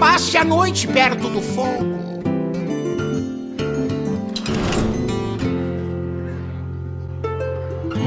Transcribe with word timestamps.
Passe 0.00 0.38
a 0.38 0.42
noite 0.42 0.88
perto 0.88 1.28
do 1.28 1.42
fogo. 1.42 1.84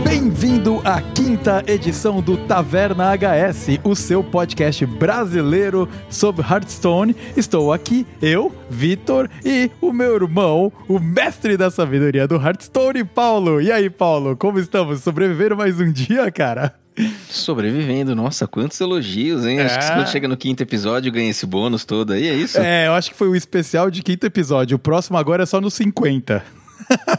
Bem-vindo 0.03 0.81
à 0.83 0.99
quinta 0.99 1.63
edição 1.67 2.19
do 2.19 2.35
Taverna 2.47 3.13
HS, 3.15 3.79
o 3.83 3.95
seu 3.95 4.23
podcast 4.23 4.83
brasileiro 4.87 5.87
sobre 6.09 6.41
Hearthstone. 6.41 7.15
Estou 7.37 7.71
aqui, 7.71 8.07
eu, 8.19 8.51
Vitor, 8.71 9.29
e 9.45 9.69
o 9.79 9.93
meu 9.93 10.15
irmão, 10.15 10.73
o 10.87 10.97
mestre 10.97 11.55
da 11.55 11.69
sabedoria 11.69 12.27
do 12.27 12.37
Hearthstone, 12.37 13.03
Paulo. 13.03 13.61
E 13.61 13.71
aí, 13.71 13.87
Paulo, 13.87 14.35
como 14.35 14.57
estamos? 14.57 15.03
Sobreviveram 15.03 15.55
mais 15.55 15.79
um 15.79 15.91
dia, 15.91 16.31
cara? 16.31 16.82
Sobrevivendo, 17.29 18.15
nossa, 18.15 18.47
quantos 18.47 18.79
elogios, 18.79 19.45
hein? 19.45 19.59
É. 19.59 19.65
Acho 19.65 19.79
que 19.79 19.85
é. 19.85 19.95
quando 19.95 20.09
chega 20.09 20.27
no 20.27 20.37
quinto 20.37 20.61
episódio 20.61 21.11
ganha 21.11 21.29
esse 21.29 21.45
bônus 21.45 21.83
todo 21.85 22.13
aí, 22.13 22.27
é 22.27 22.35
isso? 22.35 22.59
É, 22.59 22.87
eu 22.87 22.93
acho 22.93 23.11
que 23.11 23.17
foi 23.17 23.27
o 23.27 23.35
especial 23.35 23.89
de 23.89 24.03
quinto 24.03 24.25
episódio. 24.25 24.75
O 24.75 24.79
próximo 24.79 25.17
agora 25.17 25.43
é 25.43 25.45
só 25.45 25.59
no 25.59 25.71
50. 25.71 26.43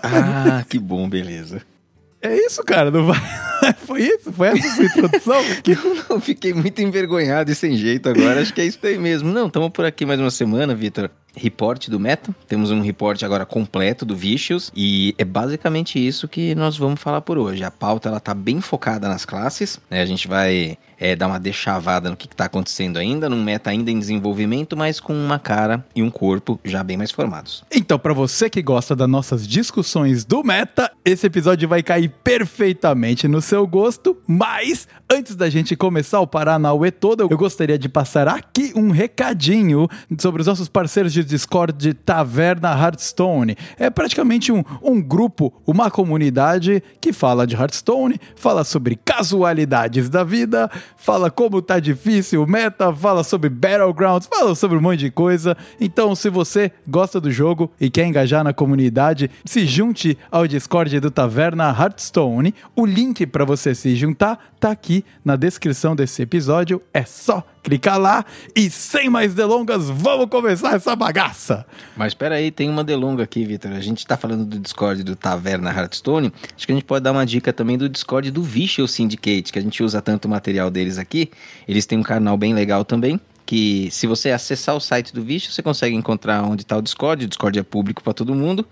Ah, 0.03 0.65
que 0.69 0.79
bom, 0.79 1.09
beleza. 1.09 1.63
É 2.23 2.35
isso, 2.35 2.63
cara, 2.65 2.91
não 2.91 3.05
vai. 3.05 3.21
Foi 3.85 4.01
isso? 4.01 4.33
Foi 4.33 4.49
essa 4.49 4.67
a 4.67 4.71
sua 4.71 4.85
introdução? 4.85 5.43
eu 5.67 6.05
não, 6.09 6.21
fiquei 6.21 6.55
muito 6.55 6.81
envergonhado 6.81 7.51
e 7.51 7.55
sem 7.55 7.77
jeito 7.77 8.09
agora. 8.09 8.41
Acho 8.41 8.53
que 8.53 8.63
é 8.63 8.65
isso 8.65 8.79
aí 8.83 8.99
mesmo. 8.99 9.31
Não, 9.31 9.47
estamos 9.47 9.69
por 9.71 9.85
aqui 9.85 10.07
mais 10.07 10.19
uma 10.19 10.31
semana, 10.31 10.75
Vitor 10.75 11.11
report 11.37 11.89
do 11.89 11.99
meta. 11.99 12.35
Temos 12.47 12.71
um 12.71 12.81
report 12.81 13.23
agora 13.23 13.45
completo 13.45 14.05
do 14.05 14.17
Vicious 14.17 14.71
e 14.75 15.15
é 15.19 15.25
basicamente 15.25 16.05
isso 16.05 16.29
que 16.29 16.55
nós 16.55 16.77
vamos 16.77 17.01
falar 17.01 17.21
por 17.21 17.39
hoje. 17.39 17.65
A 17.65 17.71
pauta 17.71 18.09
ela 18.09 18.21
tá 18.21 18.35
bem 18.35 18.61
focada 18.61 19.09
nas 19.09 19.25
classes, 19.25 19.81
né? 19.91 20.01
A 20.01 20.07
gente 20.07 20.29
vai 20.29 20.79
é, 20.99 21.17
dar 21.17 21.27
uma 21.27 21.41
dechavada 21.41 22.11
no 22.11 22.17
que 22.17 22.27
está 22.27 22.47
acontecendo 22.47 22.99
ainda, 22.99 23.29
num 23.29 23.43
meta 23.43 23.71
ainda 23.71 23.91
em 23.91 23.99
desenvolvimento, 23.99 24.77
mas 24.77 25.01
com 25.01 25.15
uma 25.15 25.39
cara 25.39 25.85
e 25.95 26.03
um 26.03 26.11
corpo 26.11 26.59
já 26.65 26.83
bem 26.83 26.97
mais 26.97 27.11
formados. 27.11 27.65
Então, 27.73 27.99
para 27.99 28.13
você 28.13 28.49
que 28.49 28.63
gosta 28.63 28.95
das 28.95 29.09
nossas 29.09 29.47
discussões 29.47 30.25
do 30.25 30.43
meta, 30.43 30.91
esse 31.05 31.27
episódio 31.27 31.69
vai 31.69 31.83
cair 31.83 32.09
perfeitamente 32.23 33.29
no 33.29 33.41
seu 33.41 33.67
gosto, 33.67 34.17
mas 34.27 34.89
antes 35.11 35.37
da 35.37 35.49
gente 35.49 35.77
começar 35.77 36.21
o 36.21 36.27
Paranauê 36.27 36.91
todo, 36.91 37.27
eu 37.31 37.37
gostaria 37.37 37.79
de 37.79 37.89
passar 37.89 38.29
aqui 38.29 38.73
um 38.75 38.91
recadinho 38.91 39.89
sobre 40.19 40.41
os 40.41 40.47
nossos 40.47 40.69
parceiros 40.69 41.13
de 41.13 41.25
Discord 41.25 41.73
de 41.73 41.95
Taverna 41.95 42.71
Hearthstone. 42.71 43.57
É 43.79 43.91
praticamente 43.91 44.51
um, 44.51 44.65
um 44.83 45.01
grupo, 45.01 45.53
uma 45.67 45.91
comunidade 45.91 46.83
que 47.01 47.13
fala 47.13 47.47
de 47.47 47.55
Hearthstone, 47.55 48.21
fala 48.37 48.65
sobre 48.65 48.97
casualidades 48.97 50.09
da 50.09 50.25
vida, 50.25 50.71
fala 50.97 51.31
como 51.31 51.63
tá 51.63 51.79
difícil 51.79 52.43
o 52.43 52.47
meta, 52.47 52.93
fala 52.95 53.25
sobre 53.25 53.49
Battlegrounds, 53.49 54.29
fala 54.29 54.55
sobre 54.55 54.79
um 54.79 54.81
monte 54.81 55.01
de 55.01 55.11
coisa. 55.11 55.57
Então, 55.81 56.15
se 56.15 56.31
você 56.31 56.73
gosta 56.87 57.21
do 57.21 57.31
jogo 57.31 57.71
e 57.81 57.91
quer 57.91 58.07
engajar 58.07 58.45
na 58.45 58.53
comunidade, 58.53 59.31
se 59.45 59.67
junte 59.67 60.17
ao 60.31 60.47
Discord 60.47 61.01
do 61.01 61.11
Taverna 61.11 61.69
Hearthstone. 61.69 62.55
O 62.75 62.87
link 62.87 63.27
para 63.27 63.45
você 63.45 63.75
se 63.75 63.95
juntar 63.97 64.53
tá 64.59 64.71
aqui 64.71 65.05
na 65.25 65.37
descrição 65.37 65.95
desse 65.95 66.23
episódio. 66.23 66.83
É 66.93 67.05
só 67.05 67.45
clicar 67.65 67.99
lá 67.99 68.25
e 68.55 68.71
sem 68.71 69.09
mais 69.09 69.35
delongas, 69.35 69.89
vamos 69.89 70.27
começar 70.27 70.75
essa 70.77 70.95
bagaça. 70.95 71.67
Mas 71.97 72.09
espera 72.09 72.37
aí, 72.37 72.51
tem 72.51 72.69
uma 72.69 72.85
delonga 72.85 73.25
aqui, 73.25 73.45
Vitor. 73.45 73.73
A 73.73 73.81
gente 73.81 74.07
tá 74.07 74.17
falando 74.17 74.45
do 74.45 74.59
Discord 74.59 75.03
do 75.03 75.17
Taverna 75.17 75.71
Hearthstone. 75.71 76.33
Acho 76.55 76.67
que 76.67 76.73
a 76.73 76.75
gente 76.75 76.85
pode 76.85 77.03
dar 77.03 77.13
uma 77.13 77.25
dica 77.25 77.53
também 77.53 77.79
do 77.79 77.89
Discord 77.89 78.31
do 78.31 78.43
Visual 78.43 78.87
Syndicate, 78.87 79.51
que 79.51 79.59
a 79.59 79.63
gente 79.63 79.83
usa 79.83 80.03
tanto 80.03 80.29
material 80.29 80.71
deles 80.71 80.99
aqui. 80.99 81.31
Eles 81.67 81.87
têm 81.87 81.99
um 81.99 82.03
canal 82.03 82.37
bem 82.37 82.55
legal 82.55 82.85
também 82.85 83.19
que 83.47 83.89
se 83.91 84.07
você 84.07 84.31
acessar 84.31 84.75
o 84.75 84.81
site 84.81 85.13
do 85.13 85.23
Vixe, 85.23 85.53
você 85.53 85.63
consegue 85.63 85.95
encontrar 85.95 86.43
onde 86.43 86.63
está 86.63 86.77
o 86.77 86.83
Discord. 86.83 87.25
O 87.25 87.29
Discord 87.29 87.59
é 87.59 87.63
público 87.63 88.03
para 88.03 88.15
todo 88.15 88.35
mundo. 88.35 88.67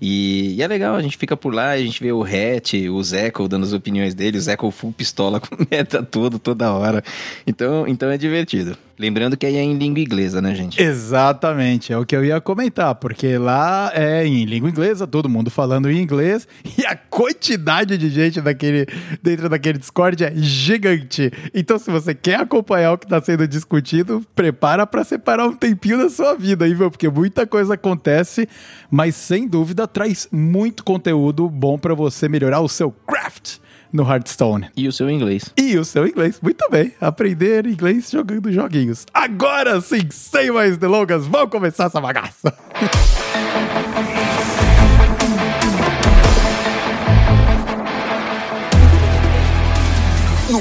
E, 0.00 0.54
e, 0.56 0.62
é 0.62 0.66
legal, 0.66 0.94
a 0.94 1.02
gente 1.02 1.16
fica 1.16 1.36
por 1.36 1.52
lá, 1.52 1.70
a 1.70 1.78
gente 1.78 2.02
vê 2.02 2.12
o 2.12 2.22
Hatch, 2.22 2.74
o 2.90 3.02
Zeco 3.02 3.48
dando 3.48 3.64
as 3.64 3.72
opiniões 3.72 4.14
dele, 4.14 4.38
o 4.38 4.40
Zeco 4.40 4.70
full 4.70 4.92
pistola 4.92 5.40
com 5.40 5.56
meta 5.70 6.02
todo, 6.02 6.38
toda 6.38 6.72
hora. 6.72 7.02
Então, 7.46 7.86
então 7.86 8.10
é 8.10 8.16
divertido. 8.16 8.76
Lembrando 8.98 9.36
que 9.36 9.46
aí 9.46 9.56
é 9.56 9.62
em 9.62 9.78
língua 9.78 10.00
inglesa, 10.00 10.42
né, 10.42 10.52
gente? 10.56 10.82
Exatamente, 10.82 11.92
é 11.92 11.98
o 11.98 12.04
que 12.04 12.16
eu 12.16 12.24
ia 12.24 12.40
comentar, 12.40 12.96
porque 12.96 13.38
lá 13.38 13.92
é 13.94 14.26
em 14.26 14.44
língua 14.44 14.68
inglesa, 14.68 15.06
todo 15.06 15.28
mundo 15.28 15.50
falando 15.50 15.88
em 15.88 16.02
inglês, 16.02 16.48
e 16.76 16.84
a 16.84 16.96
quantidade 16.96 17.96
de 17.96 18.10
gente 18.10 18.40
daquele, 18.40 18.86
dentro 19.22 19.48
daquele 19.48 19.78
Discord 19.78 20.24
é 20.24 20.32
gigante. 20.34 21.30
Então, 21.54 21.78
se 21.78 21.92
você 21.92 22.12
quer 22.12 22.40
acompanhar 22.40 22.92
o 22.92 22.98
que 22.98 23.06
está 23.06 23.20
sendo 23.20 23.46
discutido, 23.46 24.26
prepara 24.34 24.84
para 24.84 25.04
separar 25.04 25.46
um 25.46 25.54
tempinho 25.54 25.98
da 25.98 26.10
sua 26.10 26.34
vida 26.34 26.64
aí, 26.64 26.74
viu? 26.74 26.90
Porque 26.90 27.08
muita 27.08 27.46
coisa 27.46 27.74
acontece, 27.74 28.48
mas 28.90 29.14
sem 29.14 29.46
dúvida 29.46 29.86
traz 29.86 30.26
muito 30.32 30.82
conteúdo 30.82 31.48
bom 31.48 31.78
para 31.78 31.94
você 31.94 32.28
melhorar 32.28 32.60
o 32.60 32.68
seu 32.68 32.90
craft 32.90 33.58
no 33.92 34.02
Hearthstone. 34.02 34.68
E 34.76 34.88
o 34.88 34.92
seu 34.92 35.10
inglês. 35.10 35.52
E 35.56 35.76
o 35.78 35.84
seu 35.84 36.06
inglês. 36.06 36.38
Muito 36.40 36.68
bem. 36.70 36.92
Aprender 37.00 37.66
inglês 37.66 38.10
jogando 38.10 38.52
joguinhos. 38.52 39.06
Agora 39.12 39.80
sim, 39.80 40.08
sem 40.10 40.50
mais 40.50 40.76
delongas, 40.76 41.26
vamos 41.26 41.50
começar 41.50 41.86
essa 41.86 42.00
bagaça. 42.00 42.52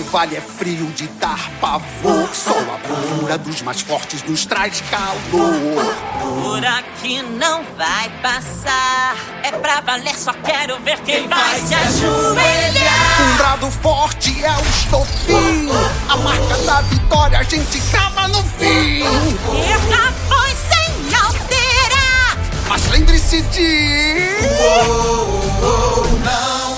vale 0.08 0.36
é 0.36 0.42
frio 0.42 0.86
de 0.88 1.08
dar 1.20 1.50
pavor. 1.60 2.30
Só 2.34 2.52
a 2.52 2.78
bravura 2.88 3.38
dos 3.38 3.62
mais 3.62 3.82
fortes 3.82 4.24
nos 4.24 4.46
traz 4.46 4.82
calor. 4.90 5.96
Por 6.44 6.66
aqui 6.66 7.22
não 7.22 7.64
vai 7.78 8.10
passar. 8.22 9.16
É 9.44 9.52
pra 9.52 9.82
valer, 9.82 10.18
só 10.18 10.34
quero 10.34 10.80
ver 10.80 11.00
quem, 11.02 11.22
quem 11.22 11.28
vai, 11.28 11.40
vai 11.40 11.60
se 11.62 11.76
ajoelhar. 11.76 13.22
Um 13.22 13.38
brado 13.38 13.72
forte 13.72 14.44
é 14.44 14.52
o 14.52 14.62
estopim. 14.62 15.70
A 16.10 16.18
marca 16.18 16.58
da 16.66 16.82
vitória 16.82 17.40
a 17.40 17.44
gente 17.44 17.80
crava 17.92 18.28
no 18.30 18.44
fim. 18.44 19.02
Erra 19.02 20.14
foi 20.28 20.50
sem 20.56 21.16
alterar. 21.16 22.38
Mas 22.68 22.88
lembre-se 22.90 23.42
de. 23.42 24.38
Oh, 24.60 25.64
oh, 25.64 26.04
oh, 26.04 26.08
não 26.26 26.77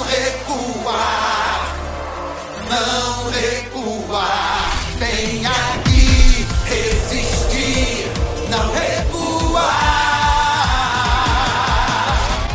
não 2.69 3.29
recuar. 3.31 4.71
Vem 4.97 5.45
aqui 5.45 6.45
resistir, 6.65 8.05
não 8.49 8.71
recuar. 8.71 9.89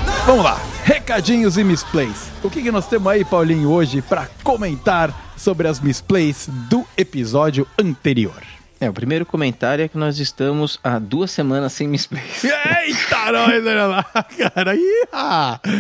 Não 0.07 0.27
Vamos 0.27 0.45
lá, 0.45 0.61
recadinhos 0.85 1.59
e 1.59 1.65
misplays. 1.65 2.31
O 2.43 2.49
que, 2.49 2.63
que 2.63 2.71
nós 2.71 2.87
temos 2.87 3.13
aí, 3.13 3.25
Paulinho, 3.25 3.71
hoje 3.71 4.01
para 4.01 4.29
comentar 4.43 5.33
sobre 5.37 5.67
as 5.67 5.81
misplays 5.81 6.49
do 6.69 6.87
episódio 6.97 7.67
anterior? 7.79 8.54
É, 8.81 8.91
o 8.91 8.93
primeiro 8.93 9.25
comentário 9.25 9.85
é 9.85 9.89
que 9.89 9.97
nós 9.97 10.19
estamos 10.19 10.79
há 10.83 10.99
duas 10.99 11.31
semanas 11.31 11.73
sem 11.73 11.87
misplays. 11.87 12.45
Eita, 12.45 13.33
nós, 13.33 13.67
olha 13.67 13.87
lá, 13.87 14.05
cara. 14.05 14.75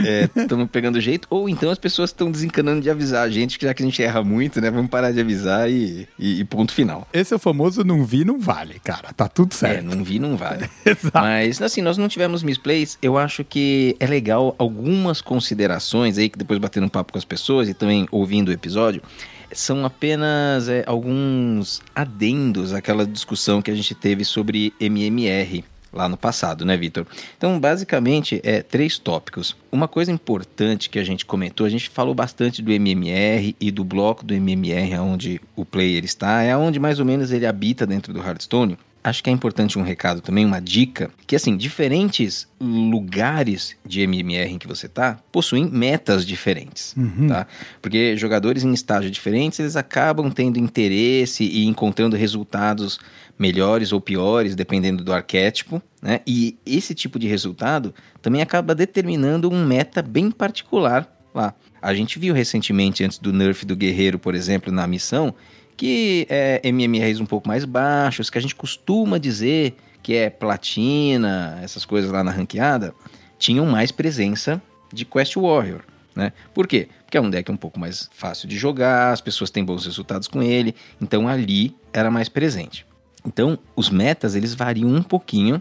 É, 0.06 0.28
estamos 0.36 0.70
pegando 0.70 1.00
jeito. 1.00 1.26
Ou 1.28 1.48
então 1.48 1.70
as 1.70 1.78
pessoas 1.78 2.10
estão 2.10 2.30
desencanando 2.30 2.80
de 2.80 2.88
avisar 2.88 3.26
a 3.26 3.30
gente, 3.30 3.58
que 3.58 3.66
já 3.66 3.74
que 3.74 3.82
a 3.82 3.86
gente 3.86 4.02
erra 4.02 4.22
muito, 4.22 4.60
né? 4.60 4.70
Vamos 4.70 4.90
parar 4.90 5.10
de 5.10 5.20
avisar 5.20 5.70
e, 5.70 6.08
e, 6.18 6.40
e, 6.40 6.44
ponto 6.44 6.72
final. 6.72 7.06
Esse 7.12 7.34
é 7.34 7.36
o 7.36 7.38
famoso 7.38 7.84
não 7.84 8.04
vi, 8.04 8.24
não 8.24 8.38
vale, 8.38 8.78
cara. 8.78 9.12
Tá 9.12 9.28
tudo 9.28 9.52
é, 9.52 9.56
certo. 9.56 9.78
É, 9.78 9.82
não 9.82 10.04
vi, 10.04 10.18
não 10.18 10.36
vale. 10.36 10.70
Exato. 10.86 11.18
Mas, 11.18 11.60
assim, 11.60 11.82
nós 11.82 11.98
não 11.98 12.08
tivemos 12.08 12.42
misplays. 12.42 12.96
Eu 13.02 13.18
acho 13.18 13.44
que 13.44 13.96
é 13.98 14.06
legal 14.06 14.54
algumas 14.56 15.20
considerações 15.20 16.16
aí, 16.16 16.28
que 16.28 16.38
depois 16.38 16.58
batendo 16.58 16.86
um 16.86 16.88
papo 16.88 17.12
com 17.12 17.18
as 17.18 17.24
pessoas 17.24 17.68
e 17.68 17.74
também 17.74 18.06
ouvindo 18.10 18.48
o 18.48 18.52
episódio 18.52 19.02
são 19.54 19.84
apenas 19.84 20.68
é, 20.68 20.84
alguns 20.86 21.80
adendos 21.94 22.72
àquela 22.72 23.06
discussão 23.06 23.62
que 23.62 23.70
a 23.70 23.74
gente 23.74 23.94
teve 23.94 24.24
sobre 24.24 24.72
MMR 24.80 25.64
lá 25.92 26.08
no 26.08 26.16
passado, 26.16 26.64
né, 26.64 26.76
Vitor? 26.76 27.06
Então, 27.38 27.58
basicamente, 27.58 28.40
é 28.42 28.60
três 28.62 28.98
tópicos. 28.98 29.56
Uma 29.70 29.86
coisa 29.86 30.10
importante 30.10 30.90
que 30.90 30.98
a 30.98 31.04
gente 31.04 31.24
comentou, 31.24 31.64
a 31.64 31.70
gente 31.70 31.88
falou 31.88 32.14
bastante 32.14 32.60
do 32.60 32.72
MMR 32.72 33.56
e 33.60 33.70
do 33.70 33.84
bloco 33.84 34.24
do 34.24 34.34
MMR, 34.34 34.98
onde 34.98 35.40
o 35.54 35.64
player 35.64 36.04
está, 36.04 36.42
é 36.42 36.56
onde 36.56 36.80
mais 36.80 36.98
ou 36.98 37.04
menos 37.04 37.30
ele 37.30 37.46
habita 37.46 37.86
dentro 37.86 38.12
do 38.12 38.20
Hearthstone 38.20 38.76
acho 39.04 39.22
que 39.22 39.28
é 39.28 39.32
importante 39.32 39.78
um 39.78 39.82
recado 39.82 40.22
também, 40.22 40.46
uma 40.46 40.60
dica, 40.60 41.10
que 41.26 41.36
assim, 41.36 41.58
diferentes 41.58 42.48
lugares 42.58 43.76
de 43.84 44.00
MMR 44.00 44.54
em 44.54 44.58
que 44.58 44.66
você 44.66 44.88
tá 44.88 45.20
possuem 45.30 45.68
metas 45.70 46.24
diferentes, 46.24 46.94
uhum. 46.96 47.28
tá? 47.28 47.46
Porque 47.82 48.16
jogadores 48.16 48.64
em 48.64 48.72
estágios 48.72 49.12
diferentes, 49.12 49.60
eles 49.60 49.76
acabam 49.76 50.30
tendo 50.30 50.58
interesse 50.58 51.44
e 51.44 51.66
encontrando 51.66 52.16
resultados 52.16 52.98
melhores 53.38 53.92
ou 53.92 54.00
piores, 54.00 54.54
dependendo 54.54 55.04
do 55.04 55.12
arquétipo, 55.12 55.82
né? 56.00 56.20
E 56.26 56.56
esse 56.64 56.94
tipo 56.94 57.18
de 57.18 57.28
resultado 57.28 57.94
também 58.22 58.40
acaba 58.40 58.74
determinando 58.74 59.50
um 59.50 59.66
meta 59.66 60.00
bem 60.00 60.30
particular 60.30 61.06
lá. 61.34 61.52
A 61.82 61.92
gente 61.92 62.18
viu 62.18 62.32
recentemente, 62.32 63.04
antes 63.04 63.18
do 63.18 63.34
nerf 63.34 63.66
do 63.66 63.76
guerreiro, 63.76 64.18
por 64.18 64.34
exemplo, 64.34 64.72
na 64.72 64.86
missão, 64.86 65.34
que 65.76 66.26
é 66.28 66.60
MMRs 66.64 67.20
um 67.20 67.26
pouco 67.26 67.48
mais 67.48 67.64
baixos, 67.64 68.30
que 68.30 68.38
a 68.38 68.40
gente 68.40 68.54
costuma 68.54 69.18
dizer 69.18 69.76
que 70.02 70.14
é 70.14 70.28
platina, 70.28 71.58
essas 71.62 71.84
coisas 71.84 72.10
lá 72.10 72.22
na 72.22 72.30
ranqueada, 72.30 72.94
tinham 73.38 73.64
mais 73.66 73.90
presença 73.90 74.60
de 74.92 75.04
Quest 75.04 75.36
Warrior. 75.36 75.80
Né? 76.14 76.32
Por 76.52 76.66
quê? 76.66 76.88
Porque 77.04 77.16
é 77.16 77.20
um 77.20 77.30
deck 77.30 77.50
um 77.50 77.56
pouco 77.56 77.80
mais 77.80 78.08
fácil 78.12 78.46
de 78.46 78.56
jogar, 78.56 79.12
as 79.12 79.20
pessoas 79.20 79.50
têm 79.50 79.64
bons 79.64 79.84
resultados 79.84 80.28
com 80.28 80.42
ele, 80.42 80.74
então 81.00 81.26
ali 81.26 81.74
era 81.92 82.10
mais 82.10 82.28
presente. 82.28 82.86
Então, 83.26 83.58
os 83.74 83.90
metas 83.90 84.34
eles 84.34 84.54
variam 84.54 84.88
um 84.88 85.02
pouquinho 85.02 85.60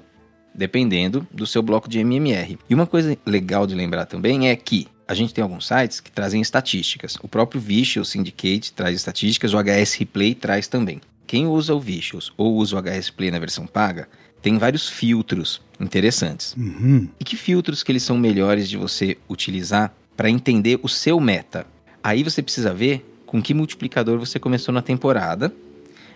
dependendo 0.54 1.26
do 1.32 1.48
seu 1.48 1.64
bloco 1.64 1.90
de 1.90 2.00
MMR. 2.00 2.60
E 2.70 2.76
uma 2.76 2.86
coisa 2.86 3.18
legal 3.26 3.66
de 3.66 3.74
lembrar 3.74 4.06
também 4.06 4.50
é 4.50 4.56
que 4.56 4.88
a 5.08 5.14
gente 5.14 5.34
tem 5.34 5.42
alguns 5.42 5.68
sites 5.68 6.00
que 6.00 6.12
trazem 6.12 6.42
estatísticas. 6.42 7.18
O 7.22 7.28
próprio 7.28 7.60
Vicious 7.60 8.10
Syndicate 8.10 8.74
traz 8.74 8.96
estatísticas, 8.96 9.54
o 9.54 9.58
HS 9.58 9.96
Replay 9.96 10.34
traz 10.36 10.68
também. 10.68 11.02
Quem 11.28 11.48
usa 11.48 11.74
o 11.74 11.80
Vicious 11.80 12.32
ou 12.38 12.56
usa 12.56 12.78
o 12.78 12.82
HS 12.82 13.10
Play 13.10 13.32
na 13.32 13.40
versão 13.40 13.66
paga, 13.66 14.08
tem 14.42 14.58
vários 14.58 14.90
filtros 14.90 15.62
interessantes. 15.80 16.54
Uhum. 16.58 17.08
E 17.20 17.24
que 17.24 17.38
filtros 17.38 17.82
que 17.82 17.92
eles 17.92 18.04
são 18.04 18.18
melhores 18.18 18.70
de 18.70 18.78
você 18.78 19.18
utilizar 19.30 19.94
para 20.16 20.30
entender 20.30 20.80
o 20.84 20.90
seu 20.90 21.20
meta? 21.20 21.66
Aí 22.04 22.24
você 22.24 22.42
precisa 22.42 22.74
ver 22.74 23.06
com 23.26 23.42
que 23.42 23.54
multiplicador 23.54 24.20
você 24.20 24.38
começou 24.38 24.74
na 24.74 24.82
temporada, 24.82 25.52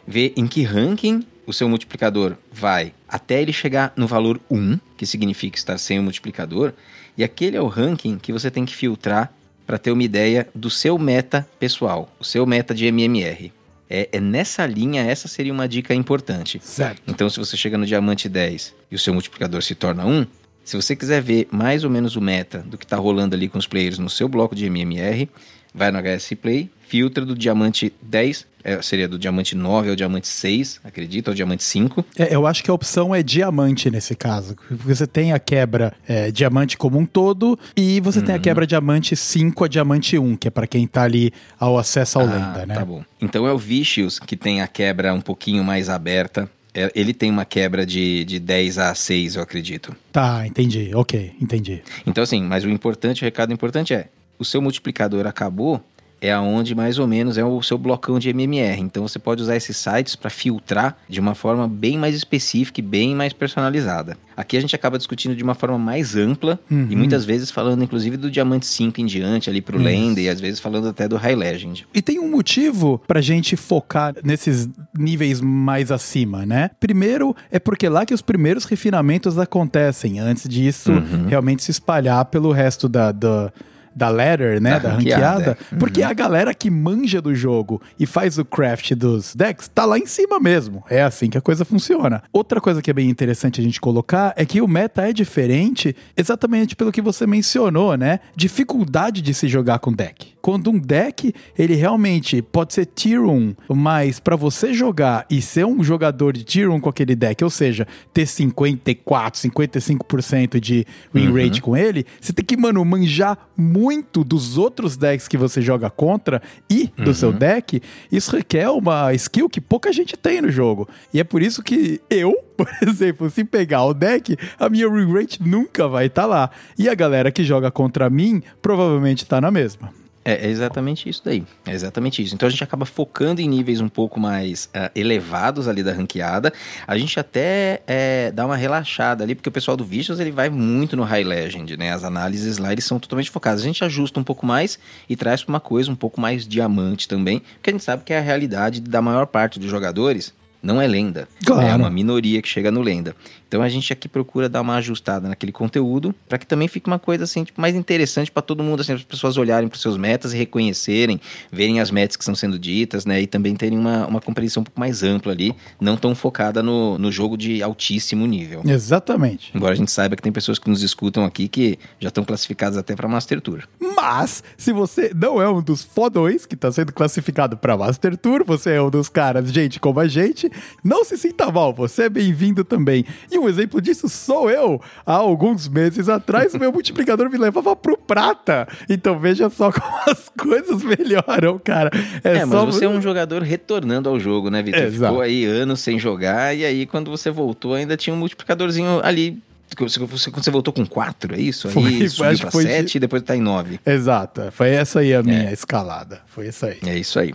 ver 0.05 0.33
em 0.35 0.45
que 0.45 0.61
ranking 0.61 1.25
o 1.45 1.53
seu 1.53 1.69
multiplicador 1.69 2.35
vai 2.51 2.93
até 3.07 3.41
ele 3.41 3.53
chegar 3.53 3.93
no 3.95 4.05
valor 4.05 4.39
1, 4.51 4.77
que 4.97 5.05
significa 5.05 5.57
estar 5.57 5.77
sem 5.77 5.97
o 5.97 6.03
multiplicador, 6.03 6.73
e 7.17 7.23
aquele 7.23 7.57
é 7.57 7.61
o 7.61 7.67
ranking 7.67 8.17
que 8.17 8.31
você 8.31 8.51
tem 8.51 8.65
que 8.65 8.75
filtrar 8.75 9.33
para 9.65 9.77
ter 9.77 9.91
uma 9.91 10.03
ideia 10.03 10.47
do 10.53 10.69
seu 10.69 10.97
meta 10.97 11.47
pessoal, 11.59 12.09
o 12.19 12.23
seu 12.23 12.45
meta 12.45 12.73
de 12.73 12.85
MMR. 12.85 13.51
É, 13.89 14.09
é, 14.11 14.19
nessa 14.19 14.65
linha, 14.65 15.01
essa 15.01 15.27
seria 15.27 15.51
uma 15.51 15.67
dica 15.67 15.93
importante. 15.93 16.59
Certo. 16.63 17.01
Então, 17.07 17.29
se 17.29 17.39
você 17.39 17.55
chega 17.55 17.77
no 17.77 17.85
diamante 17.85 18.27
10 18.29 18.73
e 18.91 18.95
o 18.95 18.99
seu 18.99 19.13
multiplicador 19.13 19.61
se 19.63 19.75
torna 19.75 20.05
1, 20.05 20.25
se 20.63 20.75
você 20.75 20.95
quiser 20.95 21.21
ver 21.21 21.47
mais 21.49 21.83
ou 21.85 21.89
menos 21.89 22.15
o 22.17 22.21
meta 22.21 22.59
do 22.59 22.77
que 22.77 22.83
está 22.83 22.97
rolando 22.97 23.35
ali 23.35 23.47
com 23.47 23.57
os 23.57 23.65
players 23.65 23.97
no 23.97 24.09
seu 24.09 24.27
bloco 24.27 24.53
de 24.53 24.65
MMR, 24.65 25.29
vai 25.77 25.91
no 25.91 25.99
HS 25.99 26.33
Play, 26.41 26.69
filtra 26.87 27.25
do 27.25 27.35
diamante 27.35 27.93
10, 28.01 28.45
é, 28.63 28.81
seria 28.81 29.07
do 29.07 29.19
diamante 29.19 29.55
9 29.55 29.89
ao 29.89 29.95
diamante 29.95 30.27
6, 30.27 30.81
acredito, 30.83 31.29
ao 31.29 31.33
diamante 31.33 31.63
5. 31.63 32.03
É, 32.17 32.33
eu 32.33 32.47
acho 32.47 32.63
que 32.63 32.71
a 32.71 32.73
opção 32.73 33.13
é 33.13 33.21
diamante 33.21 33.89
nesse 33.89 34.15
caso. 34.15 34.55
Você 34.69 35.05
tem 35.05 35.31
a 35.31 35.39
quebra 35.39 35.93
é, 36.07 36.31
diamante 36.31 36.77
como 36.77 36.97
um 36.97 37.05
todo 37.05 37.57
e 37.75 38.01
você 38.01 38.19
uhum. 38.19 38.25
tem 38.25 38.35
a 38.35 38.37
uhum. 38.37 38.41
quebra 38.41 38.67
diamante 38.67 39.15
5 39.15 39.63
a 39.63 39.67
diamante 39.67 40.17
1, 40.17 40.35
que 40.35 40.47
é 40.47 40.51
para 40.51 40.65
quem 40.65 40.87
tá 40.87 41.03
ali 41.03 41.31
ao 41.59 41.77
acesso 41.77 42.19
ao 42.19 42.25
ah, 42.25 42.33
lenda, 42.33 42.65
né? 42.65 42.75
Tá 42.75 42.85
bom. 42.85 43.03
Então 43.21 43.47
é 43.47 43.53
o 43.53 43.57
Vicious 43.57 44.19
que 44.19 44.35
tem 44.35 44.61
a 44.61 44.67
quebra 44.67 45.13
um 45.13 45.21
pouquinho 45.21 45.63
mais 45.63 45.89
aberta. 45.89 46.49
É, 46.73 46.91
ele 46.93 47.13
tem 47.13 47.31
uma 47.31 47.45
quebra 47.45 47.85
de, 47.85 48.23
de 48.25 48.39
10 48.39 48.77
a 48.77 48.93
6, 48.93 49.35
eu 49.35 49.41
acredito. 49.41 49.95
Tá, 50.11 50.45
entendi. 50.45 50.91
Ok, 50.93 51.33
entendi. 51.41 51.81
Então, 52.05 52.23
assim, 52.23 52.43
mas 52.43 52.63
o 52.63 52.69
importante, 52.69 53.23
o 53.23 53.25
recado 53.25 53.51
importante 53.51 53.93
é: 53.93 54.09
o 54.39 54.45
seu 54.45 54.61
multiplicador 54.61 55.25
acabou, 55.25 55.83
é 56.21 56.31
aonde 56.31 56.73
mais 56.73 56.99
ou 56.99 57.07
menos 57.07 57.37
é 57.37 57.45
o 57.45 57.61
seu 57.61 57.77
blocão 57.77 58.19
de 58.19 58.29
MMR. 58.29 58.81
Então 58.81 59.07
você 59.07 59.19
pode 59.19 59.41
usar 59.41 59.55
esses 59.55 59.77
sites 59.77 60.15
para 60.15 60.29
filtrar 60.29 60.97
de 61.07 61.19
uma 61.19 61.35
forma 61.35 61.67
bem 61.67 61.97
mais 61.97 62.15
específica 62.15 62.79
e 62.79 62.83
bem 62.83 63.15
mais 63.15 63.33
personalizada. 63.33 64.17
Aqui 64.35 64.55
a 64.57 64.61
gente 64.61 64.75
acaba 64.75 64.97
discutindo 64.97 65.35
de 65.35 65.43
uma 65.43 65.55
forma 65.55 65.77
mais 65.77 66.15
ampla 66.15 66.59
uhum. 66.69 66.87
e 66.89 66.95
muitas 66.95 67.25
vezes 67.25 67.49
falando 67.49 67.83
inclusive 67.83 68.17
do 68.17 68.29
diamante 68.29 68.65
5 68.65 69.01
em 69.01 69.05
diante 69.05 69.49
ali 69.49 69.61
pro 69.61 69.77
Lenda 69.77 70.21
e 70.21 70.29
às 70.29 70.39
vezes 70.39 70.59
falando 70.59 70.87
até 70.87 71.07
do 71.07 71.17
High 71.17 71.35
Legend. 71.35 71.87
E 71.93 72.01
tem 72.01 72.19
um 72.19 72.29
motivo 72.29 73.01
pra 73.07 73.21
gente 73.21 73.55
focar 73.55 74.15
nesses 74.23 74.69
níveis 74.97 75.41
mais 75.41 75.91
acima, 75.91 76.45
né? 76.45 76.71
Primeiro 76.79 77.35
é 77.51 77.59
porque 77.59 77.89
lá 77.89 78.05
que 78.05 78.13
os 78.13 78.21
primeiros 78.21 78.65
refinamentos 78.65 79.37
acontecem, 79.37 80.19
antes 80.19 80.47
disso 80.47 80.91
uhum. 80.91 81.27
realmente 81.27 81.63
se 81.63 81.71
espalhar 81.71 82.25
pelo 82.25 82.51
resto 82.51 82.87
da, 82.87 83.11
da 83.11 83.51
da 83.97 84.09
ladder, 84.09 84.61
né? 84.61 84.71
Da, 84.71 84.79
da 84.79 84.89
ranqueada. 84.91 85.25
ranqueada. 85.25 85.57
Uhum. 85.71 85.79
Porque 85.79 86.03
a 86.03 86.13
galera 86.13 86.53
que 86.53 86.69
manja 86.69 87.19
do 87.19 87.33
jogo 87.33 87.81
e 87.99 88.05
faz 88.05 88.37
o 88.37 88.45
craft 88.45 88.93
dos 88.93 89.33
decks 89.35 89.67
tá 89.67 89.85
lá 89.85 89.97
em 89.97 90.05
cima 90.05 90.39
mesmo. 90.39 90.83
É 90.87 91.01
assim 91.01 91.29
que 91.29 91.37
a 91.37 91.41
coisa 91.41 91.65
funciona. 91.65 92.21
Outra 92.31 92.61
coisa 92.61 92.81
que 92.81 92.91
é 92.91 92.93
bem 92.93 93.09
interessante 93.09 93.59
a 93.59 93.63
gente 93.63 93.81
colocar 93.81 94.33
é 94.37 94.45
que 94.45 94.61
o 94.61 94.67
meta 94.67 95.09
é 95.09 95.11
diferente 95.11 95.95
exatamente 96.15 96.75
pelo 96.75 96.91
que 96.91 97.01
você 97.01 97.25
mencionou, 97.25 97.97
né? 97.97 98.19
Dificuldade 98.35 99.21
de 99.21 99.33
se 99.33 99.47
jogar 99.47 99.79
com 99.79 99.91
deck. 99.91 100.37
Quando 100.41 100.69
um 100.69 100.79
deck, 100.79 101.33
ele 101.57 101.75
realmente 101.75 102.41
pode 102.41 102.73
ser 102.73 102.85
tier 102.85 103.21
1, 103.21 103.55
mas 103.69 104.19
para 104.19 104.35
você 104.35 104.73
jogar 104.73 105.25
e 105.29 105.41
ser 105.41 105.65
um 105.65 105.83
jogador 105.83 106.31
de 106.31 106.43
tier 106.43 106.69
1 106.69 106.79
com 106.79 106.89
aquele 106.89 107.15
deck, 107.15 107.43
ou 107.43 107.49
seja, 107.49 107.85
ter 108.13 108.25
54, 108.25 109.41
55% 109.41 110.59
de 110.59 110.85
win 111.13 111.33
rate 111.33 111.59
uhum. 111.59 111.65
com 111.65 111.77
ele, 111.77 112.05
você 112.21 112.31
tem 112.31 112.45
que, 112.45 112.55
mano, 112.55 112.85
manjar 112.85 113.37
muito 113.57 113.86
muito 113.87 114.21
dos 114.21 114.57
outros 114.57 114.97
decks 114.97 115.29
que 115.29 115.37
você 115.37 115.61
joga 115.61 115.89
contra 115.89 116.41
e 116.69 116.91
do 116.97 117.07
uhum. 117.07 117.13
seu 117.13 117.31
deck, 117.31 117.81
isso 118.11 118.35
requer 118.35 118.69
uma 118.69 119.13
skill 119.13 119.47
que 119.47 119.61
pouca 119.61 119.93
gente 119.93 120.17
tem 120.17 120.41
no 120.41 120.51
jogo. 120.51 120.89
E 121.13 121.21
é 121.21 121.23
por 121.23 121.41
isso 121.41 121.63
que 121.63 122.01
eu, 122.09 122.35
por 122.57 122.67
exemplo, 122.81 123.29
se 123.29 123.45
pegar 123.45 123.85
o 123.85 123.93
deck, 123.93 124.35
a 124.59 124.67
minha 124.67 124.89
win 124.89 125.09
rate 125.13 125.41
nunca 125.41 125.87
vai 125.87 126.07
estar 126.07 126.23
tá 126.23 126.27
lá. 126.27 126.51
E 126.77 126.89
a 126.89 126.95
galera 126.95 127.31
que 127.31 127.45
joga 127.45 127.71
contra 127.71 128.09
mim 128.09 128.43
provavelmente 128.61 129.23
está 129.23 129.39
na 129.39 129.49
mesma. 129.49 129.89
É, 130.27 130.45
é, 130.45 130.49
exatamente 130.49 131.07
isso 131.07 131.21
daí. 131.23 131.41
É 131.65 131.71
exatamente 131.71 132.21
isso. 132.21 132.35
Então 132.35 132.47
a 132.47 132.49
gente 132.49 132.61
acaba 132.61 132.85
focando 132.85 133.39
em 133.39 133.47
níveis 133.47 133.79
um 133.79 133.87
pouco 133.87 134.19
mais 134.19 134.65
uh, 134.75 134.91
elevados 134.93 135.69
ali 135.69 135.81
da 135.81 135.93
ranqueada. 135.93 136.51
A 136.85 136.97
gente 136.97 137.17
até 137.17 137.81
é, 137.87 138.29
dá 138.33 138.45
uma 138.45 138.57
relaxada 138.57 139.23
ali, 139.23 139.35
porque 139.35 139.47
o 139.47 139.51
pessoal 139.51 139.77
do 139.77 139.85
Vicious 139.85 140.19
ele 140.19 140.31
vai 140.31 140.49
muito 140.49 140.97
no 140.97 141.03
High 141.03 141.23
Legend, 141.23 141.77
né? 141.77 141.93
As 141.93 142.03
análises 142.03 142.57
lá 142.57 142.73
eles 142.73 142.83
são 142.83 142.99
totalmente 142.99 143.29
focadas. 143.29 143.61
A 143.61 143.63
gente 143.63 143.85
ajusta 143.85 144.19
um 144.19 144.23
pouco 144.23 144.45
mais 144.45 144.77
e 145.07 145.15
traz 145.15 145.45
para 145.45 145.53
uma 145.53 145.61
coisa 145.61 145.89
um 145.89 145.95
pouco 145.95 146.19
mais 146.19 146.45
diamante 146.45 147.07
também, 147.07 147.39
porque 147.39 147.69
a 147.69 147.73
gente 147.73 147.85
sabe 147.85 148.03
que 148.03 148.11
é 148.11 148.17
a 148.17 148.21
realidade 148.21 148.81
da 148.81 149.01
maior 149.01 149.27
parte 149.27 149.57
dos 149.57 149.69
jogadores 149.69 150.33
não 150.61 150.81
é 150.81 150.87
lenda. 150.87 151.27
Claro. 151.45 151.65
É 151.65 151.75
uma 151.75 151.89
minoria 151.89 152.41
que 152.41 152.47
chega 152.47 152.69
no 152.69 152.81
lenda. 152.81 153.15
Então 153.47 153.61
a 153.61 153.69
gente 153.69 153.91
aqui 153.93 154.07
procura 154.07 154.49
dar 154.49 154.61
uma 154.61 154.75
ajustada 154.75 155.27
naquele 155.27 155.51
conteúdo 155.51 156.13
para 156.27 156.37
que 156.37 156.45
também 156.45 156.67
fique 156.67 156.87
uma 156.87 156.99
coisa 156.99 157.23
assim 157.23 157.43
tipo, 157.43 157.59
mais 157.59 157.75
interessante 157.75 158.31
para 158.31 158.41
todo 158.41 158.63
mundo, 158.63 158.81
assim, 158.81 158.93
as 158.93 159.03
pessoas 159.03 159.37
olharem 159.37 159.67
para 159.69 159.75
os 159.75 159.81
seus 159.81 159.97
metas 159.97 160.33
e 160.33 160.37
reconhecerem, 160.37 161.19
verem 161.51 161.79
as 161.79 161.89
metas 161.89 162.15
que 162.15 162.23
estão 162.23 162.35
sendo 162.35 162.59
ditas, 162.59 163.05
né? 163.05 163.21
E 163.21 163.27
também 163.27 163.55
terem 163.55 163.77
uma, 163.77 164.05
uma 164.05 164.21
compreensão 164.21 164.61
um 164.61 164.63
pouco 164.63 164.79
mais 164.79 165.03
ampla 165.03 165.31
ali, 165.31 165.55
não 165.79 165.95
tão 165.95 166.13
focada 166.13 166.61
no, 166.61 166.97
no 166.97 167.11
jogo 167.11 167.37
de 167.37 167.63
altíssimo 167.63 168.25
nível. 168.25 168.61
Exatamente. 168.65 169.51
Embora 169.55 169.73
a 169.73 169.75
gente 169.75 169.91
saiba 169.91 170.15
que 170.15 170.21
tem 170.21 170.31
pessoas 170.31 170.59
que 170.59 170.69
nos 170.69 170.83
escutam 170.83 171.23
aqui 171.23 171.47
que 171.47 171.79
já 171.99 172.09
estão 172.09 172.25
classificadas 172.25 172.77
até 172.77 172.95
para 172.95 173.07
Master 173.07 173.39
Tour. 173.39 173.63
Mas, 173.79 174.43
se 174.57 174.71
você 174.71 175.11
não 175.15 175.41
é 175.41 175.49
um 175.49 175.61
dos 175.61 175.83
fodões 175.83 176.45
que 176.45 176.55
está 176.55 176.71
sendo 176.71 176.93
classificado 176.93 177.57
para 177.57 177.77
Master 177.77 178.15
Tour, 178.17 178.43
você 178.45 178.73
é 178.73 178.81
um 178.81 178.89
dos 178.89 179.09
caras, 179.09 179.51
gente 179.51 179.79
como 179.79 179.99
a 179.99 180.07
gente, 180.07 180.51
não 180.83 181.03
se 181.03 181.17
sinta 181.17 181.51
mal, 181.51 181.73
você 181.73 182.03
é 182.03 182.09
bem-vindo 182.09 182.63
também. 182.63 183.05
E 183.31 183.36
um 183.37 183.49
exemplo 183.49 183.81
disso 183.81 184.07
sou 184.09 184.49
eu. 184.49 184.81
Há 185.05 185.13
alguns 185.13 185.67
meses 185.67 186.09
atrás, 186.09 186.53
o 186.53 186.59
meu 186.59 186.71
multiplicador 186.71 187.29
me 187.29 187.37
levava 187.37 187.75
pro 187.75 187.97
prata. 187.97 188.67
Então 188.89 189.19
veja 189.19 189.49
só 189.49 189.71
como 189.73 189.97
as 190.07 190.29
coisas 190.29 190.83
melhoram, 190.83 191.59
cara. 191.59 191.91
É, 192.23 192.37
é 192.37 192.45
mas 192.45 192.65
você 192.65 192.85
é 192.85 192.89
um 192.89 193.01
jogador 193.01 193.41
retornando 193.41 194.09
ao 194.09 194.19
jogo, 194.19 194.49
né, 194.49 194.61
Vitor? 194.61 194.91
Ficou 194.91 195.21
aí 195.21 195.45
anos 195.45 195.79
sem 195.79 195.99
jogar 195.99 196.55
e 196.55 196.65
aí 196.65 196.85
quando 196.85 197.09
você 197.11 197.29
voltou 197.29 197.73
ainda 197.73 197.97
tinha 197.97 198.13
um 198.13 198.17
multiplicadorzinho 198.17 199.01
ali 199.03 199.41
você, 199.77 199.99
você 199.99 200.49
voltou 200.49 200.73
com 200.73 200.85
4, 200.85 201.35
é 201.35 201.39
isso? 201.39 201.69
Foi, 201.69 201.85
aí 201.85 202.09
subiu 202.09 202.39
pra 202.39 202.51
7 202.51 202.91
de... 202.91 202.97
e 202.97 202.99
depois 202.99 203.21
tá 203.21 203.35
em 203.35 203.41
9. 203.41 203.79
Exato. 203.85 204.49
Foi 204.51 204.69
essa 204.69 205.01
aí 205.01 205.13
a 205.13 205.21
minha 205.21 205.49
é. 205.49 205.53
escalada. 205.53 206.21
Foi 206.27 206.47
essa 206.47 206.67
aí. 206.67 206.79
É 206.85 206.97
isso 206.97 207.19
aí. 207.19 207.33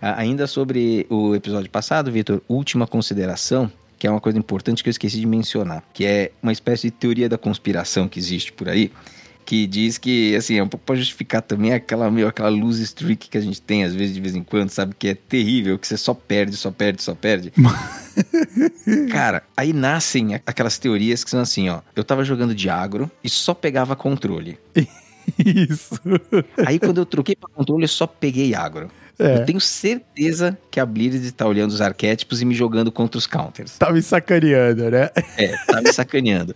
ainda 0.00 0.46
sobre 0.46 1.06
o 1.10 1.34
episódio 1.34 1.70
passado, 1.70 2.10
Vitor, 2.10 2.40
última 2.48 2.86
consideração 2.86 3.70
que 4.02 4.06
é 4.08 4.10
uma 4.10 4.20
coisa 4.20 4.36
importante 4.36 4.82
que 4.82 4.88
eu 4.88 4.90
esqueci 4.90 5.20
de 5.20 5.26
mencionar, 5.26 5.80
que 5.94 6.04
é 6.04 6.32
uma 6.42 6.50
espécie 6.50 6.88
de 6.88 6.90
teoria 6.90 7.28
da 7.28 7.38
conspiração 7.38 8.08
que 8.08 8.18
existe 8.18 8.52
por 8.52 8.68
aí, 8.68 8.90
que 9.46 9.64
diz 9.64 9.96
que, 9.96 10.34
assim, 10.34 10.56
é 10.56 10.62
um 10.64 10.66
pouco 10.66 10.96
justificar 10.96 11.40
também 11.40 11.72
aquela, 11.72 12.10
meio, 12.10 12.26
aquela 12.26 12.48
luz 12.48 12.80
streak 12.80 13.28
que 13.28 13.38
a 13.38 13.40
gente 13.40 13.62
tem, 13.62 13.84
às 13.84 13.94
vezes, 13.94 14.12
de 14.12 14.20
vez 14.20 14.34
em 14.34 14.42
quando, 14.42 14.70
sabe? 14.70 14.92
Que 14.98 15.06
é 15.06 15.14
terrível, 15.14 15.78
que 15.78 15.86
você 15.86 15.96
só 15.96 16.14
perde, 16.14 16.56
só 16.56 16.72
perde, 16.72 17.00
só 17.00 17.14
perde. 17.14 17.52
Cara, 19.08 19.44
aí 19.56 19.72
nascem 19.72 20.34
aquelas 20.34 20.80
teorias 20.80 21.22
que 21.22 21.30
são 21.30 21.38
assim, 21.38 21.68
ó. 21.68 21.80
Eu 21.94 22.02
tava 22.02 22.24
jogando 22.24 22.56
de 22.56 22.68
agro 22.68 23.08
e 23.22 23.28
só 23.28 23.54
pegava 23.54 23.94
controle. 23.94 24.58
Isso. 25.38 25.94
Aí 26.66 26.80
quando 26.80 26.98
eu 26.98 27.06
troquei 27.06 27.36
pra 27.36 27.48
controle, 27.54 27.84
eu 27.84 27.88
só 27.88 28.08
peguei 28.08 28.52
agro. 28.52 28.90
É. 29.22 29.36
Eu 29.36 29.44
tenho 29.44 29.60
certeza 29.60 30.58
que 30.70 30.80
a 30.80 30.86
Blizzard 30.86 31.24
está 31.24 31.46
olhando 31.46 31.70
os 31.70 31.80
arquétipos 31.80 32.42
e 32.42 32.44
me 32.44 32.54
jogando 32.54 32.90
contra 32.90 33.16
os 33.16 33.26
counters. 33.26 33.78
Tá 33.78 33.92
me 33.92 34.02
sacaneando, 34.02 34.90
né? 34.90 35.10
É, 35.38 35.56
tá 35.66 35.80
me 35.80 35.92
sacaneando. 35.92 36.54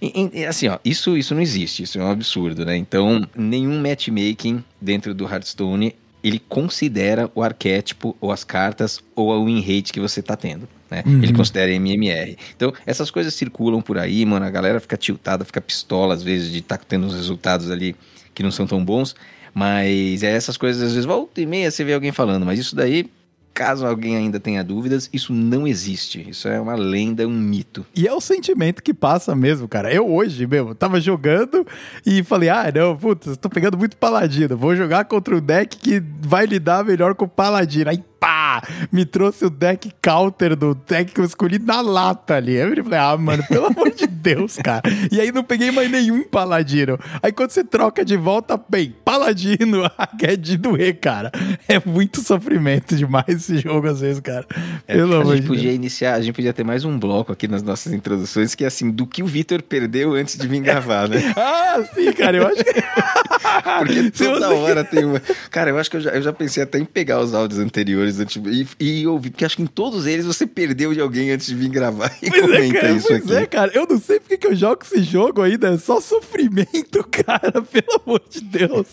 E, 0.00 0.30
e, 0.32 0.44
assim, 0.46 0.68
ó, 0.68 0.78
isso, 0.84 1.16
isso 1.16 1.34
não 1.34 1.42
existe, 1.42 1.82
isso 1.82 1.98
é 1.98 2.02
um 2.02 2.10
absurdo, 2.10 2.64
né? 2.64 2.76
Então, 2.76 3.26
nenhum 3.34 3.80
matchmaking 3.80 4.64
dentro 4.80 5.14
do 5.14 5.24
Hearthstone 5.24 5.94
ele 6.26 6.40
considera 6.40 7.30
o 7.36 7.42
arquétipo 7.42 8.16
ou 8.20 8.32
as 8.32 8.42
cartas 8.42 9.00
ou 9.14 9.30
o 9.30 9.44
win 9.44 9.60
rate 9.60 9.92
que 9.92 10.00
você 10.00 10.20
tá 10.20 10.36
tendo. 10.36 10.68
Né? 10.90 11.04
Uhum. 11.06 11.22
Ele 11.22 11.32
considera 11.32 11.70
MMR. 11.70 12.36
Então, 12.56 12.72
essas 12.84 13.12
coisas 13.12 13.32
circulam 13.32 13.80
por 13.80 13.96
aí, 13.96 14.26
mano. 14.26 14.44
A 14.44 14.50
galera 14.50 14.80
fica 14.80 14.96
tiltada, 14.96 15.44
fica 15.44 15.60
pistola 15.60 16.14
às 16.14 16.24
vezes 16.24 16.50
de 16.50 16.58
estar 16.58 16.78
tá 16.78 16.84
tendo 16.88 17.06
uns 17.06 17.14
resultados 17.14 17.70
ali 17.70 17.94
que 18.34 18.42
não 18.42 18.50
são 18.50 18.66
tão 18.66 18.84
bons. 18.84 19.14
Mas 19.58 20.22
é 20.22 20.32
essas 20.32 20.58
coisas, 20.58 20.82
às 20.82 20.90
vezes, 20.90 21.06
volta 21.06 21.40
e 21.40 21.46
meia 21.46 21.70
você 21.70 21.82
vê 21.82 21.94
alguém 21.94 22.12
falando, 22.12 22.44
mas 22.44 22.58
isso 22.58 22.76
daí 22.76 23.08
caso 23.56 23.86
alguém 23.86 24.14
ainda 24.14 24.38
tenha 24.38 24.62
dúvidas, 24.62 25.08
isso 25.14 25.32
não 25.32 25.66
existe. 25.66 26.28
Isso 26.28 26.46
é 26.46 26.60
uma 26.60 26.74
lenda, 26.74 27.26
um 27.26 27.32
mito. 27.32 27.86
E 27.96 28.06
é 28.06 28.12
o 28.12 28.20
sentimento 28.20 28.82
que 28.82 28.92
passa 28.92 29.34
mesmo, 29.34 29.66
cara. 29.66 29.90
Eu 29.90 30.06
hoje 30.06 30.46
mesmo 30.46 30.74
tava 30.74 31.00
jogando 31.00 31.66
e 32.04 32.22
falei: 32.22 32.50
ah, 32.50 32.70
não, 32.72 32.94
putz, 32.94 33.34
tô 33.38 33.48
pegando 33.48 33.78
muito 33.78 33.96
paladino. 33.96 34.58
Vou 34.58 34.76
jogar 34.76 35.06
contra 35.06 35.34
o 35.34 35.40
deck 35.40 35.78
que 35.78 36.02
vai 36.20 36.44
lidar 36.44 36.84
melhor 36.84 37.14
com 37.14 37.24
o 37.24 37.28
paladino. 37.28 37.88
Aí 37.88 38.04
pá, 38.20 38.62
me 38.90 39.04
trouxe 39.04 39.44
o 39.44 39.50
deck 39.50 39.92
counter 40.02 40.56
do 40.56 40.74
deck 40.74 41.12
que 41.12 41.20
eu 41.20 41.24
escolhi 41.24 41.58
na 41.58 41.80
lata 41.80 42.34
ali. 42.34 42.54
Eu 42.54 42.84
falei, 42.84 42.98
ah, 42.98 43.16
mano, 43.16 43.44
pelo 43.46 43.66
amor 43.72 43.90
de 43.90 44.06
Deus, 44.06 44.56
cara. 44.56 44.82
E 45.10 45.20
aí 45.20 45.30
não 45.30 45.44
peguei 45.44 45.70
mais 45.70 45.90
nenhum 45.90 46.24
paladino. 46.24 46.98
Aí 47.22 47.32
quando 47.32 47.50
você 47.50 47.62
troca 47.62 48.04
de 48.04 48.16
volta, 48.16 48.60
bem, 48.68 48.94
paladino, 49.04 49.82
é 50.22 50.36
de 50.36 50.56
doer, 50.56 50.98
cara. 50.98 51.30
É 51.68 51.80
muito 51.84 52.20
sofrimento 52.20 52.96
demais 52.96 53.45
esse 53.52 53.58
jogo 53.58 53.86
às 53.86 54.00
vezes, 54.00 54.20
cara. 54.20 54.46
É, 54.86 54.94
pelo 54.94 55.14
é, 55.14 55.16
amor 55.16 55.24
de 55.24 55.24
Deus. 55.24 55.32
A 55.32 55.36
gente 55.36 55.46
podia 55.46 55.72
iniciar, 55.72 56.14
a 56.14 56.20
gente 56.20 56.34
podia 56.34 56.52
ter 56.52 56.64
mais 56.64 56.84
um 56.84 56.98
bloco 56.98 57.32
aqui 57.32 57.46
nas 57.46 57.62
nossas 57.62 57.92
introduções, 57.92 58.54
que 58.54 58.64
é 58.64 58.66
assim, 58.66 58.90
do 58.90 59.06
que 59.06 59.22
o 59.22 59.26
Vitor 59.26 59.62
perdeu 59.62 60.14
antes 60.14 60.36
de 60.36 60.46
vir 60.46 60.60
gravar, 60.60 61.08
né? 61.08 61.32
ah, 61.36 61.82
sim, 61.94 62.12
cara, 62.12 62.36
eu 62.38 62.46
acho 62.46 62.64
que... 62.64 62.82
Porque 63.78 64.10
toda 64.10 64.50
hora 64.50 64.84
tem 64.84 65.04
uma... 65.04 65.20
Cara, 65.50 65.70
eu 65.70 65.78
acho 65.78 65.90
que 65.90 65.96
eu 65.96 66.00
já, 66.00 66.10
eu 66.10 66.22
já 66.22 66.32
pensei 66.32 66.62
até 66.62 66.78
em 66.78 66.84
pegar 66.84 67.20
os 67.20 67.34
áudios 67.34 67.60
anteriores 67.60 68.18
antes 68.18 68.40
e, 68.46 68.66
e 68.78 69.06
ouvir, 69.06 69.30
porque 69.30 69.44
acho 69.44 69.56
que 69.56 69.62
em 69.62 69.66
todos 69.66 70.06
eles 70.06 70.24
você 70.26 70.46
perdeu 70.46 70.92
de 70.92 71.00
alguém 71.00 71.30
antes 71.30 71.46
de 71.46 71.54
vir 71.54 71.68
gravar 71.68 72.12
e 72.22 72.30
pois 72.30 72.42
é, 72.42 72.46
comenta 72.46 72.76
é, 72.76 72.80
cara, 72.80 72.92
isso 72.92 73.08
pois 73.08 73.22
aqui. 73.22 73.34
é, 73.34 73.46
cara, 73.46 73.70
eu 73.74 73.86
não 73.88 73.98
sei 73.98 74.20
porque 74.20 74.36
que 74.36 74.46
eu 74.46 74.54
jogo 74.54 74.82
esse 74.84 75.02
jogo 75.02 75.42
ainda, 75.42 75.68
é 75.68 75.78
só 75.78 76.00
sofrimento, 76.00 77.04
cara, 77.10 77.62
pelo 77.62 78.02
amor 78.04 78.22
de 78.28 78.40
Deus. 78.40 78.86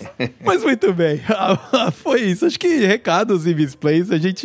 Mas 0.43 0.63
muito 0.63 0.93
bem, 0.93 1.21
foi 1.93 2.21
isso. 2.21 2.45
Acho 2.45 2.59
que 2.59 2.85
recados 2.85 3.45
e 3.45 3.53
misplays 3.53 4.11
a 4.11 4.17
gente 4.17 4.42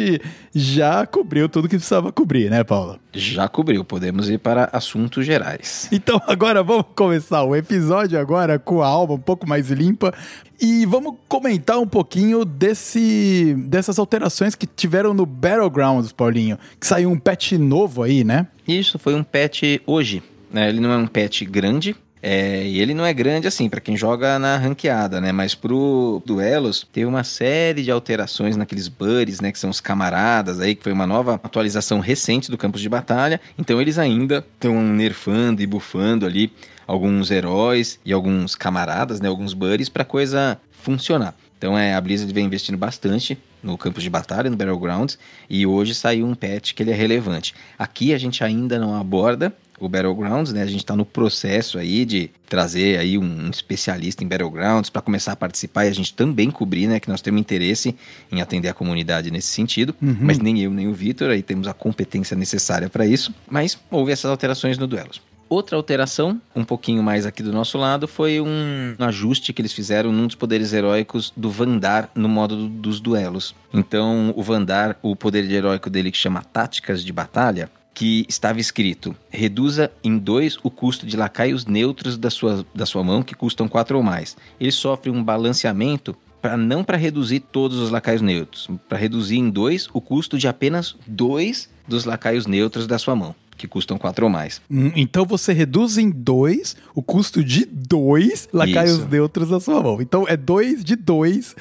já 0.55 1.07
cobriu 1.07 1.49
tudo 1.49 1.69
que 1.69 1.77
precisava 1.77 2.13
cobrir, 2.13 2.51
né, 2.51 2.65
Paula? 2.65 2.99
Já 3.13 3.49
cobriu, 3.49 3.85
podemos 3.85 4.29
ir 4.31 4.39
para 4.39 4.69
assuntos 4.73 5.25
gerais. 5.25 5.89
Então 5.93 6.21
agora 6.27 6.63
vamos 6.63 6.87
começar 6.95 7.43
o 7.43 7.55
episódio 7.55 8.19
agora 8.19 8.59
com 8.59 8.83
a 8.83 8.87
alma 8.87 9.15
um 9.15 9.19
pouco 9.19 9.49
mais 9.49 9.71
limpa 9.71 10.13
e 10.61 10.85
vamos 10.87 11.15
comentar 11.29 11.79
um 11.79 11.87
pouquinho 11.87 12.45
desse, 12.45 13.55
dessas 13.69 13.99
alterações 13.99 14.55
que 14.55 14.67
tiveram 14.67 15.15
no 15.15 15.25
Battlegrounds, 15.25 16.13
Paulinho, 16.13 16.59
que 16.81 16.87
saiu 16.87 17.11
um 17.11 17.19
patch 17.19 17.53
novo 17.53 18.03
aí, 18.03 18.25
né? 18.25 18.47
Isso, 18.67 18.99
foi 18.99 19.15
um 19.15 19.23
patch 19.23 19.63
hoje. 19.87 20.23
Né? 20.53 20.69
Ele 20.69 20.81
não 20.81 20.91
é 20.91 20.97
um 20.97 21.07
patch 21.07 21.43
grande, 21.43 21.95
é, 22.23 22.67
e 22.67 22.81
ele 22.81 22.95
não 22.95 23.07
é 23.07 23.13
grande 23.13 23.47
assim 23.47 23.69
para 23.69 23.81
quem 23.81 23.97
joga 23.97 24.39
na 24.39 24.57
ranqueada, 24.57 25.21
né? 25.21 25.33
Mas 25.33 25.55
pro 25.55 26.23
duelos 26.27 26.87
teve 26.93 27.07
uma 27.07 27.25
série 27.25 27.83
de 27.83 27.91
alterações 27.91 28.57
naqueles 28.57 28.89
buddies, 28.89 29.41
né? 29.41 29.53
Que 29.53 29.59
são 29.59 29.71
os 29.71 29.81
camaradas 29.81 30.61
aí, 30.61 30.75
que 30.75 30.83
foi 30.83 30.93
uma 30.93 31.07
nova 31.07 31.35
atualização 31.35 32.01
recente 32.01 32.51
do 32.51 32.59
campos 32.59 32.81
de 32.81 32.89
batalha. 32.89 33.41
Então 33.59 33.81
eles 33.81 33.99
ainda 33.99 34.45
estão 34.55 34.83
nerfando 34.83 35.63
e 35.63 35.67
bufando 35.67 36.27
ali 36.27 36.53
alguns 36.87 37.31
heróis 37.31 38.01
e 38.05 38.13
alguns 38.13 38.55
camaradas, 38.55 39.21
né? 39.21 39.29
Alguns 39.29 39.55
buddies 39.55 39.89
para 39.89 40.05
coisa 40.05 40.59
funcionar. 40.73 41.35
Então 41.57 41.77
é, 41.77 41.95
a 41.95 42.01
Blizzard 42.01 42.33
vem 42.33 42.47
investindo 42.47 42.79
bastante 42.79 43.39
no 43.63 43.77
campo 43.77 44.01
de 44.01 44.09
batalha, 44.09 44.49
no 44.49 44.57
Battlegrounds, 44.57 45.19
e 45.51 45.67
hoje 45.67 45.95
saiu 45.95 46.27
um 46.27 46.35
patch 46.35 46.75
que 46.75 46.83
ele 46.83 46.93
é 46.93 46.95
relevante. 46.95 47.55
Aqui 47.77 48.15
a 48.15 48.19
gente 48.19 48.45
ainda 48.45 48.79
não 48.79 48.95
aborda 48.95 49.53
o 49.81 49.89
Battlegrounds, 49.89 50.53
né? 50.53 50.63
A 50.63 50.67
gente 50.67 50.81
está 50.81 50.97
no 50.97 51.05
processo 51.05 51.79
aí 51.79 52.05
de 52.05 52.31
trazer 52.49 52.99
aí 52.99 53.19
um 53.19 53.51
especialista 53.51 54.25
em 54.25 54.29
Battlegrounds 54.29 54.91
para 54.91 55.03
começar 55.03 55.33
a 55.33 55.37
participar 55.37 55.87
e 55.87 55.89
a 55.89 55.95
gente 55.95 56.15
também 56.15 56.51
cobrir, 56.51 56.87
né? 56.87 57.01
Que 57.01 57.09
nós 57.09 57.21
temos 57.21 57.41
interesse 57.41 57.95
em 58.31 58.41
atender 58.41 58.69
a 58.69 58.75
comunidade 58.75 59.31
nesse 59.31 59.49
sentido, 59.49 59.95
uhum. 60.01 60.17
mas 60.21 60.39
nem 60.39 60.61
eu 60.61 60.71
nem 60.71 60.89
o 60.89 60.95
Vitor 60.95 61.31
aí 61.31 61.43
temos 61.43 61.67
a 61.67 61.75
competência 61.75 62.37
necessária 62.37 62.89
para 62.89 63.07
isso. 63.07 63.35
Mas 63.51 63.79
houve 63.91 64.13
essas 64.13 64.31
alterações 64.31 64.79
no 64.79 64.87
Duelos. 64.87 65.21
Outra 65.49 65.77
alteração, 65.77 66.39
um 66.55 66.63
pouquinho 66.63 67.03
mais 67.03 67.25
aqui 67.25 67.43
do 67.43 67.53
nosso 67.53 67.79
lado, 67.79 68.07
foi 68.07 68.39
um, 68.39 68.95
ajuste 68.99 69.51
que 69.55 69.63
eles 69.63 69.73
fizeram 69.73 70.13
num 70.13 70.27
dos 70.27 70.37
poderes 70.37 70.75
heróicos 70.75 71.33
do 71.35 71.51
Vandar 71.51 72.11
no 72.15 72.29
modo 72.29 72.55
do, 72.55 72.69
dos 72.69 73.01
duelos. 73.01 73.55
Então, 73.73 74.35
o 74.37 74.43
Vandar, 74.43 74.99
o 75.01 75.17
poder 75.17 75.49
de 75.49 75.55
heróico 75.55 75.89
dele 75.89 76.11
que 76.11 76.19
chama 76.19 76.43
Táticas 76.43 77.03
de 77.03 77.11
Batalha, 77.15 77.71
que 77.99 78.25
estava 78.29 78.61
escrito: 78.61 79.13
reduza 79.29 79.91
em 80.05 80.17
dois 80.17 80.57
o 80.63 80.71
custo 80.71 81.05
de 81.05 81.17
lacaios 81.17 81.67
neutros 81.67 82.17
da 82.17 82.31
sua, 82.31 82.65
da 82.73 82.87
sua 82.87 83.03
mão, 83.03 83.25
que 83.25 83.35
custam 83.35 83.67
quatro 83.67 83.97
ou 83.97 84.05
mais. 84.05 84.37
Ele 84.61 84.71
sofre 84.71 85.11
um 85.11 85.23
balanceamento 85.23 86.17
para 86.41 86.57
não 86.57 86.85
para 86.85 86.97
reduzir 86.97 87.41
todos 87.41 87.77
os 87.79 87.91
lacaios 87.91 88.23
neutros, 88.23 88.71
para 88.89 88.97
reduzir 88.97 89.39
em 89.39 89.51
dois 89.51 89.89
o 89.93 90.01
custo 90.01 90.39
de 90.39 90.47
apenas 90.47 90.95
dois 91.09 91.69
dos 91.89 92.05
lacaios 92.05 92.47
neutros 92.47 92.87
da 92.87 93.01
sua 93.01 93.17
mão 93.17 93.35
que 93.57 93.67
custam 93.67 93.99
quatro 93.99 94.25
ou 94.25 94.31
mais. 94.31 94.63
Hum, 94.71 94.93
então 94.95 95.27
você 95.27 95.53
reduz 95.53 95.99
em 95.99 96.09
dois 96.09 96.77
o 96.95 97.03
custo 97.03 97.43
de 97.43 97.65
dois 97.65 98.49
lacaios 98.53 98.99
Isso. 98.99 99.09
neutros 99.09 99.49
da 99.49 99.59
sua 99.59 99.83
mão. 99.83 100.01
Então 100.01 100.25
é 100.29 100.37
dois 100.37 100.85
de 100.85 100.95
dois 100.95 101.57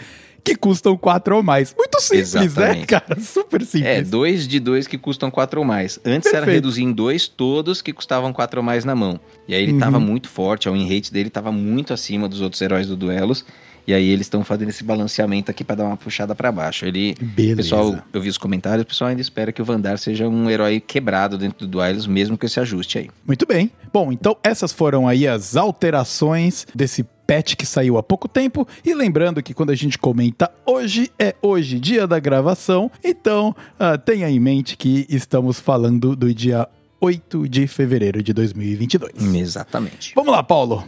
que 0.48 0.56
custam 0.56 0.96
quatro 0.96 1.36
ou 1.36 1.44
mais. 1.44 1.76
Muito 1.78 2.00
simples, 2.00 2.34
né, 2.34 2.46
Exatamente. 2.46 2.80
né, 2.80 2.86
cara? 2.86 3.20
Super 3.20 3.62
simples. 3.66 3.90
É, 3.90 4.02
dois 4.02 4.48
de 4.48 4.60
dois 4.60 4.88
que 4.88 4.98
custam 4.98 5.30
quatro 5.30 5.60
ou 5.60 5.66
mais. 5.66 6.00
Antes 6.06 6.32
Perfeito. 6.32 6.36
era 6.36 6.52
reduzir 6.52 6.84
em 6.84 6.92
dois 6.92 7.28
todos 7.28 7.82
que 7.82 7.92
custavam 7.92 8.32
quatro 8.32 8.62
ou 8.62 8.66
mais 8.66 8.86
na 8.86 8.96
mão. 8.96 9.20
E 9.48 9.54
aí 9.54 9.64
ele 9.64 9.74
uhum. 9.74 9.80
tava 9.80 10.00
muito 10.00 10.30
forte, 10.30 10.70
o 10.70 10.74
win 10.74 10.88
rate 10.88 11.12
dele 11.12 11.30
tava 11.30 11.52
muito 11.52 11.94
acima 11.94 12.30
dos 12.30 12.42
outros 12.42 12.62
heróis 12.62 12.88
do 12.88 12.96
duelos. 12.96 13.46
E 13.86 13.94
aí 13.94 14.10
eles 14.10 14.26
estão 14.26 14.44
fazendo 14.44 14.68
esse 14.68 14.84
balanceamento 14.84 15.50
aqui 15.50 15.64
para 15.64 15.78
dar 15.78 15.86
uma 15.86 15.96
puxada 15.96 16.36
para 16.36 16.52
baixo. 16.52 16.86
Ele, 16.86 17.16
Beleza. 17.22 17.56
pessoal, 17.56 17.98
eu 18.12 18.20
vi 18.20 18.28
os 18.28 18.38
comentários, 18.38 18.84
o 18.84 18.86
pessoal 18.86 19.10
ainda 19.10 19.22
espera 19.22 19.50
que 19.54 19.62
o 19.62 19.66
Vandar 19.66 19.98
seja 19.98 20.28
um 20.28 20.50
herói 20.50 20.82
quebrado 20.82 21.38
dentro 21.38 21.60
do 21.60 21.68
Duelos, 21.68 22.06
mesmo 22.06 22.38
com 22.38 22.46
esse 22.46 22.60
ajuste 22.60 22.98
aí. 22.98 23.10
Muito 23.26 23.46
bem. 23.46 23.72
Bom, 23.94 24.12
então 24.12 24.36
essas 24.44 24.74
foram 24.74 25.08
aí 25.08 25.26
as 25.26 25.56
alterações 25.56 26.68
desse 26.76 27.06
patch 27.28 27.56
que 27.56 27.66
saiu 27.66 27.98
há 27.98 28.04
pouco 28.04 28.28
tempo. 28.28 28.66
E 28.84 28.94
lembrando 28.94 29.44
que 29.44 29.54
quando 29.54 29.72
a 29.72 29.76
gente 29.76 29.98
comenta 30.00 30.50
hoje, 30.66 31.12
é 31.20 31.36
hoje, 31.42 31.80
dia 31.80 32.08
da 32.08 32.18
gravação. 32.18 32.90
Então, 33.04 33.54
uh, 33.80 33.98
tenha 33.98 34.30
em 34.30 34.40
mente 34.40 34.78
que 34.78 35.06
estamos 35.10 35.60
falando 35.60 36.16
do 36.16 36.34
dia 36.34 36.68
8 37.02 37.48
de 37.48 37.68
fevereiro 37.68 38.24
de 38.24 38.34
2022. 38.34 39.36
Exatamente. 39.36 40.14
Vamos 40.16 40.32
lá, 40.32 40.42
Paulo 40.42 40.84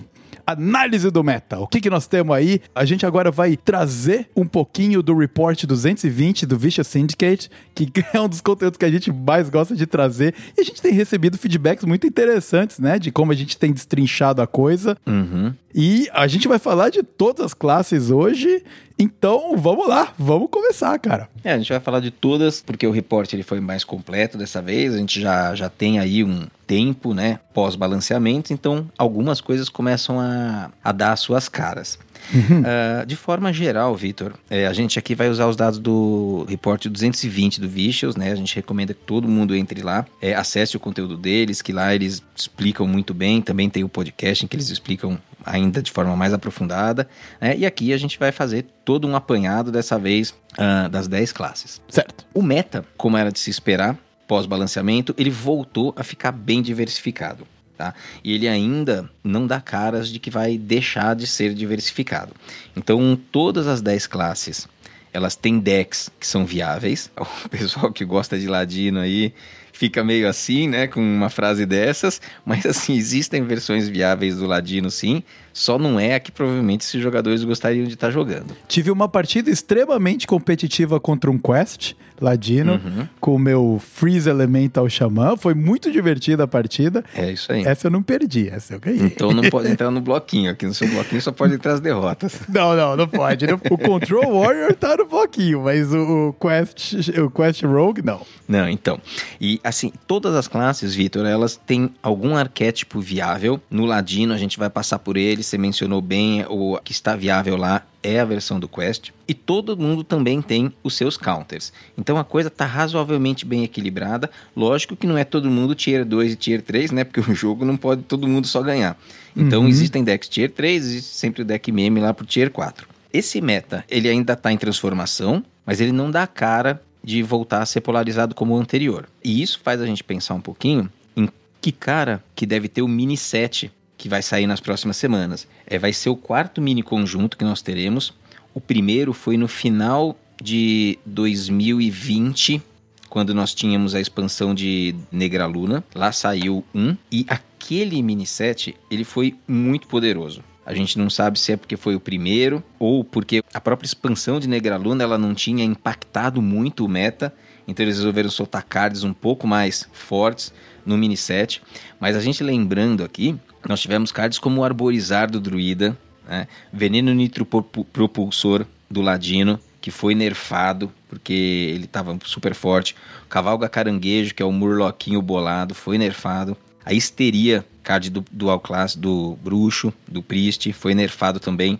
análise 0.51 1.09
do 1.11 1.23
meta. 1.23 1.59
O 1.59 1.67
que, 1.67 1.81
que 1.81 1.89
nós 1.89 2.07
temos 2.07 2.35
aí? 2.35 2.61
A 2.73 2.85
gente 2.85 3.05
agora 3.05 3.31
vai 3.31 3.55
trazer 3.55 4.29
um 4.35 4.45
pouquinho 4.45 5.01
do 5.01 5.15
report 5.15 5.65
220 5.65 6.45
do 6.45 6.57
Vicious 6.57 6.87
Syndicate, 6.87 7.49
que 7.75 7.91
é 8.13 8.19
um 8.19 8.27
dos 8.27 8.41
conteúdos 8.41 8.77
que 8.77 8.85
a 8.85 8.91
gente 8.91 9.11
mais 9.11 9.49
gosta 9.49 9.75
de 9.75 9.85
trazer. 9.85 10.33
E 10.57 10.61
a 10.61 10.63
gente 10.63 10.81
tem 10.81 10.93
recebido 10.93 11.37
feedbacks 11.37 11.85
muito 11.85 12.07
interessantes, 12.07 12.79
né? 12.79 12.97
De 12.97 13.11
como 13.11 13.31
a 13.31 13.35
gente 13.35 13.57
tem 13.57 13.71
destrinchado 13.71 14.41
a 14.41 14.47
coisa. 14.47 14.97
Uhum. 15.05 15.53
E 15.73 16.07
a 16.13 16.27
gente 16.27 16.47
vai 16.47 16.57
falar 16.57 16.89
de 16.89 17.03
todas 17.03 17.45
as 17.45 17.53
classes 17.53 18.09
hoje. 18.09 18.63
Então, 19.01 19.55
vamos 19.55 19.87
lá, 19.87 20.13
vamos 20.19 20.49
começar, 20.51 20.99
cara. 20.99 21.29
É, 21.41 21.53
a 21.53 21.57
gente 21.57 21.71
vai 21.71 21.79
falar 21.79 22.01
de 22.01 22.11
todas, 22.11 22.61
porque 22.61 22.85
o 22.85 22.91
report 22.91 23.31
ele 23.31 23.43
foi 23.43 23.61
mais 23.61 23.85
completo 23.85 24.37
dessa 24.37 24.61
vez. 24.61 24.93
A 24.93 24.97
gente 24.97 25.21
já, 25.21 25.55
já 25.55 25.69
tem 25.69 25.99
aí 25.99 26.21
um 26.21 26.47
tempo, 26.67 27.13
né, 27.13 27.39
pós-balanceamento. 27.53 28.51
Então, 28.51 28.89
algumas 28.97 29.39
coisas 29.39 29.69
começam 29.69 30.19
a, 30.19 30.69
a 30.83 30.91
dar 30.91 31.13
as 31.13 31.21
suas 31.21 31.47
caras. 31.47 31.97
Uhum. 32.33 32.61
Uh, 32.61 33.05
de 33.05 33.15
forma 33.15 33.51
geral, 33.51 33.95
Vitor, 33.95 34.33
é, 34.49 34.67
a 34.67 34.73
gente 34.73 34.99
aqui 34.99 35.15
vai 35.15 35.29
usar 35.29 35.47
os 35.47 35.55
dados 35.55 35.79
do 35.79 36.45
report 36.47 36.87
220 36.87 37.59
do 37.59 37.67
Vicious, 37.67 38.15
né? 38.15 38.31
A 38.31 38.35
gente 38.35 38.55
recomenda 38.55 38.93
que 38.93 39.01
todo 39.01 39.27
mundo 39.27 39.55
entre 39.55 39.81
lá, 39.81 40.05
é, 40.21 40.33
acesse 40.33 40.77
o 40.77 40.79
conteúdo 40.79 41.17
deles, 41.17 41.61
que 41.61 41.71
lá 41.71 41.93
eles 41.93 42.23
explicam 42.35 42.87
muito 42.87 43.13
bem. 43.13 43.41
Também 43.41 43.69
tem 43.69 43.83
o 43.83 43.89
podcast 43.89 44.45
em 44.45 44.47
que 44.47 44.55
eles 44.55 44.69
explicam 44.69 45.17
ainda 45.45 45.81
de 45.81 45.91
forma 45.91 46.15
mais 46.15 46.33
aprofundada. 46.33 47.07
Né? 47.39 47.57
E 47.57 47.65
aqui 47.65 47.93
a 47.93 47.97
gente 47.97 48.19
vai 48.19 48.31
fazer 48.31 48.65
todo 48.85 49.07
um 49.07 49.15
apanhado 49.15 49.71
dessa 49.71 49.97
vez 49.97 50.31
uh, 50.53 50.89
das 50.89 51.07
10 51.07 51.31
classes. 51.31 51.81
Certo. 51.89 52.25
O 52.33 52.41
meta, 52.41 52.85
como 52.97 53.17
era 53.17 53.31
de 53.31 53.39
se 53.39 53.49
esperar, 53.49 53.97
pós-balanceamento, 54.27 55.15
ele 55.17 55.31
voltou 55.31 55.93
a 55.97 56.03
ficar 56.03 56.31
bem 56.31 56.61
diversificado. 56.61 57.47
Tá? 57.79 57.93
E 58.21 58.33
ele 58.33 58.45
ainda 58.45 59.09
não 59.23 59.47
dá 59.47 59.61
caras 59.61 60.09
de 60.09 60.19
que 60.19 60.29
vai 60.29 60.57
deixar 60.57 61.15
de 61.15 61.25
ser 61.25 61.53
diversificado. 61.53 62.33
Então, 62.75 63.17
todas 63.31 63.67
as 63.67 63.81
10 63.81 64.05
classes, 64.05 64.67
elas 65.13 65.37
têm 65.37 65.59
decks 65.59 66.11
que 66.19 66.27
são 66.27 66.45
viáveis. 66.45 67.09
O 67.45 67.47
pessoal 67.47 67.89
que 67.89 68.03
gosta 68.03 68.37
de 68.37 68.49
ladino 68.49 68.99
aí 68.99 69.33
fica 69.71 70.03
meio 70.03 70.27
assim, 70.27 70.67
né, 70.67 70.87
com 70.87 70.99
uma 70.99 71.29
frase 71.29 71.65
dessas, 71.65 72.19
mas 72.45 72.65
assim, 72.65 72.97
existem 72.97 73.45
versões 73.45 73.87
viáveis 73.87 74.35
do 74.35 74.45
Ladino 74.45 74.91
sim, 74.91 75.23
só 75.53 75.77
não 75.77 75.99
é 75.99 76.15
a 76.15 76.19
que 76.19 76.31
provavelmente 76.31 76.81
esses 76.81 77.01
jogadores 77.01 77.43
gostariam 77.43 77.85
de 77.85 77.93
estar 77.93 78.11
jogando. 78.11 78.55
Tive 78.67 78.91
uma 78.91 79.07
partida 79.07 79.49
extremamente 79.49 80.27
competitiva 80.27 80.99
contra 80.99 81.29
um 81.29 81.37
Quest 81.37 81.93
Ladino 82.21 82.73
uhum. 82.73 83.07
com 83.19 83.35
o 83.35 83.39
meu 83.39 83.81
Freeze 83.81 84.29
Elemental 84.29 84.89
Xamã. 84.89 85.37
Foi 85.37 85.53
muito 85.53 85.91
divertida 85.91 86.43
a 86.43 86.47
partida. 86.47 87.03
É 87.15 87.31
isso 87.31 87.51
aí. 87.51 87.63
Essa 87.65 87.87
eu 87.87 87.91
não 87.91 88.03
perdi, 88.03 88.49
essa 88.49 88.73
eu 88.73 88.79
ganhei. 88.79 89.03
Então 89.03 89.31
não 89.31 89.49
pode 89.49 89.69
entrar 89.69 89.89
no 89.89 90.01
bloquinho. 90.01 90.51
Aqui 90.51 90.65
no 90.65 90.73
seu 90.73 90.87
bloquinho 90.87 91.21
só 91.21 91.31
pode 91.31 91.53
entrar 91.53 91.73
as 91.73 91.79
derrotas. 91.79 92.41
Não, 92.49 92.75
não, 92.75 92.95
não 92.95 93.07
pode. 93.07 93.45
O 93.45 93.77
Control 93.77 94.41
Warrior 94.41 94.73
tá 94.73 94.97
no 94.97 95.05
bloquinho, 95.05 95.63
mas 95.63 95.93
o, 95.93 96.35
Quest, 96.39 96.93
o 97.19 97.29
Quest 97.29 97.63
Rogue 97.63 98.01
não. 98.03 98.21
Não, 98.47 98.67
então. 98.67 98.99
E 99.39 99.59
assim, 99.63 99.93
todas 100.07 100.35
as 100.35 100.47
classes, 100.47 100.93
Vitor, 100.93 101.25
elas 101.25 101.55
têm 101.55 101.91
algum 102.01 102.35
arquétipo 102.35 102.99
viável. 102.99 103.61
No 103.69 103.85
Ladino 103.85 104.33
a 104.33 104.37
gente 104.37 104.57
vai 104.59 104.69
passar 104.69 104.99
por 104.99 105.15
ele. 105.15 105.38
Você 105.43 105.57
mencionou 105.57 106.01
bem 106.01 106.45
o 106.47 106.77
que 106.83 106.91
está 106.91 107.15
viável 107.15 107.55
lá 107.55 107.85
é 108.01 108.19
a 108.19 108.25
versão 108.25 108.59
do 108.59 108.67
Quest, 108.67 109.11
e 109.27 109.33
todo 109.33 109.77
mundo 109.77 110.03
também 110.03 110.41
tem 110.41 110.71
os 110.83 110.95
seus 110.95 111.17
counters. 111.17 111.73
Então 111.97 112.17
a 112.17 112.23
coisa 112.23 112.47
está 112.47 112.65
razoavelmente 112.65 113.45
bem 113.45 113.63
equilibrada. 113.63 114.29
Lógico 114.55 114.95
que 114.95 115.05
não 115.05 115.17
é 115.17 115.23
todo 115.23 115.49
mundo 115.49 115.75
tier 115.75 116.05
2 116.05 116.33
e 116.33 116.35
tier 116.35 116.61
3, 116.61 116.91
né? 116.91 117.03
Porque 117.03 117.19
o 117.31 117.35
jogo 117.35 117.65
não 117.65 117.77
pode 117.77 118.03
todo 118.03 118.27
mundo 118.27 118.47
só 118.47 118.61
ganhar. 118.61 118.97
Então 119.35 119.63
uhum. 119.63 119.67
existem 119.67 120.03
decks 120.03 120.29
tier 120.29 120.51
3, 120.51 120.83
existe 120.83 121.15
sempre 121.15 121.41
o 121.41 121.45
deck 121.45 121.71
meme 121.71 121.99
lá 121.99 122.13
pro 122.13 122.25
tier 122.25 122.49
4. 122.49 122.87
Esse 123.11 123.41
meta, 123.41 123.83
ele 123.89 124.07
ainda 124.07 124.33
está 124.33 124.51
em 124.51 124.57
transformação, 124.57 125.43
mas 125.65 125.81
ele 125.81 125.91
não 125.91 126.11
dá 126.11 126.27
cara 126.27 126.81
de 127.03 127.23
voltar 127.23 127.61
a 127.61 127.65
ser 127.65 127.81
polarizado 127.81 128.35
como 128.35 128.53
o 128.53 128.59
anterior. 128.59 129.07
E 129.23 129.41
isso 129.41 129.59
faz 129.63 129.81
a 129.81 129.85
gente 129.85 130.03
pensar 130.03 130.35
um 130.35 130.41
pouquinho 130.41 130.89
em 131.15 131.27
que 131.59 131.71
cara 131.71 132.23
que 132.35 132.45
deve 132.45 132.67
ter 132.67 132.81
o 132.81 132.87
mini 132.87 133.17
set 133.17 133.71
que 133.99 134.09
vai 134.09 134.21
sair 134.21 134.47
nas 134.47 134.61
próximas 134.61 134.95
semanas. 134.95 135.45
É, 135.67 135.77
vai 135.77 135.91
ser 135.91 136.09
o 136.09 136.15
quarto 136.15 136.61
mini 136.61 136.81
conjunto 136.81 137.37
que 137.37 137.43
nós 137.43 137.61
teremos. 137.61 138.13
O 138.53 138.61
primeiro 138.61 139.13
foi 139.13 139.35
no 139.35 139.47
final 139.47 140.17
de 140.41 140.97
2020, 141.05 142.61
quando 143.09 143.35
nós 143.35 143.53
tínhamos 143.53 143.93
a 143.93 143.99
expansão 143.99 144.55
de 144.55 144.95
Negra 145.11 145.45
Luna. 145.45 145.83
Lá 145.93 146.13
saiu 146.13 146.63
um 146.73 146.95
e 147.11 147.25
aquele 147.27 148.01
mini 148.01 148.25
set 148.25 148.73
ele 148.89 149.03
foi 149.03 149.35
muito 149.45 149.85
poderoso. 149.87 150.41
A 150.65 150.73
gente 150.73 150.97
não 150.97 151.09
sabe 151.09 151.37
se 151.37 151.51
é 151.51 151.57
porque 151.57 151.75
foi 151.75 151.95
o 151.95 151.99
primeiro 151.99 152.63
ou 152.77 153.03
porque 153.03 153.43
a 153.53 153.59
própria 153.59 153.85
expansão 153.85 154.39
de 154.39 154.47
Negra 154.47 154.77
Luna 154.77 155.03
ela 155.03 155.17
não 155.17 155.35
tinha 155.35 155.65
impactado 155.65 156.41
muito 156.41 156.85
o 156.85 156.87
meta. 156.87 157.33
Então 157.67 157.83
eles 157.83 157.97
resolveram 157.97 158.29
soltar 158.29 158.63
cards 158.63 159.03
um 159.03 159.13
pouco 159.13 159.45
mais 159.45 159.89
fortes 159.91 160.53
no 160.85 160.97
mini 160.97 161.17
set. 161.17 161.61
Mas 161.99 162.15
a 162.15 162.21
gente 162.21 162.43
lembrando 162.43 163.03
aqui 163.03 163.37
nós 163.67 163.81
tivemos 163.81 164.11
cards 164.11 164.39
como 164.39 164.61
o 164.61 164.63
Arborizar 164.63 165.29
do 165.29 165.39
Druida, 165.39 165.97
né? 166.27 166.47
Veneno 166.71 167.13
Nitro 167.13 167.45
Propulsor 167.45 168.65
do 168.89 169.01
Ladino, 169.01 169.59
que 169.81 169.91
foi 169.91 170.13
nerfado 170.13 170.91
porque 171.07 171.33
ele 171.73 171.85
estava 171.85 172.17
super 172.23 172.53
forte. 172.53 172.95
Cavalga 173.27 173.67
Caranguejo, 173.67 174.35
que 174.35 174.43
é 174.43 174.45
o 174.45 174.51
Murloquinho 174.51 175.21
bolado, 175.21 175.73
foi 175.73 175.97
nerfado. 175.97 176.55
A 176.85 176.93
Histeria, 176.93 177.65
card 177.83 178.09
do 178.09 178.23
Dual 178.31 178.59
Class 178.59 178.95
do 178.95 179.37
Bruxo, 179.43 179.93
do 180.07 180.21
Priest, 180.21 180.71
foi 180.73 180.93
nerfado 180.93 181.39
também. 181.39 181.79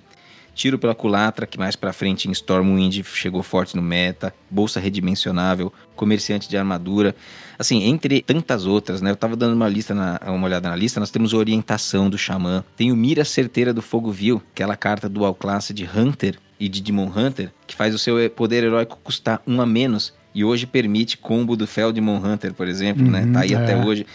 Tiro 0.56 0.78
pela 0.78 0.94
culatra, 0.94 1.48
que 1.48 1.58
mais 1.58 1.76
pra 1.76 1.94
frente 1.94 2.28
em 2.28 2.32
Stormwind 2.32 3.04
chegou 3.04 3.42
forte 3.42 3.76
no 3.76 3.82
meta. 3.82 4.34
Bolsa 4.50 4.80
redimensionável, 4.80 5.72
comerciante 5.96 6.50
de 6.50 6.58
armadura. 6.58 7.16
Assim, 7.60 7.84
entre 7.84 8.22
tantas 8.22 8.66
outras, 8.66 9.02
né? 9.02 9.12
Eu 9.12 9.18
tava 9.18 9.36
dando 9.36 9.54
uma 9.54 9.68
lista, 9.68 9.94
na, 9.94 10.18
uma 10.28 10.46
olhada 10.46 10.70
na 10.70 10.76
lista, 10.78 10.98
nós 10.98 11.12
temos 11.12 11.34
orientação 11.34 12.10
do 12.10 12.18
Xamã. 12.18 12.64
Tem 12.78 12.90
o 12.90 12.96
Mira 12.96 13.26
Certeira 13.26 13.74
do 13.74 13.82
Fogo 13.82 14.10
Vil, 14.12 14.42
aquela 14.54 14.78
carta 14.78 15.10
dual 15.10 15.36
classe 15.36 15.74
de 15.74 15.84
Hunter 15.84 16.40
e 16.58 16.70
de 16.70 16.82
Demon 16.82 17.12
Hunter, 17.14 17.52
que 17.68 17.76
faz 17.76 17.94
o 17.94 18.00
seu 18.00 18.30
poder 18.30 18.64
heróico 18.64 18.98
custar 19.04 19.42
um 19.46 19.60
a 19.60 19.66
menos. 19.66 20.14
E 20.34 20.44
hoje 20.44 20.66
permite 20.66 21.18
combo 21.18 21.58
do 21.58 21.68
Feldmon 21.68 22.18
Hunter, 22.24 22.54
por 22.54 22.68
exemplo, 22.68 23.04
né? 23.04 23.22
uhum, 23.22 23.26
né? 23.26 23.34
Tá 23.34 23.40
aí 23.42 23.54
é. 23.54 23.58
até 23.58 23.76
hoje. 23.76 24.06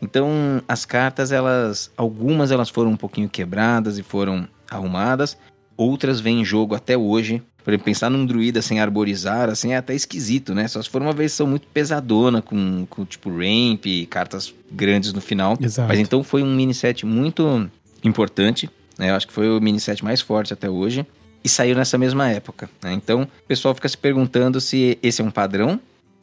Então, 0.00 0.62
as 0.66 0.84
cartas, 0.84 1.32
elas. 1.32 1.90
Algumas 1.96 2.50
elas 2.50 2.70
foram 2.70 2.90
um 2.90 2.96
pouquinho 2.96 3.28
quebradas 3.28 3.98
e 3.98 4.02
foram 4.02 4.48
arrumadas. 4.70 5.36
Outras 5.76 6.20
vêm 6.20 6.40
em 6.40 6.44
jogo 6.44 6.74
até 6.74 6.96
hoje. 6.96 7.42
Por 7.64 7.70
exemplo, 7.70 7.86
pensar 7.86 8.10
num 8.10 8.26
druida 8.26 8.60
sem 8.60 8.78
arborizar, 8.78 9.48
assim, 9.48 9.72
é 9.72 9.78
até 9.78 9.94
esquisito, 9.94 10.54
né? 10.54 10.68
Só 10.68 10.82
se 10.82 10.88
for 10.88 11.00
uma 11.00 11.14
versão 11.14 11.46
muito 11.46 11.66
pesadona, 11.68 12.42
com, 12.42 12.86
com 12.90 13.06
tipo 13.06 13.30
ramp, 13.30 13.86
cartas 14.10 14.54
grandes 14.70 15.14
no 15.14 15.20
final. 15.20 15.56
Exato. 15.58 15.88
Mas 15.88 15.98
então 15.98 16.22
foi 16.22 16.42
um 16.42 16.54
mini 16.54 16.74
set 16.74 17.06
muito 17.06 17.68
importante, 18.02 18.68
né? 18.98 19.10
Eu 19.10 19.14
acho 19.14 19.26
que 19.26 19.32
foi 19.32 19.48
o 19.48 19.60
mini 19.62 19.80
set 19.80 20.04
mais 20.04 20.20
forte 20.20 20.52
até 20.52 20.68
hoje. 20.68 21.06
E 21.42 21.48
saiu 21.48 21.74
nessa 21.74 21.98
mesma 21.98 22.28
época, 22.28 22.70
né? 22.82 22.92
Então, 22.92 23.22
o 23.22 23.46
pessoal 23.48 23.74
fica 23.74 23.88
se 23.88 23.98
perguntando 23.98 24.60
se 24.60 24.98
esse 25.02 25.20
é 25.20 25.24
um 25.24 25.30
padrão 25.30 25.80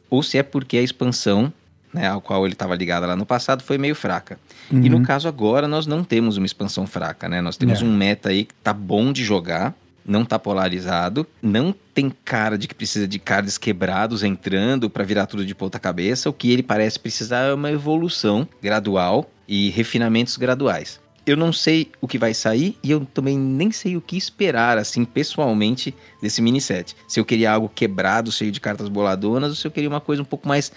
ou 0.08 0.22
se 0.22 0.38
é 0.38 0.42
porque 0.42 0.76
a 0.76 0.82
expansão 0.82 1.52
né, 1.92 2.08
ao 2.08 2.20
qual 2.20 2.44
ele 2.44 2.54
estava 2.54 2.74
ligado 2.74 3.06
lá 3.06 3.14
no 3.14 3.26
passado, 3.26 3.62
foi 3.62 3.76
meio 3.76 3.94
fraca. 3.94 4.38
Uhum. 4.70 4.82
E 4.82 4.88
no 4.88 4.98
uhum. 4.98 5.02
caso 5.02 5.28
agora, 5.28 5.68
nós 5.68 5.86
não 5.86 6.02
temos 6.02 6.36
uma 6.36 6.46
expansão 6.46 6.86
fraca, 6.86 7.28
né? 7.28 7.40
Nós 7.40 7.56
temos 7.56 7.82
é. 7.82 7.84
um 7.84 7.94
meta 7.94 8.30
aí 8.30 8.44
que 8.44 8.54
tá 8.54 8.72
bom 8.72 9.12
de 9.12 9.22
jogar, 9.22 9.74
não 10.04 10.24
tá 10.24 10.38
polarizado, 10.38 11.26
não 11.40 11.74
tem 11.94 12.12
cara 12.24 12.56
de 12.56 12.68
que 12.68 12.74
precisa 12.74 13.06
de 13.06 13.18
cards 13.18 13.58
quebrados 13.58 14.22
entrando 14.22 14.90
para 14.90 15.04
virar 15.04 15.26
tudo 15.26 15.44
de 15.44 15.54
ponta 15.54 15.78
cabeça. 15.78 16.28
O 16.28 16.32
que 16.32 16.50
ele 16.50 16.62
parece 16.62 16.98
precisar 16.98 17.40
é 17.40 17.54
uma 17.54 17.70
evolução 17.70 18.48
gradual 18.60 19.30
e 19.46 19.70
refinamentos 19.70 20.36
graduais. 20.36 21.00
Eu 21.24 21.36
não 21.36 21.52
sei 21.52 21.88
o 22.00 22.08
que 22.08 22.18
vai 22.18 22.34
sair 22.34 22.76
e 22.82 22.90
eu 22.90 23.04
também 23.04 23.38
nem 23.38 23.70
sei 23.70 23.96
o 23.96 24.00
que 24.00 24.16
esperar, 24.16 24.76
assim, 24.76 25.04
pessoalmente, 25.04 25.94
desse 26.20 26.42
mini 26.42 26.60
set. 26.60 26.96
Se 27.06 27.20
eu 27.20 27.24
queria 27.24 27.52
algo 27.52 27.68
quebrado, 27.68 28.32
cheio 28.32 28.50
de 28.50 28.60
cartas 28.60 28.88
boladonas, 28.88 29.50
ou 29.50 29.54
se 29.54 29.64
eu 29.64 29.70
queria 29.70 29.88
uma 29.88 30.00
coisa 30.00 30.20
um 30.20 30.24
pouco 30.24 30.48
mais 30.48 30.72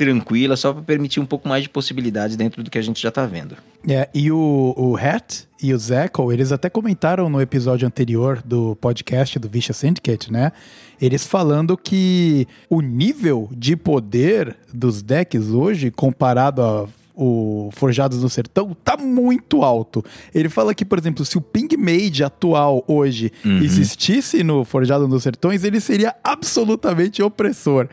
tranquila, 0.00 0.56
só 0.56 0.72
para 0.72 0.82
permitir 0.82 1.20
um 1.20 1.26
pouco 1.26 1.46
mais 1.46 1.62
de 1.62 1.68
possibilidades 1.68 2.34
dentro 2.34 2.62
do 2.62 2.70
que 2.70 2.78
a 2.78 2.82
gente 2.82 3.02
já 3.02 3.10
está 3.10 3.26
vendo. 3.26 3.54
É, 3.86 4.08
e 4.14 4.32
o, 4.32 4.74
o 4.74 4.96
Hat 4.96 5.46
e 5.62 5.74
o 5.74 5.78
Zeco, 5.78 6.32
eles 6.32 6.52
até 6.52 6.70
comentaram 6.70 7.28
no 7.28 7.38
episódio 7.38 7.86
anterior 7.86 8.40
do 8.42 8.74
podcast 8.76 9.38
do 9.38 9.46
Vicious 9.46 9.76
Syndicate, 9.76 10.32
né? 10.32 10.52
Eles 10.98 11.26
falando 11.26 11.76
que 11.76 12.48
o 12.70 12.80
nível 12.80 13.50
de 13.52 13.76
poder 13.76 14.56
dos 14.72 15.02
decks 15.02 15.48
hoje, 15.48 15.90
comparado 15.90 16.62
a 16.62 16.88
o 17.22 17.68
Forjados 17.72 18.22
no 18.22 18.30
Sertão 18.30 18.74
tá 18.82 18.96
muito 18.96 19.62
alto. 19.62 20.02
Ele 20.34 20.48
fala 20.48 20.74
que, 20.74 20.86
por 20.86 20.98
exemplo, 20.98 21.22
se 21.22 21.36
o 21.36 21.40
Ping 21.42 21.68
Mage 21.76 22.24
atual 22.24 22.82
hoje 22.88 23.30
uhum. 23.44 23.58
existisse 23.58 24.42
no 24.42 24.64
Forjado 24.64 25.06
nos 25.06 25.22
Sertões, 25.22 25.62
ele 25.62 25.80
seria 25.80 26.14
absolutamente 26.24 27.22
opressor. 27.22 27.88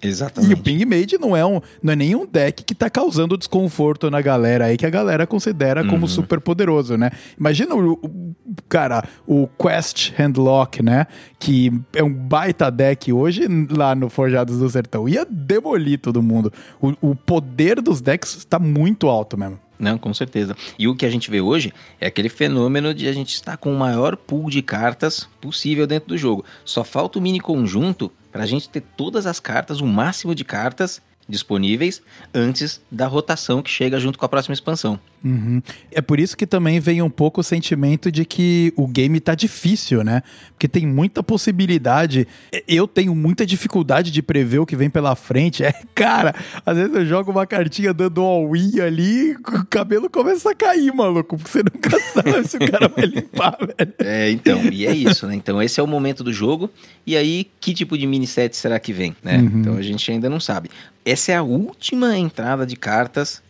Exatamente. 0.00 0.52
E 0.52 0.54
o 0.54 0.58
Ping 0.58 0.84
Mage 0.84 1.18
não 1.20 1.36
é, 1.36 1.44
um, 1.44 1.60
não 1.82 1.92
é 1.92 1.96
nenhum 1.96 2.24
deck 2.24 2.62
que 2.62 2.74
tá 2.74 2.88
causando 2.88 3.36
desconforto 3.36 4.08
na 4.08 4.20
galera 4.20 4.66
aí, 4.66 4.76
que 4.76 4.86
a 4.86 4.90
galera 4.90 5.26
considera 5.26 5.84
como 5.84 6.02
uhum. 6.02 6.08
super 6.08 6.40
poderoso, 6.40 6.96
né? 6.96 7.10
Imagina 7.36 7.74
o, 7.74 7.94
o, 7.94 8.34
cara, 8.68 9.02
o 9.26 9.48
Quest 9.60 10.12
Handlock, 10.16 10.84
né? 10.84 11.08
Que 11.40 11.72
é 11.94 12.04
um 12.04 12.12
baita 12.12 12.70
deck 12.70 13.12
hoje 13.12 13.48
lá 13.70 13.96
no 13.96 14.08
Forjados 14.08 14.60
do 14.60 14.70
Sertão. 14.70 15.08
Ia 15.08 15.26
demolir 15.28 15.98
todo 15.98 16.22
mundo. 16.22 16.52
O, 16.80 17.10
o 17.10 17.16
poder 17.16 17.80
dos 17.80 18.00
decks 18.00 18.46
tá 18.56 18.58
muito 18.58 19.08
alto 19.08 19.38
mesmo. 19.38 19.58
Não, 19.78 19.98
com 19.98 20.14
certeza. 20.14 20.56
E 20.78 20.86
o 20.86 20.94
que 20.94 21.04
a 21.04 21.10
gente 21.10 21.30
vê 21.30 21.40
hoje 21.40 21.72
é 22.00 22.06
aquele 22.06 22.28
fenômeno 22.28 22.94
de 22.94 23.08
a 23.08 23.12
gente 23.12 23.34
estar 23.34 23.56
com 23.56 23.72
o 23.74 23.78
maior 23.78 24.16
pool 24.16 24.48
de 24.48 24.62
cartas 24.62 25.28
possível 25.40 25.86
dentro 25.86 26.10
do 26.10 26.16
jogo. 26.16 26.44
Só 26.64 26.84
falta 26.84 27.18
o 27.18 27.22
mini 27.22 27.40
conjunto 27.40 28.12
para 28.30 28.44
a 28.44 28.46
gente 28.46 28.68
ter 28.68 28.82
todas 28.96 29.26
as 29.26 29.40
cartas, 29.40 29.80
o 29.80 29.86
máximo 29.86 30.34
de 30.34 30.44
cartas 30.44 31.02
disponíveis 31.28 32.02
antes 32.32 32.80
da 32.90 33.06
rotação 33.06 33.62
que 33.62 33.70
chega 33.70 33.98
junto 33.98 34.18
com 34.18 34.24
a 34.24 34.28
próxima 34.28 34.54
expansão. 34.54 35.00
Uhum. 35.24 35.62
É 35.90 36.00
por 36.00 36.18
isso 36.18 36.36
que 36.36 36.46
também 36.46 36.80
vem 36.80 37.00
um 37.00 37.10
pouco 37.10 37.40
o 37.40 37.44
sentimento 37.44 38.10
de 38.10 38.24
que 38.24 38.72
o 38.76 38.86
game 38.86 39.20
tá 39.20 39.34
difícil, 39.34 40.02
né? 40.02 40.22
Porque 40.50 40.66
tem 40.66 40.86
muita 40.86 41.22
possibilidade. 41.22 42.26
Eu 42.66 42.88
tenho 42.88 43.14
muita 43.14 43.46
dificuldade 43.46 44.10
de 44.10 44.22
prever 44.22 44.58
o 44.58 44.66
que 44.66 44.76
vem 44.76 44.90
pela 44.90 45.14
frente. 45.14 45.62
É, 45.72 45.72
cara, 45.94 46.34
às 46.66 46.76
vezes 46.76 46.94
eu 46.94 47.06
jogo 47.06 47.30
uma 47.30 47.46
cartinha 47.46 47.94
dando 47.94 48.20
all-in 48.20 48.80
ali, 48.80 49.32
o 49.34 49.64
cabelo 49.66 50.10
começa 50.10 50.50
a 50.50 50.54
cair, 50.54 50.92
maluco, 50.92 51.36
porque 51.36 51.50
você 51.50 51.62
nunca 51.62 52.00
sabe 52.12 52.48
se 52.48 52.56
o 52.56 52.70
cara 52.70 52.88
vai 52.88 53.06
limpar, 53.06 53.56
velho. 53.60 53.94
É, 54.00 54.30
então, 54.30 54.60
e 54.72 54.84
é 54.84 54.92
isso, 54.92 55.26
né? 55.26 55.36
Então 55.36 55.62
esse 55.62 55.78
é 55.78 55.82
o 55.82 55.86
momento 55.86 56.24
do 56.24 56.32
jogo. 56.32 56.68
E 57.06 57.16
aí, 57.16 57.48
que 57.60 57.72
tipo 57.72 57.96
de 57.96 58.06
mini 58.08 58.26
set 58.26 58.56
será 58.56 58.80
que 58.80 58.92
vem, 58.92 59.14
né? 59.22 59.38
Uhum. 59.38 59.60
Então 59.60 59.76
a 59.76 59.82
gente 59.82 60.10
ainda 60.10 60.28
não 60.28 60.40
sabe. 60.40 60.68
Essa 61.04 61.32
é 61.32 61.36
a 61.36 61.42
última 61.42 62.18
entrada 62.18 62.66
de 62.66 62.74
cartas 62.74 63.40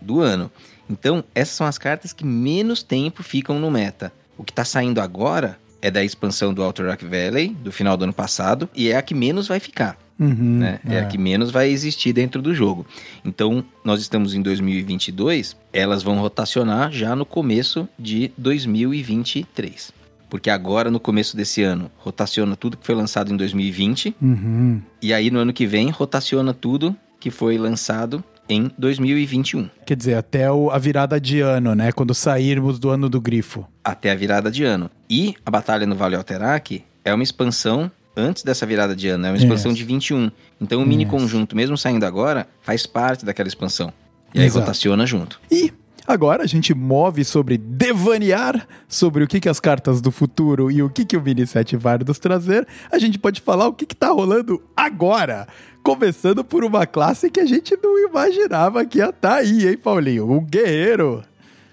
do 0.00 0.20
ano. 0.20 0.50
Então, 0.92 1.24
essas 1.34 1.54
são 1.54 1.66
as 1.66 1.78
cartas 1.78 2.12
que 2.12 2.24
menos 2.24 2.82
tempo 2.82 3.22
ficam 3.22 3.58
no 3.58 3.70
meta. 3.70 4.12
O 4.36 4.44
que 4.44 4.52
está 4.52 4.64
saindo 4.64 5.00
agora 5.00 5.58
é 5.80 5.90
da 5.90 6.04
expansão 6.04 6.52
do 6.52 6.62
Outer 6.62 6.86
Rock 6.86 7.04
Valley, 7.06 7.48
do 7.48 7.72
final 7.72 7.96
do 7.96 8.04
ano 8.04 8.12
passado, 8.12 8.68
e 8.74 8.90
é 8.90 8.96
a 8.96 9.02
que 9.02 9.14
menos 9.14 9.48
vai 9.48 9.58
ficar. 9.58 9.98
Uhum, 10.20 10.58
né? 10.58 10.78
é. 10.86 10.96
é. 10.96 11.00
a 11.00 11.06
que 11.06 11.16
menos 11.16 11.50
vai 11.50 11.70
existir 11.70 12.12
dentro 12.12 12.42
do 12.42 12.54
jogo. 12.54 12.86
Então, 13.24 13.64
nós 13.82 14.02
estamos 14.02 14.34
em 14.34 14.42
2022, 14.42 15.56
elas 15.72 16.02
vão 16.02 16.18
rotacionar 16.18 16.92
já 16.92 17.16
no 17.16 17.24
começo 17.24 17.88
de 17.98 18.30
2023. 18.36 19.92
Porque 20.28 20.50
agora, 20.50 20.90
no 20.90 21.00
começo 21.00 21.36
desse 21.36 21.62
ano, 21.62 21.90
rotaciona 21.96 22.54
tudo 22.54 22.76
que 22.76 22.86
foi 22.86 22.94
lançado 22.94 23.32
em 23.32 23.36
2020. 23.36 24.14
Uhum. 24.20 24.80
E 25.00 25.12
aí, 25.12 25.30
no 25.30 25.38
ano 25.38 25.52
que 25.52 25.66
vem, 25.66 25.88
rotaciona 25.90 26.52
tudo 26.52 26.94
que 27.18 27.30
foi 27.30 27.56
lançado 27.56 28.22
em 28.48 28.70
2021. 28.78 29.68
Quer 29.86 29.96
dizer, 29.96 30.14
até 30.14 30.50
o, 30.50 30.70
a 30.70 30.78
virada 30.78 31.20
de 31.20 31.40
ano, 31.40 31.74
né? 31.74 31.92
Quando 31.92 32.14
sairmos 32.14 32.78
do 32.78 32.90
ano 32.90 33.08
do 33.08 33.20
grifo. 33.20 33.66
Até 33.84 34.10
a 34.10 34.14
virada 34.14 34.50
de 34.50 34.64
ano. 34.64 34.90
E 35.08 35.34
a 35.44 35.50
Batalha 35.50 35.86
no 35.86 35.94
Vale 35.94 36.16
Alterac 36.16 36.84
é 37.04 37.14
uma 37.14 37.22
expansão 37.22 37.90
antes 38.16 38.42
dessa 38.42 38.66
virada 38.66 38.94
de 38.94 39.08
ano, 39.08 39.26
é 39.26 39.30
uma 39.30 39.36
expansão 39.36 39.70
yes. 39.70 39.78
de 39.78 39.84
21. 39.84 40.30
Então 40.60 40.82
o 40.82 40.86
mini 40.86 41.04
yes. 41.04 41.10
conjunto, 41.10 41.56
mesmo 41.56 41.76
saindo 41.76 42.04
agora, 42.04 42.46
faz 42.60 42.86
parte 42.86 43.24
daquela 43.24 43.48
expansão. 43.48 43.92
E 44.34 44.40
aí 44.40 44.46
Exato. 44.46 44.60
rotaciona 44.60 45.06
junto. 45.06 45.40
E 45.50 45.72
Agora 46.06 46.42
a 46.42 46.46
gente 46.46 46.74
move 46.74 47.24
sobre 47.24 47.56
devanear 47.56 48.66
sobre 48.88 49.22
o 49.22 49.28
que, 49.28 49.38
que 49.38 49.48
as 49.48 49.60
cartas 49.60 50.00
do 50.00 50.10
futuro 50.10 50.70
e 50.70 50.82
o 50.82 50.90
que, 50.90 51.04
que 51.04 51.16
o 51.16 51.22
Mini 51.22 51.46
7 51.46 51.76
vai 51.76 51.98
nos 51.98 52.18
trazer. 52.18 52.66
A 52.90 52.98
gente 52.98 53.18
pode 53.18 53.40
falar 53.40 53.68
o 53.68 53.72
que, 53.72 53.86
que 53.86 53.94
tá 53.94 54.08
rolando 54.08 54.60
agora. 54.76 55.46
Começando 55.82 56.42
por 56.42 56.64
uma 56.64 56.86
classe 56.86 57.30
que 57.30 57.40
a 57.40 57.46
gente 57.46 57.76
não 57.82 57.98
imaginava 57.98 58.84
que 58.84 58.98
ia 58.98 59.10
estar 59.10 59.30
tá 59.30 59.34
aí, 59.36 59.68
hein, 59.68 59.76
Paulinho? 59.76 60.30
O 60.30 60.40
Guerreiro. 60.40 61.22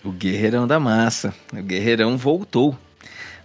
O 0.04 0.12
Guerreirão 0.12 0.68
da 0.68 0.80
Massa. 0.80 1.34
O 1.52 1.62
Guerreirão 1.62 2.16
voltou. 2.16 2.78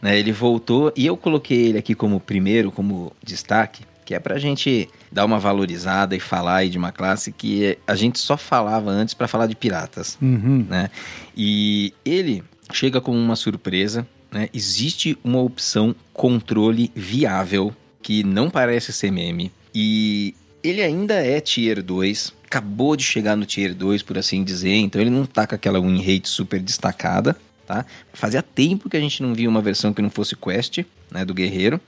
Né? 0.02 0.18
Ele 0.18 0.32
voltou 0.32 0.92
e 0.94 1.06
eu 1.06 1.16
coloquei 1.16 1.68
ele 1.68 1.78
aqui 1.78 1.94
como 1.94 2.20
primeiro, 2.20 2.70
como 2.70 3.10
destaque, 3.22 3.84
que 4.04 4.14
é 4.14 4.18
pra 4.18 4.38
gente 4.38 4.88
dar 5.14 5.24
uma 5.24 5.38
valorizada 5.38 6.16
e 6.16 6.20
falar 6.20 6.56
aí 6.56 6.68
de 6.68 6.76
uma 6.76 6.90
classe 6.90 7.30
que 7.30 7.78
a 7.86 7.94
gente 7.94 8.18
só 8.18 8.36
falava 8.36 8.90
antes 8.90 9.14
para 9.14 9.28
falar 9.28 9.46
de 9.46 9.54
piratas, 9.54 10.18
uhum. 10.20 10.66
né? 10.68 10.90
E 11.36 11.94
ele 12.04 12.42
chega 12.72 13.00
como 13.00 13.16
uma 13.16 13.36
surpresa, 13.36 14.04
né? 14.32 14.48
Existe 14.52 15.16
uma 15.22 15.40
opção 15.40 15.94
controle 16.12 16.90
viável 16.96 17.72
que 18.02 18.24
não 18.24 18.50
parece 18.50 18.92
ser 18.92 19.12
meme 19.12 19.52
e 19.72 20.34
ele 20.64 20.82
ainda 20.82 21.14
é 21.14 21.40
Tier 21.40 21.80
2, 21.80 22.34
acabou 22.46 22.96
de 22.96 23.04
chegar 23.04 23.36
no 23.36 23.46
Tier 23.46 23.72
2, 23.72 24.02
por 24.02 24.18
assim 24.18 24.42
dizer, 24.42 24.74
então 24.74 25.00
ele 25.00 25.10
não 25.10 25.26
tá 25.26 25.46
com 25.46 25.54
aquela 25.54 25.80
win 25.80 26.02
rate 26.02 26.28
super 26.28 26.58
destacada, 26.58 27.36
tá? 27.64 27.86
Fazia 28.12 28.42
tempo 28.42 28.90
que 28.90 28.96
a 28.96 29.00
gente 29.00 29.22
não 29.22 29.32
via 29.32 29.48
uma 29.48 29.62
versão 29.62 29.94
que 29.94 30.02
não 30.02 30.10
fosse 30.10 30.34
Quest, 30.34 30.80
né, 31.08 31.24
do 31.24 31.32
Guerreiro. 31.32 31.80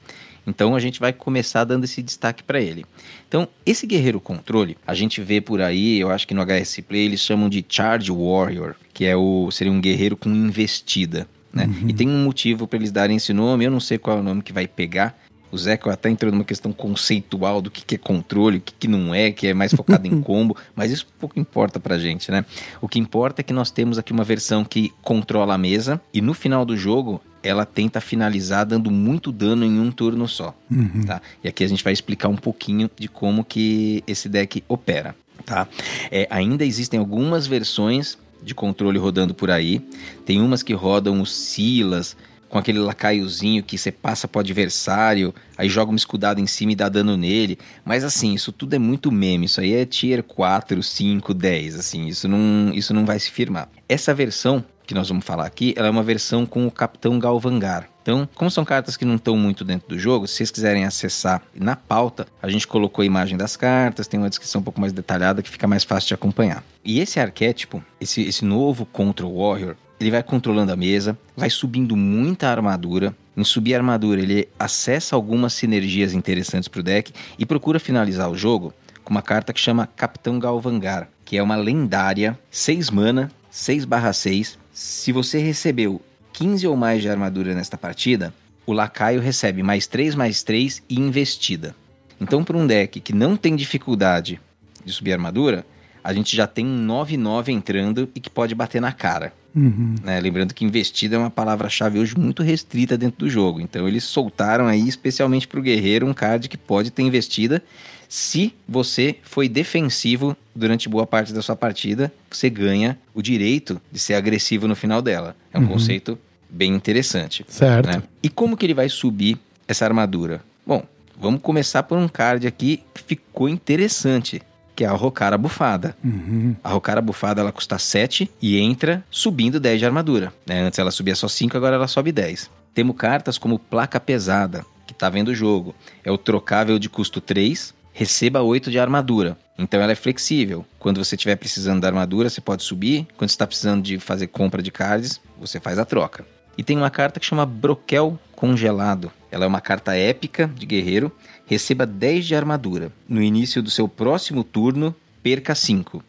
Então 0.46 0.76
a 0.76 0.80
gente 0.80 1.00
vai 1.00 1.12
começar 1.12 1.64
dando 1.64 1.84
esse 1.84 2.02
destaque 2.02 2.42
para 2.42 2.60
ele. 2.60 2.84
Então, 3.28 3.48
esse 3.64 3.86
guerreiro 3.86 4.20
controle, 4.20 4.76
a 4.86 4.94
gente 4.94 5.20
vê 5.20 5.40
por 5.40 5.60
aí, 5.60 5.98
eu 5.98 6.10
acho 6.10 6.26
que 6.26 6.34
no 6.34 6.42
HS 6.44 6.80
Play 6.86 7.06
eles 7.06 7.20
chamam 7.20 7.48
de 7.48 7.64
Charge 7.68 8.12
Warrior, 8.12 8.76
que 8.94 9.04
é 9.04 9.16
o 9.16 9.50
seria 9.50 9.72
um 9.72 9.80
guerreiro 9.80 10.16
com 10.16 10.30
investida, 10.30 11.26
né? 11.52 11.66
Uhum. 11.66 11.88
E 11.88 11.92
tem 11.92 12.08
um 12.08 12.22
motivo 12.22 12.68
para 12.68 12.78
eles 12.78 12.92
darem 12.92 13.16
esse 13.16 13.32
nome, 13.32 13.64
eu 13.64 13.70
não 13.70 13.80
sei 13.80 13.98
qual 13.98 14.18
é 14.18 14.20
o 14.20 14.22
nome 14.22 14.42
que 14.42 14.52
vai 14.52 14.68
pegar, 14.68 15.18
o 15.50 15.58
Zeco 15.58 15.90
até 15.90 16.10
entrou 16.10 16.32
numa 16.32 16.44
questão 16.44 16.72
conceitual 16.72 17.62
do 17.62 17.70
que, 17.70 17.84
que 17.84 17.94
é 17.94 17.98
controle, 17.98 18.58
o 18.58 18.60
que, 18.60 18.74
que 18.74 18.88
não 18.88 19.14
é, 19.14 19.30
que 19.30 19.46
é 19.46 19.54
mais 19.54 19.72
focado 19.72 20.06
em 20.06 20.20
combo, 20.22 20.56
mas 20.74 20.90
isso 20.90 21.06
pouco 21.18 21.38
importa 21.38 21.80
pra 21.80 21.98
gente, 21.98 22.30
né? 22.30 22.44
O 22.80 22.88
que 22.88 22.98
importa 22.98 23.40
é 23.40 23.44
que 23.44 23.52
nós 23.52 23.70
temos 23.70 23.98
aqui 23.98 24.12
uma 24.12 24.24
versão 24.24 24.64
que 24.64 24.92
controla 25.02 25.54
a 25.54 25.58
mesa 25.58 26.00
e 26.12 26.20
no 26.20 26.34
final 26.34 26.64
do 26.64 26.76
jogo 26.76 27.20
ela 27.46 27.64
tenta 27.64 28.00
finalizar 28.00 28.66
dando 28.66 28.90
muito 28.90 29.30
dano 29.30 29.64
em 29.64 29.78
um 29.78 29.90
turno 29.90 30.26
só, 30.26 30.54
uhum. 30.70 31.04
tá? 31.06 31.20
E 31.42 31.48
aqui 31.48 31.64
a 31.64 31.68
gente 31.68 31.84
vai 31.84 31.92
explicar 31.92 32.28
um 32.28 32.36
pouquinho 32.36 32.90
de 32.98 33.08
como 33.08 33.44
que 33.44 34.02
esse 34.06 34.28
deck 34.28 34.62
opera, 34.68 35.14
tá? 35.44 35.68
É, 36.10 36.26
ainda 36.30 36.64
existem 36.64 36.98
algumas 36.98 37.46
versões 37.46 38.18
de 38.42 38.54
controle 38.54 38.98
rodando 38.98 39.34
por 39.34 39.50
aí, 39.50 39.80
tem 40.24 40.40
umas 40.40 40.62
que 40.62 40.72
rodam 40.72 41.20
os 41.20 41.34
Silas, 41.34 42.16
com 42.48 42.58
aquele 42.58 42.78
lacaiozinho 42.78 43.62
que 43.62 43.76
você 43.76 43.90
passa 43.90 44.28
pro 44.28 44.40
adversário, 44.40 45.34
aí 45.58 45.68
joga 45.68 45.90
uma 45.90 45.96
escudada 45.96 46.40
em 46.40 46.46
cima 46.46 46.72
e 46.72 46.76
dá 46.76 46.88
dano 46.88 47.16
nele. 47.16 47.58
Mas 47.84 48.04
assim, 48.04 48.34
isso 48.34 48.52
tudo 48.52 48.74
é 48.74 48.78
muito 48.78 49.10
meme. 49.10 49.46
Isso 49.46 49.60
aí 49.60 49.74
é 49.74 49.84
tier 49.84 50.22
4, 50.22 50.82
5, 50.82 51.34
10, 51.34 51.78
assim, 51.78 52.06
isso 52.06 52.28
não, 52.28 52.72
isso 52.72 52.94
não 52.94 53.04
vai 53.04 53.18
se 53.18 53.30
firmar. 53.30 53.68
Essa 53.88 54.14
versão 54.14 54.64
que 54.86 54.94
nós 54.94 55.08
vamos 55.08 55.24
falar 55.24 55.46
aqui, 55.46 55.74
ela 55.76 55.88
é 55.88 55.90
uma 55.90 56.02
versão 56.02 56.46
com 56.46 56.66
o 56.66 56.70
Capitão 56.70 57.18
Galvangar. 57.18 57.88
Então, 58.02 58.28
como 58.36 58.50
são 58.50 58.64
cartas 58.64 58.96
que 58.96 59.04
não 59.04 59.16
estão 59.16 59.36
muito 59.36 59.64
dentro 59.64 59.88
do 59.88 59.98
jogo, 59.98 60.28
se 60.28 60.34
vocês 60.34 60.50
quiserem 60.52 60.84
acessar 60.84 61.42
na 61.54 61.74
pauta, 61.74 62.26
a 62.40 62.48
gente 62.48 62.66
colocou 62.66 63.02
a 63.02 63.06
imagem 63.06 63.36
das 63.36 63.56
cartas, 63.56 64.06
tem 64.06 64.20
uma 64.20 64.28
descrição 64.28 64.60
um 64.60 64.64
pouco 64.64 64.80
mais 64.80 64.92
detalhada 64.92 65.42
que 65.42 65.50
fica 65.50 65.66
mais 65.66 65.82
fácil 65.82 66.08
de 66.08 66.14
acompanhar. 66.14 66.62
E 66.84 67.00
esse 67.00 67.18
arquétipo, 67.18 67.82
esse, 68.00 68.22
esse 68.22 68.44
novo 68.44 68.86
Control 68.86 69.36
Warrior, 69.36 69.74
ele 69.98 70.10
vai 70.10 70.22
controlando 70.22 70.72
a 70.72 70.76
mesa, 70.76 71.18
vai 71.36 71.50
subindo 71.50 71.96
muita 71.96 72.48
armadura. 72.48 73.14
Em 73.36 73.42
subir 73.44 73.74
a 73.74 73.78
armadura, 73.78 74.20
ele 74.20 74.48
acessa 74.58 75.16
algumas 75.16 75.52
sinergias 75.54 76.12
interessantes 76.12 76.68
para 76.68 76.80
o 76.80 76.84
deck 76.84 77.12
e 77.38 77.44
procura 77.44 77.80
finalizar 77.80 78.30
o 78.30 78.36
jogo 78.36 78.72
com 79.02 79.10
uma 79.10 79.22
carta 79.22 79.52
que 79.52 79.60
chama 79.60 79.86
Capitão 79.86 80.38
Galvangar, 80.38 81.08
que 81.24 81.36
é 81.36 81.42
uma 81.42 81.56
lendária, 81.56 82.38
6 82.50 82.90
mana, 82.90 83.30
6/6. 83.50 84.58
Se 84.78 85.10
você 85.10 85.38
recebeu 85.38 86.02
15 86.34 86.66
ou 86.66 86.76
mais 86.76 87.00
de 87.00 87.08
armadura 87.08 87.54
nesta 87.54 87.78
partida, 87.78 88.34
o 88.66 88.74
lacaio 88.74 89.22
recebe 89.22 89.62
mais 89.62 89.86
3 89.86 90.14
mais 90.14 90.42
3 90.42 90.82
e 90.86 91.00
investida. 91.00 91.74
Então, 92.20 92.44
para 92.44 92.58
um 92.58 92.66
deck 92.66 93.00
que 93.00 93.14
não 93.14 93.38
tem 93.38 93.56
dificuldade 93.56 94.38
de 94.84 94.92
subir 94.92 95.14
armadura, 95.14 95.64
a 96.04 96.12
gente 96.12 96.36
já 96.36 96.46
tem 96.46 96.66
um 96.66 96.86
9-9 96.86 97.48
entrando 97.48 98.10
e 98.14 98.20
que 98.20 98.28
pode 98.28 98.54
bater 98.54 98.82
na 98.82 98.92
cara. 98.92 99.32
Uhum. 99.54 99.94
Né? 100.04 100.20
Lembrando 100.20 100.52
que 100.52 100.62
investida 100.62 101.16
é 101.16 101.18
uma 101.18 101.30
palavra-chave 101.30 101.98
hoje 101.98 102.14
muito 102.14 102.42
restrita 102.42 102.98
dentro 102.98 103.20
do 103.20 103.30
jogo. 103.30 103.62
Então 103.62 103.88
eles 103.88 104.04
soltaram 104.04 104.66
aí, 104.66 104.86
especialmente 104.86 105.48
para 105.48 105.58
o 105.58 105.62
guerreiro, 105.62 106.06
um 106.06 106.12
card 106.12 106.50
que 106.50 106.58
pode 106.58 106.90
ter 106.90 107.00
investida. 107.00 107.62
Se 108.08 108.54
você 108.68 109.16
foi 109.22 109.48
defensivo 109.48 110.36
durante 110.54 110.88
boa 110.88 111.06
parte 111.06 111.32
da 111.32 111.42
sua 111.42 111.56
partida, 111.56 112.12
você 112.30 112.48
ganha 112.48 112.98
o 113.14 113.22
direito 113.22 113.80
de 113.90 113.98
ser 113.98 114.14
agressivo 114.14 114.68
no 114.68 114.76
final 114.76 115.02
dela. 115.02 115.36
É 115.52 115.58
um 115.58 115.62
uhum. 115.62 115.68
conceito 115.68 116.18
bem 116.48 116.74
interessante. 116.74 117.44
Certo. 117.48 117.86
Né? 117.86 118.02
E 118.22 118.28
como 118.28 118.56
que 118.56 118.64
ele 118.66 118.74
vai 118.74 118.88
subir 118.88 119.38
essa 119.66 119.84
armadura? 119.84 120.42
Bom, 120.66 120.84
vamos 121.18 121.40
começar 121.40 121.82
por 121.82 121.98
um 121.98 122.08
card 122.08 122.46
aqui 122.46 122.82
que 122.94 123.02
ficou 123.02 123.48
interessante 123.48 124.42
que 124.76 124.84
é 124.84 124.86
a 124.86 124.92
Rocara 124.92 125.38
Bufada. 125.38 125.96
Uhum. 126.04 126.54
A 126.62 126.68
Rocara 126.68 127.00
Bufada 127.00 127.40
ela 127.40 127.50
custa 127.50 127.78
7 127.78 128.30
e 128.42 128.58
entra 128.58 129.02
subindo 129.10 129.58
10 129.58 129.78
de 129.78 129.86
armadura. 129.86 130.32
Né? 130.46 130.60
Antes 130.60 130.78
ela 130.78 130.90
subia 130.90 131.14
só 131.14 131.26
5, 131.26 131.56
agora 131.56 131.76
ela 131.76 131.88
sobe 131.88 132.12
10. 132.12 132.50
Temos 132.74 132.94
cartas 132.94 133.38
como 133.38 133.58
Placa 133.58 133.98
Pesada, 133.98 134.66
que 134.86 134.92
está 134.92 135.08
vendo 135.08 135.28
o 135.28 135.34
jogo. 135.34 135.74
É 136.04 136.12
o 136.12 136.18
trocável 136.18 136.78
de 136.78 136.90
custo 136.90 137.22
3, 137.22 137.74
receba 137.96 138.42
8 138.42 138.70
de 138.70 138.78
armadura. 138.78 139.38
Então 139.58 139.80
ela 139.80 139.92
é 139.92 139.94
flexível. 139.94 140.66
Quando 140.78 141.02
você 141.02 141.14
estiver 141.14 141.36
precisando 141.36 141.80
da 141.80 141.88
armadura, 141.88 142.28
você 142.28 142.42
pode 142.42 142.62
subir. 142.62 143.06
Quando 143.16 143.30
você 143.30 143.34
está 143.34 143.46
precisando 143.46 143.82
de 143.82 143.98
fazer 143.98 144.26
compra 144.26 144.62
de 144.62 144.70
cards, 144.70 145.18
você 145.40 145.58
faz 145.58 145.78
a 145.78 145.84
troca. 145.86 146.26
E 146.58 146.62
tem 146.62 146.76
uma 146.76 146.90
carta 146.90 147.18
que 147.18 147.24
chama 147.24 147.46
Broquel 147.46 148.18
Congelado. 148.34 149.10
Ela 149.30 149.46
é 149.46 149.48
uma 149.48 149.62
carta 149.62 149.96
épica 149.96 150.46
de 150.54 150.66
guerreiro 150.66 151.10
receba 151.46 151.86
10 151.86 152.26
de 152.26 152.34
armadura. 152.34 152.92
No 153.08 153.22
início 153.22 153.62
do 153.62 153.70
seu 153.70 153.88
próximo 153.88 154.44
turno, 154.44 154.94
perca 155.22 155.54
5. 155.54 156.04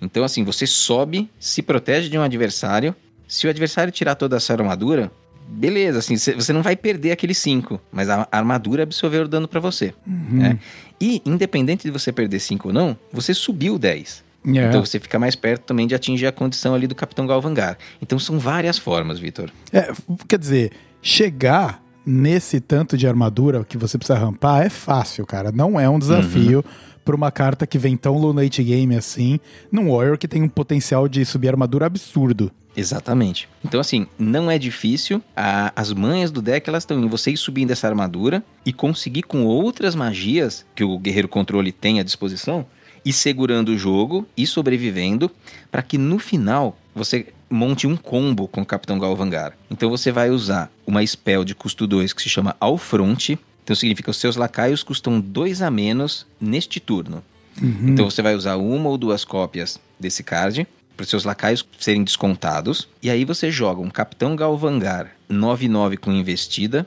Então, 0.00 0.24
assim, 0.24 0.42
você 0.42 0.66
sobe, 0.66 1.28
se 1.38 1.60
protege 1.60 2.08
de 2.08 2.16
um 2.16 2.22
adversário. 2.22 2.94
Se 3.28 3.46
o 3.46 3.50
adversário 3.50 3.92
tirar 3.92 4.14
toda 4.14 4.36
essa 4.36 4.54
armadura, 4.54 5.10
beleza, 5.48 5.98
assim, 5.98 6.16
você 6.16 6.52
não 6.52 6.62
vai 6.62 6.76
perder 6.76 7.12
aqueles 7.12 7.38
5, 7.38 7.80
mas 7.92 8.08
a 8.08 8.26
armadura 8.30 8.82
absorveu 8.82 9.24
o 9.24 9.28
dano 9.28 9.48
para 9.48 9.60
você. 9.60 9.94
Uhum. 10.06 10.38
Né? 10.38 10.58
E, 11.00 11.22
independente 11.24 11.84
de 11.84 11.90
você 11.90 12.12
perder 12.12 12.40
5 12.40 12.68
ou 12.68 12.74
não, 12.74 12.96
você 13.12 13.32
subiu 13.32 13.78
10. 13.78 14.24
Yeah. 14.46 14.68
Então 14.68 14.84
você 14.84 15.00
fica 15.00 15.18
mais 15.18 15.34
perto 15.34 15.64
também 15.64 15.86
de 15.88 15.94
atingir 15.94 16.26
a 16.26 16.32
condição 16.32 16.72
ali 16.74 16.86
do 16.86 16.94
Capitão 16.94 17.26
Galvangar. 17.26 17.76
Então 18.00 18.18
são 18.18 18.38
várias 18.38 18.78
formas, 18.78 19.18
Vitor. 19.18 19.50
É, 19.72 19.92
quer 20.28 20.38
dizer, 20.38 20.72
chegar 21.02 21.82
nesse 22.06 22.60
tanto 22.60 22.96
de 22.96 23.08
armadura 23.08 23.64
que 23.64 23.76
você 23.76 23.98
precisa 23.98 24.16
rampar 24.16 24.64
é 24.64 24.68
fácil, 24.68 25.26
cara. 25.26 25.50
Não 25.50 25.80
é 25.80 25.90
um 25.90 25.98
desafio 25.98 26.58
uhum. 26.58 26.95
Para 27.06 27.14
uma 27.14 27.30
carta 27.30 27.68
que 27.68 27.78
vem 27.78 27.96
tão 27.96 28.18
low 28.18 28.32
late 28.32 28.64
game 28.64 28.96
assim, 28.96 29.38
num 29.70 29.92
Warrior 29.92 30.18
que 30.18 30.26
tem 30.26 30.42
um 30.42 30.48
potencial 30.48 31.08
de 31.08 31.24
subir 31.24 31.48
armadura 31.48 31.86
absurdo. 31.86 32.50
Exatamente. 32.76 33.48
Então, 33.64 33.80
assim, 33.80 34.06
não 34.18 34.50
é 34.50 34.58
difícil. 34.58 35.22
A, 35.34 35.72
as 35.74 35.92
manhas 35.92 36.32
do 36.32 36.42
deck 36.42 36.68
elas 36.68 36.82
estão 36.82 37.02
em 37.02 37.08
você 37.08 37.30
ir 37.30 37.36
subindo 37.36 37.70
essa 37.70 37.86
armadura 37.86 38.44
e 38.66 38.72
conseguir 38.72 39.22
com 39.22 39.46
outras 39.46 39.94
magias 39.94 40.66
que 40.74 40.82
o 40.84 40.98
Guerreiro 40.98 41.28
Controle 41.28 41.70
tem 41.70 42.00
à 42.00 42.02
disposição 42.02 42.66
e 43.04 43.12
segurando 43.12 43.68
o 43.68 43.78
jogo 43.78 44.26
e 44.36 44.44
sobrevivendo 44.44 45.30
para 45.70 45.82
que 45.82 45.96
no 45.96 46.18
final 46.18 46.76
você 46.92 47.26
monte 47.48 47.86
um 47.86 47.96
combo 47.96 48.48
com 48.48 48.62
o 48.62 48.66
Capitão 48.66 48.98
Galvangar. 48.98 49.56
Então 49.70 49.88
você 49.88 50.10
vai 50.10 50.30
usar 50.30 50.70
uma 50.84 51.06
spell 51.06 51.44
de 51.44 51.54
custo 51.54 51.86
2 51.86 52.12
que 52.12 52.20
se 52.20 52.28
chama 52.28 52.56
Ao 52.58 52.76
Fronte, 52.76 53.38
Então 53.66 53.74
significa 53.74 54.04
que 54.04 54.10
os 54.10 54.16
seus 54.18 54.36
lacaios 54.36 54.84
custam 54.84 55.20
dois 55.20 55.60
a 55.60 55.68
menos 55.68 56.24
neste 56.40 56.78
turno. 56.78 57.20
Uhum. 57.60 57.88
Então 57.88 58.08
você 58.08 58.22
vai 58.22 58.36
usar 58.36 58.54
uma 58.54 58.88
ou 58.88 58.96
duas 58.96 59.24
cópias 59.24 59.80
desse 59.98 60.22
card 60.22 60.68
para 60.96 61.02
os 61.02 61.10
seus 61.10 61.24
lacaios 61.24 61.66
serem 61.76 62.04
descontados. 62.04 62.88
E 63.02 63.10
aí 63.10 63.24
você 63.24 63.50
joga 63.50 63.80
um 63.80 63.90
Capitão 63.90 64.36
Galvangar 64.36 65.10
9-9 65.28 65.98
com 65.98 66.12
investida, 66.12 66.86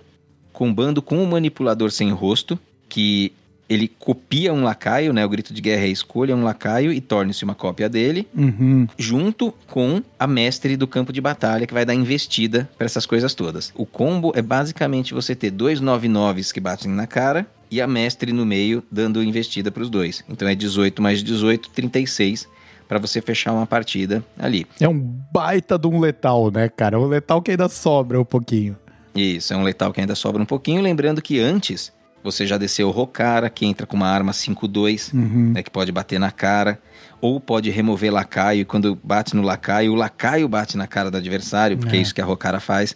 combando 0.54 1.02
com 1.02 1.18
um 1.18 1.26
manipulador 1.26 1.92
sem 1.92 2.12
rosto, 2.12 2.58
que 2.88 3.34
ele 3.70 3.88
copia 3.88 4.52
um 4.52 4.64
lacaio, 4.64 5.14
né? 5.14 5.24
O 5.24 5.30
grito 5.30 5.54
de 5.54 5.62
guerra 5.62 5.84
é 5.84 5.88
escolha 5.88 6.36
um 6.36 6.44
lacaio 6.44 6.92
e 6.92 7.00
torne-se 7.00 7.44
uma 7.44 7.54
cópia 7.54 7.88
dele, 7.88 8.28
uhum. 8.36 8.88
junto 8.98 9.54
com 9.68 10.02
a 10.18 10.26
mestre 10.26 10.76
do 10.76 10.88
campo 10.88 11.14
de 11.14 11.22
batalha, 11.22 11.68
que 11.68 11.74
vai 11.74 11.86
dar 11.86 11.94
investida 11.94 12.68
para 12.78 12.86
essas 12.86 13.06
coisas 13.06 13.36
todas. 13.36 13.72
O 13.76 13.86
combo 13.86 14.34
é 14.36 14.42
basicamente 14.42 15.14
você 15.14 15.36
ter 15.36 15.52
dois 15.52 15.80
9-9s 15.80 16.52
que 16.52 16.60
batem 16.60 16.92
na 16.92 17.06
cara 17.06 17.46
e 17.70 17.80
a 17.80 17.88
mestre 17.88 18.34
no 18.34 18.46
meio 18.46 18.84
dando 18.92 19.22
investida 19.22 19.70
para 19.70 19.84
os 19.84 19.90
dois. 19.90 20.24
Então 20.28 20.48
é 20.48 20.56
18 20.56 21.00
mais 21.02 21.24
18, 21.24 21.70
36 21.70 22.48
para 22.88 22.98
você 22.98 23.22
fechar 23.22 23.54
uma 23.54 23.68
partida 23.68 24.26
ali. 24.38 24.66
É 24.80 24.90
um 24.90 25.00
baita 25.32 25.78
de 25.78 25.86
um 25.86 26.00
letal, 26.00 26.50
né, 26.50 26.68
cara? 26.70 27.00
Um 27.00 27.06
letal 27.06 27.40
que 27.40 27.52
ainda 27.52 27.70
sobra 27.70 28.20
um 28.20 28.26
pouquinho. 28.26 28.76
Isso, 29.14 29.54
é 29.54 29.58
um 29.58 29.64
letal 29.64 29.94
que 29.94 30.02
ainda 30.02 30.16
sobra 30.16 30.42
um 30.42 30.46
pouquinho. 30.46 30.82
Lembrando 30.82 31.22
que 31.22 31.40
antes 31.40 31.92
você 32.24 32.46
já 32.46 32.58
desceu 32.58 32.88
o 32.88 32.92
Rokara, 32.92 33.50
que 33.50 33.66
entra 33.66 33.86
com 33.86 33.96
uma 33.96 34.08
arma 34.08 34.32
5-2, 34.32 35.14
uhum. 35.14 35.54
né, 35.54 35.64
que 35.64 35.70
pode 35.70 35.92
bater 35.92 36.20
na 36.20 36.32
cara. 36.32 36.80
Ou 37.22 37.40
pode 37.40 37.70
remover 37.70 38.14
lacaio, 38.14 38.62
e 38.62 38.66
quando 38.66 38.98
bate 39.04 39.36
no 39.36 39.42
lacaio, 39.42 39.92
o 39.92 39.96
lacaio 39.96 40.48
bate 40.48 40.78
na 40.78 40.88
cara 40.88 41.12
do 41.12 41.18
adversário, 41.18 41.78
porque 41.78 41.98
é, 41.98 42.00
é 42.00 42.02
isso 42.02 42.16
que 42.16 42.22
a 42.22 42.26
Rokara 42.26 42.62
faz. 42.62 42.96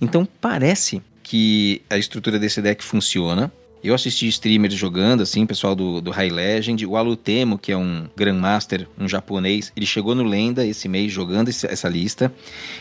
Então 0.00 0.26
parece 0.40 1.02
que 1.24 1.82
a 1.90 1.98
estrutura 1.98 2.38
desse 2.38 2.62
deck 2.62 2.84
funciona. 2.84 3.50
Eu 3.82 3.94
assisti 3.94 4.26
streamers 4.28 4.74
jogando, 4.74 5.22
assim, 5.22 5.44
pessoal 5.44 5.74
do, 5.74 6.00
do 6.00 6.10
High 6.10 6.30
Legend. 6.30 6.86
O 6.86 6.96
Alutemo, 6.96 7.58
que 7.58 7.70
é 7.70 7.76
um 7.76 8.08
Grandmaster, 8.16 8.88
um 8.98 9.06
japonês, 9.06 9.70
ele 9.76 9.84
chegou 9.84 10.14
no 10.14 10.22
Lenda 10.22 10.64
esse 10.64 10.88
mês 10.88 11.12
jogando 11.12 11.48
esse, 11.50 11.66
essa 11.66 11.86
lista. 11.86 12.32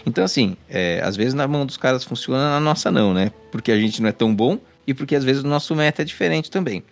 Então, 0.06 0.24
assim, 0.24 0.56
é, 0.70 1.02
às 1.04 1.18
vezes 1.18 1.34
na 1.34 1.46
mão 1.46 1.66
dos 1.66 1.76
caras 1.76 2.06
funciona, 2.06 2.52
na 2.52 2.60
nossa 2.60 2.90
não, 2.90 3.14
né? 3.14 3.32
Porque 3.52 3.72
a 3.72 3.78
gente 3.78 4.02
não 4.02 4.08
é 4.08 4.14
tão 4.14 4.34
bom 4.34 4.58
e 4.86 4.94
porque 4.94 5.16
às 5.16 5.24
vezes 5.24 5.44
o 5.44 5.48
nosso 5.48 5.76
meta 5.76 6.02
é 6.02 6.06
diferente 6.06 6.52
também. 6.52 6.84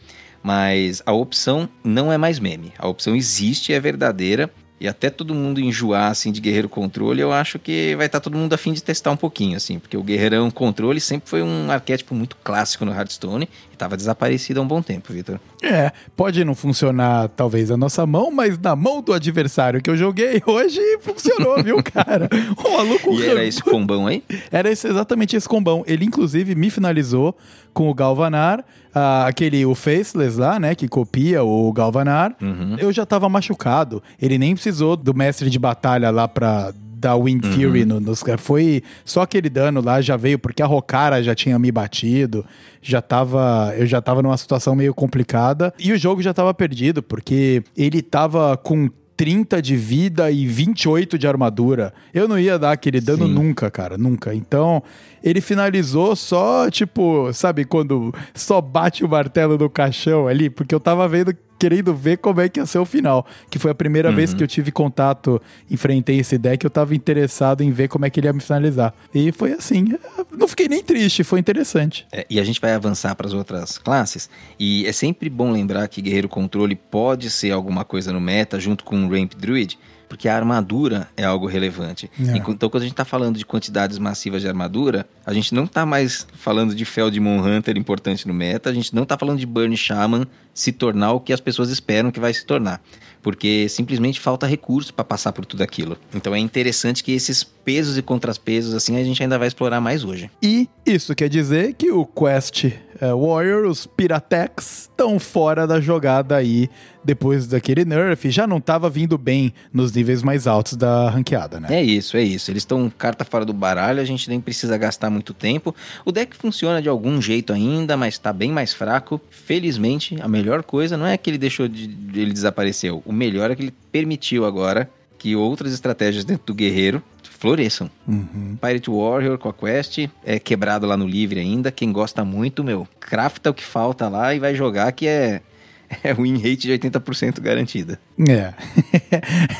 Mas 0.43 1.04
a 1.06 1.12
opção 1.12 1.69
não 1.84 2.12
é 2.12 2.17
mais 2.17 2.39
meme. 2.39 2.73
A 2.77 2.88
opção 2.88 3.15
existe, 3.15 3.73
é 3.73 3.80
verdadeira 3.80 4.51
e 4.81 4.87
até 4.87 5.11
todo 5.11 5.35
mundo 5.35 5.61
enjoar 5.61 6.09
assim 6.09 6.31
de 6.31 6.41
guerreiro 6.41 6.67
controle, 6.67 7.21
eu 7.21 7.31
acho 7.31 7.59
que 7.59 7.95
vai 7.95 8.07
estar 8.07 8.19
tá 8.19 8.23
todo 8.23 8.35
mundo 8.35 8.51
afim 8.51 8.73
de 8.73 8.81
testar 8.81 9.11
um 9.11 9.15
pouquinho 9.15 9.55
assim, 9.55 9.77
porque 9.77 9.95
o 9.95 10.01
guerreirão 10.01 10.49
controle 10.49 10.99
sempre 10.99 11.29
foi 11.29 11.43
um 11.43 11.69
arquétipo 11.69 12.15
muito 12.15 12.35
clássico 12.43 12.83
no 12.83 12.91
Hearthstone 12.91 13.47
e 13.69 13.73
estava 13.73 13.95
desaparecido 13.95 14.59
há 14.59 14.63
um 14.63 14.67
bom 14.67 14.81
tempo, 14.81 15.13
Vitor. 15.13 15.39
É, 15.61 15.91
pode 16.15 16.43
não 16.43 16.55
funcionar 16.55 17.29
talvez 17.29 17.69
a 17.69 17.77
nossa 17.77 18.07
mão, 18.07 18.31
mas 18.31 18.57
na 18.57 18.75
mão 18.75 19.03
do 19.03 19.13
adversário 19.13 19.83
que 19.83 19.89
eu 19.89 19.95
joguei 19.95 20.41
hoje 20.47 20.81
funcionou, 21.01 21.61
viu, 21.63 21.77
cara? 21.85 22.27
O 22.57 22.71
maluco 22.75 23.13
E 23.13 23.23
era 23.23 23.45
esse 23.45 23.61
combão 23.61 24.07
aí? 24.07 24.23
Era 24.51 24.71
esse, 24.71 24.87
exatamente 24.87 25.35
esse 25.35 25.47
combão. 25.47 25.83
Ele 25.85 26.05
inclusive 26.05 26.55
me 26.55 26.71
finalizou 26.71 27.37
com 27.71 27.87
o 27.87 27.93
Galvanar, 27.93 28.65
ah, 28.93 29.25
aquele 29.27 29.65
o 29.65 29.75
Faceless 29.75 30.38
lá, 30.38 30.60
né, 30.60 30.75
que 30.75 30.88
copia 30.88 31.43
o 31.43 31.71
Galvanar. 31.71 32.36
Uhum. 32.41 32.75
Eu 32.77 32.91
já 32.91 33.06
tava 33.06 33.27
machucado. 33.30 34.01
Ele 34.21 34.38
nem 34.38 34.54
precisou 34.54 34.95
do 34.95 35.13
mestre 35.13 35.49
de 35.49 35.60
batalha 35.60 36.10
lá 36.10 36.27
pra 36.27 36.73
dar 37.01 37.15
Wind 37.17 37.43
uhum. 37.43 37.51
Fury 37.51 37.84
no, 37.84 37.99
nos 37.99 38.23
Foi 38.38 38.84
só 39.04 39.23
aquele 39.23 39.49
dano 39.49 39.82
lá 39.82 39.99
já 40.01 40.15
veio 40.15 40.38
porque 40.38 40.62
a 40.62 40.67
Rokara 40.67 41.23
já 41.23 41.34
tinha 41.34 41.58
me 41.58 41.71
batido. 41.71 42.45
Já 42.82 43.01
tava, 43.01 43.73
eu 43.75 43.88
já 43.88 43.99
tava 44.01 44.21
numa 44.21 44.38
situação 44.38 44.75
meio 44.75 44.93
complicada 44.93 45.73
e 45.80 45.91
o 45.91 45.97
jogo 45.97 46.21
já 46.21 46.34
tava 46.34 46.54
perdido 46.54 47.01
porque 47.01 47.63
ele 47.75 48.01
tava 48.01 48.56
com 48.56 48.89
30 49.21 49.62
de 49.62 49.75
vida 49.75 50.31
e 50.31 50.47
28 50.47 51.15
de 51.15 51.27
armadura. 51.27 51.93
Eu 52.12 52.27
não 52.27 52.39
ia 52.39 52.57
dar 52.57 52.71
aquele 52.71 52.99
dano 52.99 53.27
Sim. 53.27 53.34
nunca, 53.34 53.69
cara, 53.69 53.95
nunca. 53.95 54.34
Então, 54.34 54.81
ele 55.23 55.39
finalizou 55.39 56.15
só, 56.15 56.71
tipo, 56.71 57.31
sabe, 57.31 57.63
quando 57.63 58.12
só 58.34 58.60
bate 58.60 59.05
o 59.05 59.07
martelo 59.07 59.60
no 59.60 59.69
caixão 59.69 60.27
ali, 60.27 60.49
porque 60.49 60.73
eu 60.73 60.79
tava 60.79 61.07
vendo 61.07 61.38
querendo 61.62 61.93
ver 61.93 62.17
como 62.17 62.41
é 62.41 62.50
que 62.50 62.60
ia 62.60 62.65
ser 62.65 62.80
o 62.80 62.86
final. 62.86 63.24
Que 63.47 63.60
foi 63.60 63.69
a 63.69 63.76
primeira 63.76 64.10
uhum. 64.10 64.15
vez 64.15 64.34
que 64.34 64.43
eu 64.43 64.47
tive 64.47 64.71
contato, 64.71 65.39
enfrentei 65.69 66.17
esse 66.17 66.36
deck, 66.39 66.63
eu 66.63 66.71
tava 66.71 66.95
interessado 66.95 67.62
em 67.62 67.69
ver 67.69 67.88
como 67.88 68.04
é 68.04 68.10
que 68.10 68.19
ele 68.19 68.26
ia 68.26 68.34
me 68.34 68.41
finalizar. 68.41 68.91
E 69.13 69.32
foi 69.32 69.54
assim. 69.54 69.93
Não 70.36 70.47
fiquei 70.47 70.67
nem 70.67 70.84
triste, 70.84 71.24
foi 71.24 71.39
interessante. 71.39 72.08
É, 72.12 72.26
e 72.28 72.39
a 72.39 72.43
gente 72.43 72.60
vai 72.60 72.74
avançar 72.74 73.13
para 73.13 73.28
as 73.28 73.34
outras 73.34 73.78
classes. 73.78 74.28
E 74.60 74.88
é 74.88 74.91
sempre 74.91 75.30
bom 75.30 75.52
lembrar 75.52 75.88
que 75.88 76.02
Guerreiro 76.02 76.28
Controle 76.28 76.76
pode 76.76 77.30
ser 77.30 77.52
alguma 77.52 77.86
coisa 77.86 78.12
no 78.12 78.19
meta, 78.19 78.60
junto 78.60 78.84
com 78.84 79.06
o 79.06 79.10
Ramp 79.10 79.34
Druid 79.38 79.78
porque 80.12 80.28
a 80.28 80.36
armadura 80.36 81.08
é 81.15 81.24
algo 81.24 81.47
relevante. 81.47 82.12
É. 82.19 82.36
Então, 82.36 82.69
quando 82.69 82.82
a 82.82 82.86
gente 82.86 82.91
está 82.91 83.06
falando 83.06 83.38
de 83.38 83.45
quantidades 83.45 83.97
massivas 83.97 84.41
de 84.41 84.47
armadura, 84.50 85.08
a 85.26 85.34
gente 85.34 85.56
não 85.56 85.63
está 85.63 85.86
mais 85.86 86.28
falando 86.34 86.76
de 86.76 86.84
Feldmon 86.84 87.39
Hunter 87.39 87.78
importante 87.78 88.28
no 88.28 88.34
meta, 88.34 88.69
a 88.69 88.74
gente 88.74 88.93
não 88.93 89.04
está 89.04 89.17
falando 89.17 89.39
de 89.39 89.45
Burn 89.45 89.74
Shaman 89.78 90.28
se 90.54 90.74
tornar 90.74 91.13
o 91.13 91.21
que 91.21 91.32
as 91.32 91.39
pessoas 91.39 91.69
esperam 91.69 92.12
que 92.12 92.19
vai 92.19 92.34
se 92.34 92.45
tornar. 92.45 92.82
Porque 93.21 93.69
simplesmente 93.69 94.19
falta 94.19 94.45
recurso 94.45 94.93
para 94.93 95.06
passar 95.06 95.32
por 95.32 95.45
tudo 95.45 95.63
aquilo. 95.63 95.97
Então 96.13 96.36
é 96.36 96.39
interessante 96.39 97.06
que 97.06 97.13
esses 97.13 97.41
pesos 97.41 97.97
e 97.97 98.02
contrapesos, 98.02 98.74
assim, 98.74 98.97
a 98.97 99.04
gente 99.06 99.24
ainda 99.24 99.39
vai 99.39 99.47
explorar 99.47 99.80
mais 99.80 100.04
hoje. 100.04 100.30
E 100.43 100.67
isso 100.86 101.15
quer 101.15 101.30
dizer 101.30 101.74
que 101.76 101.89
o 101.89 102.06
Quest 102.06 102.65
é, 103.01 103.11
Warrior, 103.11 103.65
os 103.65 103.87
Piratex, 103.87 104.83
estão 104.83 105.19
fora 105.19 105.65
da 105.65 105.81
jogada 105.81 106.35
aí 106.35 106.69
depois 107.03 107.47
daquele 107.47 107.83
nerf. 107.83 108.29
Já 108.29 108.45
não 108.45 108.57
estava 108.57 108.91
vindo 108.91 109.17
bem 109.17 109.51
nos 109.73 109.91
níveis 109.91 110.21
mais 110.21 110.45
altos 110.45 110.75
da 110.75 111.09
ranqueada, 111.09 111.59
né? 111.59 111.67
É 111.71 111.83
isso, 111.83 112.15
é 112.15 112.21
isso. 112.21 112.51
Eles 112.51 112.61
estão 112.61 112.91
carta 112.95 113.25
fora 113.25 113.43
do 113.43 113.53
baralho, 113.53 113.99
a 113.99 114.05
gente 114.05 114.29
nem 114.29 114.39
precisa 114.39 114.77
gastar 114.77 115.09
muito 115.09 115.33
tempo. 115.33 115.75
O 116.05 116.11
deck 116.11 116.37
funciona 116.37 116.79
de 116.79 116.87
algum 116.87 117.19
jeito 117.19 117.51
ainda, 117.51 117.97
mas 117.97 118.13
está 118.13 118.31
bem 118.31 118.51
mais 118.51 118.71
fraco. 118.71 119.19
Felizmente, 119.31 120.21
a 120.21 120.27
melhor 120.27 120.61
coisa 120.61 120.95
não 120.95 121.07
é 121.07 121.17
que 121.17 121.31
ele 121.31 121.39
deixou 121.39 121.67
de. 121.67 121.85
ele 122.13 122.31
desapareceu. 122.31 123.01
O 123.03 123.11
melhor 123.11 123.49
é 123.49 123.55
que 123.55 123.63
ele 123.63 123.73
permitiu 123.91 124.45
agora 124.45 124.87
que 125.17 125.35
outras 125.35 125.73
estratégias 125.73 126.25
dentro 126.25 126.47
do 126.47 126.53
guerreiro 126.53 127.01
floresçam. 127.41 127.89
Uhum. 128.08 128.56
Pirate 128.62 128.88
Warrior 128.88 129.36
com 129.39 129.49
a 129.49 129.54
Quest 129.54 130.08
é 130.23 130.38
quebrado 130.38 130.86
lá 130.86 130.95
no 130.95 131.08
livre 131.08 131.39
ainda. 131.39 131.71
Quem 131.71 131.91
gosta 131.91 132.23
muito, 132.23 132.63
meu, 132.63 132.88
crafta 132.99 133.49
o 133.49 133.54
que 133.54 133.63
falta 133.63 134.08
lá 134.08 134.36
e 134.36 134.39
vai 134.39 134.54
jogar 134.54 134.91
que 134.91 135.08
é 135.08 135.41
é 136.04 136.13
win 136.13 136.36
rate 136.36 136.67
de 136.67 136.71
80% 136.73 137.41
garantida. 137.41 137.99
É. 138.30 138.54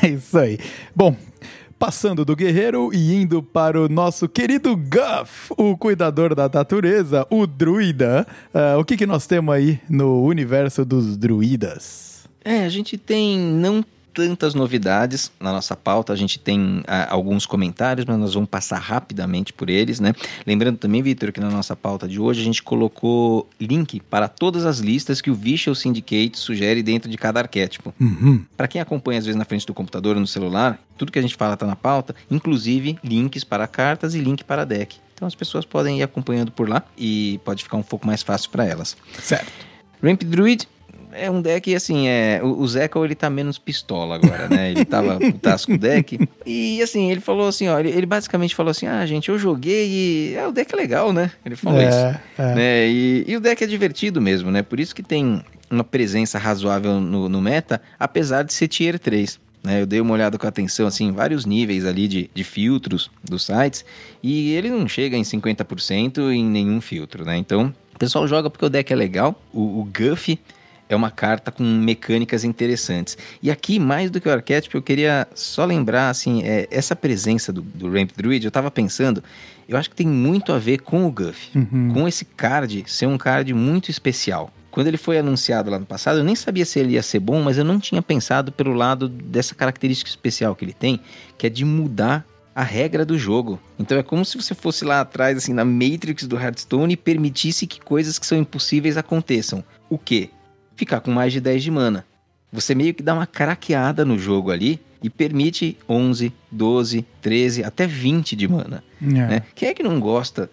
é 0.00 0.08
isso 0.14 0.38
aí. 0.38 0.60
Bom, 0.94 1.16
passando 1.76 2.24
do 2.24 2.36
guerreiro 2.36 2.90
e 2.94 3.14
indo 3.14 3.42
para 3.42 3.80
o 3.80 3.88
nosso 3.88 4.28
querido 4.28 4.76
Guff, 4.76 5.52
o 5.58 5.76
cuidador 5.76 6.36
da 6.36 6.48
natureza, 6.48 7.26
o 7.28 7.48
druida. 7.48 8.24
Uh, 8.54 8.78
o 8.78 8.84
que, 8.84 8.96
que 8.96 9.06
nós 9.06 9.26
temos 9.26 9.52
aí 9.52 9.80
no 9.90 10.22
universo 10.22 10.84
dos 10.84 11.16
druidas? 11.16 12.28
É, 12.44 12.64
a 12.64 12.68
gente 12.68 12.96
tem 12.96 13.36
não 13.36 13.84
tantas 14.12 14.54
novidades 14.54 15.32
na 15.40 15.52
nossa 15.52 15.76
pauta. 15.76 16.12
A 16.12 16.16
gente 16.16 16.38
tem 16.38 16.82
ah, 16.86 17.08
alguns 17.10 17.46
comentários, 17.46 18.06
mas 18.06 18.18
nós 18.18 18.34
vamos 18.34 18.48
passar 18.48 18.78
rapidamente 18.78 19.52
por 19.52 19.70
eles, 19.70 20.00
né? 20.00 20.12
Lembrando 20.46 20.78
também, 20.78 21.02
Vitor, 21.02 21.32
que 21.32 21.40
na 21.40 21.50
nossa 21.50 21.74
pauta 21.74 22.06
de 22.06 22.20
hoje 22.20 22.40
a 22.40 22.44
gente 22.44 22.62
colocou 22.62 23.48
link 23.60 24.00
para 24.00 24.28
todas 24.28 24.64
as 24.64 24.78
listas 24.78 25.20
que 25.20 25.30
o 25.30 25.34
Visual 25.34 25.74
Syndicate 25.74 26.38
sugere 26.38 26.82
dentro 26.82 27.10
de 27.10 27.16
cada 27.16 27.40
arquétipo. 27.40 27.94
Uhum. 28.00 28.44
Para 28.56 28.68
quem 28.68 28.80
acompanha 28.80 29.18
às 29.18 29.26
vezes 29.26 29.38
na 29.38 29.44
frente 29.44 29.66
do 29.66 29.74
computador 29.74 30.16
ou 30.16 30.20
no 30.20 30.26
celular, 30.26 30.78
tudo 30.96 31.10
que 31.12 31.18
a 31.18 31.22
gente 31.22 31.34
fala 31.34 31.54
está 31.54 31.66
na 31.66 31.76
pauta, 31.76 32.14
inclusive 32.30 32.98
links 33.02 33.44
para 33.44 33.66
cartas 33.66 34.14
e 34.14 34.20
link 34.20 34.44
para 34.44 34.64
deck. 34.64 34.96
Então 35.14 35.26
as 35.26 35.34
pessoas 35.34 35.64
podem 35.64 36.00
ir 36.00 36.02
acompanhando 36.02 36.50
por 36.50 36.68
lá 36.68 36.82
e 36.98 37.40
pode 37.44 37.62
ficar 37.62 37.76
um 37.76 37.82
pouco 37.82 38.06
mais 38.06 38.22
fácil 38.22 38.50
para 38.50 38.64
elas. 38.64 38.96
Certo. 39.20 39.52
Ramp 40.02 40.22
Druid 40.24 40.66
é 41.12 41.30
um 41.30 41.40
deck, 41.40 41.74
assim, 41.74 42.08
é, 42.08 42.40
o, 42.42 42.60
o 42.60 42.68
Zeco, 42.68 43.04
ele 43.04 43.14
tá 43.14 43.30
menos 43.30 43.58
pistola 43.58 44.16
agora, 44.16 44.48
né? 44.48 44.70
Ele 44.70 44.84
tava 44.84 45.18
putaço 45.20 45.66
com 45.66 45.74
o 45.74 45.78
deck. 45.78 46.18
E, 46.44 46.82
assim, 46.82 47.10
ele 47.10 47.20
falou 47.20 47.48
assim, 47.48 47.68
ó, 47.68 47.78
ele, 47.78 47.90
ele, 47.90 48.06
basicamente 48.06 48.54
falou 48.54 48.70
assim, 48.70 48.86
ah, 48.86 49.04
gente, 49.06 49.28
eu 49.28 49.38
joguei 49.38 49.88
e... 49.88 50.34
É, 50.34 50.46
o 50.46 50.52
deck 50.52 50.72
é 50.72 50.76
legal, 50.76 51.12
né? 51.12 51.30
Ele 51.44 51.56
falou 51.56 51.80
é, 51.80 51.88
isso. 51.88 52.20
É. 52.38 52.54
Né? 52.54 52.88
E, 52.88 53.24
e 53.26 53.36
o 53.36 53.40
deck 53.40 53.62
é 53.62 53.66
divertido 53.66 54.20
mesmo, 54.20 54.50
né? 54.50 54.62
Por 54.62 54.80
isso 54.80 54.94
que 54.94 55.02
tem 55.02 55.42
uma 55.70 55.84
presença 55.84 56.38
razoável 56.38 57.00
no, 57.00 57.28
no 57.28 57.40
meta, 57.40 57.80
apesar 57.98 58.42
de 58.42 58.52
ser 58.52 58.68
tier 58.68 58.98
3. 58.98 59.40
Né, 59.64 59.80
eu 59.80 59.86
dei 59.86 60.00
uma 60.00 60.12
olhada 60.12 60.36
com 60.36 60.46
atenção, 60.46 60.88
assim, 60.88 61.06
em 61.06 61.12
vários 61.12 61.46
níveis 61.46 61.86
ali 61.86 62.08
de, 62.08 62.28
de 62.34 62.42
filtros 62.42 63.10
dos 63.22 63.44
sites, 63.44 63.84
e 64.20 64.52
ele 64.54 64.68
não 64.68 64.88
chega 64.88 65.16
em 65.16 65.22
50% 65.22 66.32
em 66.32 66.44
nenhum 66.44 66.80
filtro, 66.80 67.24
né? 67.24 67.36
Então, 67.36 67.72
o 67.94 67.98
pessoal 67.98 68.26
joga 68.26 68.50
porque 68.50 68.64
o 68.64 68.68
deck 68.68 68.92
é 68.92 68.96
legal. 68.96 69.40
O, 69.52 69.80
o 69.80 69.84
Guff 69.84 70.36
é 70.92 70.96
uma 70.96 71.10
carta 71.10 71.50
com 71.50 71.62
mecânicas 71.62 72.44
interessantes. 72.44 73.16
E 73.42 73.50
aqui, 73.50 73.78
mais 73.78 74.10
do 74.10 74.20
que 74.20 74.28
o 74.28 74.32
arquétipo, 74.32 74.76
eu 74.76 74.82
queria 74.82 75.26
só 75.34 75.64
lembrar, 75.64 76.10
assim, 76.10 76.42
é, 76.42 76.68
essa 76.70 76.94
presença 76.94 77.52
do, 77.52 77.62
do 77.62 77.90
Ramp 77.90 78.10
Druid, 78.16 78.44
eu 78.44 78.50
tava 78.50 78.70
pensando, 78.70 79.22
eu 79.68 79.76
acho 79.76 79.90
que 79.90 79.96
tem 79.96 80.06
muito 80.06 80.52
a 80.52 80.58
ver 80.58 80.80
com 80.80 81.06
o 81.06 81.10
Guff, 81.10 81.50
uhum. 81.56 81.90
com 81.92 82.08
esse 82.08 82.24
card 82.24 82.84
ser 82.86 83.06
um 83.06 83.18
card 83.18 83.52
muito 83.54 83.90
especial. 83.90 84.52
Quando 84.70 84.86
ele 84.86 84.96
foi 84.96 85.18
anunciado 85.18 85.70
lá 85.70 85.78
no 85.78 85.84
passado, 85.84 86.18
eu 86.18 86.24
nem 86.24 86.34
sabia 86.34 86.64
se 86.64 86.78
ele 86.78 86.94
ia 86.94 87.02
ser 87.02 87.20
bom, 87.20 87.42
mas 87.42 87.58
eu 87.58 87.64
não 87.64 87.78
tinha 87.78 88.00
pensado 88.00 88.50
pelo 88.50 88.72
lado 88.72 89.06
dessa 89.06 89.54
característica 89.54 90.08
especial 90.08 90.56
que 90.56 90.64
ele 90.64 90.72
tem, 90.72 90.98
que 91.36 91.46
é 91.46 91.50
de 91.50 91.62
mudar 91.64 92.26
a 92.54 92.62
regra 92.62 93.04
do 93.04 93.18
jogo. 93.18 93.60
Então 93.78 93.98
é 93.98 94.02
como 94.02 94.24
se 94.24 94.36
você 94.36 94.54
fosse 94.54 94.84
lá 94.84 95.00
atrás, 95.00 95.36
assim, 95.36 95.52
na 95.52 95.64
Matrix 95.64 96.26
do 96.26 96.38
Hearthstone 96.38 96.94
e 96.94 96.96
permitisse 96.96 97.66
que 97.66 97.80
coisas 97.80 98.18
que 98.18 98.26
são 98.26 98.38
impossíveis 98.38 98.96
aconteçam. 98.96 99.62
O 99.88 99.98
quê? 99.98 100.30
Ficar 100.82 100.98
com 100.98 101.12
mais 101.12 101.32
de 101.32 101.40
10 101.40 101.62
de 101.62 101.70
mana. 101.70 102.04
Você 102.52 102.74
meio 102.74 102.92
que 102.92 103.04
dá 103.04 103.14
uma 103.14 103.24
craqueada 103.24 104.04
no 104.04 104.18
jogo 104.18 104.50
ali 104.50 104.80
e 105.00 105.08
permite 105.08 105.78
11, 105.88 106.32
12, 106.50 107.06
13, 107.20 107.62
até 107.62 107.86
20 107.86 108.34
de 108.34 108.48
mana. 108.48 108.82
É. 109.00 109.06
Né? 109.06 109.42
Quem 109.54 109.68
é 109.68 109.74
que 109.74 109.82
não 109.84 110.00
gosta 110.00 110.50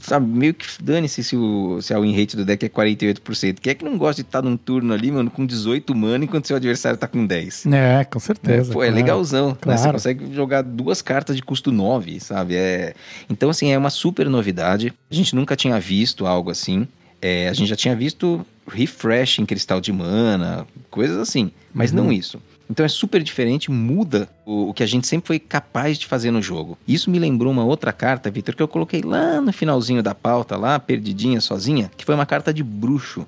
sabe, 0.00 0.28
meio 0.28 0.54
que 0.54 0.64
dane-se 0.80 1.24
se, 1.24 1.36
o, 1.36 1.82
se 1.82 1.92
a 1.92 1.98
win 1.98 2.16
rate 2.16 2.36
do 2.36 2.44
deck 2.44 2.64
é 2.64 2.68
48%. 2.68 3.58
Quem 3.60 3.72
é 3.72 3.74
que 3.74 3.84
não 3.84 3.98
gosta 3.98 4.22
de 4.22 4.28
estar 4.28 4.42
num 4.42 4.56
turno 4.56 4.94
ali, 4.94 5.10
mano, 5.10 5.28
com 5.28 5.44
18 5.44 5.92
mana 5.92 6.24
enquanto 6.24 6.46
seu 6.46 6.56
adversário 6.56 6.96
tá 6.96 7.08
com 7.08 7.26
10? 7.26 7.66
É, 7.66 8.04
com 8.04 8.20
certeza. 8.20 8.70
É, 8.70 8.72
pô, 8.72 8.80
é 8.84 8.86
claro. 8.86 8.94
legalzão. 8.94 9.58
Claro. 9.60 9.76
Né? 9.76 9.84
Você 9.84 9.92
consegue 9.92 10.32
jogar 10.32 10.62
duas 10.62 11.02
cartas 11.02 11.34
de 11.34 11.42
custo 11.42 11.72
9, 11.72 12.20
sabe? 12.20 12.54
É... 12.54 12.94
Então, 13.28 13.50
assim, 13.50 13.72
é 13.72 13.76
uma 13.76 13.90
super 13.90 14.30
novidade. 14.30 14.94
A 15.10 15.14
gente 15.16 15.34
nunca 15.34 15.56
tinha 15.56 15.80
visto 15.80 16.28
algo 16.28 16.48
assim. 16.48 16.86
É, 17.20 17.48
a 17.48 17.52
gente 17.52 17.68
já 17.68 17.76
tinha 17.76 17.96
visto 17.96 18.46
refresh 18.66 19.38
em 19.38 19.46
cristal 19.46 19.80
de 19.80 19.92
mana, 19.92 20.66
coisas 20.90 21.18
assim, 21.18 21.50
mas 21.72 21.90
uhum. 21.90 22.04
não 22.04 22.12
isso. 22.12 22.40
Então 22.68 22.84
é 22.84 22.88
super 22.88 23.22
diferente, 23.22 23.70
muda 23.70 24.28
o, 24.46 24.70
o, 24.70 24.74
que 24.74 24.82
a 24.82 24.86
gente 24.86 25.06
sempre 25.06 25.26
foi 25.26 25.38
capaz 25.38 25.98
de 25.98 26.06
fazer 26.06 26.30
no 26.30 26.40
jogo. 26.40 26.78
Isso 26.88 27.10
me 27.10 27.18
lembrou 27.18 27.52
uma 27.52 27.64
outra 27.64 27.92
carta, 27.92 28.30
Victor, 28.30 28.54
que 28.54 28.62
eu 28.62 28.68
coloquei 28.68 29.02
lá 29.02 29.40
no 29.40 29.52
finalzinho 29.52 30.02
da 30.02 30.14
pauta, 30.14 30.56
lá, 30.56 30.78
perdidinha, 30.78 31.40
sozinha, 31.40 31.90
que 31.96 32.04
foi 32.04 32.14
uma 32.14 32.24
carta 32.24 32.54
de 32.54 32.62
bruxo, 32.62 33.26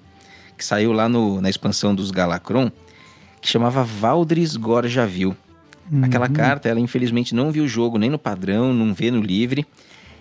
que 0.56 0.64
saiu 0.64 0.92
lá 0.92 1.08
no, 1.08 1.40
na 1.40 1.50
expansão 1.50 1.94
dos 1.94 2.10
Galacron, 2.10 2.70
que 3.40 3.48
chamava 3.48 3.84
Valdris 3.84 4.56
Gorjavil. 4.56 5.36
Uhum. 5.92 6.04
Aquela 6.04 6.28
carta, 6.28 6.68
ela 6.68 6.80
infelizmente 6.80 7.34
não 7.34 7.52
viu 7.52 7.64
o 7.64 7.68
jogo 7.68 7.98
nem 7.98 8.08
no 8.08 8.18
padrão, 8.18 8.72
não 8.72 8.94
vê 8.94 9.10
no 9.10 9.20
livre. 9.20 9.66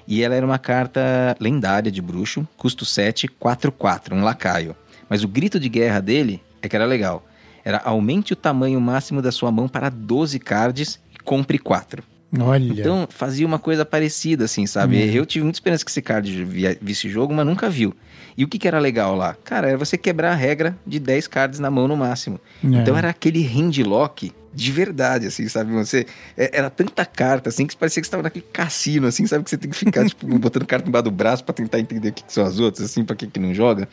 E 0.08 0.22
ela 0.22 0.36
era 0.36 0.46
uma 0.46 0.60
carta 0.60 1.36
lendária 1.40 1.92
de 1.92 2.02
bruxo, 2.02 2.48
custo 2.58 2.86
7, 2.86 3.28
4-4, 3.28 4.14
um 4.14 4.24
lacaio. 4.24 4.76
Mas 5.10 5.24
o 5.24 5.28
grito 5.28 5.60
de 5.60 5.70
guerra 5.70 6.00
dele 6.00 6.42
é 6.62 6.70
que 6.70 6.76
era 6.76 6.86
legal 6.86 7.24
era 7.66 7.82
aumente 7.84 8.32
o 8.32 8.36
tamanho 8.36 8.80
máximo 8.80 9.24
da 9.24 9.32
sua 9.32 9.52
mão 9.52 9.68
para 9.68 9.90
12 9.90 10.38
cards 10.38 11.00
e 11.12 11.18
compre 11.24 11.58
4. 11.58 12.04
Olha. 12.40 12.80
Então 12.80 13.08
fazia 13.10 13.46
uma 13.46 13.58
coisa 13.58 13.84
parecida, 13.84 14.46
assim, 14.46 14.68
sabe? 14.68 14.98
Uhum. 14.98 15.10
Eu 15.10 15.26
tive 15.26 15.44
muita 15.44 15.58
esperança 15.58 15.84
que 15.84 15.90
esse 15.90 16.02
card 16.02 16.46
visse 16.82 17.10
jogo, 17.10 17.34
mas 17.34 17.46
nunca 17.46 17.70
viu. 17.70 17.96
E 18.38 18.44
o 18.44 18.48
que, 18.48 18.60
que 18.60 18.68
era 18.68 18.78
legal 18.78 19.16
lá? 19.16 19.36
Cara, 19.44 19.70
era 19.70 19.78
você 19.78 19.98
quebrar 19.98 20.32
a 20.32 20.36
regra 20.36 20.78
de 20.86 21.00
10 21.00 21.28
cards 21.28 21.60
na 21.60 21.72
mão 21.72 21.88
no 21.88 21.96
máximo. 21.96 22.40
É. 22.64 22.68
Então 22.68 22.96
era 22.96 23.10
aquele 23.10 23.42
handlock 23.42 24.32
de 24.54 24.72
verdade, 24.72 25.28
assim, 25.28 25.48
sabe? 25.50 25.72
Você 25.74 26.06
é, 26.38 26.58
era 26.58 26.70
tanta 26.70 27.06
carta, 27.06 27.50
assim, 27.50 27.66
que 27.66 27.76
parecia 27.76 28.02
que 28.02 28.06
você 28.06 28.10
estava 28.10 28.24
naquele 28.24 28.46
cassino, 28.54 29.08
assim, 29.08 29.26
sabe? 29.28 29.44
Que 29.44 29.50
você 29.50 29.58
tem 29.58 29.70
que 29.70 29.76
ficar, 29.76 30.06
tipo, 30.08 30.28
botando 30.40 30.66
carta 30.66 30.88
embaixo 30.88 31.06
do 31.06 31.12
braço 31.12 31.44
para 31.44 31.54
tentar 31.54 31.80
entender 31.80 32.10
o 32.10 32.14
que, 32.14 32.24
que, 32.24 32.32
são 32.32 32.46
as 32.46 32.60
outras, 32.60 32.86
assim, 32.86 33.04
para 33.04 33.16
que, 33.16 33.28
que 33.28 33.40
não 33.40 33.54
joga. 33.54 33.88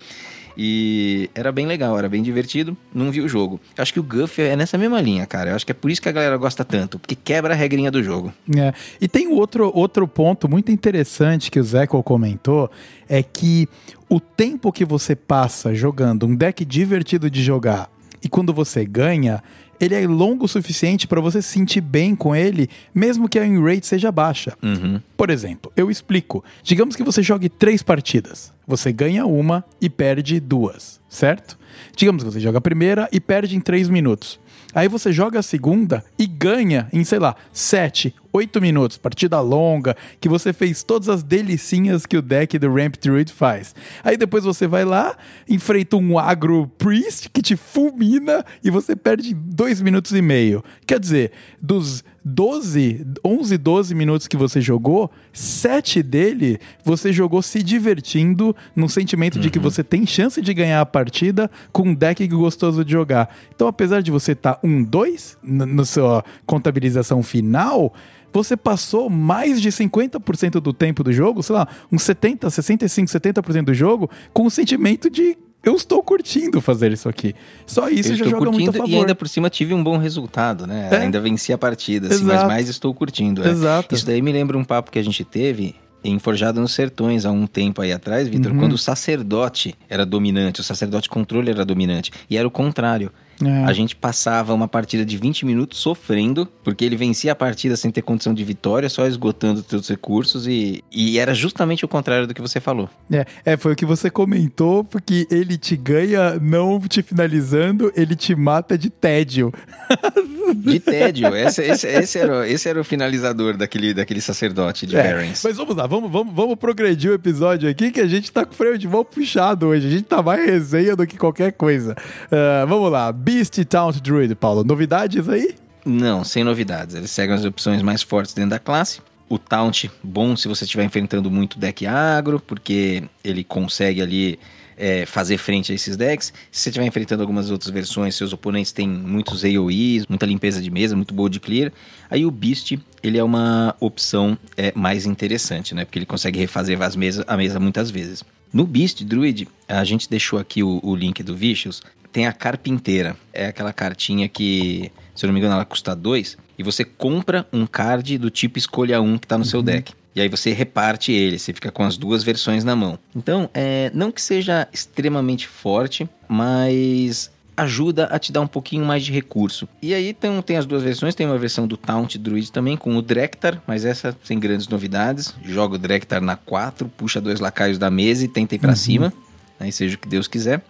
E 0.56 1.30
era 1.34 1.50
bem 1.50 1.66
legal, 1.66 1.98
era 1.98 2.08
bem 2.08 2.22
divertido, 2.22 2.76
não 2.94 3.10
vi 3.10 3.20
o 3.20 3.28
jogo. 3.28 3.60
Eu 3.76 3.82
acho 3.82 3.92
que 3.92 4.00
o 4.00 4.02
Guff 4.02 4.40
é 4.40 4.56
nessa 4.56 4.76
mesma 4.78 5.00
linha, 5.00 5.26
cara. 5.26 5.50
Eu 5.50 5.56
acho 5.56 5.64
que 5.64 5.72
é 5.72 5.74
por 5.74 5.90
isso 5.90 6.00
que 6.00 6.08
a 6.08 6.12
galera 6.12 6.36
gosta 6.36 6.64
tanto, 6.64 6.98
porque 6.98 7.14
quebra 7.14 7.54
a 7.54 7.56
regrinha 7.56 7.90
do 7.90 8.02
jogo. 8.02 8.32
É. 8.56 8.72
E 9.00 9.08
tem 9.08 9.28
outro, 9.28 9.70
outro 9.74 10.06
ponto 10.06 10.48
muito 10.48 10.70
interessante 10.70 11.50
que 11.50 11.60
o 11.60 11.64
Zeco 11.64 12.02
comentou, 12.02 12.70
é 13.08 13.22
que 13.22 13.68
o 14.08 14.20
tempo 14.20 14.72
que 14.72 14.84
você 14.84 15.14
passa 15.14 15.74
jogando 15.74 16.26
um 16.26 16.34
deck 16.34 16.64
divertido 16.64 17.30
de 17.30 17.42
jogar 17.42 17.91
e 18.22 18.28
quando 18.28 18.52
você 18.52 18.84
ganha, 18.84 19.42
ele 19.80 19.94
é 19.94 20.06
longo 20.06 20.44
o 20.44 20.48
suficiente 20.48 21.08
para 21.08 21.20
você 21.20 21.42
se 21.42 21.48
sentir 21.48 21.80
bem 21.80 22.14
com 22.14 22.36
ele, 22.36 22.68
mesmo 22.94 23.28
que 23.28 23.38
a 23.38 23.42
win 23.42 23.60
rate 23.60 23.86
seja 23.86 24.12
baixa. 24.12 24.56
Uhum. 24.62 25.00
Por 25.16 25.28
exemplo, 25.28 25.72
eu 25.76 25.90
explico. 25.90 26.44
Digamos 26.62 26.94
que 26.94 27.02
você 27.02 27.22
jogue 27.22 27.48
três 27.48 27.82
partidas. 27.82 28.52
Você 28.66 28.92
ganha 28.92 29.26
uma 29.26 29.64
e 29.80 29.90
perde 29.90 30.38
duas, 30.38 31.00
certo? 31.08 31.58
Digamos 31.96 32.22
que 32.22 32.30
você 32.30 32.38
joga 32.38 32.58
a 32.58 32.60
primeira 32.60 33.08
e 33.10 33.18
perde 33.18 33.56
em 33.56 33.60
três 33.60 33.88
minutos. 33.88 34.38
Aí 34.74 34.88
você 34.88 35.12
joga 35.12 35.38
a 35.38 35.42
segunda 35.42 36.04
e 36.18 36.26
ganha 36.26 36.88
em, 36.92 37.04
sei 37.04 37.18
lá, 37.18 37.36
7, 37.52 38.14
8 38.32 38.60
minutos, 38.60 38.96
partida 38.96 39.40
longa, 39.40 39.96
que 40.20 40.28
você 40.28 40.52
fez 40.52 40.82
todas 40.82 41.08
as 41.08 41.22
delicinhas 41.22 42.06
que 42.06 42.16
o 42.16 42.22
deck 42.22 42.58
do 42.58 42.72
Ramp 42.72 42.94
Druid 43.00 43.32
faz. 43.32 43.74
Aí 44.02 44.16
depois 44.16 44.44
você 44.44 44.66
vai 44.66 44.84
lá, 44.84 45.16
enfrenta 45.48 45.96
um 45.96 46.18
agro 46.18 46.70
priest 46.78 47.28
que 47.28 47.42
te 47.42 47.56
fulmina 47.56 48.44
e 48.64 48.70
você 48.70 48.96
perde 48.96 49.34
2 49.34 49.82
minutos 49.82 50.12
e 50.12 50.22
meio. 50.22 50.64
Quer 50.86 50.98
dizer, 50.98 51.32
dos 51.60 52.02
12, 52.24 53.06
11, 53.24 53.58
12 53.58 53.94
minutos 53.94 54.28
que 54.28 54.36
você 54.36 54.60
jogou, 54.60 55.10
7 55.32 56.02
dele 56.02 56.58
você 56.84 57.12
jogou 57.12 57.42
se 57.42 57.62
divertindo, 57.62 58.54
num 58.74 58.88
sentimento 58.88 59.36
uhum. 59.36 59.40
de 59.40 59.50
que 59.50 59.58
uhum. 59.58 59.64
você 59.64 59.82
tem 59.82 60.06
chance 60.06 60.40
de 60.40 60.54
ganhar 60.54 60.80
a 60.80 60.86
partida 60.86 61.50
com 61.72 61.88
um 61.88 61.94
deck 61.94 62.26
gostoso 62.28 62.84
de 62.84 62.92
jogar. 62.92 63.34
Então, 63.54 63.66
apesar 63.66 64.02
de 64.02 64.10
você 64.10 64.32
estar 64.32 64.54
tá 64.54 64.60
1, 64.62 64.84
2 64.84 65.38
na 65.42 65.84
sua 65.84 66.24
contabilização 66.46 67.22
final, 67.22 67.92
você 68.32 68.56
passou 68.56 69.10
mais 69.10 69.60
de 69.60 69.70
50% 69.70 70.52
do 70.60 70.72
tempo 70.72 71.04
do 71.04 71.12
jogo, 71.12 71.42
sei 71.42 71.54
lá, 71.54 71.68
uns 71.90 72.02
70, 72.02 72.48
65, 72.48 73.10
70% 73.10 73.64
do 73.64 73.74
jogo, 73.74 74.10
com 74.32 74.46
o 74.46 74.50
sentimento 74.50 75.10
de 75.10 75.36
eu 75.62 75.76
estou 75.76 76.02
curtindo 76.02 76.60
fazer 76.60 76.92
isso 76.92 77.08
aqui. 77.08 77.34
Só 77.66 77.88
isso 77.88 78.12
eu 78.12 78.16
já 78.16 78.24
joga 78.24 78.50
muito 78.50 78.70
a 78.70 78.72
favor. 78.72 78.88
E 78.88 78.96
ainda 78.96 79.14
por 79.14 79.28
cima 79.28 79.48
tive 79.48 79.72
um 79.72 79.82
bom 79.82 79.96
resultado, 79.96 80.66
né? 80.66 80.88
É. 80.90 80.96
Ainda 80.98 81.20
venci 81.20 81.52
a 81.52 81.58
partida, 81.58 82.08
assim, 82.12 82.24
mas 82.24 82.42
mais 82.44 82.68
estou 82.68 82.92
curtindo. 82.92 83.46
É. 83.46 83.50
Exato. 83.50 83.94
Isso 83.94 84.04
daí 84.04 84.20
me 84.20 84.32
lembra 84.32 84.58
um 84.58 84.64
papo 84.64 84.90
que 84.90 84.98
a 84.98 85.02
gente 85.02 85.24
teve 85.24 85.76
em 86.04 86.18
Forjado 86.18 86.60
nos 86.60 86.74
Sertões 86.74 87.24
há 87.24 87.30
um 87.30 87.46
tempo 87.46 87.80
aí 87.80 87.92
atrás, 87.92 88.28
Vitor, 88.28 88.52
uhum. 88.52 88.58
quando 88.58 88.72
o 88.72 88.78
sacerdote 88.78 89.74
era 89.88 90.04
dominante, 90.04 90.60
o 90.60 90.64
sacerdote 90.64 91.08
controle 91.08 91.50
era 91.50 91.64
dominante. 91.64 92.10
E 92.28 92.36
era 92.36 92.46
o 92.46 92.50
contrário. 92.50 93.12
É. 93.44 93.64
A 93.64 93.72
gente 93.72 93.94
passava 93.96 94.52
uma 94.54 94.68
partida 94.68 95.04
de 95.04 95.16
20 95.16 95.46
minutos 95.46 95.78
sofrendo, 95.78 96.46
porque 96.64 96.84
ele 96.84 96.96
vencia 96.96 97.32
a 97.32 97.34
partida 97.34 97.76
sem 97.76 97.90
ter 97.90 98.02
condição 98.02 98.34
de 98.34 98.44
vitória, 98.44 98.88
só 98.88 99.06
esgotando 99.06 99.60
os 99.60 99.66
seus 99.66 99.88
recursos, 99.88 100.46
e, 100.46 100.82
e 100.90 101.18
era 101.18 101.34
justamente 101.34 101.84
o 101.84 101.88
contrário 101.88 102.26
do 102.26 102.34
que 102.34 102.40
você 102.40 102.60
falou. 102.60 102.88
É, 103.10 103.26
é, 103.44 103.56
foi 103.56 103.72
o 103.72 103.76
que 103.76 103.86
você 103.86 104.10
comentou, 104.10 104.84
porque 104.84 105.26
ele 105.30 105.56
te 105.56 105.76
ganha 105.76 106.38
não 106.40 106.80
te 106.80 107.02
finalizando, 107.02 107.92
ele 107.96 108.14
te 108.14 108.34
mata 108.34 108.76
de 108.76 108.90
tédio. 108.90 109.52
De 110.54 110.80
tédio. 110.80 111.34
Esse, 111.36 111.62
esse, 111.62 111.86
esse, 111.86 112.18
era, 112.18 112.48
esse 112.48 112.68
era 112.68 112.80
o 112.80 112.84
finalizador 112.84 113.56
daquele, 113.56 113.94
daquele 113.94 114.20
sacerdote 114.20 114.86
de 114.86 114.96
é, 114.96 115.02
Barons. 115.02 115.42
Mas 115.44 115.56
vamos 115.56 115.76
lá, 115.76 115.86
vamos, 115.86 116.10
vamos, 116.10 116.34
vamos 116.34 116.56
progredir 116.56 117.10
o 117.10 117.14
episódio 117.14 117.68
aqui, 117.68 117.90
que 117.90 118.00
a 118.00 118.06
gente 118.06 118.30
tá 118.30 118.44
com 118.44 118.52
o 118.52 118.56
freio 118.56 118.78
de 118.78 118.88
mão 118.88 119.04
puxado 119.04 119.66
hoje. 119.68 119.86
A 119.86 119.90
gente 119.90 120.04
tá 120.04 120.22
mais 120.22 120.44
resenha 120.44 120.96
do 120.96 121.06
que 121.06 121.16
qualquer 121.16 121.52
coisa. 121.52 121.96
Uh, 122.26 122.66
vamos 122.66 122.90
lá. 122.90 123.12
Beast 123.12 123.64
Taunt 123.64 124.00
Druid, 124.00 124.34
Paulo. 124.34 124.64
Novidades 124.64 125.28
aí? 125.28 125.54
Não, 125.84 126.24
sem 126.24 126.44
novidades. 126.44 126.94
Eles 126.94 127.10
seguem 127.10 127.34
as 127.34 127.44
opções 127.44 127.82
mais 127.82 128.02
fortes 128.02 128.34
dentro 128.34 128.50
da 128.50 128.58
classe. 128.58 129.00
O 129.28 129.38
Taunt, 129.38 129.84
bom 130.02 130.36
se 130.36 130.46
você 130.46 130.64
estiver 130.64 130.84
enfrentando 130.84 131.30
muito 131.30 131.58
deck 131.58 131.86
agro, 131.86 132.38
porque 132.38 133.04
ele 133.24 133.42
consegue 133.42 134.02
ali 134.02 134.38
é, 134.82 135.06
fazer 135.06 135.38
frente 135.38 135.70
a 135.70 135.74
esses 135.76 135.96
decks. 135.96 136.32
Se 136.50 136.62
você 136.62 136.70
estiver 136.70 136.84
enfrentando 136.84 137.22
algumas 137.22 137.52
outras 137.52 137.70
versões, 137.70 138.16
seus 138.16 138.32
oponentes 138.32 138.72
têm 138.72 138.88
muitos 138.88 139.44
AoEs, 139.44 140.06
muita 140.08 140.26
limpeza 140.26 140.60
de 140.60 140.68
mesa, 140.72 140.96
muito 140.96 141.14
bold 141.14 141.38
clear. 141.38 141.72
Aí 142.10 142.26
o 142.26 142.30
Beast, 142.32 142.76
ele 143.00 143.16
é 143.16 143.22
uma 143.22 143.76
opção 143.78 144.36
é, 144.56 144.72
mais 144.74 145.06
interessante, 145.06 145.72
né? 145.72 145.84
Porque 145.84 146.00
ele 146.00 146.06
consegue 146.06 146.36
refazer 146.40 146.82
as 146.82 146.96
mesas, 146.96 147.24
a 147.28 147.36
mesa 147.36 147.60
muitas 147.60 147.92
vezes. 147.92 148.24
No 148.52 148.66
Beast 148.66 149.04
Druid, 149.04 149.46
a 149.68 149.84
gente 149.84 150.10
deixou 150.10 150.36
aqui 150.40 150.64
o, 150.64 150.80
o 150.82 150.96
link 150.96 151.22
do 151.22 151.36
Vicious, 151.36 151.80
tem 152.10 152.26
a 152.26 152.32
carpinteira. 152.32 153.16
É 153.32 153.46
aquela 153.46 153.72
cartinha 153.72 154.28
que, 154.28 154.90
se 155.14 155.24
eu 155.24 155.28
não 155.28 155.32
me 155.32 155.38
engano, 155.38 155.54
ela 155.54 155.64
custa 155.64 155.94
2. 155.94 156.36
E 156.58 156.62
você 156.64 156.84
compra 156.84 157.46
um 157.52 157.66
card 157.66 158.18
do 158.18 158.30
tipo 158.30 158.58
escolha 158.58 159.00
um 159.00 159.16
que 159.16 159.26
está 159.26 159.38
no 159.38 159.44
uhum. 159.44 159.50
seu 159.50 159.62
deck. 159.62 159.94
E 160.14 160.20
aí 160.20 160.28
você 160.28 160.52
reparte 160.52 161.10
ele, 161.10 161.38
você 161.38 161.52
fica 161.52 161.70
com 161.70 161.82
as 161.82 161.96
duas 161.96 162.22
versões 162.22 162.64
na 162.64 162.76
mão. 162.76 162.98
Então, 163.16 163.48
é, 163.54 163.90
não 163.94 164.10
que 164.10 164.20
seja 164.20 164.68
extremamente 164.72 165.48
forte, 165.48 166.08
mas 166.28 167.30
ajuda 167.56 168.06
a 168.06 168.18
te 168.18 168.32
dar 168.32 168.40
um 168.40 168.46
pouquinho 168.46 168.84
mais 168.84 169.04
de 169.04 169.12
recurso. 169.12 169.68
E 169.80 169.94
aí 169.94 170.12
tem, 170.12 170.40
tem 170.42 170.56
as 170.56 170.66
duas 170.66 170.82
versões, 170.82 171.14
tem 171.14 171.26
uma 171.26 171.38
versão 171.38 171.66
do 171.66 171.76
Taunt 171.76 172.16
Druid 172.16 172.50
também 172.50 172.76
com 172.76 172.96
o 172.96 173.02
Drektar, 173.02 173.62
mas 173.66 173.84
essa 173.84 174.16
sem 174.24 174.38
grandes 174.38 174.68
novidades. 174.68 175.34
Joga 175.44 175.76
o 175.76 175.78
Drektar 175.78 176.20
na 176.20 176.36
4, 176.36 176.88
puxa 176.88 177.20
dois 177.20 177.40
lacaios 177.40 177.78
da 177.78 177.90
mesa 177.90 178.24
e 178.24 178.28
tenta 178.28 178.54
ir 178.54 178.58
pra 178.58 178.70
uhum. 178.70 178.76
cima, 178.76 179.12
aí 179.58 179.72
seja 179.72 179.96
o 179.96 179.98
que 179.98 180.08
Deus 180.08 180.28
quiser. 180.28 180.62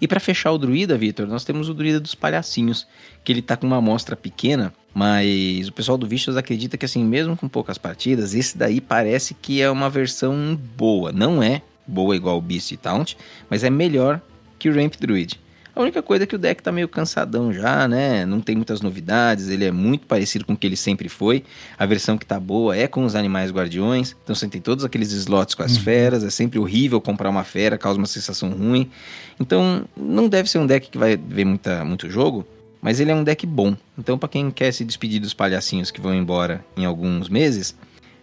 E 0.00 0.08
para 0.08 0.20
fechar 0.20 0.52
o 0.52 0.58
druida, 0.58 0.96
Vitor, 0.96 1.26
nós 1.26 1.44
temos 1.44 1.68
o 1.68 1.74
druida 1.74 2.00
dos 2.00 2.14
palhacinhos, 2.14 2.86
que 3.24 3.32
ele 3.32 3.42
tá 3.42 3.56
com 3.56 3.66
uma 3.66 3.76
amostra 3.76 4.16
pequena, 4.16 4.72
mas 4.94 5.68
o 5.68 5.72
pessoal 5.72 5.96
do 5.96 6.06
Vicious 6.06 6.36
acredita 6.36 6.76
que 6.76 6.84
assim, 6.84 7.04
mesmo 7.04 7.36
com 7.36 7.48
poucas 7.48 7.78
partidas, 7.78 8.34
esse 8.34 8.56
daí 8.56 8.80
parece 8.80 9.34
que 9.34 9.60
é 9.60 9.70
uma 9.70 9.88
versão 9.88 10.58
boa. 10.76 11.12
Não 11.12 11.42
é 11.42 11.62
boa 11.86 12.14
igual 12.14 12.38
o 12.38 12.42
Beast 12.42 12.76
Taunt, 12.76 13.16
mas 13.48 13.64
é 13.64 13.70
melhor 13.70 14.20
que 14.58 14.68
o 14.68 14.74
Ramp 14.74 14.94
Druid. 14.98 15.40
A 15.78 15.80
única 15.80 16.02
coisa 16.02 16.24
é 16.24 16.26
que 16.26 16.34
o 16.34 16.38
deck 16.38 16.60
tá 16.60 16.72
meio 16.72 16.88
cansadão 16.88 17.52
já, 17.52 17.86
né? 17.86 18.26
Não 18.26 18.40
tem 18.40 18.56
muitas 18.56 18.80
novidades, 18.80 19.48
ele 19.48 19.64
é 19.64 19.70
muito 19.70 20.08
parecido 20.08 20.44
com 20.44 20.54
o 20.54 20.56
que 20.56 20.66
ele 20.66 20.74
sempre 20.74 21.08
foi. 21.08 21.44
A 21.78 21.86
versão 21.86 22.18
que 22.18 22.26
tá 22.26 22.40
boa 22.40 22.76
é 22.76 22.88
com 22.88 23.04
os 23.04 23.14
animais 23.14 23.52
guardiões. 23.52 24.16
Então 24.24 24.34
você 24.34 24.48
tem 24.48 24.60
todos 24.60 24.84
aqueles 24.84 25.12
slots 25.12 25.54
com 25.54 25.62
as 25.62 25.76
uhum. 25.76 25.82
feras, 25.84 26.24
é 26.24 26.30
sempre 26.30 26.58
horrível 26.58 27.00
comprar 27.00 27.30
uma 27.30 27.44
fera, 27.44 27.78
causa 27.78 27.96
uma 27.96 28.08
sensação 28.08 28.50
ruim. 28.50 28.90
Então 29.38 29.84
não 29.96 30.28
deve 30.28 30.50
ser 30.50 30.58
um 30.58 30.66
deck 30.66 30.90
que 30.90 30.98
vai 30.98 31.16
ver 31.16 31.44
muita, 31.44 31.84
muito 31.84 32.10
jogo, 32.10 32.44
mas 32.80 33.00
ele 33.00 33.10
é 33.10 33.14
um 33.14 33.24
deck 33.24 33.46
bom. 33.46 33.76
Então 33.96 34.18
para 34.18 34.28
quem 34.28 34.50
quer 34.50 34.72
se 34.72 34.84
despedir 34.84 35.20
dos 35.20 35.34
palhacinhos 35.34 35.90
que 35.90 36.00
vão 36.00 36.14
embora 36.14 36.64
em 36.76 36.84
alguns 36.84 37.28
meses, 37.28 37.74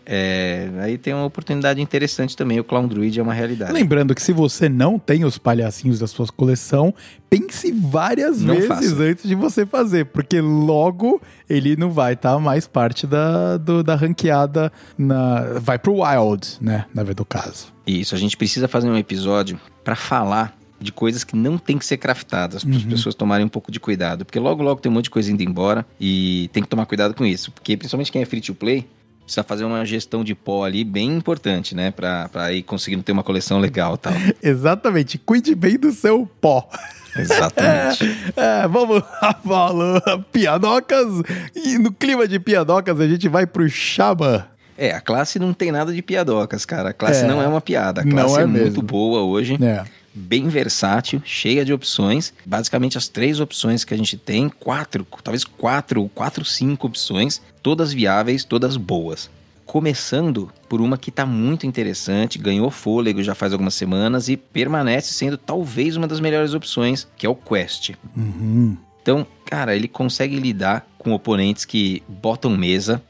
é, 0.06 0.70
aí 0.82 0.97
tem 0.97 1.14
uma 1.14 1.26
oportunidade 1.26 1.82
interessante 1.82 2.38
também. 2.38 2.60
O 2.60 2.64
Clown 2.64 2.88
Druid 2.88 3.20
é 3.20 3.24
uma 3.24 3.34
realidade. 3.34 3.74
Lembrando 3.74 4.14
que 4.14 4.22
se 4.22 4.32
você 4.32 4.70
não 4.70 4.99
tem 4.99 5.26
os 5.26 5.38
palhacinhos 5.38 5.97
da 5.97 6.06
sua 6.06 6.28
coleção, 6.28 6.93
pense 7.30 7.72
várias 7.72 8.39
não 8.39 8.56
vezes 8.56 8.99
antes 8.99 9.28
de 9.28 9.34
você 9.34 9.66
fazer, 9.66 10.06
porque 10.06 10.39
logo 10.39 11.20
ele 11.49 11.76
não 11.76 11.89
vai 11.89 12.14
estar 12.14 12.34
tá 12.34 12.39
mais 12.39 12.68
parte 12.68 13.08
da, 13.08 13.58
do, 13.58 13.84
da 13.84 13.95
ranqueada. 13.95 14.72
Na, 14.97 15.60
vai 15.60 15.80
pro 15.80 16.03
Wild, 16.03 16.58
né? 16.62 16.86
Na 16.93 17.01
verdade 17.01 17.16
do 17.16 17.24
caso. 17.24 17.68
Isso, 17.88 18.14
a 18.14 18.18
gente 18.18 18.36
precisa 18.36 18.68
fazer 18.68 18.89
um 18.89 18.97
episódio 18.97 19.58
para 19.86 19.95
falar 19.95 20.53
de 20.86 20.92
coisas 20.92 21.24
que 21.24 21.36
não 21.36 21.58
tem 21.58 21.78
que 21.78 21.86
ser 21.86 21.98
craftadas, 21.98 22.64
para 22.64 22.76
as 22.76 22.84
uhum. 22.84 22.90
pessoas 22.90 23.16
tomarem 23.16 23.46
um 23.46 23.50
pouco 23.50 23.72
de 23.72 23.80
cuidado. 23.80 24.24
Porque 24.24 24.40
logo, 24.40 24.64
logo 24.64 24.80
tem 24.80 24.90
um 24.90 24.96
monte 24.96 25.06
de 25.06 25.10
coisa 25.10 25.32
indo 25.32 25.44
embora 25.44 25.86
e 26.00 26.50
tem 26.54 26.64
que 26.64 26.70
tomar 26.70 26.86
cuidado 26.86 27.14
com 27.14 27.26
isso. 27.26 27.52
Porque 27.52 27.76
principalmente 27.76 28.12
quem 28.12 28.22
é 28.22 28.26
free 28.26 28.42
to 28.42 28.56
play, 28.56 28.88
precisa 29.26 29.44
fazer 29.44 29.66
uma 29.66 29.84
gestão 29.84 30.24
de 30.24 30.36
pó 30.36 30.64
ali 30.64 30.84
bem 30.84 31.12
importante, 31.18 31.76
né? 31.76 31.92
Pra 31.92 32.54
ir 32.54 32.64
conseguindo 32.64 33.04
ter 33.04 33.12
uma 33.12 33.24
coleção 33.24 33.60
legal 33.60 33.98
tal. 33.98 34.14
Exatamente. 34.42 35.18
Cuide 35.18 35.56
bem 35.56 35.78
do 35.78 35.92
seu 35.92 36.30
pó. 36.40 36.70
Exatamente. 37.18 38.06
é, 38.38 38.68
vamos 38.68 39.02
lá, 39.02 39.34
Paulo. 39.34 40.02
Piadocas. 40.32 41.08
E 41.56 41.78
no 41.78 41.92
clima 41.92 42.28
de 42.28 42.40
piadocas, 42.40 43.00
a 43.00 43.08
gente 43.08 43.28
vai 43.28 43.46
pro 43.48 43.68
Shaba. 43.68 44.48
É, 44.78 44.92
a 44.92 45.00
classe 45.00 45.40
não 45.40 45.54
tem 45.54 45.72
nada 45.72 45.94
de 45.94 46.02
piadocas, 46.02 46.66
cara. 46.66 46.90
A 46.90 46.94
classe 46.94 47.24
é, 47.24 47.28
não 47.28 47.42
é 47.42 47.48
uma 47.48 47.62
piada. 47.62 48.02
A 48.02 48.04
classe 48.04 48.40
é, 48.40 48.44
é 48.44 48.46
muito 48.46 48.82
boa 48.82 49.22
hoje. 49.22 49.58
É 49.62 50.05
bem 50.16 50.47
versátil, 50.47 51.22
cheia 51.26 51.66
de 51.66 51.74
opções. 51.74 52.34
Basicamente, 52.45 52.97
as 52.97 53.07
três 53.07 53.39
opções 53.39 53.84
que 53.84 53.93
a 53.93 53.97
gente 53.97 54.18
tem, 54.18 54.47
quatro, 54.47 55.05
talvez 55.24 55.43
quatro, 55.43 56.09
quatro, 56.16 56.45
cinco 56.45 56.88
opções, 56.88 57.41
todas 57.61 57.91
viáveis, 57.91 58.45
todas 58.45 58.78
boas. 58.78 59.30
Começando 59.66 60.49
por 60.70 60.80
uma 60.80 60.97
que 60.97 61.09
está 61.09 61.26
muito 61.26 61.68
interessante, 61.68 62.38
ganhou 62.38 62.72
fôlego 62.72 63.22
já 63.22 63.36
faz 63.36 63.51
algumas 63.51 63.74
semanas 63.74 64.30
e 64.30 64.38
permanece 64.38 65.13
sendo 65.13 65.38
talvez 65.38 65.97
uma 65.97 66.07
das 66.07 66.20
melhores 66.20 66.53
opções, 66.53 67.07
que 67.18 67.26
é 67.26 67.30
o 67.30 67.36
Quest. 67.36 67.91
Uhum. 68.16 68.78
Então, 69.01 69.28
cara, 69.45 69.76
ele 69.76 69.88
consegue 69.88 70.39
lidar 70.39 70.88
com 70.97 71.11
oponentes 71.11 71.66
que 71.66 72.01
botam 72.07 72.55
mesa, 72.55 73.01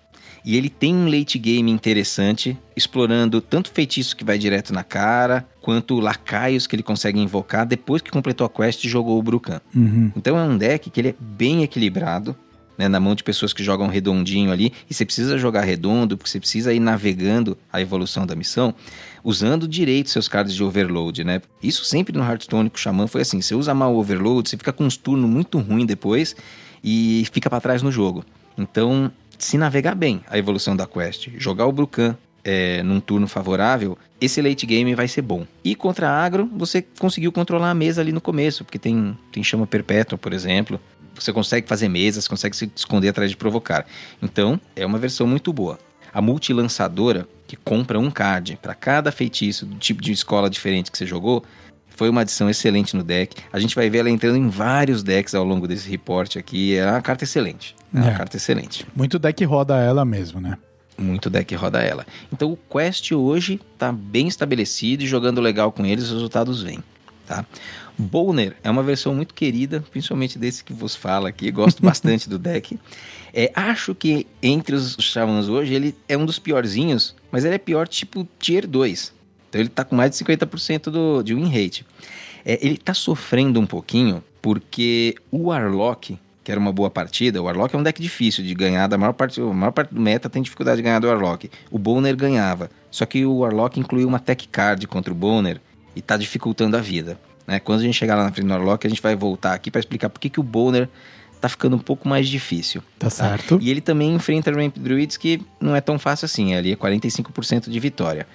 e 0.45 0.55
ele 0.55 0.69
tem 0.69 0.95
um 0.95 1.09
late 1.09 1.39
game 1.39 1.71
interessante, 1.71 2.55
explorando 2.75 3.41
tanto 3.41 3.71
feitiço 3.71 4.15
que 4.15 4.23
vai 4.23 4.37
direto 4.37 4.71
na 4.71 4.83
cara, 4.83 5.47
quanto 5.59 5.99
lacaios 5.99 6.67
que 6.67 6.75
ele 6.75 6.83
consegue 6.83 7.19
invocar 7.19 7.65
depois 7.65 8.01
que 8.01 8.11
completou 8.11 8.45
a 8.45 8.49
quest 8.49 8.83
e 8.83 8.89
jogou 8.89 9.17
o 9.17 9.23
Brucan. 9.23 9.59
Uhum. 9.75 10.11
Então 10.15 10.37
é 10.37 10.43
um 10.43 10.55
deck 10.55 10.91
que 10.91 11.01
ele 11.01 11.09
é 11.09 11.15
bem 11.19 11.63
equilibrado, 11.63 12.35
né, 12.77 12.87
na 12.87 12.99
mão 12.99 13.15
de 13.15 13.23
pessoas 13.23 13.53
que 13.53 13.63
jogam 13.63 13.87
redondinho 13.87 14.51
ali, 14.51 14.71
e 14.87 14.93
você 14.93 15.03
precisa 15.03 15.37
jogar 15.37 15.61
redondo, 15.61 16.15
porque 16.15 16.29
você 16.29 16.39
precisa 16.39 16.73
ir 16.73 16.79
navegando 16.79 17.57
a 17.71 17.81
evolução 17.81 18.27
da 18.27 18.35
missão, 18.35 18.75
usando 19.23 19.67
direito 19.67 20.11
seus 20.11 20.27
cards 20.27 20.53
de 20.53 20.63
overload, 20.63 21.23
né? 21.23 21.41
Isso 21.63 21.83
sempre 21.85 22.15
no 22.15 22.23
Hearthstone 22.23 22.69
com 22.69 22.75
o 22.75 22.79
Xamã 22.79 23.07
foi 23.07 23.21
assim, 23.21 23.41
você 23.41 23.55
usa 23.55 23.73
mal 23.73 23.95
o 23.95 23.97
overload, 23.97 24.47
você 24.47 24.57
fica 24.57 24.73
com 24.73 24.83
uns 24.83 24.97
turnos 24.97 25.27
muito 25.27 25.57
ruim 25.57 25.85
depois 25.85 26.35
e 26.83 27.25
fica 27.31 27.49
para 27.49 27.61
trás 27.61 27.81
no 27.81 27.91
jogo. 27.91 28.23
Então, 28.57 29.11
se 29.37 29.57
navegar 29.57 29.95
bem 29.95 30.21
a 30.29 30.37
evolução 30.37 30.75
da 30.75 30.85
quest, 30.85 31.29
jogar 31.37 31.65
o 31.65 31.71
Brucan 31.71 32.15
é, 32.43 32.83
num 32.83 32.99
turno 32.99 33.27
favorável, 33.27 33.97
esse 34.21 34.41
late 34.41 34.65
game 34.65 34.93
vai 34.93 35.07
ser 35.07 35.23
bom. 35.23 35.45
E 35.63 35.73
contra 35.75 36.09
agro, 36.09 36.49
você 36.53 36.83
conseguiu 36.99 37.31
controlar 37.31 37.71
a 37.71 37.73
mesa 37.73 38.01
ali 38.01 38.11
no 38.11 38.21
começo, 38.21 38.63
porque 38.63 38.77
tem, 38.77 39.17
tem 39.31 39.43
chama 39.43 39.65
perpétua, 39.65 40.17
por 40.17 40.31
exemplo. 40.31 40.79
Você 41.15 41.33
consegue 41.33 41.67
fazer 41.67 41.89
mesas, 41.89 42.27
consegue 42.27 42.55
se 42.55 42.71
esconder 42.75 43.09
atrás 43.09 43.31
de 43.31 43.37
provocar. 43.37 43.85
Então, 44.21 44.59
é 44.75 44.85
uma 44.85 44.99
versão 44.99 45.25
muito 45.25 45.51
boa. 45.51 45.79
A 46.13 46.21
multilançadora, 46.21 47.27
que 47.47 47.55
compra 47.55 47.99
um 47.99 48.11
card 48.11 48.57
para 48.61 48.73
cada 48.73 49.11
feitiço 49.11 49.65
do 49.65 49.75
tipo 49.75 50.01
de 50.01 50.11
escola 50.11 50.49
diferente 50.49 50.91
que 50.91 50.97
você 50.97 51.05
jogou, 51.05 51.43
foi 51.95 52.09
uma 52.09 52.21
adição 52.21 52.49
excelente 52.49 52.95
no 52.95 53.03
deck. 53.03 53.35
A 53.51 53.59
gente 53.59 53.75
vai 53.75 53.89
ver 53.89 53.99
ela 53.99 54.09
entrando 54.09 54.37
em 54.37 54.49
vários 54.49 55.01
decks 55.01 55.33
ao 55.33 55.43
longo 55.43 55.67
desse 55.67 55.89
report 55.89 56.37
aqui. 56.37 56.75
É 56.75 56.89
uma 56.89 57.01
carta 57.01 57.23
excelente. 57.23 57.75
É 57.93 57.99
uma 57.99 58.11
é. 58.11 58.15
carta 58.15 58.37
excelente. 58.37 58.85
Muito 58.95 59.17
deck 59.17 59.43
roda 59.45 59.77
ela 59.77 60.03
mesmo, 60.03 60.39
né? 60.39 60.57
Muito 60.97 61.29
deck 61.29 61.53
roda 61.55 61.81
ela. 61.81 62.05
Então 62.31 62.51
o 62.51 62.57
Quest 62.57 63.11
hoje 63.11 63.59
está 63.73 63.91
bem 63.91 64.27
estabelecido 64.27 65.03
e 65.03 65.07
jogando 65.07 65.41
legal 65.41 65.71
com 65.71 65.85
eles, 65.85 66.05
os 66.05 66.11
resultados 66.11 66.61
vêm. 66.61 66.83
Tá? 67.25 67.43
Bowner 67.97 68.55
é 68.63 68.69
uma 68.69 68.83
versão 68.83 69.13
muito 69.15 69.33
querida, 69.33 69.83
principalmente 69.89 70.37
desse 70.37 70.63
que 70.63 70.73
vos 70.73 70.95
fala 70.95 71.29
aqui. 71.29 71.49
Gosto 71.49 71.81
bastante 71.83 72.29
do 72.29 72.37
deck. 72.37 72.77
É, 73.33 73.51
acho 73.53 73.95
que 73.95 74.27
entre 74.41 74.75
os 74.75 74.95
Xamãs 74.99 75.49
hoje 75.49 75.73
ele 75.73 75.95
é 76.07 76.17
um 76.17 76.25
dos 76.25 76.39
piorzinhos, 76.39 77.15
mas 77.31 77.43
ele 77.43 77.55
é 77.55 77.57
pior 77.57 77.87
tipo 77.87 78.27
Tier 78.39 78.67
2. 78.67 79.14
Então 79.55 79.61
ele 79.61 79.69
está 79.69 79.85
com 79.85 79.95
mais 79.95 80.11
de 80.11 80.17
50% 80.17 80.89
do, 80.89 81.23
de 81.23 81.33
win 81.33 81.45
rate. 81.45 81.85
É, 82.43 82.59
ele 82.61 82.73
está 82.73 82.93
sofrendo 82.93 83.57
um 83.57 83.65
pouquinho 83.65 84.21
porque 84.41 85.15
o 85.31 85.47
Warlock, 85.47 86.19
que 86.43 86.51
era 86.51 86.59
uma 86.59 86.73
boa 86.73 86.89
partida, 86.89 87.41
o 87.41 87.45
Warlock 87.45 87.73
é 87.73 87.79
um 87.79 87.81
deck 87.81 88.01
difícil 88.01 88.43
de 88.43 88.53
ganhar, 88.53 88.87
da 88.87 88.97
maior 88.97 89.13
parte, 89.13 89.39
a 89.39 89.45
maior 89.45 89.71
parte 89.71 89.93
do 89.93 90.01
meta 90.01 90.29
tem 90.29 90.41
dificuldade 90.41 90.77
de 90.77 90.83
ganhar 90.83 90.99
do 90.99 91.07
Warlock. 91.07 91.49
O 91.71 91.79
Boner 91.79 92.17
ganhava, 92.17 92.69
só 92.91 93.05
que 93.05 93.25
o 93.25 93.37
Warlock 93.37 93.79
incluiu 93.79 94.09
uma 94.09 94.19
tech 94.19 94.45
card 94.49 94.85
contra 94.87 95.13
o 95.13 95.15
Boner 95.15 95.61
e 95.95 95.99
está 95.99 96.17
dificultando 96.17 96.75
a 96.75 96.81
vida. 96.81 97.17
Né? 97.47 97.57
Quando 97.57 97.79
a 97.79 97.83
gente 97.83 97.95
chegar 97.95 98.17
lá 98.17 98.25
na 98.25 98.33
frente 98.33 98.47
do 98.47 98.51
Warlock, 98.51 98.85
a 98.85 98.89
gente 98.89 99.01
vai 99.01 99.15
voltar 99.15 99.53
aqui 99.53 99.71
para 99.71 99.79
explicar 99.79 100.09
por 100.09 100.19
que, 100.19 100.29
que 100.29 100.39
o 100.41 100.43
Boner 100.43 100.89
tá 101.39 101.47
ficando 101.47 101.77
um 101.77 101.79
pouco 101.79 102.09
mais 102.09 102.27
difícil. 102.27 102.81
Tá, 102.99 103.07
tá, 103.07 103.09
certo. 103.09 103.57
E 103.61 103.69
ele 103.69 103.79
também 103.79 104.13
enfrenta 104.13 104.51
Ramp 104.51 104.77
Druids 104.77 105.15
que 105.15 105.41
não 105.61 105.73
é 105.73 105.79
tão 105.79 105.97
fácil 105.97 106.25
assim, 106.25 106.55
ali 106.55 106.73
é 106.73 106.75
45% 106.75 107.69
de 107.69 107.79
vitória. 107.79 108.27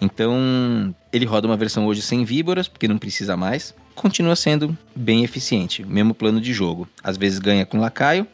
Então, 0.00 0.94
ele 1.12 1.24
roda 1.24 1.46
uma 1.46 1.56
versão 1.56 1.86
hoje 1.86 2.02
sem 2.02 2.24
víboras, 2.24 2.68
porque 2.68 2.88
não 2.88 2.98
precisa 2.98 3.36
mais. 3.36 3.74
Continua 3.94 4.36
sendo 4.36 4.76
bem 4.94 5.24
eficiente, 5.24 5.84
mesmo 5.84 6.14
plano 6.14 6.40
de 6.40 6.52
jogo. 6.52 6.88
Às 7.02 7.16
vezes 7.16 7.38
ganha 7.38 7.64
com 7.64 7.78
lacaio, 7.78 8.26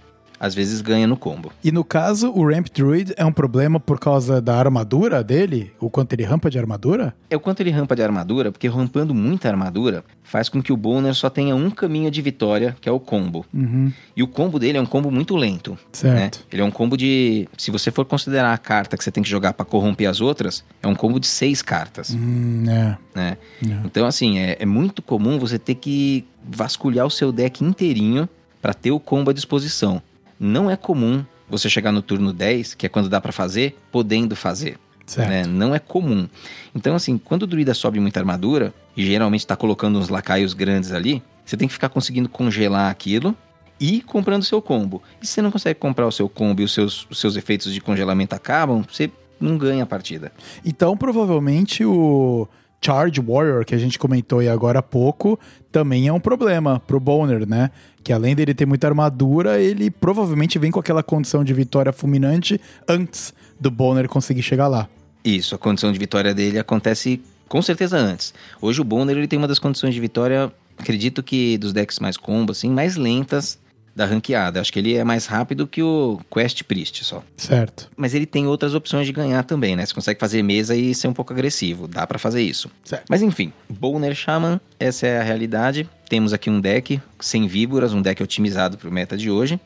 às 0.42 0.56
vezes 0.56 0.80
ganha 0.80 1.06
no 1.06 1.16
combo. 1.16 1.52
E 1.62 1.70
no 1.70 1.84
caso, 1.84 2.32
o 2.32 2.44
Ramp 2.44 2.66
Druid 2.74 3.14
é 3.16 3.24
um 3.24 3.32
problema 3.32 3.78
por 3.78 4.00
causa 4.00 4.42
da 4.42 4.56
armadura 4.56 5.22
dele? 5.22 5.70
O 5.78 5.88
quanto 5.88 6.14
ele 6.14 6.24
rampa 6.24 6.50
de 6.50 6.58
armadura? 6.58 7.14
É 7.30 7.36
o 7.36 7.40
quanto 7.40 7.60
ele 7.60 7.70
rampa 7.70 7.94
de 7.94 8.02
armadura, 8.02 8.50
porque 8.50 8.66
rampando 8.66 9.14
muita 9.14 9.48
armadura 9.48 10.04
faz 10.24 10.48
com 10.48 10.60
que 10.60 10.72
o 10.72 10.76
Boner 10.76 11.14
só 11.14 11.30
tenha 11.30 11.54
um 11.54 11.70
caminho 11.70 12.10
de 12.10 12.20
vitória, 12.20 12.76
que 12.80 12.88
é 12.88 12.92
o 12.92 12.98
combo. 12.98 13.46
Uhum. 13.54 13.92
E 14.16 14.22
o 14.24 14.26
combo 14.26 14.58
dele 14.58 14.78
é 14.78 14.80
um 14.80 14.86
combo 14.86 15.12
muito 15.12 15.36
lento. 15.36 15.78
Certo. 15.92 16.38
Né? 16.38 16.44
Ele 16.50 16.62
é 16.62 16.64
um 16.64 16.72
combo 16.72 16.96
de. 16.96 17.48
Se 17.56 17.70
você 17.70 17.92
for 17.92 18.04
considerar 18.04 18.52
a 18.52 18.58
carta 18.58 18.96
que 18.96 19.04
você 19.04 19.12
tem 19.12 19.22
que 19.22 19.30
jogar 19.30 19.52
para 19.52 19.64
corromper 19.64 20.10
as 20.10 20.20
outras, 20.20 20.64
é 20.82 20.88
um 20.88 20.94
combo 20.96 21.20
de 21.20 21.28
seis 21.28 21.62
cartas. 21.62 22.16
Hum, 22.18 22.64
é. 22.68 22.98
Né? 23.14 23.36
É. 23.64 23.76
Então, 23.84 24.06
assim, 24.06 24.40
é, 24.40 24.56
é 24.58 24.66
muito 24.66 25.02
comum 25.02 25.38
você 25.38 25.56
ter 25.56 25.76
que 25.76 26.24
vasculhar 26.44 27.06
o 27.06 27.10
seu 27.10 27.30
deck 27.30 27.62
inteirinho 27.62 28.28
para 28.60 28.74
ter 28.74 28.90
o 28.90 28.98
combo 28.98 29.30
à 29.30 29.32
disposição 29.32 30.02
não 30.42 30.68
é 30.68 30.76
comum 30.76 31.24
você 31.48 31.70
chegar 31.70 31.92
no 31.92 32.02
turno 32.02 32.32
10, 32.32 32.74
que 32.74 32.86
é 32.86 32.88
quando 32.88 33.08
dá 33.08 33.20
para 33.20 33.30
fazer, 33.30 33.78
podendo 33.92 34.34
fazer. 34.34 34.78
Né? 35.16 35.46
Não 35.46 35.74
é 35.74 35.78
comum. 35.78 36.28
Então, 36.74 36.94
assim, 36.94 37.18
quando 37.18 37.42
o 37.42 37.46
druida 37.46 37.74
sobe 37.74 38.00
muita 38.00 38.18
armadura, 38.18 38.74
e 38.96 39.04
geralmente 39.04 39.40
está 39.40 39.54
colocando 39.54 39.98
uns 39.98 40.08
lacaios 40.08 40.54
grandes 40.54 40.92
ali, 40.92 41.22
você 41.44 41.56
tem 41.56 41.68
que 41.68 41.74
ficar 41.74 41.88
conseguindo 41.88 42.28
congelar 42.28 42.90
aquilo 42.90 43.36
e 43.78 44.00
comprando 44.00 44.44
seu 44.44 44.60
combo. 44.60 45.02
E 45.20 45.26
se 45.26 45.34
você 45.34 45.42
não 45.42 45.50
consegue 45.50 45.78
comprar 45.78 46.06
o 46.06 46.12
seu 46.12 46.28
combo 46.28 46.60
e 46.60 46.64
os 46.64 46.72
seus, 46.72 47.06
os 47.10 47.18
seus 47.18 47.36
efeitos 47.36 47.72
de 47.72 47.80
congelamento 47.80 48.34
acabam, 48.34 48.84
você 48.88 49.10
não 49.40 49.56
ganha 49.56 49.82
a 49.82 49.86
partida. 49.86 50.32
Então, 50.64 50.96
provavelmente 50.96 51.84
o 51.84 52.48
Charge 52.84 53.20
Warrior, 53.20 53.64
que 53.64 53.74
a 53.74 53.78
gente 53.78 53.98
comentou 53.98 54.40
aí 54.40 54.48
agora 54.48 54.80
há 54.80 54.82
pouco, 54.82 55.38
também 55.70 56.08
é 56.08 56.12
um 56.12 56.20
problema 56.20 56.80
pro 56.80 56.98
Boner, 56.98 57.48
né? 57.48 57.70
Que 58.02 58.12
além 58.12 58.34
dele 58.34 58.54
ter 58.54 58.66
muita 58.66 58.88
armadura, 58.88 59.60
ele 59.60 59.90
provavelmente 59.90 60.58
vem 60.58 60.70
com 60.70 60.80
aquela 60.80 61.02
condição 61.02 61.44
de 61.44 61.52
vitória 61.54 61.92
fulminante 61.92 62.60
antes 62.88 63.32
do 63.60 63.70
Boner 63.70 64.08
conseguir 64.08 64.42
chegar 64.42 64.68
lá. 64.68 64.88
Isso, 65.24 65.54
a 65.54 65.58
condição 65.58 65.92
de 65.92 65.98
vitória 65.98 66.34
dele 66.34 66.58
acontece 66.58 67.22
com 67.48 67.62
certeza 67.62 67.96
antes. 67.96 68.34
Hoje 68.60 68.80
o 68.80 68.84
Bonner 68.84 69.16
ele 69.16 69.28
tem 69.28 69.38
uma 69.38 69.46
das 69.46 69.58
condições 69.58 69.94
de 69.94 70.00
vitória 70.00 70.52
acredito 70.78 71.22
que 71.22 71.56
dos 71.58 71.72
decks 71.72 71.98
mais 71.98 72.16
combo, 72.16 72.52
assim, 72.52 72.70
mais 72.70 72.96
lentas 72.96 73.58
da 73.94 74.06
ranqueada. 74.06 74.60
Acho 74.60 74.72
que 74.72 74.78
ele 74.78 74.96
é 74.96 75.04
mais 75.04 75.26
rápido 75.26 75.66
que 75.66 75.82
o 75.82 76.18
Quest 76.32 76.62
Priest 76.64 77.04
só. 77.04 77.22
Certo. 77.36 77.90
Mas 77.96 78.14
ele 78.14 78.26
tem 78.26 78.46
outras 78.46 78.74
opções 78.74 79.06
de 79.06 79.12
ganhar 79.12 79.42
também, 79.44 79.76
né? 79.76 79.84
Você 79.84 79.94
consegue 79.94 80.18
fazer 80.18 80.42
mesa 80.42 80.74
e 80.74 80.94
ser 80.94 81.08
um 81.08 81.12
pouco 81.12 81.32
agressivo. 81.32 81.86
Dá 81.86 82.06
para 82.06 82.18
fazer 82.18 82.42
isso. 82.42 82.70
Certo. 82.84 83.04
Mas 83.08 83.22
enfim, 83.22 83.52
Bowner 83.68 84.14
Shaman, 84.14 84.60
essa 84.78 85.06
é 85.06 85.20
a 85.20 85.22
realidade. 85.22 85.88
Temos 86.12 86.34
aqui 86.34 86.50
um 86.50 86.60
deck 86.60 87.00
sem 87.18 87.46
víboras, 87.46 87.94
um 87.94 88.02
deck 88.02 88.22
otimizado 88.22 88.76
para 88.76 88.86
o 88.86 88.92
meta 88.92 89.16
de 89.16 89.30
hoje. 89.30 89.58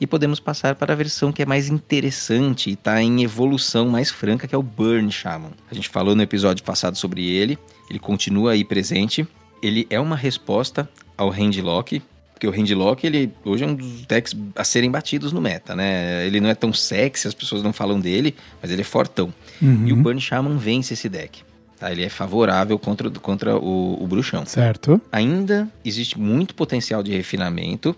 E 0.00 0.06
podemos 0.06 0.38
passar 0.38 0.76
para 0.76 0.92
a 0.92 0.96
versão 0.96 1.32
que 1.32 1.42
é 1.42 1.44
mais 1.44 1.68
interessante 1.68 2.70
e 2.70 2.74
está 2.74 3.02
em 3.02 3.24
evolução 3.24 3.88
mais 3.88 4.08
franca, 4.08 4.46
que 4.46 4.54
é 4.54 4.58
o 4.58 4.62
Burn 4.62 5.10
Shaman. 5.10 5.50
A 5.68 5.74
gente 5.74 5.88
falou 5.88 6.14
no 6.14 6.22
episódio 6.22 6.62
passado 6.62 6.96
sobre 6.96 7.28
ele, 7.28 7.58
ele 7.90 7.98
continua 7.98 8.52
aí 8.52 8.64
presente. 8.64 9.26
Ele 9.60 9.88
é 9.90 9.98
uma 9.98 10.14
resposta 10.14 10.88
ao 11.16 11.30
Handlock, 11.30 12.00
porque 12.32 12.46
o 12.46 12.52
Handlock, 12.52 13.04
ele 13.04 13.32
hoje 13.44 13.64
é 13.64 13.66
um 13.66 13.74
dos 13.74 14.06
decks 14.06 14.36
a 14.54 14.62
serem 14.62 14.92
batidos 14.92 15.32
no 15.32 15.40
meta, 15.40 15.74
né? 15.74 16.24
Ele 16.24 16.40
não 16.40 16.48
é 16.48 16.54
tão 16.54 16.72
sexy, 16.72 17.26
as 17.26 17.34
pessoas 17.34 17.60
não 17.60 17.72
falam 17.72 17.98
dele, 17.98 18.36
mas 18.62 18.70
ele 18.70 18.82
é 18.82 18.84
fortão. 18.84 19.34
Uhum. 19.60 19.88
E 19.88 19.92
o 19.92 19.96
Burn 19.96 20.20
Shaman 20.20 20.58
vence 20.58 20.94
esse 20.94 21.08
deck. 21.08 21.42
Tá? 21.78 21.92
Ele 21.92 22.04
é 22.04 22.08
favorável 22.08 22.78
contra, 22.78 23.08
contra 23.10 23.56
o, 23.56 24.02
o 24.02 24.06
bruxão. 24.06 24.44
Certo. 24.44 25.00
Ainda 25.12 25.68
existe 25.84 26.18
muito 26.18 26.54
potencial 26.54 27.02
de 27.02 27.12
refinamento 27.12 27.94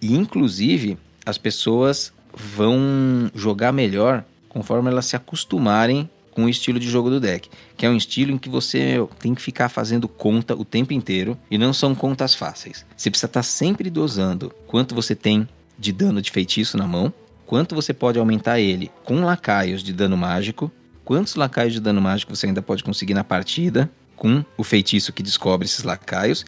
e, 0.00 0.14
inclusive, 0.14 0.96
as 1.26 1.36
pessoas 1.38 2.12
vão 2.32 3.30
jogar 3.34 3.72
melhor 3.72 4.24
conforme 4.48 4.90
elas 4.90 5.06
se 5.06 5.16
acostumarem 5.16 6.08
com 6.30 6.44
o 6.44 6.48
estilo 6.48 6.80
de 6.80 6.88
jogo 6.88 7.08
do 7.08 7.20
deck, 7.20 7.48
que 7.76 7.86
é 7.86 7.88
um 7.88 7.96
estilo 7.96 8.32
em 8.32 8.38
que 8.38 8.48
você 8.48 8.96
tem 9.20 9.34
que 9.34 9.42
ficar 9.42 9.68
fazendo 9.68 10.08
conta 10.08 10.54
o 10.54 10.64
tempo 10.64 10.92
inteiro 10.92 11.38
e 11.50 11.56
não 11.56 11.72
são 11.72 11.94
contas 11.94 12.34
fáceis. 12.34 12.84
Você 12.96 13.08
precisa 13.08 13.26
estar 13.26 13.42
sempre 13.42 13.88
dosando 13.88 14.52
quanto 14.66 14.94
você 14.94 15.14
tem 15.14 15.48
de 15.78 15.92
dano 15.92 16.20
de 16.20 16.30
feitiço 16.30 16.76
na 16.76 16.86
mão, 16.86 17.12
quanto 17.46 17.74
você 17.74 17.94
pode 17.94 18.18
aumentar 18.18 18.58
ele 18.60 18.90
com 19.04 19.24
lacaios 19.24 19.82
de 19.82 19.92
dano 19.92 20.16
mágico, 20.16 20.70
quantos 21.04 21.34
lacaios 21.34 21.72
de 21.72 21.80
dano 21.80 22.00
mágico 22.00 22.34
você 22.34 22.46
ainda 22.46 22.62
pode 22.62 22.82
conseguir 22.82 23.14
na 23.14 23.24
partida 23.24 23.90
com 24.16 24.44
o 24.56 24.64
feitiço 24.64 25.12
que 25.12 25.22
descobre 25.22 25.66
esses 25.66 25.84
lacaios 25.84 26.44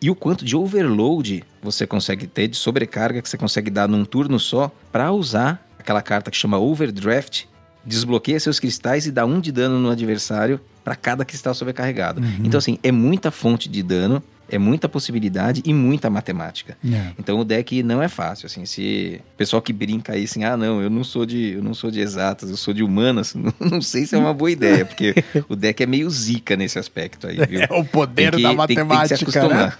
e 0.00 0.10
o 0.10 0.14
quanto 0.16 0.44
de 0.44 0.56
overload 0.56 1.44
você 1.62 1.86
consegue 1.86 2.26
ter, 2.26 2.48
de 2.48 2.56
sobrecarga 2.56 3.22
que 3.22 3.28
você 3.28 3.38
consegue 3.38 3.70
dar 3.70 3.86
num 3.86 4.04
turno 4.04 4.38
só 4.40 4.74
para 4.90 5.12
usar 5.12 5.64
aquela 5.78 6.02
carta 6.02 6.30
que 6.30 6.36
chama 6.36 6.58
Overdraft, 6.58 7.44
desbloqueia 7.84 8.40
seus 8.40 8.58
cristais 8.58 9.06
e 9.06 9.12
dá 9.12 9.24
um 9.24 9.40
de 9.40 9.52
dano 9.52 9.78
no 9.78 9.90
adversário 9.90 10.60
para 10.82 10.96
cada 10.96 11.24
cristal 11.24 11.54
sobrecarregado. 11.54 12.20
Uhum. 12.20 12.40
Então, 12.44 12.58
assim, 12.58 12.78
é 12.82 12.90
muita 12.90 13.30
fonte 13.30 13.68
de 13.68 13.82
dano, 13.82 14.22
é 14.54 14.58
muita 14.58 14.88
possibilidade 14.88 15.62
e 15.64 15.72
muita 15.74 16.08
matemática. 16.10 16.76
É. 16.84 17.12
Então 17.18 17.38
o 17.40 17.44
deck 17.44 17.82
não 17.82 18.02
é 18.02 18.08
fácil, 18.08 18.46
assim, 18.46 18.64
se 18.66 19.20
o 19.34 19.36
pessoal 19.36 19.60
que 19.62 19.72
brinca 19.72 20.12
aí 20.12 20.24
assim, 20.24 20.44
ah, 20.44 20.56
não, 20.56 20.80
eu 20.82 20.90
não 20.90 21.02
sou 21.02 21.24
de, 21.26 21.52
eu 21.54 21.62
não 21.62 21.74
sou 21.74 21.90
de 21.90 22.00
exatas, 22.00 22.50
eu 22.50 22.56
sou 22.56 22.72
de 22.74 22.82
humanas, 22.82 23.34
não, 23.34 23.52
não 23.60 23.80
sei 23.82 24.06
se 24.06 24.14
é 24.14 24.18
uma 24.18 24.32
boa 24.34 24.50
ideia, 24.50 24.84
porque 24.84 25.14
o 25.48 25.56
deck 25.56 25.82
é 25.82 25.86
meio 25.86 26.08
zica 26.10 26.56
nesse 26.56 26.78
aspecto 26.78 27.26
aí, 27.26 27.36
viu? 27.46 27.60
É 27.68 27.72
o 27.74 27.84
poder 27.84 28.30
Tem 28.32 28.40
que- 28.40 28.56
da 28.56 28.66
tem 28.66 28.76
que- 28.76 28.82
tem 28.82 28.88
que 28.88 29.08
se 29.08 29.24
matemática, 29.24 29.48
né? 29.48 29.64
acostumar. 29.64 29.78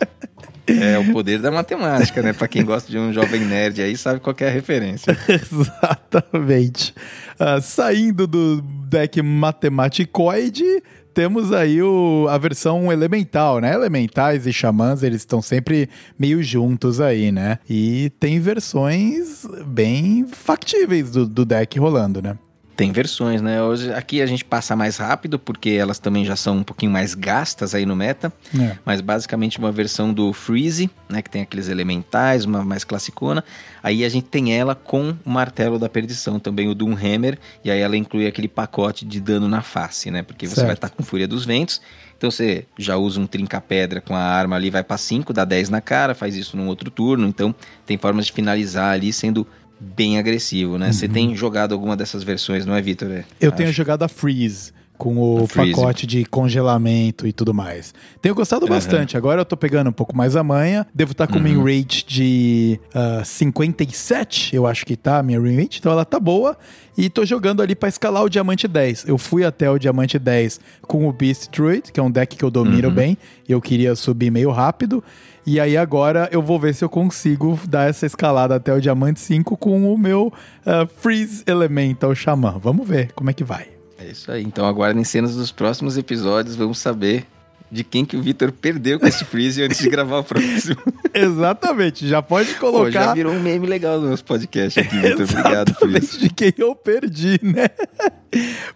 É 0.64 0.96
o 0.98 1.12
poder 1.12 1.40
da 1.40 1.50
matemática, 1.50 2.22
né? 2.22 2.32
Pra 2.32 2.46
quem 2.46 2.64
gosta 2.64 2.88
de 2.90 2.96
um 2.96 3.12
jovem 3.12 3.40
nerd 3.40 3.82
aí, 3.82 3.96
sabe 3.96 4.20
qual 4.20 4.34
é 4.38 4.46
a 4.46 4.50
referência. 4.50 5.16
Exatamente. 5.28 6.94
Ah, 7.38 7.60
saindo 7.60 8.26
do 8.28 8.62
deck 8.88 9.20
matematicoide, 9.22 10.64
temos 11.12 11.52
aí 11.52 11.82
o, 11.82 12.26
a 12.28 12.38
versão 12.38 12.92
elemental, 12.92 13.60
né? 13.60 13.74
Elementais 13.74 14.46
e 14.46 14.52
xamãs, 14.52 15.02
eles 15.02 15.22
estão 15.22 15.42
sempre 15.42 15.88
meio 16.18 16.42
juntos 16.42 17.00
aí, 17.00 17.30
né? 17.30 17.58
E 17.68 18.10
tem 18.18 18.40
versões 18.40 19.46
bem 19.66 20.26
factíveis 20.26 21.10
do, 21.10 21.26
do 21.26 21.44
deck 21.44 21.78
rolando, 21.78 22.22
né? 22.22 22.36
Tem 22.74 22.90
versões, 22.90 23.42
né? 23.42 23.62
Hoje 23.62 23.92
aqui 23.92 24.22
a 24.22 24.26
gente 24.26 24.44
passa 24.44 24.74
mais 24.74 24.96
rápido, 24.96 25.38
porque 25.38 25.70
elas 25.70 25.98
também 25.98 26.24
já 26.24 26.34
são 26.34 26.58
um 26.58 26.62
pouquinho 26.62 26.90
mais 26.90 27.14
gastas 27.14 27.74
aí 27.74 27.84
no 27.84 27.94
meta. 27.94 28.32
É. 28.58 28.76
Mas 28.84 29.00
basicamente 29.00 29.58
uma 29.58 29.70
versão 29.70 30.12
do 30.12 30.32
Freeze, 30.32 30.90
né? 31.08 31.20
Que 31.20 31.28
tem 31.28 31.42
aqueles 31.42 31.68
elementais, 31.68 32.44
uma 32.44 32.64
mais 32.64 32.82
classicona. 32.82 33.44
Aí 33.82 34.04
a 34.04 34.08
gente 34.08 34.24
tem 34.24 34.54
ela 34.58 34.74
com 34.74 35.14
o 35.24 35.30
martelo 35.30 35.78
da 35.78 35.88
perdição, 35.88 36.40
também 36.40 36.68
o 36.68 36.74
Doomhammer. 36.74 37.38
E 37.62 37.70
aí 37.70 37.80
ela 37.80 37.96
inclui 37.96 38.26
aquele 38.26 38.48
pacote 38.48 39.04
de 39.04 39.20
dano 39.20 39.48
na 39.48 39.60
face, 39.60 40.10
né? 40.10 40.22
Porque 40.22 40.46
você 40.46 40.56
Certo. 40.56 40.66
vai 40.66 40.74
estar 40.74 40.88
com 40.88 41.02
Fúria 41.02 41.28
dos 41.28 41.44
Ventos. 41.44 41.80
Então 42.16 42.30
você 42.30 42.64
já 42.78 42.96
usa 42.96 43.20
um 43.20 43.26
trinca-pedra 43.26 44.00
com 44.00 44.14
a 44.14 44.20
arma 44.20 44.54
ali, 44.54 44.70
vai 44.70 44.84
pra 44.84 44.96
5, 44.96 45.32
dá 45.32 45.44
10 45.44 45.70
na 45.70 45.80
cara, 45.80 46.14
faz 46.14 46.36
isso 46.36 46.56
num 46.56 46.68
outro 46.68 46.88
turno. 46.88 47.26
Então 47.26 47.52
tem 47.84 47.98
formas 47.98 48.26
de 48.26 48.32
finalizar 48.32 48.92
ali 48.92 49.12
sendo 49.12 49.44
bem 49.82 50.18
agressivo, 50.18 50.78
né? 50.78 50.92
Você 50.92 51.08
tem 51.08 51.34
jogado 51.34 51.72
alguma 51.72 51.96
dessas 51.96 52.22
versões, 52.22 52.64
não 52.64 52.74
é, 52.74 52.80
Vitor? 52.80 53.10
É, 53.10 53.14
Uhum. 53.16 53.24
Eu 53.40 53.48
acho. 53.48 53.56
tenho 53.56 53.72
jogado 53.72 54.02
a 54.04 54.08
Freeze. 54.08 54.72
Com 55.02 55.18
o 55.18 55.48
pacote 55.48 56.06
de 56.06 56.24
congelamento 56.24 57.26
e 57.26 57.32
tudo 57.32 57.52
mais. 57.52 57.92
Tenho 58.20 58.34
gostado 58.34 58.66
Aham. 58.66 58.74
bastante. 58.74 59.16
Agora 59.16 59.40
eu 59.40 59.44
tô 59.44 59.56
pegando 59.56 59.90
um 59.90 59.92
pouco 59.92 60.16
mais 60.16 60.36
a 60.36 60.42
manha. 60.44 60.86
Devo 60.94 61.10
estar 61.12 61.26
com 61.26 61.36
Uhum. 61.38 61.42
min 61.42 61.58
rate 61.58 62.06
de 62.06 62.78
ah, 62.94 63.22
57, 63.24 64.54
eu 64.54 64.66
acho 64.66 64.86
que 64.86 64.96
tá, 64.96 65.18
a 65.18 65.22
minha 65.22 65.40
min 65.40 65.56
rate. 65.60 65.78
Então 65.80 65.90
ela 65.90 66.04
tá 66.04 66.20
boa. 66.20 66.56
E 66.96 67.08
tô 67.10 67.24
jogando 67.24 67.62
ali 67.62 67.74
pra 67.74 67.88
escalar 67.88 68.22
o 68.22 68.28
diamante 68.28 68.68
10. 68.68 69.06
Eu 69.08 69.16
fui 69.18 69.44
até 69.44 69.68
o 69.70 69.78
diamante 69.78 70.18
10 70.18 70.60
com 70.82 71.08
o 71.08 71.12
Beast 71.12 71.50
Druid, 71.50 71.90
que 71.90 71.98
é 71.98 72.02
um 72.02 72.10
deck 72.10 72.36
que 72.36 72.44
eu 72.44 72.50
domino 72.50 72.88
Uhum. 72.88 72.94
bem. 72.94 73.18
Eu 73.48 73.60
queria 73.60 73.94
subir 73.96 74.30
meio 74.30 74.50
rápido. 74.50 75.02
E 75.44 75.58
aí 75.58 75.76
agora 75.76 76.28
eu 76.30 76.40
vou 76.40 76.60
ver 76.60 76.74
se 76.74 76.84
eu 76.84 76.88
consigo 76.88 77.58
dar 77.68 77.88
essa 77.88 78.06
escalada 78.06 78.54
até 78.54 78.72
o 78.72 78.80
diamante 78.80 79.18
5 79.18 79.56
com 79.56 79.92
o 79.92 79.98
meu 79.98 80.32
ah, 80.64 80.86
Freeze 80.98 81.42
Elemental 81.46 82.14
Xamã. 82.14 82.56
Vamos 82.62 82.86
ver 82.86 83.10
como 83.14 83.30
é 83.30 83.32
que 83.32 83.42
vai. 83.42 83.66
É 84.02 84.10
isso 84.10 84.30
aí. 84.30 84.42
Então 84.42 84.66
aguardem 84.66 85.04
cenas 85.04 85.36
dos 85.36 85.52
próximos 85.52 85.96
episódios, 85.96 86.56
vamos 86.56 86.78
saber 86.78 87.26
de 87.70 87.82
quem 87.82 88.04
que 88.04 88.16
o 88.16 88.22
Vitor 88.22 88.52
perdeu 88.52 89.00
com 89.00 89.06
esse 89.06 89.24
freeze 89.24 89.62
antes 89.62 89.78
de 89.78 89.88
gravar 89.88 90.18
o 90.18 90.24
próximo. 90.24 90.76
Exatamente, 91.14 92.06
já 92.06 92.20
pode 92.20 92.48
Pô, 92.48 92.52
já 92.52 92.58
colocar 92.58 93.14
virou 93.14 93.32
um 93.32 93.40
meme 93.40 93.66
legal 93.66 93.98
no 93.98 94.10
nosso 94.10 94.24
podcast 94.24 94.78
aqui, 94.78 94.94
Vitor. 94.98 95.22
Obrigado 95.30 95.74
por 95.74 95.88
exatamente 95.88 96.04
isso. 96.04 96.18
de 96.18 96.28
quem 96.28 96.52
eu 96.58 96.74
perdi, 96.74 97.40
né? 97.42 97.70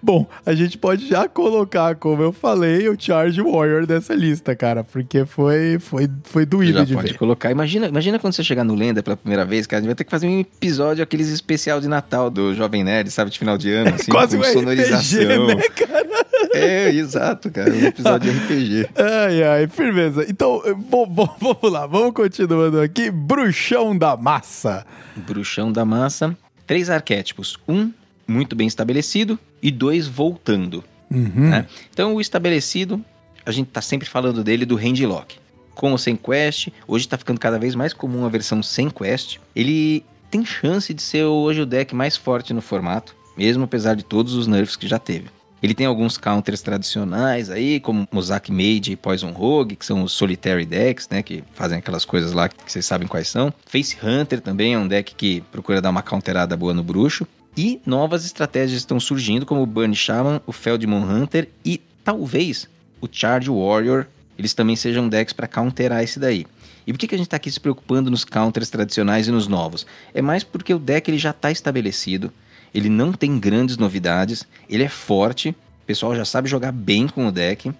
Bom, 0.02 0.26
a 0.44 0.54
gente 0.54 0.76
pode 0.76 1.08
já 1.08 1.26
colocar, 1.28 1.94
como 1.96 2.22
eu 2.22 2.32
falei, 2.32 2.88
o 2.88 2.96
Charge 2.98 3.40
Warrior 3.40 3.86
dessa 3.86 4.14
lista, 4.14 4.54
cara, 4.54 4.84
porque 4.84 5.24
foi, 5.24 5.78
foi, 5.80 6.08
foi 6.24 6.44
doído 6.44 6.78
Já 6.78 6.84
de 6.84 6.94
pode 6.94 7.12
ver. 7.12 7.18
colocar. 7.18 7.50
Imagina, 7.50 7.86
imagina 7.88 8.18
quando 8.18 8.34
você 8.34 8.44
chegar 8.44 8.64
no 8.64 8.74
Lenda 8.74 9.02
pela 9.02 9.16
primeira 9.16 9.44
vez, 9.44 9.66
cara. 9.66 9.78
A 9.78 9.80
gente 9.82 9.88
vai 9.88 9.94
ter 9.94 10.04
que 10.04 10.10
fazer 10.10 10.26
um 10.26 10.40
episódio, 10.40 11.02
aqueles 11.02 11.28
especial 11.28 11.80
de 11.80 11.88
Natal 11.88 12.30
do 12.30 12.54
Jovem 12.54 12.84
Nerd, 12.84 13.10
sabe? 13.10 13.30
De 13.30 13.38
final 13.38 13.56
de 13.56 13.72
ano, 13.72 13.94
assim, 13.94 14.10
Quase 14.12 14.36
com 14.38 14.44
um 14.46 14.52
sonorização. 14.52 15.46
RPG, 15.46 15.54
né, 15.54 15.62
cara? 15.70 16.06
É, 16.52 16.88
exato, 16.90 17.50
cara. 17.50 17.70
Um 17.70 17.84
episódio 17.86 18.32
de 18.32 18.38
RPG. 18.38 18.88
Ai, 18.96 19.42
ai, 19.42 19.66
firmeza. 19.68 20.24
Então, 20.28 20.62
bom, 20.88 21.06
bom, 21.06 21.28
vamos 21.40 21.72
lá, 21.72 21.86
vamos 21.86 22.12
continuando 22.14 22.80
aqui. 22.80 23.10
Bruxão 23.10 23.96
da 23.96 24.16
Massa. 24.16 24.86
Bruxão 25.16 25.70
da 25.72 25.84
Massa. 25.84 26.36
Três 26.66 26.88
arquétipos. 26.88 27.58
Um, 27.68 27.90
muito 28.26 28.56
bem 28.56 28.66
estabelecido. 28.66 29.38
E 29.62 29.70
dois, 29.70 30.06
voltando. 30.06 30.84
Uhum. 31.10 31.50
né? 31.50 31.66
Então, 31.90 32.14
o 32.14 32.20
estabelecido, 32.20 33.04
a 33.44 33.50
gente 33.50 33.68
tá 33.68 33.80
sempre 33.80 34.08
falando 34.08 34.42
dele 34.42 34.64
do 34.64 34.76
Handlock. 34.76 35.38
Com 35.74 35.92
ou 35.92 35.98
sem 35.98 36.16
quest, 36.16 36.68
hoje 36.88 37.06
tá 37.06 37.18
ficando 37.18 37.38
cada 37.38 37.58
vez 37.58 37.74
mais 37.74 37.92
comum 37.92 38.24
a 38.24 38.28
versão 38.28 38.62
sem 38.62 38.88
quest. 38.88 39.38
Ele 39.54 40.04
tem 40.30 40.44
chance 40.44 40.92
de 40.92 41.02
ser 41.02 41.24
hoje 41.24 41.60
o 41.60 41.66
deck 41.66 41.94
mais 41.94 42.16
forte 42.16 42.52
no 42.52 42.62
formato, 42.62 43.14
mesmo 43.36 43.64
apesar 43.64 43.94
de 43.94 44.04
todos 44.04 44.34
os 44.34 44.46
nerfs 44.46 44.76
que 44.76 44.88
já 44.88 44.98
teve. 44.98 45.26
Ele 45.62 45.74
tem 45.74 45.86
alguns 45.86 46.18
counters 46.18 46.60
tradicionais 46.60 47.50
aí, 47.50 47.80
como 47.80 48.06
Mozak 48.12 48.52
Mage 48.52 48.92
e 48.92 48.96
Poison 48.96 49.30
Rogue, 49.32 49.76
que 49.76 49.86
são 49.86 50.02
os 50.02 50.12
Solitary 50.12 50.66
decks, 50.66 51.08
né? 51.08 51.22
Que 51.22 51.42
fazem 51.54 51.78
aquelas 51.78 52.04
coisas 52.04 52.32
lá 52.32 52.48
que 52.48 52.56
vocês 52.66 52.84
sabem 52.84 53.08
quais 53.08 53.28
são. 53.28 53.52
Face 53.64 53.96
Hunter 54.02 54.40
também 54.40 54.74
é 54.74 54.78
um 54.78 54.86
deck 54.86 55.14
que 55.14 55.40
procura 55.52 55.80
dar 55.80 55.90
uma 55.90 56.02
counterada 56.02 56.56
boa 56.56 56.74
no 56.74 56.82
bruxo. 56.82 57.26
E 57.56 57.80
novas 57.86 58.24
estratégias 58.26 58.78
estão 58.78 59.00
surgindo, 59.00 59.46
como 59.46 59.62
o 59.62 59.66
Burn 59.66 59.94
Shaman, 59.94 60.42
o 60.46 60.52
Feldmon 60.52 61.02
Hunter 61.02 61.48
e 61.64 61.80
talvez 62.04 62.68
o 63.00 63.08
Charge 63.10 63.48
Warrior. 63.48 64.06
Eles 64.38 64.52
também 64.52 64.76
sejam 64.76 65.08
decks 65.08 65.32
para 65.32 65.48
counterar 65.48 66.02
esse 66.02 66.20
daí. 66.20 66.46
E 66.86 66.92
por 66.92 66.98
que, 66.98 67.08
que 67.08 67.14
a 67.14 67.18
gente 67.18 67.26
está 67.26 67.36
aqui 67.36 67.50
se 67.50 67.58
preocupando 67.58 68.10
nos 68.10 68.24
counters 68.24 68.68
tradicionais 68.68 69.26
e 69.26 69.32
nos 69.32 69.48
novos? 69.48 69.86
É 70.12 70.20
mais 70.20 70.44
porque 70.44 70.74
o 70.74 70.78
deck 70.78 71.10
ele 71.10 71.18
já 71.18 71.30
está 71.30 71.50
estabelecido, 71.50 72.30
ele 72.74 72.88
não 72.88 73.12
tem 73.12 73.38
grandes 73.38 73.76
novidades, 73.76 74.46
ele 74.68 74.84
é 74.84 74.88
forte, 74.88 75.48
o 75.48 75.86
pessoal 75.86 76.14
já 76.14 76.24
sabe 76.24 76.48
jogar 76.48 76.72
bem 76.72 77.08
com 77.08 77.26
o 77.26 77.32
deck 77.32 77.72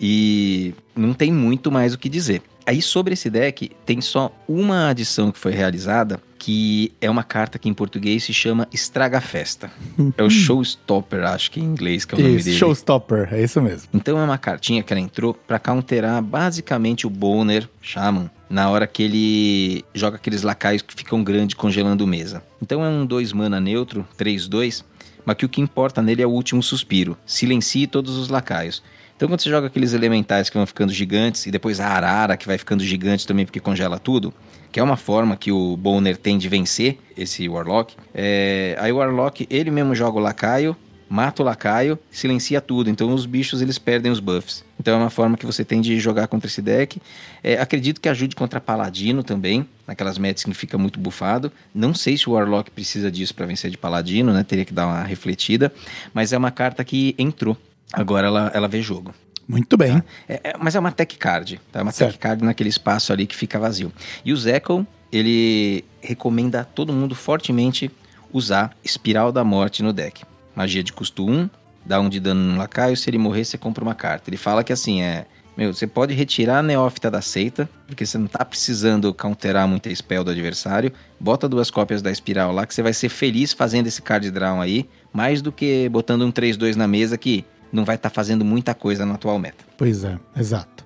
e 0.00 0.72
não 0.94 1.12
tem 1.12 1.32
muito 1.32 1.70
mais 1.70 1.92
o 1.92 1.98
que 1.98 2.08
dizer. 2.08 2.40
Aí 2.66 2.80
sobre 2.80 3.12
esse 3.12 3.28
deck, 3.28 3.70
tem 3.84 4.00
só 4.00 4.32
uma 4.48 4.88
adição 4.88 5.30
que 5.30 5.38
foi 5.38 5.52
realizada, 5.52 6.20
que 6.38 6.92
é 7.00 7.10
uma 7.10 7.22
carta 7.22 7.58
que 7.58 7.68
em 7.68 7.74
português 7.74 8.24
se 8.24 8.32
chama 8.32 8.66
Estraga 8.72 9.20
Festa. 9.20 9.70
é 10.16 10.22
o 10.22 10.30
Showstopper, 10.30 11.24
acho 11.24 11.50
que 11.50 11.60
em 11.60 11.64
inglês 11.64 12.04
que 12.04 12.14
é 12.14 12.18
o 12.18 12.20
nome 12.22 12.36
Isso, 12.36 12.44
dele. 12.46 12.58
Showstopper, 12.58 13.28
é 13.32 13.42
isso 13.42 13.60
mesmo. 13.60 13.88
Então 13.92 14.18
é 14.18 14.24
uma 14.24 14.38
cartinha 14.38 14.82
que 14.82 14.92
ela 14.92 15.00
entrou 15.00 15.34
pra 15.34 15.58
counterar 15.58 16.22
basicamente 16.22 17.06
o 17.06 17.10
Boner 17.10 17.68
Shaman 17.80 18.30
na 18.48 18.70
hora 18.70 18.86
que 18.86 19.02
ele 19.02 19.84
joga 19.94 20.16
aqueles 20.16 20.42
lacaios 20.42 20.82
que 20.82 20.94
ficam 20.94 21.24
grandes 21.24 21.54
congelando 21.54 22.06
mesa. 22.06 22.42
Então 22.62 22.84
é 22.84 22.88
um 22.88 23.04
2 23.04 23.32
mana 23.32 23.60
neutro, 23.60 24.06
3-2, 24.18 24.84
mas 25.24 25.36
que 25.36 25.44
o 25.44 25.48
que 25.48 25.60
importa 25.60 26.02
nele 26.02 26.22
é 26.22 26.26
o 26.26 26.30
último 26.30 26.62
suspiro. 26.62 27.16
Silencie 27.26 27.86
todos 27.86 28.16
os 28.16 28.28
lacaios. 28.28 28.82
Então 29.16 29.28
quando 29.28 29.40
você 29.40 29.48
joga 29.48 29.68
aqueles 29.68 29.92
elementais 29.92 30.50
que 30.50 30.56
vão 30.56 30.66
ficando 30.66 30.92
gigantes 30.92 31.46
e 31.46 31.50
depois 31.50 31.80
a 31.80 31.86
arara 31.86 32.36
que 32.36 32.46
vai 32.46 32.58
ficando 32.58 32.84
gigante 32.84 33.26
também 33.26 33.44
porque 33.44 33.60
congela 33.60 33.98
tudo, 33.98 34.34
que 34.72 34.80
é 34.80 34.82
uma 34.82 34.96
forma 34.96 35.36
que 35.36 35.52
o 35.52 35.76
Boner 35.76 36.16
tem 36.16 36.36
de 36.36 36.48
vencer 36.48 36.98
esse 37.16 37.48
Warlock, 37.48 37.94
é... 38.12 38.76
aí 38.80 38.90
o 38.90 38.96
Warlock 38.96 39.46
ele 39.48 39.70
mesmo 39.70 39.94
joga 39.94 40.18
o 40.18 40.20
lacaio, 40.20 40.76
mata 41.08 41.42
o 41.42 41.44
lacaio, 41.44 41.96
silencia 42.10 42.60
tudo. 42.60 42.90
Então 42.90 43.12
os 43.14 43.24
bichos 43.24 43.62
eles 43.62 43.78
perdem 43.78 44.10
os 44.10 44.18
buffs. 44.18 44.64
Então 44.78 44.94
é 44.94 44.96
uma 44.96 45.10
forma 45.10 45.36
que 45.36 45.46
você 45.46 45.64
tem 45.64 45.80
de 45.80 45.98
jogar 46.00 46.26
contra 46.26 46.48
esse 46.48 46.60
deck. 46.60 47.00
É, 47.42 47.58
acredito 47.60 48.00
que 48.00 48.08
ajude 48.08 48.34
contra 48.34 48.60
Paladino 48.60 49.22
também, 49.22 49.64
naquelas 49.86 50.18
metas 50.18 50.42
que 50.42 50.52
fica 50.54 50.76
muito 50.76 50.98
bufado. 50.98 51.52
Não 51.74 51.94
sei 51.94 52.16
se 52.16 52.28
o 52.28 52.32
Warlock 52.32 52.70
precisa 52.70 53.10
disso 53.10 53.34
para 53.34 53.46
vencer 53.46 53.70
de 53.70 53.78
Paladino, 53.78 54.32
né? 54.32 54.42
Teria 54.42 54.64
que 54.64 54.72
dar 54.72 54.86
uma 54.86 55.02
refletida. 55.02 55.72
Mas 56.12 56.32
é 56.32 56.38
uma 56.38 56.50
carta 56.50 56.84
que 56.84 57.14
entrou. 57.16 57.56
Agora 57.92 58.26
ela, 58.26 58.50
ela 58.54 58.68
vê 58.68 58.82
jogo. 58.82 59.14
Muito 59.46 59.76
bem. 59.76 59.98
Tá? 60.00 60.04
É, 60.28 60.40
é, 60.44 60.54
mas 60.58 60.74
é 60.74 60.80
uma 60.80 60.90
tech 60.90 61.16
card, 61.16 61.60
tá? 61.70 61.80
É 61.80 61.82
uma 61.82 61.92
Certo. 61.92 62.12
tech 62.12 62.18
card 62.18 62.44
naquele 62.44 62.70
espaço 62.70 63.12
ali 63.12 63.26
que 63.26 63.36
fica 63.36 63.58
vazio. 63.58 63.92
E 64.24 64.32
o 64.32 64.36
Zekel, 64.36 64.86
ele 65.12 65.84
recomenda 66.00 66.60
a 66.60 66.64
todo 66.64 66.92
mundo 66.92 67.14
fortemente 67.14 67.90
usar 68.32 68.76
Espiral 68.82 69.30
da 69.30 69.44
Morte 69.44 69.82
no 69.82 69.92
deck. 69.92 70.24
Magia 70.56 70.82
de 70.82 70.92
custo 70.92 71.28
1, 71.28 71.48
dá 71.84 72.00
um 72.00 72.08
de 72.08 72.18
dano 72.18 72.52
no 72.52 72.58
lacaio, 72.58 72.96
se 72.96 73.08
ele 73.10 73.18
morrer 73.18 73.44
você 73.44 73.58
compra 73.58 73.84
uma 73.84 73.94
carta. 73.94 74.30
Ele 74.30 74.36
fala 74.36 74.64
que 74.64 74.72
assim, 74.72 75.02
é... 75.02 75.26
Meu, 75.56 75.72
você 75.72 75.86
pode 75.86 76.12
retirar 76.12 76.58
a 76.58 76.62
Neófita 76.64 77.08
da 77.08 77.22
seita, 77.22 77.70
porque 77.86 78.04
você 78.04 78.18
não 78.18 78.26
tá 78.26 78.44
precisando 78.44 79.14
counterar 79.14 79.68
muita 79.68 79.94
spell 79.94 80.24
do 80.24 80.32
adversário. 80.32 80.92
Bota 81.20 81.48
duas 81.48 81.70
cópias 81.70 82.02
da 82.02 82.10
Espiral 82.10 82.50
lá, 82.50 82.66
que 82.66 82.74
você 82.74 82.82
vai 82.82 82.92
ser 82.92 83.08
feliz 83.08 83.52
fazendo 83.52 83.86
esse 83.86 84.02
card 84.02 84.28
draw 84.32 84.60
aí, 84.60 84.88
mais 85.12 85.40
do 85.40 85.52
que 85.52 85.88
botando 85.90 86.22
um 86.22 86.32
3-2 86.32 86.74
na 86.74 86.88
mesa 86.88 87.16
que 87.16 87.44
não 87.74 87.84
vai 87.84 87.96
estar 87.96 88.10
fazendo 88.10 88.44
muita 88.44 88.74
coisa 88.74 89.04
na 89.04 89.14
atual 89.14 89.38
meta. 89.38 89.64
Pois 89.76 90.04
é, 90.04 90.18
exato. 90.36 90.84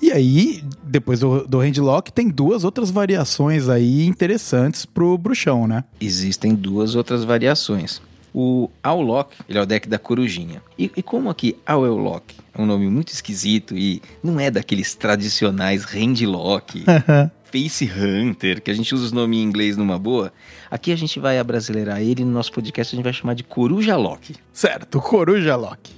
E 0.00 0.12
aí, 0.12 0.62
depois 0.84 1.20
do, 1.20 1.46
do 1.46 1.58
Handlock, 1.58 2.12
tem 2.12 2.28
duas 2.28 2.62
outras 2.62 2.90
variações 2.90 3.68
aí 3.68 4.06
interessantes 4.06 4.86
pro 4.86 5.18
bruxão, 5.18 5.66
né? 5.66 5.82
Existem 6.00 6.54
duas 6.54 6.94
outras 6.94 7.24
variações. 7.24 8.00
O 8.32 8.70
Aulock, 8.82 9.34
ele 9.48 9.58
é 9.58 9.62
o 9.62 9.66
deck 9.66 9.88
da 9.88 9.98
corujinha. 9.98 10.62
E, 10.78 10.92
e 10.96 11.02
como 11.02 11.28
aqui 11.28 11.56
Aulock 11.66 12.34
é 12.54 12.62
um 12.62 12.66
nome 12.66 12.88
muito 12.88 13.08
esquisito 13.08 13.76
e 13.76 14.00
não 14.22 14.38
é 14.38 14.50
daqueles 14.50 14.94
tradicionais 14.94 15.84
Handlock, 15.84 16.84
Face 17.50 17.90
Hunter, 17.90 18.62
que 18.62 18.70
a 18.70 18.74
gente 18.74 18.94
usa 18.94 19.06
os 19.06 19.12
nomes 19.12 19.38
em 19.38 19.42
inglês 19.42 19.76
numa 19.76 19.98
boa, 19.98 20.32
aqui 20.70 20.92
a 20.92 20.96
gente 20.96 21.18
vai 21.18 21.38
abrasileirar 21.38 22.00
ele 22.00 22.24
no 22.24 22.30
nosso 22.30 22.52
podcast 22.52 22.94
a 22.94 22.96
gente 22.96 23.04
vai 23.04 23.12
chamar 23.12 23.34
de 23.34 23.42
Coruja 23.42 23.96
Lock. 23.96 24.36
certo, 24.52 25.00
Coruja 25.00 25.56
Lock. 25.56 25.97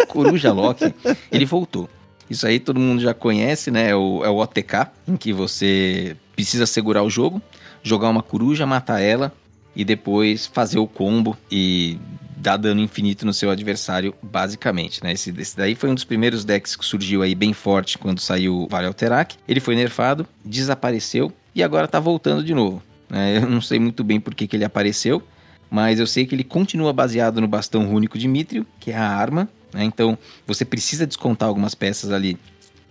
O 0.00 0.06
Coruja 0.06 0.52
Lock, 0.52 0.94
ele 1.30 1.44
voltou. 1.44 1.88
Isso 2.28 2.46
aí 2.46 2.58
todo 2.58 2.80
mundo 2.80 3.00
já 3.00 3.14
conhece, 3.14 3.70
né? 3.70 3.90
É 3.90 3.96
o, 3.96 4.24
é 4.24 4.28
o 4.28 4.36
OTK, 4.38 4.88
em 5.06 5.16
que 5.16 5.32
você 5.32 6.16
precisa 6.34 6.66
segurar 6.66 7.02
o 7.02 7.10
jogo, 7.10 7.40
jogar 7.82 8.08
uma 8.08 8.22
coruja, 8.22 8.66
matar 8.66 9.00
ela 9.00 9.32
e 9.74 9.84
depois 9.84 10.46
fazer 10.46 10.78
o 10.78 10.86
combo 10.86 11.36
e 11.50 11.98
dar 12.36 12.56
dano 12.56 12.80
infinito 12.80 13.24
no 13.24 13.32
seu 13.32 13.50
adversário, 13.50 14.14
basicamente, 14.22 15.02
né? 15.02 15.12
Esse, 15.12 15.34
esse 15.38 15.56
daí 15.56 15.74
foi 15.74 15.88
um 15.90 15.94
dos 15.94 16.04
primeiros 16.04 16.44
decks 16.44 16.76
que 16.76 16.84
surgiu 16.84 17.22
aí 17.22 17.34
bem 17.34 17.52
forte 17.52 17.96
quando 17.96 18.20
saiu 18.20 18.62
o 18.62 18.68
Vale 18.68 18.86
Alterac. 18.86 19.36
Ele 19.48 19.60
foi 19.60 19.74
nerfado, 19.74 20.26
desapareceu 20.44 21.32
e 21.54 21.62
agora 21.62 21.88
tá 21.88 21.98
voltando 21.98 22.44
de 22.44 22.54
novo. 22.54 22.82
né? 23.08 23.38
Eu 23.42 23.48
não 23.48 23.60
sei 23.60 23.78
muito 23.78 24.04
bem 24.04 24.20
por 24.20 24.34
que, 24.34 24.46
que 24.46 24.56
ele 24.56 24.64
apareceu, 24.64 25.22
mas 25.70 25.98
eu 25.98 26.06
sei 26.06 26.26
que 26.26 26.34
ele 26.34 26.44
continua 26.44 26.92
baseado 26.92 27.40
no 27.40 27.48
bastão 27.48 27.84
rúnico 27.86 28.18
de 28.18 28.28
Mithril, 28.28 28.64
que 28.78 28.92
é 28.92 28.96
a 28.96 29.08
arma, 29.08 29.48
né? 29.76 29.84
Então 29.84 30.18
você 30.46 30.64
precisa 30.64 31.06
descontar 31.06 31.48
algumas 31.48 31.74
peças 31.74 32.10
ali 32.10 32.38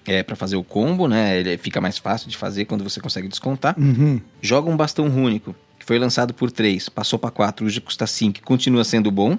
é, 0.05 0.21
para 0.21 0.35
fazer 0.35 0.55
o 0.55 0.63
combo, 0.63 1.07
né? 1.07 1.39
Ele 1.39 1.57
fica 1.57 1.81
mais 1.81 1.97
fácil 1.97 2.29
de 2.29 2.37
fazer 2.37 2.65
quando 2.65 2.83
você 2.83 3.01
consegue 3.01 3.27
descontar. 3.27 3.75
Uhum. 3.77 4.21
Joga 4.41 4.69
um 4.69 4.77
bastão 4.77 5.09
rúnico, 5.09 5.55
que 5.79 5.85
foi 5.85 5.97
lançado 5.97 6.33
por 6.33 6.51
3, 6.51 6.89
passou 6.89 7.17
para 7.17 7.31
4, 7.31 7.65
hoje 7.65 7.81
custa 7.81 8.05
5, 8.05 8.41
continua 8.43 8.83
sendo 8.83 9.09
bom. 9.09 9.37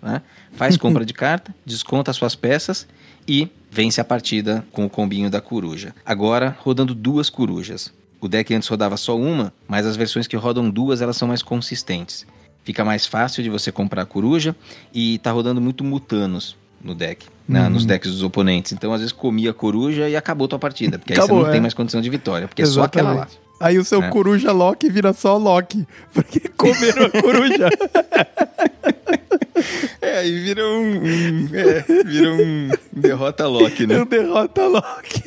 Né? 0.00 0.22
Faz 0.52 0.76
compra 0.78 1.04
de 1.04 1.12
carta, 1.12 1.54
desconta 1.66 2.10
as 2.12 2.16
suas 2.16 2.36
peças 2.36 2.86
e 3.26 3.48
vence 3.70 4.00
a 4.00 4.04
partida 4.04 4.64
com 4.70 4.84
o 4.84 4.90
combinho 4.90 5.28
da 5.28 5.40
coruja. 5.40 5.94
Agora, 6.06 6.56
rodando 6.60 6.94
duas 6.94 7.28
corujas. 7.28 7.92
O 8.20 8.28
deck 8.28 8.54
antes 8.54 8.68
rodava 8.68 8.96
só 8.96 9.18
uma, 9.18 9.52
mas 9.68 9.84
as 9.84 9.96
versões 9.96 10.26
que 10.26 10.36
rodam 10.36 10.70
duas 10.70 11.02
elas 11.02 11.16
são 11.16 11.28
mais 11.28 11.42
consistentes. 11.42 12.24
Fica 12.62 12.82
mais 12.82 13.04
fácil 13.04 13.42
de 13.42 13.50
você 13.50 13.70
comprar 13.70 14.02
a 14.02 14.06
coruja 14.06 14.56
e 14.94 15.18
tá 15.18 15.30
rodando 15.30 15.60
muito 15.60 15.84
mutanos 15.84 16.56
no 16.84 16.94
deck, 16.94 17.26
né, 17.48 17.62
Uhum. 17.62 17.70
nos 17.70 17.86
decks 17.86 18.10
dos 18.12 18.22
oponentes. 18.22 18.72
Então, 18.72 18.92
às 18.92 19.00
vezes, 19.00 19.12
comia 19.12 19.50
a 19.50 19.54
coruja 19.54 20.08
e 20.08 20.14
acabou 20.14 20.46
tua 20.46 20.58
partida, 20.58 20.98
porque 20.98 21.14
aí 21.14 21.18
Acabou, 21.18 21.38
você 21.38 21.42
não 21.44 21.48
é. 21.48 21.52
tem 21.52 21.60
mais 21.62 21.72
condição 21.74 22.00
de 22.00 22.10
vitória, 22.10 22.46
porque 22.46 22.62
é 22.62 22.66
só 22.66 22.82
aquela 22.84 23.08
lá. 23.08 23.14
Exatamente. 23.14 23.44
Aí 23.60 23.78
o 23.78 23.84
seu 23.84 24.02
É. 24.02 24.10
Coruja 24.10 24.52
Lock 24.52 24.88
vira 24.90 25.12
só 25.14 25.36
Lock, 25.38 25.86
porque 26.12 26.40
comeram 26.56 27.06
a 27.06 27.10
coruja. 27.22 27.68
É, 30.00 30.18
aí 30.18 30.38
vira 30.42 30.62
um, 30.66 31.46
é, 31.54 31.84
vira 32.04 32.32
um 32.32 32.70
derrota 32.92 33.46
Loki, 33.46 33.86
Eu 33.88 34.04
derrota 34.04 34.66
Lock. 34.66 35.22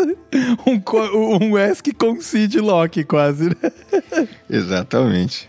um, 0.66 0.80
co- 0.80 1.38
um 1.42 1.58
Esk 1.58 1.88
concede 1.98 2.58
Lock, 2.60 3.04
quase, 3.04 3.50
né? 3.50 3.72
Exatamente. 4.48 5.48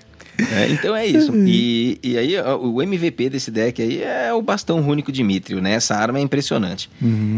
É, 0.51 0.69
então 0.69 0.95
é 0.95 1.05
isso. 1.05 1.33
E, 1.35 1.99
e 2.03 2.17
aí, 2.17 2.37
ó, 2.37 2.57
o 2.57 2.81
MVP 2.81 3.29
desse 3.29 3.49
deck 3.49 3.81
aí 3.81 4.03
é 4.03 4.33
o 4.33 4.41
bastão 4.41 4.81
rúnico 4.81 5.11
de 5.11 5.23
Mithril, 5.23 5.61
né? 5.61 5.73
Essa 5.73 5.95
arma 5.95 6.19
é 6.19 6.21
impressionante. 6.21 6.89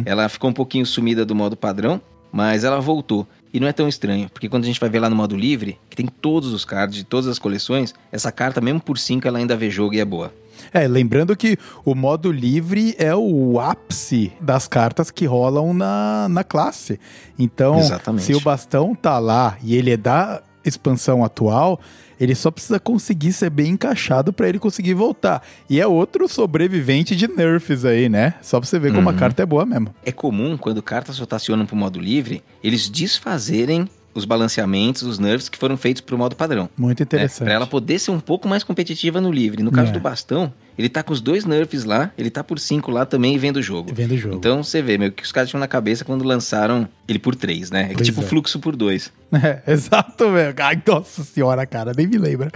Ela 0.06 0.28
ficou 0.30 0.50
um 0.50 0.54
pouquinho 0.54 0.86
sumida 0.86 1.26
do 1.26 1.34
modo 1.34 1.56
padrão, 1.56 2.02
mas 2.32 2.64
ela 2.64 2.80
voltou. 2.80 3.28
E 3.52 3.60
não 3.60 3.68
é 3.68 3.74
tão 3.74 3.88
estranho, 3.88 4.30
porque 4.30 4.48
quando 4.48 4.64
a 4.64 4.68
gente 4.68 4.80
vai 4.80 4.90
ver 4.90 5.00
lá 5.00 5.10
no 5.10 5.16
modo 5.16 5.36
livre, 5.36 5.80
que 5.90 5.96
tem 5.96 6.06
todos 6.06 6.54
os 6.54 6.64
cards 6.64 6.96
de 6.96 7.04
todas 7.04 7.28
as 7.28 7.40
coleções, 7.40 7.96
essa 8.12 8.32
carta, 8.32 8.62
mesmo 8.62 8.80
por 8.80 8.98
5, 9.00 9.28
ela 9.28 9.40
ainda 9.40 9.58
vê 9.58 9.72
jogo 9.72 9.96
e 9.96 10.00
é 10.00 10.06
boa. 10.06 10.32
É, 10.72 10.88
lembrando 10.88 11.36
que 11.36 11.58
o 11.84 11.96
modo 11.96 12.32
livre 12.32 12.94
é 13.00 13.16
o 13.16 13.60
ápice 13.60 14.32
das 14.40 14.68
cartas 14.68 15.10
que 15.10 15.26
rolam 15.26 15.74
na, 15.74 16.28
na 16.30 16.44
classe. 16.44 17.00
Então, 17.40 17.80
Exatamente. 17.80 18.24
se 18.24 18.36
o 18.36 18.42
bastão 18.42 18.94
tá 18.94 19.18
lá 19.18 19.58
e 19.64 19.76
ele 19.76 19.92
é 19.92 19.98
da 19.98 20.44
expansão 20.64 21.24
atual, 21.24 21.80
ele 22.20 22.36
só 22.36 22.52
precisa 22.52 22.80
conseguir 22.80 23.32
ser 23.34 23.50
bem 23.50 23.70
encaixado 23.72 24.34
pra 24.34 24.50
ele 24.50 24.60
conseguir 24.60 24.94
voltar. 24.94 25.42
E 25.70 25.80
é 25.80 25.88
outro 25.88 26.28
sobrevivente 26.28 27.16
de 27.16 27.28
nerfs 27.28 27.86
aí, 27.86 28.10
né? 28.10 28.34
Só 28.42 28.60
pra 28.60 28.68
você 28.68 28.78
ver 28.80 28.94
como 28.94 29.10
a 29.10 29.12
Uhum. 29.14 29.18
carta 29.18 29.42
é 29.44 29.46
boa 29.46 29.66
mesmo. 29.66 29.94
É 30.06 30.12
comum, 30.12 30.58
quando 30.58 30.82
cartas 30.82 31.18
rotacionam 31.20 31.66
para 31.66 31.76
o 31.76 31.78
modo 31.78 32.00
livre, 32.00 32.44
eles 32.64 32.90
desfazerem 32.90 33.88
os 34.14 34.26
balanceamentos, 34.26 35.04
os 35.04 35.20
nerfs 35.20 35.48
que 35.50 35.58
foram 35.58 35.78
feitos 35.78 36.02
para 36.02 36.16
o 36.16 36.18
modo 36.18 36.36
padrão. 36.36 36.68
Muito 36.78 37.00
né? 37.00 37.04
interessante. 37.04 37.46
Pra 37.46 37.54
ela 37.54 37.68
poder 37.68 38.00
ser 38.00 38.12
um 38.12 38.20
pouco 38.20 38.48
mais 38.48 38.64
competitiva 38.64 39.22
no 39.22 39.32
livre. 39.32 39.62
No 39.64 39.72
caso 39.72 39.92
É. 39.92 39.94
do 39.94 40.00
bastão, 40.00 40.52
ele 40.80 40.90
tá 40.90 41.04
com 41.04 41.12
os 41.14 41.22
dois 41.22 41.46
nerfs 41.46 41.84
lá, 41.84 42.12
ele 42.18 42.30
tá 42.30 42.44
por 42.44 42.58
5 42.60 42.90
lá 42.90 43.06
também 43.06 43.36
e 43.36 43.38
vendo 43.38 43.58
o 43.58 43.62
jogo. 43.62 43.92
Vendo 43.94 44.14
o 44.14 44.18
jogo. 44.18 44.36
Então 44.36 44.64
você 44.64 44.82
vê, 44.82 44.98
meio 44.98 45.12
que 45.12 45.24
os 45.24 45.32
caras 45.32 45.50
tinham 45.50 45.60
na 45.60 45.68
cabeça 45.68 46.06
quando 46.06 46.24
lançaram 46.24 46.88
ele 47.08 47.20
por 47.20 47.36
3, 47.36 47.70
né? 47.70 47.90
É 47.92 47.94
Pois 47.94 48.08
tipo 48.08 48.22
é. 48.22 48.24
fluxo 48.24 48.60
por 48.60 48.76
2. 48.76 49.12
É, 49.32 49.62
exato, 49.72 50.32
velho. 50.32 50.56
Ai, 50.60 50.82
nossa 50.88 51.24
senhora, 51.24 51.64
cara, 51.68 51.92
nem 51.96 52.08
me 52.08 52.18
lembra. 52.18 52.52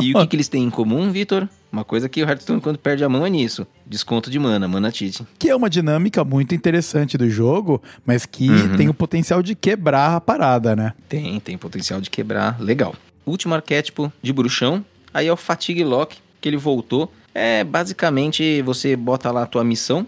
E 0.00 0.14
o 0.14 0.20
que, 0.20 0.26
que 0.28 0.36
eles 0.36 0.46
têm 0.46 0.62
em 0.62 0.70
comum, 0.70 1.10
Vitor? 1.10 1.48
Uma 1.72 1.82
coisa 1.84 2.08
que 2.08 2.22
o 2.22 2.26
Hearthstone, 2.28 2.60
quando 2.60 2.78
perde 2.78 3.02
a 3.02 3.08
mão, 3.08 3.26
é 3.26 3.30
nisso. 3.30 3.66
Desconto 3.84 4.30
de 4.30 4.38
mana, 4.38 4.68
mana 4.68 4.90
cheating. 4.92 5.26
Que 5.38 5.50
é 5.50 5.56
uma 5.56 5.68
dinâmica 5.68 6.22
muito 6.24 6.54
interessante 6.54 7.18
do 7.18 7.28
jogo, 7.28 7.82
mas 8.06 8.24
que 8.24 8.48
Uhum. 8.48 8.76
tem 8.76 8.88
o 8.88 8.94
potencial 8.94 9.42
de 9.42 9.54
quebrar 9.56 10.14
a 10.14 10.20
parada, 10.20 10.76
né? 10.76 10.92
Tem, 11.08 11.40
tem 11.40 11.58
potencial 11.58 12.00
de 12.00 12.08
quebrar. 12.10 12.60
Legal. 12.60 12.94
Último 13.26 13.54
arquétipo 13.54 14.10
de 14.22 14.32
bruxão. 14.32 14.84
Aí 15.12 15.26
é 15.26 15.32
o 15.32 15.36
Fatigue 15.36 15.82
Lock, 15.84 16.16
que 16.40 16.48
ele 16.48 16.56
voltou. 16.56 17.12
É 17.40 17.62
basicamente 17.62 18.60
você 18.62 18.96
bota 18.96 19.30
lá 19.30 19.44
a 19.44 19.46
tua 19.46 19.62
missão, 19.62 20.04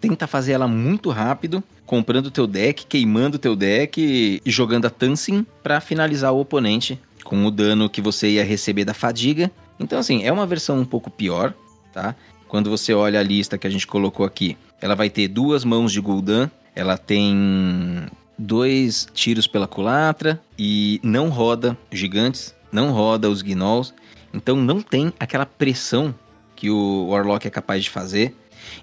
tenta 0.00 0.26
fazer 0.26 0.50
ela 0.50 0.66
muito 0.66 1.10
rápido, 1.10 1.62
comprando 1.86 2.28
teu 2.28 2.44
deck, 2.44 2.84
queimando 2.86 3.38
teu 3.38 3.54
deck 3.54 4.02
e 4.44 4.50
jogando 4.50 4.86
a 4.86 4.90
Tansing 4.90 5.46
pra 5.62 5.80
finalizar 5.80 6.32
o 6.32 6.40
oponente 6.40 7.00
com 7.22 7.46
o 7.46 7.52
dano 7.52 7.88
que 7.88 8.00
você 8.00 8.30
ia 8.30 8.44
receber 8.44 8.84
da 8.84 8.92
fadiga. 8.92 9.48
Então, 9.78 9.96
assim, 9.96 10.24
é 10.24 10.32
uma 10.32 10.44
versão 10.44 10.76
um 10.80 10.84
pouco 10.84 11.08
pior, 11.08 11.54
tá? 11.92 12.16
Quando 12.48 12.68
você 12.68 12.92
olha 12.92 13.20
a 13.20 13.22
lista 13.22 13.56
que 13.56 13.66
a 13.68 13.70
gente 13.70 13.86
colocou 13.86 14.26
aqui, 14.26 14.58
ela 14.80 14.96
vai 14.96 15.08
ter 15.08 15.28
duas 15.28 15.64
mãos 15.64 15.92
de 15.92 16.00
Gul'dan, 16.00 16.50
ela 16.74 16.98
tem 16.98 18.06
dois 18.36 19.06
tiros 19.14 19.46
pela 19.46 19.68
culatra 19.68 20.42
e 20.58 20.98
não 21.00 21.28
roda 21.28 21.78
gigantes, 21.92 22.52
não 22.72 22.90
roda 22.90 23.30
os 23.30 23.40
gnolls. 23.40 23.94
Então 24.34 24.56
não 24.56 24.80
tem 24.82 25.12
aquela 25.20 25.46
pressão 25.46 26.12
que 26.62 26.70
o 26.70 27.08
Warlock 27.08 27.44
é 27.44 27.50
capaz 27.50 27.82
de 27.82 27.90
fazer. 27.90 28.32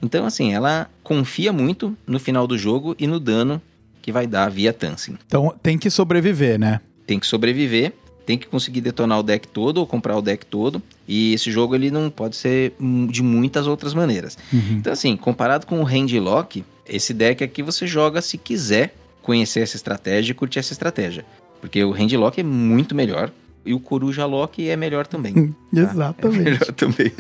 Então, 0.02 0.26
assim, 0.26 0.54
ela 0.54 0.90
confia 1.02 1.54
muito 1.54 1.96
no 2.06 2.20
final 2.20 2.46
do 2.46 2.58
jogo 2.58 2.94
e 3.00 3.08
no 3.08 3.22
dano 3.22 3.62
que 4.02 4.12
vai 4.12 4.28
dar 4.28 4.50
via 4.50 4.74
Tansin. 4.74 5.18
Então 5.26 5.56
tem 5.64 5.78
que 5.78 5.90
sobreviver, 5.90 6.60
né? 6.60 6.82
Tem 7.08 7.18
que 7.18 7.26
sobreviver, 7.26 7.94
tem 8.26 8.38
que 8.38 8.48
conseguir 8.48 8.82
detonar 8.82 9.20
o 9.20 9.24
deck 9.24 9.48
todo 9.48 9.78
ou 9.78 9.88
comprar 9.88 10.18
o 10.18 10.22
deck 10.22 10.46
todo. 10.46 10.84
E 11.08 11.34
esse 11.34 11.50
jogo 11.50 11.74
ele 11.74 11.90
não 11.90 12.10
pode 12.10 12.36
ser 12.36 12.74
de 13.10 13.24
muitas 13.24 13.66
outras 13.66 13.94
maneiras. 13.94 14.38
Uhum. 14.52 14.80
Então, 14.80 14.92
assim, 14.92 15.16
comparado 15.16 15.66
com 15.66 15.80
o 15.80 15.86
Handlock, 15.86 16.66
esse 16.86 17.14
deck 17.14 17.42
aqui 17.46 17.64
você 17.64 17.88
joga 17.88 18.22
se 18.22 18.38
quiser 18.38 18.94
conhecer 19.22 19.62
essa 19.62 19.78
estratégia 19.78 20.34
e 20.34 20.36
curtir 20.36 20.60
essa 20.60 20.74
estratégia. 20.74 21.26
Porque 21.62 21.82
o 21.82 21.92
Handlock 21.92 22.42
é 22.42 22.44
muito 22.44 22.94
melhor. 22.94 23.32
E 23.66 23.74
o 23.74 23.80
Coruja 23.80 24.26
Lock 24.26 24.68
é 24.68 24.76
melhor 24.76 25.06
também. 25.06 25.34
Tá? 25.34 25.54
Exatamente. 25.74 26.40
É 26.40 26.44
melhor 26.44 26.72
também. 26.74 27.12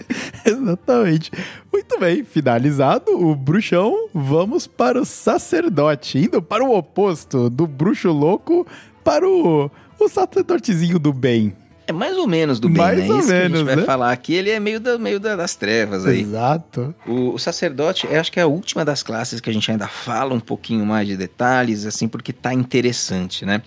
Exatamente. 0.45 1.31
Muito 1.71 1.99
bem, 1.99 2.23
finalizado 2.23 3.11
o 3.11 3.35
bruxão, 3.35 4.09
vamos 4.13 4.65
para 4.65 5.01
o 5.01 5.05
sacerdote, 5.05 6.17
indo 6.17 6.41
para 6.41 6.63
o 6.63 6.75
oposto 6.75 7.49
do 7.49 7.67
bruxo 7.67 8.11
louco 8.11 8.65
para 9.03 9.27
o, 9.27 9.69
o 9.99 10.07
sacerdotezinho 10.07 10.97
do 10.97 11.11
bem. 11.11 11.53
É 11.89 11.91
mais 11.91 12.15
ou 12.17 12.27
menos 12.27 12.59
do 12.59 12.69
bem, 12.69 12.77
mais 12.77 12.99
né? 12.99 13.09
Ou 13.09 13.19
Isso 13.19 13.27
menos, 13.27 13.47
que 13.47 13.53
a 13.53 13.57
gente 13.57 13.65
vai 13.65 13.75
né? 13.77 13.83
falar 13.83 14.11
aqui, 14.11 14.35
ele 14.35 14.51
é 14.51 14.59
meio, 14.59 14.79
da, 14.79 14.99
meio 14.99 15.19
da, 15.19 15.35
das 15.35 15.55
trevas 15.55 16.05
aí. 16.05 16.21
Exato. 16.21 16.93
O, 17.07 17.33
o 17.33 17.39
sacerdote, 17.39 18.05
acho 18.05 18.31
que 18.31 18.39
é 18.39 18.43
a 18.43 18.47
última 18.47 18.85
das 18.85 19.01
classes 19.01 19.41
que 19.41 19.49
a 19.49 19.53
gente 19.53 19.71
ainda 19.71 19.87
fala 19.87 20.35
um 20.35 20.39
pouquinho 20.39 20.85
mais 20.85 21.07
de 21.07 21.17
detalhes, 21.17 21.87
assim, 21.87 22.07
porque 22.07 22.31
tá 22.31 22.53
interessante, 22.53 23.43
né? 23.43 23.63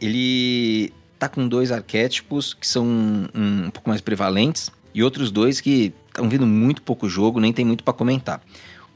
Ele 0.00 0.92
tá 1.20 1.28
com 1.28 1.46
dois 1.46 1.70
arquétipos 1.70 2.54
que 2.54 2.66
são 2.66 2.84
um, 2.86 3.28
um 3.66 3.70
pouco 3.70 3.90
mais 3.90 4.00
prevalentes 4.00 4.72
e 4.94 5.02
outros 5.02 5.30
dois 5.30 5.60
que 5.60 5.92
estão 6.08 6.28
vindo 6.28 6.46
muito 6.46 6.80
pouco 6.80 7.08
jogo, 7.08 7.38
nem 7.38 7.52
tem 7.52 7.64
muito 7.64 7.84
para 7.84 7.92
comentar. 7.92 8.42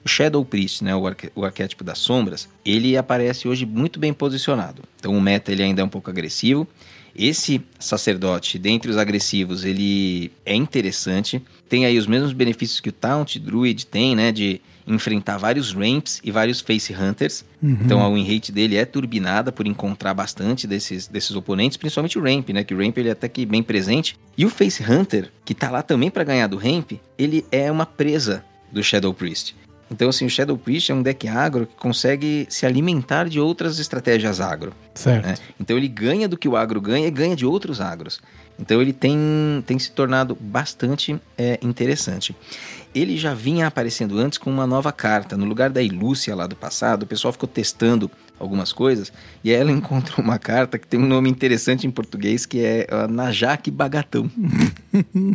O 0.03 0.09
Shadow 0.09 0.45
Priest, 0.45 0.83
né, 0.83 0.95
o, 0.97 1.03
o, 1.35 1.45
arquétipo 1.45 1.85
das 1.85 1.99
sombras, 1.99 2.49
ele 2.64 2.97
aparece 2.97 3.47
hoje 3.47 3.66
muito 3.66 4.01
bem 4.01 4.12
posicionado. 4.12 4.83
Então 4.99 5.16
o 5.16 5.20
meta 5.20 5.53
ele 5.53 5.62
ainda 5.62 5.83
é 5.83 5.85
um 5.85 5.89
pouco 5.89 6.11
agressivo. 6.11 6.66
Esse 7.14 7.62
sacerdote, 7.79 8.59
dentre 8.59 8.91
os 8.91 8.97
agressivos, 8.97 9.64
ele 9.64 10.33
é 10.45 10.55
interessante. 10.55 11.43
Tem 11.68 11.87
aí 11.87 11.97
os 11.97 12.07
mesmos 12.07 12.33
benefícios 12.33 12.81
que 12.81 12.89
o 12.89 12.93
Taunt 12.93 13.39
Druid 13.39 13.87
tem, 13.87 14.16
né, 14.16 14.33
de 14.33 14.61
enfrentar 14.87 15.39
vários 15.39 15.72
ramps 15.72 16.20
e 16.22 16.30
vários 16.30 16.61
face 16.61 16.95
hunters. 16.95 17.45
Uhum. 17.62 17.78
Então 17.85 18.01
a 18.01 18.09
win 18.09 18.24
rate 18.24 18.53
dele 18.53 18.76
é 18.76 18.85
turbinada 18.85 19.51
por 19.51 19.66
encontrar 19.66 20.14
bastante 20.14 20.66
desses, 20.66 21.07
desses 21.07 21.35
oponentes, 21.35 21.76
principalmente 21.76 22.18
o 22.18 22.22
ramp, 22.22 22.51
né? 22.51 22.64
Que 22.64 22.74
o 22.74 22.78
ramp 22.78 22.99
ele 22.99 23.09
é 23.09 23.12
até 23.12 23.28
que 23.28 23.47
bem 23.47 23.62
presente. 23.62 24.16
E 24.37 24.45
o 24.45 24.51
face 24.51 24.82
hunter, 24.82 25.30
que 25.45 25.55
tá 25.55 25.70
lá 25.70 25.82
também 25.82 26.11
para 26.11 26.24
ganhar 26.24 26.47
do 26.47 26.57
ramp, 26.57 26.93
ele 27.18 27.45
é 27.51 27.70
uma 27.70 27.87
presa 27.87 28.45
do 28.70 28.82
Shadow 28.82 29.14
Priest. 29.14 29.55
Então, 29.91 30.09
assim, 30.09 30.24
o 30.26 30.30
Shadow 30.30 30.57
Priest 30.57 30.91
é 30.91 30.95
um 30.95 31.03
deck 31.03 31.28
agro 31.28 31.66
que 31.66 31.76
consegue 31.76 32.47
se 32.49 32.66
alimentar 32.66 33.28
de 33.28 33.39
outras 33.39 33.78
estratégias 33.78 34.41
agro. 34.41 34.72
Certo. 34.95 35.26
Né? 35.26 35.35
Então, 35.61 35.76
ele 35.76 35.89
ganha 35.89 36.26
do 36.26 36.37
que 36.37 36.49
o 36.49 36.57
agro 36.57 36.80
ganha 36.80 37.07
e 37.07 37.11
ganha 37.11 37.37
de 37.37 37.45
outros 37.45 37.80
agros. 37.80 38.20
Então, 38.59 38.80
ele 38.80 38.93
tem, 38.93 39.16
tem 39.66 39.78
se 39.78 39.93
tornado 39.93 40.37
bastante 40.41 41.20
é, 41.37 41.59
interessante. 41.62 42.35
Ele 42.95 43.16
já 43.16 43.34
vinha 43.34 43.66
aparecendo 43.66 44.18
antes 44.18 44.38
com 44.38 44.49
uma 44.49 44.66
nova 44.66 44.92
carta. 44.92 45.36
No 45.36 45.45
lugar 45.45 45.68
da 45.68 45.82
Ilúcia 45.82 46.34
lá 46.34 46.47
do 46.47 46.55
passado, 46.55 47.03
o 47.03 47.07
pessoal 47.07 47.32
ficou 47.32 47.49
testando 47.49 48.09
algumas 48.38 48.72
coisas 48.72 49.12
e 49.42 49.51
ela 49.51 49.70
encontrou 49.72 50.24
uma 50.24 50.38
carta 50.38 50.78
que 50.78 50.86
tem 50.86 51.01
um 51.01 51.07
nome 51.07 51.28
interessante 51.28 51.86
em 51.86 51.90
português 51.90 52.47
que 52.47 52.64
é 52.64 52.86
Najak 53.11 53.70
Bagatão. 53.70 54.30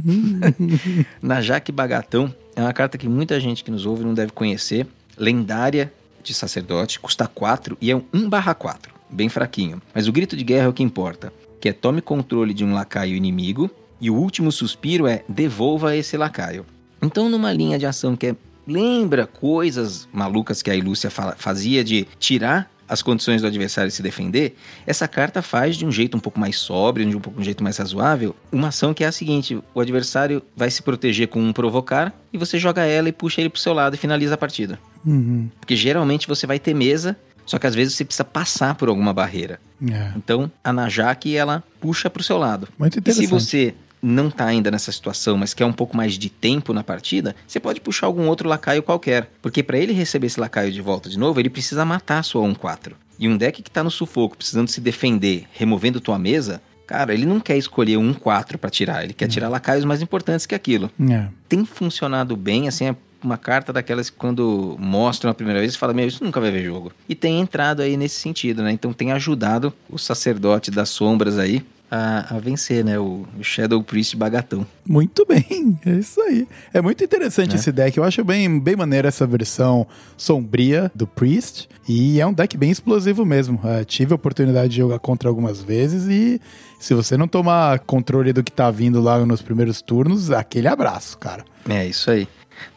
Najak 1.22 1.72
Bagatão 1.72 2.34
é 2.56 2.62
uma 2.62 2.74
carta 2.74 2.98
que 2.98 3.10
muita 3.10 3.40
gente 3.40 3.64
que 3.64 3.72
nos 3.72 3.86
ouve 3.86 4.06
não 4.06 4.14
deve 4.14 4.32
conhecer. 4.32 4.88
Lendária 5.18 5.92
de 6.24 6.34
sacerdote, 6.34 7.00
custa 7.00 7.28
4 7.28 7.78
e 7.82 7.92
é 7.92 7.96
um 7.96 8.04
1 8.14 8.30
4, 8.58 8.94
bem 9.10 9.28
fraquinho. 9.28 9.82
Mas 9.94 10.08
o 10.08 10.14
grito 10.14 10.38
de 10.38 10.46
guerra 10.46 10.66
é 10.66 10.70
o 10.70 10.74
que 10.74 10.84
importa, 10.84 11.34
que 11.60 11.68
é 11.68 11.74
tome 11.74 12.02
controle 12.02 12.54
de 12.54 12.64
um 12.64 12.74
lacaio 12.74 13.16
inimigo 13.16 13.70
e 14.00 14.10
o 14.10 14.16
último 14.16 14.50
suspiro 14.50 15.08
é 15.08 15.24
devolva 15.28 15.96
esse 15.96 16.16
lacaio. 16.16 16.66
Então, 17.02 17.30
numa 17.30 17.52
linha 17.52 17.78
de 17.80 17.86
ação 17.86 18.16
que 18.16 18.28
é, 18.28 18.36
lembra 18.68 19.26
coisas 19.26 20.08
malucas 20.12 20.62
que 20.62 20.70
a 20.70 20.76
Ilúcia 20.76 21.10
fazia 21.10 21.84
de 21.84 22.08
tirar 22.20 22.70
as 22.88 23.04
condições 23.04 23.42
do 23.42 23.48
adversário 23.48 23.92
se 23.92 24.02
defender, 24.02 24.56
essa 24.86 25.08
carta 25.08 25.44
faz 25.44 25.76
de 25.78 25.86
um 25.86 25.92
jeito 25.92 26.18
um 26.18 26.20
pouco 26.20 26.40
mais 26.40 26.58
sóbrio, 26.58 27.08
de 27.08 27.16
um, 27.16 27.20
pouco, 27.20 27.40
um 27.40 27.44
jeito 27.44 27.64
mais 27.64 27.78
razoável, 27.78 28.36
uma 28.52 28.70
ação 28.70 28.96
que 28.96 29.04
é 29.04 29.08
a 29.08 29.12
seguinte: 29.12 29.60
o 29.76 29.80
adversário 29.80 30.42
vai 30.56 30.72
se 30.72 30.82
proteger 30.82 31.28
com 31.28 31.40
um 31.40 31.54
provocar 31.54 32.12
e 32.34 32.38
você 32.38 32.58
joga 32.58 32.84
ela 32.86 33.08
e 33.08 33.12
puxa 33.12 33.42
ele 33.42 33.50
pro 33.50 33.60
seu 33.62 33.74
lado 33.74 33.94
e 33.94 33.98
finaliza 33.98 34.34
a 34.34 34.38
partida. 34.38 34.80
Uhum. 35.06 35.50
Porque 35.60 35.76
geralmente 35.76 36.28
você 36.28 36.48
vai 36.48 36.58
ter 36.58 36.74
mesa, 36.74 37.16
só 37.46 37.60
que 37.60 37.68
às 37.68 37.76
vezes 37.76 37.94
você 37.94 38.04
precisa 38.04 38.26
passar 38.26 38.74
por 38.74 38.90
alguma 38.90 39.14
barreira. 39.14 39.60
É. 39.88 40.12
Então 40.18 40.52
a 40.64 40.74
Najak 40.74 41.36
ela 41.36 41.64
puxa 41.80 42.10
pro 42.10 42.24
seu 42.24 42.40
lado. 42.40 42.68
Muito 42.78 42.98
E 42.98 43.00
interessante. 43.00 43.28
se 43.28 43.32
você 43.32 43.76
não 44.02 44.30
tá 44.30 44.46
ainda 44.46 44.72
nessa 44.72 44.92
situação, 44.92 45.38
mas 45.38 45.54
quer 45.54 45.66
um 45.66 45.74
pouco 45.74 45.96
mais 45.96 46.18
de 46.18 46.30
tempo 46.30 46.74
na 46.74 46.84
partida, 46.84 47.36
você 47.48 47.60
pode 47.60 47.82
puxar 47.82 48.08
algum 48.08 48.28
outro 48.28 48.48
lacaio 48.48 48.84
qualquer. 48.84 49.30
Porque 49.42 49.62
para 49.62 49.78
ele 49.78 49.94
receber 49.94 50.28
esse 50.28 50.40
lacaio 50.40 50.72
de 50.72 50.82
volta 50.82 51.10
de 51.10 51.20
novo, 51.20 51.40
ele 51.40 51.50
precisa 51.50 51.86
matar 51.86 52.20
a 52.20 52.24
sua 52.24 52.48
1-4. 52.48 52.94
E 53.18 53.28
um 53.28 53.38
deck 53.38 53.62
que 53.62 53.72
tá 53.72 53.84
no 53.84 53.92
sufoco, 53.92 54.38
precisando 54.38 54.70
se 54.70 54.80
defender, 54.80 55.46
removendo 55.52 56.00
tua 56.00 56.18
mesa, 56.18 56.62
cara, 56.88 57.14
ele 57.14 57.26
não 57.26 57.40
quer 57.40 57.58
escolher 57.58 57.98
um 57.98 58.14
4 58.14 58.58
para 58.58 58.70
tirar, 58.70 59.04
ele 59.04 59.14
quer 59.14 59.28
tirar 59.28 59.50
lacaios 59.50 59.84
mais 59.84 60.02
importantes 60.02 60.46
que 60.46 60.56
aquilo. 60.56 60.90
É. 61.10 61.28
Tem 61.48 61.66
funcionado 61.66 62.38
bem, 62.38 62.68
assim, 62.68 62.86
é 62.86 62.96
uma 63.22 63.38
carta 63.38 63.74
daquelas 63.74 64.10
que 64.10 64.16
quando 64.16 64.78
mostram 64.80 65.30
a 65.30 65.34
primeira 65.34 65.60
vez, 65.60 65.74
você 65.74 65.78
fala, 65.78 65.94
meu, 65.94 66.08
isso 66.08 66.24
nunca 66.24 66.40
vai 66.40 66.50
ver 66.50 66.64
jogo. 66.64 66.92
E 67.08 67.14
tem 67.14 67.40
entrado 67.42 67.82
aí 67.82 67.98
nesse 67.98 68.16
sentido, 68.16 68.64
né? 68.64 68.72
Então 68.72 68.94
tem 68.94 69.12
ajudado 69.12 69.74
o 69.90 69.98
sacerdote 69.98 70.72
das 70.72 70.90
sombras 70.90 71.38
aí 71.38 71.64
a, 71.90 72.36
a 72.36 72.40
vencer, 72.40 72.84
né? 72.84 73.00
O, 73.00 73.26
o, 73.38 73.44
Shadow 73.44 73.84
Priest 73.84 74.16
Bagatão. 74.16 74.66
Muito 74.88 75.26
bem, 75.26 75.78
é 75.86 75.92
isso 75.92 76.22
aí. 76.22 76.48
É 76.74 76.82
muito 76.82 77.04
interessante 77.04 77.54
é. 77.54 77.56
esse 77.56 77.72
deck. 77.72 77.98
Eu 77.98 78.04
acho 78.04 78.24
bem, 78.24 78.60
bem 78.60 78.76
maneira 78.76 79.08
essa 79.08 79.26
versão 79.26 79.88
sombria 80.16 80.92
do 80.94 81.08
Priest. 81.08 81.68
E 81.88 82.20
é 82.20 82.26
um 82.26 82.34
deck 82.34 82.56
bem 82.58 82.70
explosivo 82.70 83.26
mesmo. 83.26 83.60
Uh, 83.64 83.84
tive 83.86 84.14
a 84.14 84.16
oportunidade 84.16 84.70
de 84.70 84.78
jogar 84.78 85.00
contra 85.00 85.28
algumas 85.28 85.62
vezes 85.62 86.08
e 86.08 86.40
se 86.80 86.94
você 86.94 87.18
não 87.18 87.28
tomar 87.28 87.80
controle 87.80 88.32
do 88.32 88.44
que 88.44 88.52
tá 88.52 88.70
vindo 88.70 89.02
lá 89.02 89.26
nos 89.26 89.42
primeiros 89.42 89.82
turnos, 89.82 90.32
aquele 90.32 90.68
abraço, 90.68 91.18
cara. 91.18 91.44
É, 91.68 91.86
isso 91.86 92.10
aí. 92.12 92.28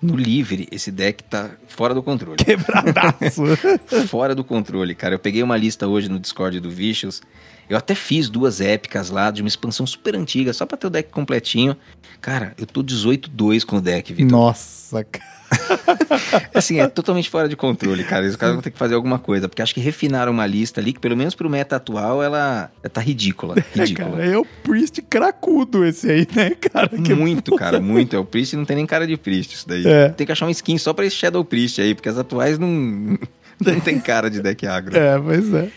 No 0.00 0.16
livre, 0.16 0.68
esse 0.70 0.90
deck 0.90 1.24
tá 1.24 1.50
fora 1.66 1.94
do 1.94 2.02
controle. 2.02 2.36
Quebradaço. 2.36 3.42
fora 4.08 4.34
do 4.34 4.44
controle, 4.44 4.94
cara. 4.94 5.14
Eu 5.14 5.18
peguei 5.18 5.42
uma 5.42 5.56
lista 5.56 5.86
hoje 5.86 6.08
no 6.08 6.18
Discord 6.18 6.58
do 6.60 6.70
Vicious. 6.70 7.20
Eu 7.72 7.78
até 7.78 7.94
fiz 7.94 8.28
duas 8.28 8.60
épicas 8.60 9.08
lá 9.08 9.30
de 9.30 9.40
uma 9.40 9.48
expansão 9.48 9.86
super 9.86 10.14
antiga, 10.14 10.52
só 10.52 10.66
pra 10.66 10.76
ter 10.76 10.88
o 10.88 10.90
deck 10.90 11.10
completinho. 11.10 11.74
Cara, 12.20 12.52
eu 12.58 12.66
tô 12.66 12.84
18-2 12.84 13.64
com 13.64 13.76
o 13.76 13.80
deck, 13.80 14.12
Vitor. 14.12 14.30
Nossa, 14.30 15.02
cara. 15.10 15.32
assim, 16.52 16.80
é 16.80 16.86
totalmente 16.86 17.30
fora 17.30 17.48
de 17.48 17.56
controle, 17.56 18.04
cara. 18.04 18.26
Os 18.26 18.36
caras 18.36 18.56
vão 18.56 18.62
ter 18.62 18.70
que 18.70 18.78
fazer 18.78 18.94
alguma 18.94 19.18
coisa, 19.18 19.48
porque 19.48 19.62
acho 19.62 19.72
que 19.72 19.80
refinaram 19.80 20.32
uma 20.32 20.46
lista 20.46 20.82
ali 20.82 20.92
que, 20.92 21.00
pelo 21.00 21.16
menos 21.16 21.34
pro 21.34 21.48
meta 21.48 21.76
atual, 21.76 22.22
ela, 22.22 22.70
ela 22.82 22.90
tá 22.90 23.00
ridícula. 23.00 23.54
Ridícula. 23.74 24.08
É, 24.08 24.10
cara, 24.10 24.26
é 24.26 24.36
o 24.36 24.44
Priest 24.44 25.00
cracudo 25.08 25.82
esse 25.82 26.10
aí, 26.10 26.28
né, 26.36 26.50
cara? 26.50 26.88
Que 26.88 27.14
muito, 27.14 27.56
cara, 27.56 27.80
muito. 27.80 28.14
É 28.14 28.18
o 28.18 28.24
Priest 28.26 28.54
não 28.54 28.66
tem 28.66 28.76
nem 28.76 28.84
cara 28.84 29.06
de 29.06 29.16
Priest 29.16 29.54
isso 29.54 29.66
daí. 29.66 29.86
É. 29.86 30.10
Tem 30.10 30.26
que 30.26 30.32
achar 30.32 30.44
um 30.44 30.50
skin 30.50 30.76
só 30.76 30.92
pra 30.92 31.06
esse 31.06 31.16
Shadow 31.16 31.42
Priest 31.42 31.80
aí, 31.80 31.94
porque 31.94 32.10
as 32.10 32.18
atuais 32.18 32.58
não, 32.58 32.68
não 33.64 33.80
tem 33.80 33.98
cara 33.98 34.28
de 34.28 34.42
deck 34.42 34.66
agro. 34.66 34.94
É, 34.94 35.18
pois 35.18 35.54
é. 35.54 35.70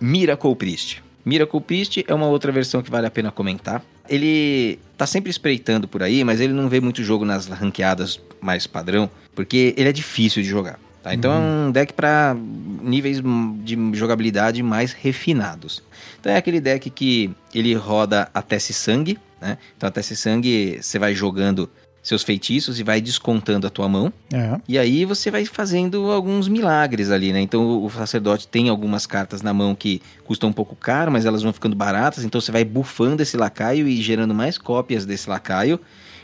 Miracle 0.00 0.56
Priest. 0.56 1.02
Miracle 1.28 1.60
Priest 1.60 2.04
é 2.08 2.14
uma 2.14 2.26
outra 2.26 2.50
versão 2.50 2.82
que 2.82 2.90
vale 2.90 3.06
a 3.06 3.10
pena 3.10 3.30
comentar. 3.30 3.82
Ele 4.08 4.78
tá 4.96 5.06
sempre 5.06 5.30
espreitando 5.30 5.86
por 5.86 6.02
aí, 6.02 6.24
mas 6.24 6.40
ele 6.40 6.54
não 6.54 6.68
vê 6.68 6.80
muito 6.80 7.04
jogo 7.04 7.24
nas 7.24 7.46
ranqueadas 7.46 8.18
mais 8.40 8.66
padrão, 8.66 9.10
porque 9.34 9.74
ele 9.76 9.90
é 9.90 9.92
difícil 9.92 10.42
de 10.42 10.48
jogar. 10.48 10.78
Tá? 11.02 11.12
Então 11.12 11.30
uhum. 11.30 11.38
é 11.38 11.68
um 11.68 11.70
deck 11.70 11.92
para 11.92 12.34
níveis 12.34 13.20
de 13.62 13.76
jogabilidade 13.92 14.62
mais 14.62 14.92
refinados. 14.92 15.82
Então 16.18 16.32
é 16.32 16.36
aquele 16.36 16.60
deck 16.60 16.88
que 16.88 17.30
ele 17.54 17.74
roda 17.74 18.30
a 18.32 18.40
Tece 18.40 18.72
Sangue, 18.72 19.18
né? 19.40 19.58
Então 19.76 19.86
a 19.86 19.92
Tece 19.92 20.16
Sangue 20.16 20.78
você 20.80 20.98
vai 20.98 21.14
jogando 21.14 21.70
seus 22.02 22.22
feitiços 22.22 22.78
e 22.80 22.82
vai 22.82 23.00
descontando 23.00 23.66
a 23.66 23.70
tua 23.70 23.88
mão. 23.88 24.12
É. 24.32 24.58
E 24.66 24.78
aí 24.78 25.04
você 25.04 25.30
vai 25.30 25.44
fazendo 25.44 26.10
alguns 26.10 26.48
milagres 26.48 27.10
ali, 27.10 27.32
né? 27.32 27.40
Então 27.40 27.84
o 27.84 27.90
sacerdote 27.90 28.48
tem 28.48 28.68
algumas 28.68 29.06
cartas 29.06 29.42
na 29.42 29.52
mão 29.52 29.74
que 29.74 30.00
custam 30.24 30.48
um 30.48 30.52
pouco 30.52 30.74
caro, 30.76 31.10
mas 31.12 31.26
elas 31.26 31.42
vão 31.42 31.52
ficando 31.52 31.76
baratas, 31.76 32.24
então 32.24 32.40
você 32.40 32.50
vai 32.52 32.64
bufando 32.64 33.22
esse 33.22 33.36
lacaio 33.36 33.86
e 33.86 34.00
gerando 34.00 34.34
mais 34.34 34.56
cópias 34.56 35.04
desse 35.04 35.28
lacaio. 35.28 35.78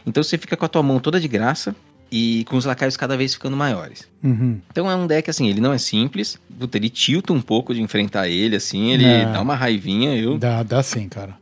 Então 0.06 0.22
você 0.22 0.38
fica 0.38 0.56
com 0.56 0.64
a 0.64 0.68
tua 0.68 0.82
mão 0.82 0.98
toda 1.00 1.20
de 1.20 1.28
graça 1.28 1.74
e 2.10 2.44
com 2.44 2.56
os 2.56 2.64
lacaios 2.64 2.96
cada 2.96 3.16
vez 3.16 3.34
ficando 3.34 3.56
maiores. 3.56 4.06
Uhum. 4.22 4.60
Então 4.70 4.90
é 4.90 4.94
um 4.94 5.06
deck 5.06 5.28
assim, 5.28 5.48
ele 5.48 5.60
não 5.60 5.72
é 5.72 5.78
simples, 5.78 6.38
puta, 6.58 6.78
ele 6.78 6.88
tilta 6.88 7.32
um 7.32 7.40
pouco 7.40 7.74
de 7.74 7.82
enfrentar 7.82 8.28
ele, 8.28 8.54
assim, 8.56 8.92
ele 8.92 9.04
É. 9.04 9.24
dá 9.32 9.40
uma 9.40 9.54
raivinha, 9.56 10.14
eu, 10.16 10.38
Dá, 10.38 10.62
dá 10.62 10.82
sim, 10.82 11.08
cara. 11.08 11.36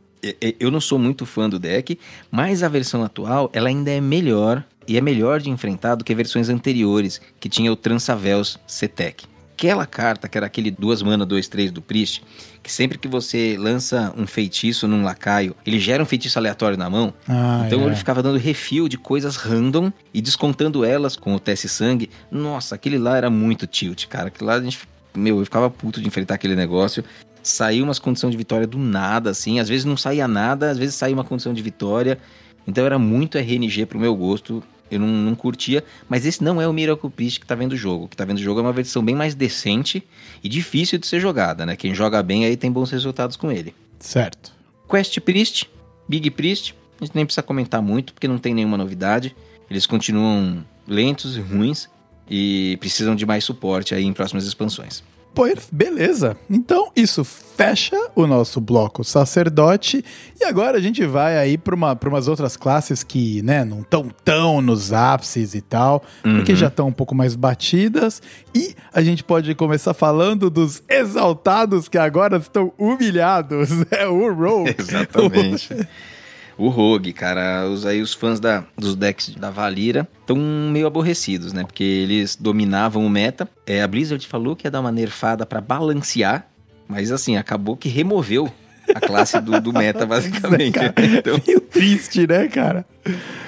Eu 0.59 0.71
não 0.71 0.79
sou 0.81 0.97
muito 0.97 1.25
fã 1.25 1.49
do 1.49 1.59
deck, 1.59 1.99
mas 2.31 2.63
a 2.63 2.69
versão 2.69 3.03
atual, 3.03 3.49
ela 3.53 3.69
ainda 3.69 3.91
é 3.91 3.99
melhor, 4.01 4.63
e 4.87 4.97
é 4.97 5.01
melhor 5.01 5.39
de 5.39 5.49
enfrentar 5.49 5.95
do 5.95 6.03
que 6.03 6.13
versões 6.13 6.49
anteriores, 6.49 7.21
que 7.39 7.49
tinha 7.49 7.71
o 7.71 7.75
Transavels 7.75 8.59
CETEC. 8.67 9.25
Aquela 9.53 9.85
carta, 9.85 10.27
que 10.27 10.37
era 10.37 10.47
aquele 10.47 10.69
duas 10.71 11.01
mana, 11.01 11.25
dois, 11.25 11.47
três 11.47 11.71
do 11.71 11.81
Priest, 11.81 12.23
que 12.61 12.71
sempre 12.71 12.97
que 12.97 13.07
você 13.07 13.55
lança 13.57 14.13
um 14.17 14.25
feitiço 14.27 14.87
num 14.87 15.03
lacaio, 15.03 15.55
ele 15.65 15.79
gera 15.79 16.01
um 16.03 16.05
feitiço 16.05 16.37
aleatório 16.39 16.77
na 16.77 16.89
mão, 16.89 17.13
Ah, 17.29 17.63
então 17.65 17.81
é. 17.81 17.85
ele 17.85 17.95
ficava 17.95 18.21
dando 18.21 18.37
refil 18.37 18.89
de 18.89 18.97
coisas 18.97 19.35
random 19.37 19.91
e 20.13 20.21
descontando 20.21 20.83
elas 20.83 21.15
com 21.15 21.33
o 21.35 21.39
teste 21.39 21.69
sangue. 21.69 22.09
Nossa, 22.31 22.75
aquele 22.75 22.97
lá 22.97 23.15
era 23.15 23.29
muito 23.29 23.67
tilt, 23.67 24.07
cara. 24.07 24.27
Aquele 24.27 24.45
lá 24.49 24.55
a 24.55 24.61
gente. 24.61 24.79
Meu, 25.15 25.37
eu 25.39 25.45
ficava 25.45 25.69
puto 25.69 26.01
de 26.01 26.07
enfrentar 26.07 26.35
aquele 26.35 26.55
negócio. 26.55 27.03
Saiu 27.43 27.83
umas 27.83 27.99
condições 27.99 28.31
de 28.31 28.37
vitória 28.37 28.65
do 28.65 28.77
nada, 28.77 29.29
assim. 29.29 29.59
Às 29.59 29.69
vezes 29.69 29.85
não 29.85 29.97
saía 29.97 30.27
nada, 30.27 30.71
às 30.71 30.77
vezes 30.77 30.95
saía 30.95 31.13
uma 31.13 31.23
condição 31.23 31.53
de 31.53 31.61
vitória. 31.61 32.17
Então 32.65 32.85
era 32.85 32.97
muito 32.97 33.37
RNG 33.37 33.85
pro 33.85 33.99
meu 33.99 34.15
gosto. 34.15 34.63
Eu 34.89 34.99
não, 34.99 35.07
não 35.07 35.35
curtia. 35.35 35.83
Mas 36.07 36.25
esse 36.25 36.43
não 36.43 36.61
é 36.61 36.67
o 36.67 36.73
Miracle 36.73 37.09
Priest 37.09 37.39
que 37.39 37.45
tá 37.45 37.55
vendo 37.55 37.73
o 37.73 37.77
jogo. 37.77 38.05
O 38.05 38.07
que 38.07 38.15
tá 38.15 38.23
vendo 38.25 38.37
o 38.37 38.41
jogo 38.41 38.59
é 38.59 38.63
uma 38.63 38.73
versão 38.73 39.03
bem 39.03 39.15
mais 39.15 39.35
decente 39.35 40.01
e 40.43 40.47
difícil 40.47 40.97
de 40.97 41.05
ser 41.05 41.19
jogada, 41.19 41.65
né? 41.65 41.75
Quem 41.75 41.93
joga 41.93 42.23
bem 42.23 42.45
aí 42.45 42.55
tem 42.55 42.71
bons 42.71 42.89
resultados 42.91 43.35
com 43.35 43.51
ele. 43.51 43.75
Certo. 43.99 44.51
Quest 44.89 45.19
Priest, 45.21 45.69
Big 46.07 46.29
Priest, 46.31 46.75
a 47.01 47.05
gente 47.05 47.15
nem 47.15 47.25
precisa 47.25 47.43
comentar 47.43 47.81
muito 47.81 48.13
porque 48.13 48.27
não 48.27 48.37
tem 48.37 48.53
nenhuma 48.53 48.77
novidade. 48.77 49.35
Eles 49.69 49.85
continuam 49.85 50.63
lentos 50.87 51.35
e 51.35 51.41
ruins 51.41 51.89
e 52.29 52.77
precisam 52.79 53.15
de 53.15 53.25
mais 53.25 53.43
suporte 53.43 53.93
aí 53.93 54.03
em 54.03 54.13
próximas 54.13 54.45
expansões. 54.45 55.03
Beleza. 55.71 56.37
Então, 56.49 56.91
isso 56.95 57.23
fecha 57.23 57.95
o 58.15 58.25
nosso 58.27 58.59
bloco 58.61 59.03
sacerdote. 59.03 60.03
E 60.39 60.43
agora 60.43 60.77
a 60.77 60.81
gente 60.81 61.05
vai 61.05 61.37
aí 61.37 61.57
para 61.57 61.75
uma, 61.75 61.95
pra 61.95 62.09
umas 62.09 62.27
outras 62.27 62.55
classes 62.57 63.03
que, 63.03 63.41
né, 63.41 63.63
não 63.63 63.81
estão 63.81 64.09
tão 64.23 64.61
nos 64.61 64.91
ápices 64.93 65.53
e 65.55 65.61
tal, 65.61 66.03
porque 66.21 66.51
Uhum. 66.53 66.57
já 66.57 66.67
estão 66.67 66.87
um 66.87 66.91
pouco 66.93 67.13
mais 67.15 67.35
batidas. 67.35 68.21
E 68.55 68.75
a 68.93 69.01
gente 69.01 69.23
pode 69.23 69.53
começar 69.55 69.93
falando 69.93 70.49
dos 70.49 70.81
exaltados 70.89 71.87
que 71.87 71.97
agora 71.97 72.37
estão 72.37 72.71
humilhados. 72.77 73.69
É 73.91 74.07
o 74.07 74.33
Rogue. 74.33 74.75
Exatamente. 74.77 75.73
O 75.73 75.87
Rogue, 76.57 77.13
cara, 77.13 77.67
os, 77.67 77.85
aí 77.85 78.01
os 78.01 78.13
fãs 78.13 78.39
da, 78.39 78.63
dos 78.77 78.95
decks 78.95 79.35
da 79.35 79.49
Valira 79.49 80.07
estão 80.21 80.37
meio 80.37 80.87
aborrecidos, 80.87 81.53
né? 81.53 81.63
Porque 81.63 81.83
eles 81.83 82.35
dominavam 82.35 83.05
o 83.05 83.09
meta. 83.09 83.49
É, 83.65 83.81
a 83.81 83.87
Blizzard 83.87 84.25
falou 84.27 84.55
que 84.55 84.67
ia 84.67 84.71
dar 84.71 84.81
uma 84.81 84.91
nerfada 84.91 85.45
pra 85.45 85.59
balancear, 85.61 86.47
mas 86.87 87.11
assim, 87.11 87.37
acabou 87.37 87.75
que 87.75 87.89
removeu 87.89 88.51
a 88.93 88.99
classe 88.99 89.39
do, 89.39 89.59
do 89.59 89.73
meta, 89.73 90.05
basicamente. 90.05 90.73
Cara, 90.79 90.93
Então, 90.97 91.41
Meio 91.45 91.61
triste, 91.61 92.27
né, 92.27 92.47
cara? 92.47 92.85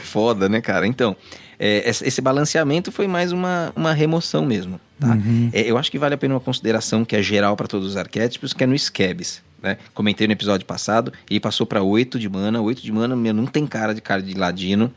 foda, 0.04 0.48
né, 0.48 0.62
cara? 0.62 0.88
Então, 0.88 1.16
é, 1.60 1.90
esse 1.90 2.08
esse 2.08 2.22
balanceamento 2.22 2.92
foi 2.92 3.08
mais 3.08 3.32
uma, 3.32 3.72
uma 3.76 3.94
remoção 3.94 4.46
mesmo, 4.46 4.80
tá? 5.00 5.10
Uhum. 5.10 5.50
É, 5.54 5.70
eu 5.70 5.78
acho 5.78 5.92
que 5.92 6.00
vale 6.00 6.16
a 6.16 6.18
pena 6.18 6.34
uma 6.34 6.40
consideração 6.40 7.04
que 7.06 7.16
é 7.16 7.22
geral 7.22 7.56
para 7.56 7.68
todos 7.68 7.88
os 7.90 7.98
arquétipos, 7.98 8.54
que 8.54 8.64
é 8.64 8.68
no 8.68 8.78
Scabs, 8.78 9.42
né? 9.62 9.78
Comentei 9.94 10.28
no 10.28 10.34
episódio 10.34 10.66
passado, 10.66 11.12
ele 11.30 11.40
passou 11.40 11.66
para 11.66 11.82
8 11.84 12.18
de 12.20 12.30
mana, 12.30 12.62
8 12.62 12.82
de 12.82 12.92
mana, 12.92 13.16
meu, 13.16 13.34
não 13.34 13.46
tem 13.46 13.66
cara 13.66 13.94
de 13.94 14.02
cara 14.02 14.22
de 14.22 14.34
ladino. 14.34 14.92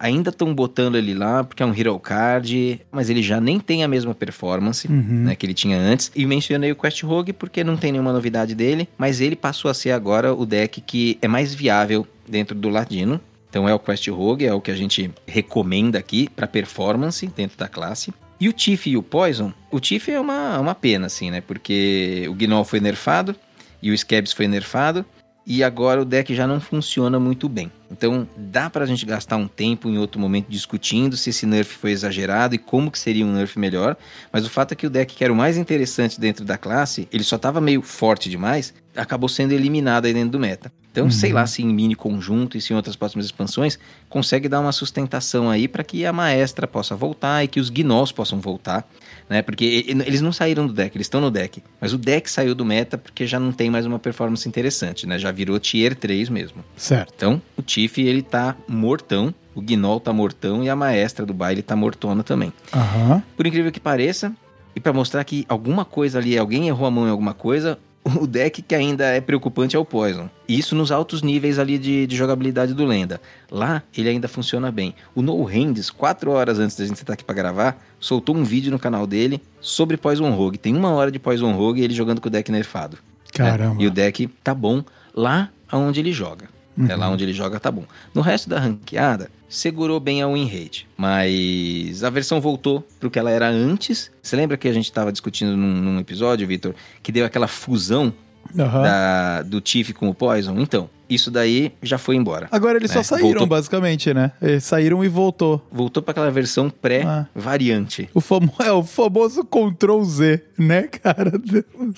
Ainda 0.00 0.30
estão 0.30 0.54
botando 0.54 0.94
ele 0.96 1.12
lá 1.12 1.42
porque 1.42 1.60
é 1.60 1.66
um 1.66 1.74
hero 1.74 1.98
card, 1.98 2.80
mas 2.92 3.10
ele 3.10 3.20
já 3.20 3.40
nem 3.40 3.58
tem 3.58 3.82
a 3.82 3.88
mesma 3.88 4.14
performance 4.14 4.86
Uhum. 4.86 5.24
né, 5.24 5.34
que 5.34 5.44
ele 5.44 5.54
tinha 5.54 5.76
antes. 5.76 6.12
E 6.14 6.24
mencionei 6.24 6.70
o 6.70 6.76
Quest 6.76 7.02
Rogue 7.02 7.32
porque 7.32 7.64
não 7.64 7.76
tem 7.76 7.90
nenhuma 7.90 8.12
novidade 8.12 8.54
dele, 8.54 8.88
mas 8.96 9.20
ele 9.20 9.34
passou 9.34 9.68
a 9.68 9.74
ser 9.74 9.90
agora 9.90 10.32
o 10.32 10.46
deck 10.46 10.80
que 10.82 11.18
é 11.20 11.26
mais 11.26 11.52
viável 11.52 12.06
dentro 12.28 12.54
do 12.54 12.68
Ladino. 12.68 13.20
Então 13.50 13.68
é 13.68 13.74
o 13.74 13.78
Quest 13.78 14.06
Rogue, 14.08 14.46
é 14.46 14.54
o 14.54 14.60
que 14.60 14.70
a 14.70 14.76
gente 14.76 15.10
recomenda 15.26 15.98
aqui 15.98 16.28
para 16.36 16.46
performance 16.46 17.26
dentro 17.34 17.58
da 17.58 17.66
classe. 17.66 18.12
E 18.40 18.48
o 18.48 18.52
Tiff 18.52 18.88
e 18.88 18.96
o 18.96 19.02
Poison, 19.02 19.52
o 19.68 19.80
Tiff 19.80 20.08
é 20.12 20.20
uma, 20.20 20.60
uma 20.60 20.74
pena, 20.76 21.06
assim, 21.06 21.28
né? 21.28 21.40
Porque 21.40 22.24
o 22.30 22.34
Gnoll 22.34 22.64
foi 22.64 22.78
nerfado 22.78 23.34
e 23.82 23.90
o 23.90 23.98
Scabs 23.98 24.32
foi 24.32 24.48
nerfado. 24.48 25.04
E 25.50 25.64
agora 25.64 26.02
o 26.02 26.04
deck 26.04 26.34
já 26.34 26.46
não 26.46 26.60
funciona 26.60 27.18
muito 27.18 27.48
bem. 27.48 27.72
Então 27.90 28.28
dá 28.36 28.68
pra 28.68 28.84
gente 28.84 29.06
gastar 29.06 29.38
um 29.38 29.48
tempo 29.48 29.88
em 29.88 29.96
outro 29.96 30.20
momento 30.20 30.46
discutindo 30.46 31.16
se 31.16 31.30
esse 31.30 31.46
nerf 31.46 31.74
foi 31.74 31.90
exagerado 31.90 32.54
e 32.54 32.58
como 32.58 32.90
que 32.90 32.98
seria 32.98 33.24
um 33.24 33.32
nerf 33.32 33.58
melhor. 33.58 33.96
Mas 34.30 34.44
o 34.44 34.50
fato 34.50 34.72
é 34.72 34.74
que 34.74 34.86
o 34.86 34.90
deck 34.90 35.16
que 35.16 35.24
era 35.24 35.32
o 35.32 35.36
mais 35.36 35.56
interessante 35.56 36.20
dentro 36.20 36.44
da 36.44 36.58
classe, 36.58 37.08
ele 37.10 37.24
só 37.24 37.38
tava 37.38 37.62
meio 37.62 37.80
forte 37.80 38.28
demais, 38.28 38.74
acabou 38.94 39.26
sendo 39.26 39.52
eliminado 39.52 40.04
aí 40.04 40.12
dentro 40.12 40.32
do 40.32 40.38
meta. 40.38 40.70
Então, 40.92 41.10
sei 41.10 41.32
lá 41.32 41.46
se 41.46 41.62
em 41.62 41.72
mini 41.72 41.94
conjunto 41.94 42.58
e 42.58 42.60
se 42.60 42.72
em 42.72 42.76
outras 42.76 42.96
próximas 42.96 43.24
expansões 43.24 43.78
consegue 44.08 44.48
dar 44.48 44.60
uma 44.60 44.72
sustentação 44.72 45.48
aí 45.48 45.68
para 45.68 45.84
que 45.84 46.04
a 46.04 46.12
maestra 46.12 46.66
possa 46.66 46.94
voltar 46.96 47.44
e 47.44 47.48
que 47.48 47.60
os 47.60 47.70
gnolls 47.70 48.12
possam 48.12 48.40
voltar, 48.40 48.86
né? 49.28 49.42
Porque 49.42 49.84
eles 49.86 50.20
não 50.20 50.32
saíram 50.32 50.66
do 50.66 50.72
deck, 50.72 50.96
eles 50.96 51.06
estão 51.06 51.20
no 51.20 51.30
deck, 51.30 51.62
mas 51.80 51.92
o 51.92 51.98
deck 51.98 52.30
saiu 52.30 52.54
do 52.54 52.64
meta 52.64 52.96
porque 52.96 53.26
já 53.26 53.38
não 53.38 53.52
tem 53.52 53.70
mais 53.70 53.86
uma 53.86 53.98
performance 53.98 54.48
interessante, 54.48 55.06
né? 55.06 55.18
Já 55.18 55.30
virou 55.30 55.58
tier 55.58 55.94
3 55.94 56.28
mesmo. 56.28 56.64
Certo. 56.76 57.12
Então, 57.16 57.42
o 57.56 57.62
Tiff, 57.62 58.00
ele 58.00 58.22
tá 58.22 58.56
mortão, 58.66 59.34
o 59.54 59.60
Gnoll 59.60 60.00
tá 60.00 60.12
mortão 60.12 60.62
e 60.62 60.68
a 60.68 60.76
maestra 60.76 61.26
do 61.26 61.34
baile 61.34 61.62
tá 61.62 61.74
mortona 61.74 62.22
também. 62.22 62.52
Aham. 62.72 63.22
Por 63.36 63.46
incrível 63.46 63.72
que 63.72 63.80
pareça, 63.80 64.32
e 64.74 64.80
pra 64.80 64.92
mostrar 64.92 65.24
que 65.24 65.44
alguma 65.48 65.84
coisa 65.84 66.18
ali, 66.18 66.38
alguém 66.38 66.68
errou 66.68 66.86
a 66.86 66.90
mão 66.90 67.06
em 67.06 67.10
alguma 67.10 67.34
coisa, 67.34 67.78
o 68.20 68.26
deck 68.26 68.62
que 68.62 68.74
ainda 68.74 69.04
é 69.06 69.20
preocupante 69.20 69.76
é 69.76 69.78
o 69.78 69.84
Poison. 69.84 70.28
Isso 70.48 70.74
nos 70.74 70.90
altos 70.90 71.22
níveis 71.22 71.58
ali 71.58 71.78
de, 71.78 72.06
de 72.06 72.16
jogabilidade 72.16 72.74
do 72.74 72.84
Lenda. 72.84 73.20
Lá, 73.50 73.82
ele 73.96 74.08
ainda 74.08 74.28
funciona 74.28 74.70
bem. 74.70 74.94
O 75.14 75.22
No 75.22 75.42
Hands, 75.44 75.90
quatro 75.90 76.30
horas 76.30 76.58
antes 76.58 76.76
da 76.76 76.86
gente 76.86 76.96
estar 76.96 77.12
aqui 77.12 77.24
pra 77.24 77.34
gravar, 77.34 77.82
soltou 78.00 78.36
um 78.36 78.44
vídeo 78.44 78.70
no 78.70 78.78
canal 78.78 79.06
dele 79.06 79.42
sobre 79.60 79.96
Poison 79.96 80.30
Rogue. 80.30 80.58
Tem 80.58 80.74
uma 80.76 80.90
hora 80.90 81.10
de 81.10 81.18
Poison 81.18 81.52
Rogue 81.52 81.80
e 81.80 81.84
ele 81.84 81.94
jogando 81.94 82.20
com 82.20 82.28
o 82.28 82.30
deck 82.30 82.50
nerfado. 82.50 82.96
né? 82.96 83.02
Caramba. 83.32 83.82
E 83.82 83.86
o 83.86 83.90
deck 83.90 84.26
tá 84.42 84.54
bom 84.54 84.82
lá 85.14 85.50
onde 85.72 86.00
ele 86.00 86.12
joga. 86.12 86.48
É 86.88 86.94
lá 86.94 87.08
onde 87.08 87.24
ele 87.24 87.32
joga, 87.32 87.58
tá 87.58 87.70
bom. 87.70 87.84
No 88.14 88.20
resto 88.20 88.48
da 88.48 88.58
ranqueada, 88.60 89.30
segurou 89.48 89.98
bem 89.98 90.22
a 90.22 90.28
win 90.28 90.46
rate. 90.46 90.86
Mas 90.96 92.04
a 92.04 92.10
versão 92.10 92.40
voltou 92.40 92.86
pro 93.00 93.10
que 93.10 93.18
ela 93.18 93.30
era 93.30 93.48
antes. 93.48 94.10
Você 94.22 94.36
lembra 94.36 94.56
que 94.56 94.68
a 94.68 94.72
gente 94.72 94.92
tava 94.92 95.10
discutindo 95.10 95.56
num, 95.56 95.74
num 95.74 95.98
episódio, 96.00 96.46
Vitor, 96.46 96.74
que 97.02 97.10
deu 97.10 97.24
aquela 97.24 97.48
fusão 97.48 98.12
Aham. 98.58 98.82
da, 98.82 99.42
do 99.42 99.60
Tiff 99.60 99.92
com 99.92 100.08
o 100.08 100.14
Poison? 100.14 100.58
Então, 100.60 100.88
isso 101.08 101.30
daí 101.30 101.72
já 101.82 101.96
foi 101.98 102.16
embora. 102.16 102.48
Agora 102.50 102.76
eles 102.78 102.90
só 102.90 103.00
É, 103.00 103.02
saíram, 103.02 103.28
voltou. 103.30 103.46
basicamente, 103.46 104.12
né? 104.12 104.30
Eles 104.40 104.64
saíram 104.64 105.02
e 105.04 105.08
voltou. 105.08 105.66
Voltou 105.72 106.02
para 106.02 106.12
aquela 106.12 106.30
versão 106.30 106.68
pré-variante. 106.70 108.08
O 108.14 108.20
famo... 108.20 108.52
É 108.64 108.70
o 108.72 108.82
famoso 108.84 109.42
Ctrl 109.44 110.02
Z, 110.04 110.42
né, 110.58 110.82
cara? 110.82 111.32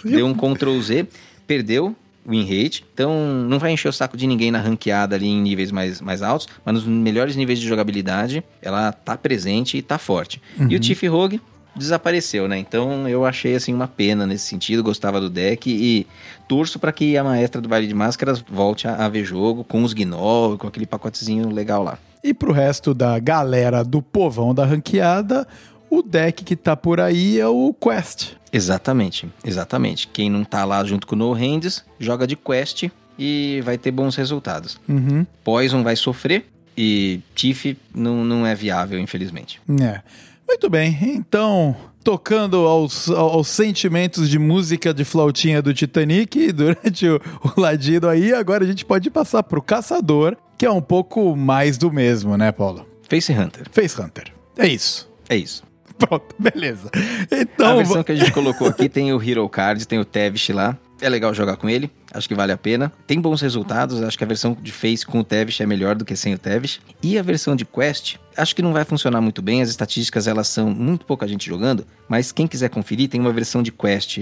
Deu 0.04 0.26
um 0.26 0.34
Ctrl 0.34 0.80
Z, 0.80 1.06
perdeu 1.46 1.94
win 2.26 2.42
rate. 2.42 2.84
Então 2.92 3.12
não 3.48 3.58
vai 3.58 3.72
encher 3.72 3.88
o 3.88 3.92
saco 3.92 4.16
de 4.16 4.26
ninguém 4.26 4.50
na 4.50 4.60
ranqueada 4.60 5.16
ali 5.16 5.26
em 5.26 5.40
níveis 5.40 5.70
mais, 5.70 6.00
mais 6.00 6.22
altos, 6.22 6.48
mas 6.64 6.74
nos 6.74 6.84
melhores 6.84 7.36
níveis 7.36 7.58
de 7.58 7.66
jogabilidade, 7.66 8.42
ela 8.60 8.92
tá 8.92 9.16
presente 9.16 9.76
e 9.76 9.82
tá 9.82 9.98
forte. 9.98 10.40
E 10.68 10.76
o 10.76 10.80
Tiff 10.80 11.06
Rogue 11.06 11.40
desapareceu, 11.74 12.48
né? 12.48 12.58
Então 12.58 13.08
eu 13.08 13.24
achei 13.24 13.54
assim 13.54 13.72
uma 13.72 13.88
pena 13.88 14.26
nesse 14.26 14.46
sentido, 14.46 14.82
gostava 14.82 15.20
do 15.20 15.30
deck 15.30 15.70
e 15.70 16.06
torço 16.48 16.78
para 16.78 16.92
que 16.92 17.16
a 17.16 17.24
maestra 17.24 17.60
do 17.60 17.68
baile 17.68 17.86
de 17.86 17.94
máscaras 17.94 18.40
volte 18.40 18.88
a, 18.88 19.06
a 19.06 19.08
ver 19.08 19.24
jogo 19.24 19.64
com 19.64 19.82
os 19.82 19.92
Gnoll, 19.92 20.58
com 20.58 20.66
aquele 20.66 20.86
pacotezinho 20.86 21.48
legal 21.48 21.82
lá. 21.82 21.98
E 22.22 22.34
pro 22.34 22.52
resto 22.52 22.92
da 22.92 23.18
galera 23.18 23.82
do 23.82 24.02
povão 24.02 24.54
da 24.54 24.66
ranqueada, 24.66 25.46
o 25.88 26.02
deck 26.02 26.44
que 26.44 26.54
tá 26.54 26.76
por 26.76 27.00
aí 27.00 27.40
é 27.40 27.48
o 27.48 27.74
Quest. 27.74 28.34
Exatamente, 28.52 29.28
exatamente. 29.44 30.08
Quem 30.08 30.28
não 30.28 30.44
tá 30.44 30.64
lá 30.64 30.82
junto 30.84 31.06
com 31.06 31.14
o 31.14 31.18
No 31.18 31.32
Hands, 31.32 31.84
joga 31.98 32.26
de 32.26 32.36
Quest 32.36 32.88
e 33.18 33.60
vai 33.64 33.78
ter 33.78 33.90
bons 33.90 34.16
resultados. 34.16 34.78
Uhum. 34.88 35.26
Poison 35.44 35.82
vai 35.82 35.94
sofrer 35.94 36.46
e 36.76 37.20
Tiff 37.34 37.76
não, 37.94 38.24
não 38.24 38.46
é 38.46 38.54
viável, 38.54 38.98
infelizmente. 38.98 39.60
É. 39.80 40.00
Muito 40.48 40.68
bem, 40.68 40.98
então, 41.02 41.76
tocando 42.02 42.66
aos, 42.66 43.08
aos 43.08 43.46
sentimentos 43.46 44.28
de 44.28 44.38
música 44.38 44.92
de 44.92 45.04
flautinha 45.04 45.62
do 45.62 45.72
Titanic 45.72 46.50
durante 46.52 47.06
o, 47.06 47.20
o 47.44 47.60
ladino 47.60 48.08
aí, 48.08 48.32
agora 48.32 48.64
a 48.64 48.66
gente 48.66 48.84
pode 48.84 49.10
passar 49.10 49.44
pro 49.44 49.62
Caçador, 49.62 50.36
que 50.58 50.66
é 50.66 50.70
um 50.70 50.82
pouco 50.82 51.36
mais 51.36 51.78
do 51.78 51.92
mesmo, 51.92 52.36
né, 52.36 52.50
Paulo? 52.50 52.86
Face 53.08 53.32
Hunter, 53.32 53.66
Face 53.70 54.00
Hunter. 54.00 54.32
É 54.58 54.66
isso. 54.66 55.08
é 55.28 55.36
isso. 55.36 55.62
Pronto, 56.00 56.34
beleza. 56.38 56.90
a 56.94 57.36
Então, 57.36 57.76
versão 57.76 58.02
que 58.02 58.12
a 58.12 58.16
gente 58.16 58.32
colocou 58.32 58.66
aqui 58.66 58.88
tem 58.88 59.12
o 59.12 59.22
Hero 59.22 59.48
Card, 59.48 59.86
tem 59.86 59.98
o 59.98 60.04
Tevish 60.04 60.48
lá. 60.50 60.76
É 61.00 61.08
legal 61.08 61.32
jogar 61.32 61.56
com 61.56 61.68
ele. 61.68 61.90
acho 62.12 62.28
que 62.28 62.34
vale 62.34 62.52
a 62.52 62.58
pena. 62.58 62.92
Tem 63.06 63.18
bons 63.18 63.40
resultados, 63.40 64.02
acho 64.02 64.18
que 64.18 64.24
a 64.24 64.26
versão 64.26 64.56
de 64.60 64.70
Face 64.70 65.06
com 65.06 65.20
o 65.20 65.24
Tevish 65.24 65.60
é 65.60 65.66
melhor 65.66 65.94
do 65.94 66.04
que 66.04 66.14
sem 66.14 66.34
o 66.34 66.38
Tevish. 66.38 66.80
E 67.02 67.18
a 67.18 67.22
versão 67.22 67.56
de 67.56 67.64
Quest, 67.64 68.16
acho 68.36 68.54
que 68.54 68.60
não 68.60 68.72
vai 68.72 68.84
funcionar 68.84 69.20
muito 69.20 69.40
bem, 69.40 69.62
as 69.62 69.70
estatísticas 69.70 70.26
elas 70.26 70.48
são 70.48 70.70
muito 70.70 71.06
pouca 71.06 71.26
gente 71.26 71.46
jogando, 71.46 71.86
mas 72.08 72.32
quem 72.32 72.46
quiser 72.46 72.68
conferir, 72.68 73.08
tem 73.08 73.20
uma 73.20 73.32
versão 73.32 73.62
de 73.62 73.72
Quest 73.72 74.18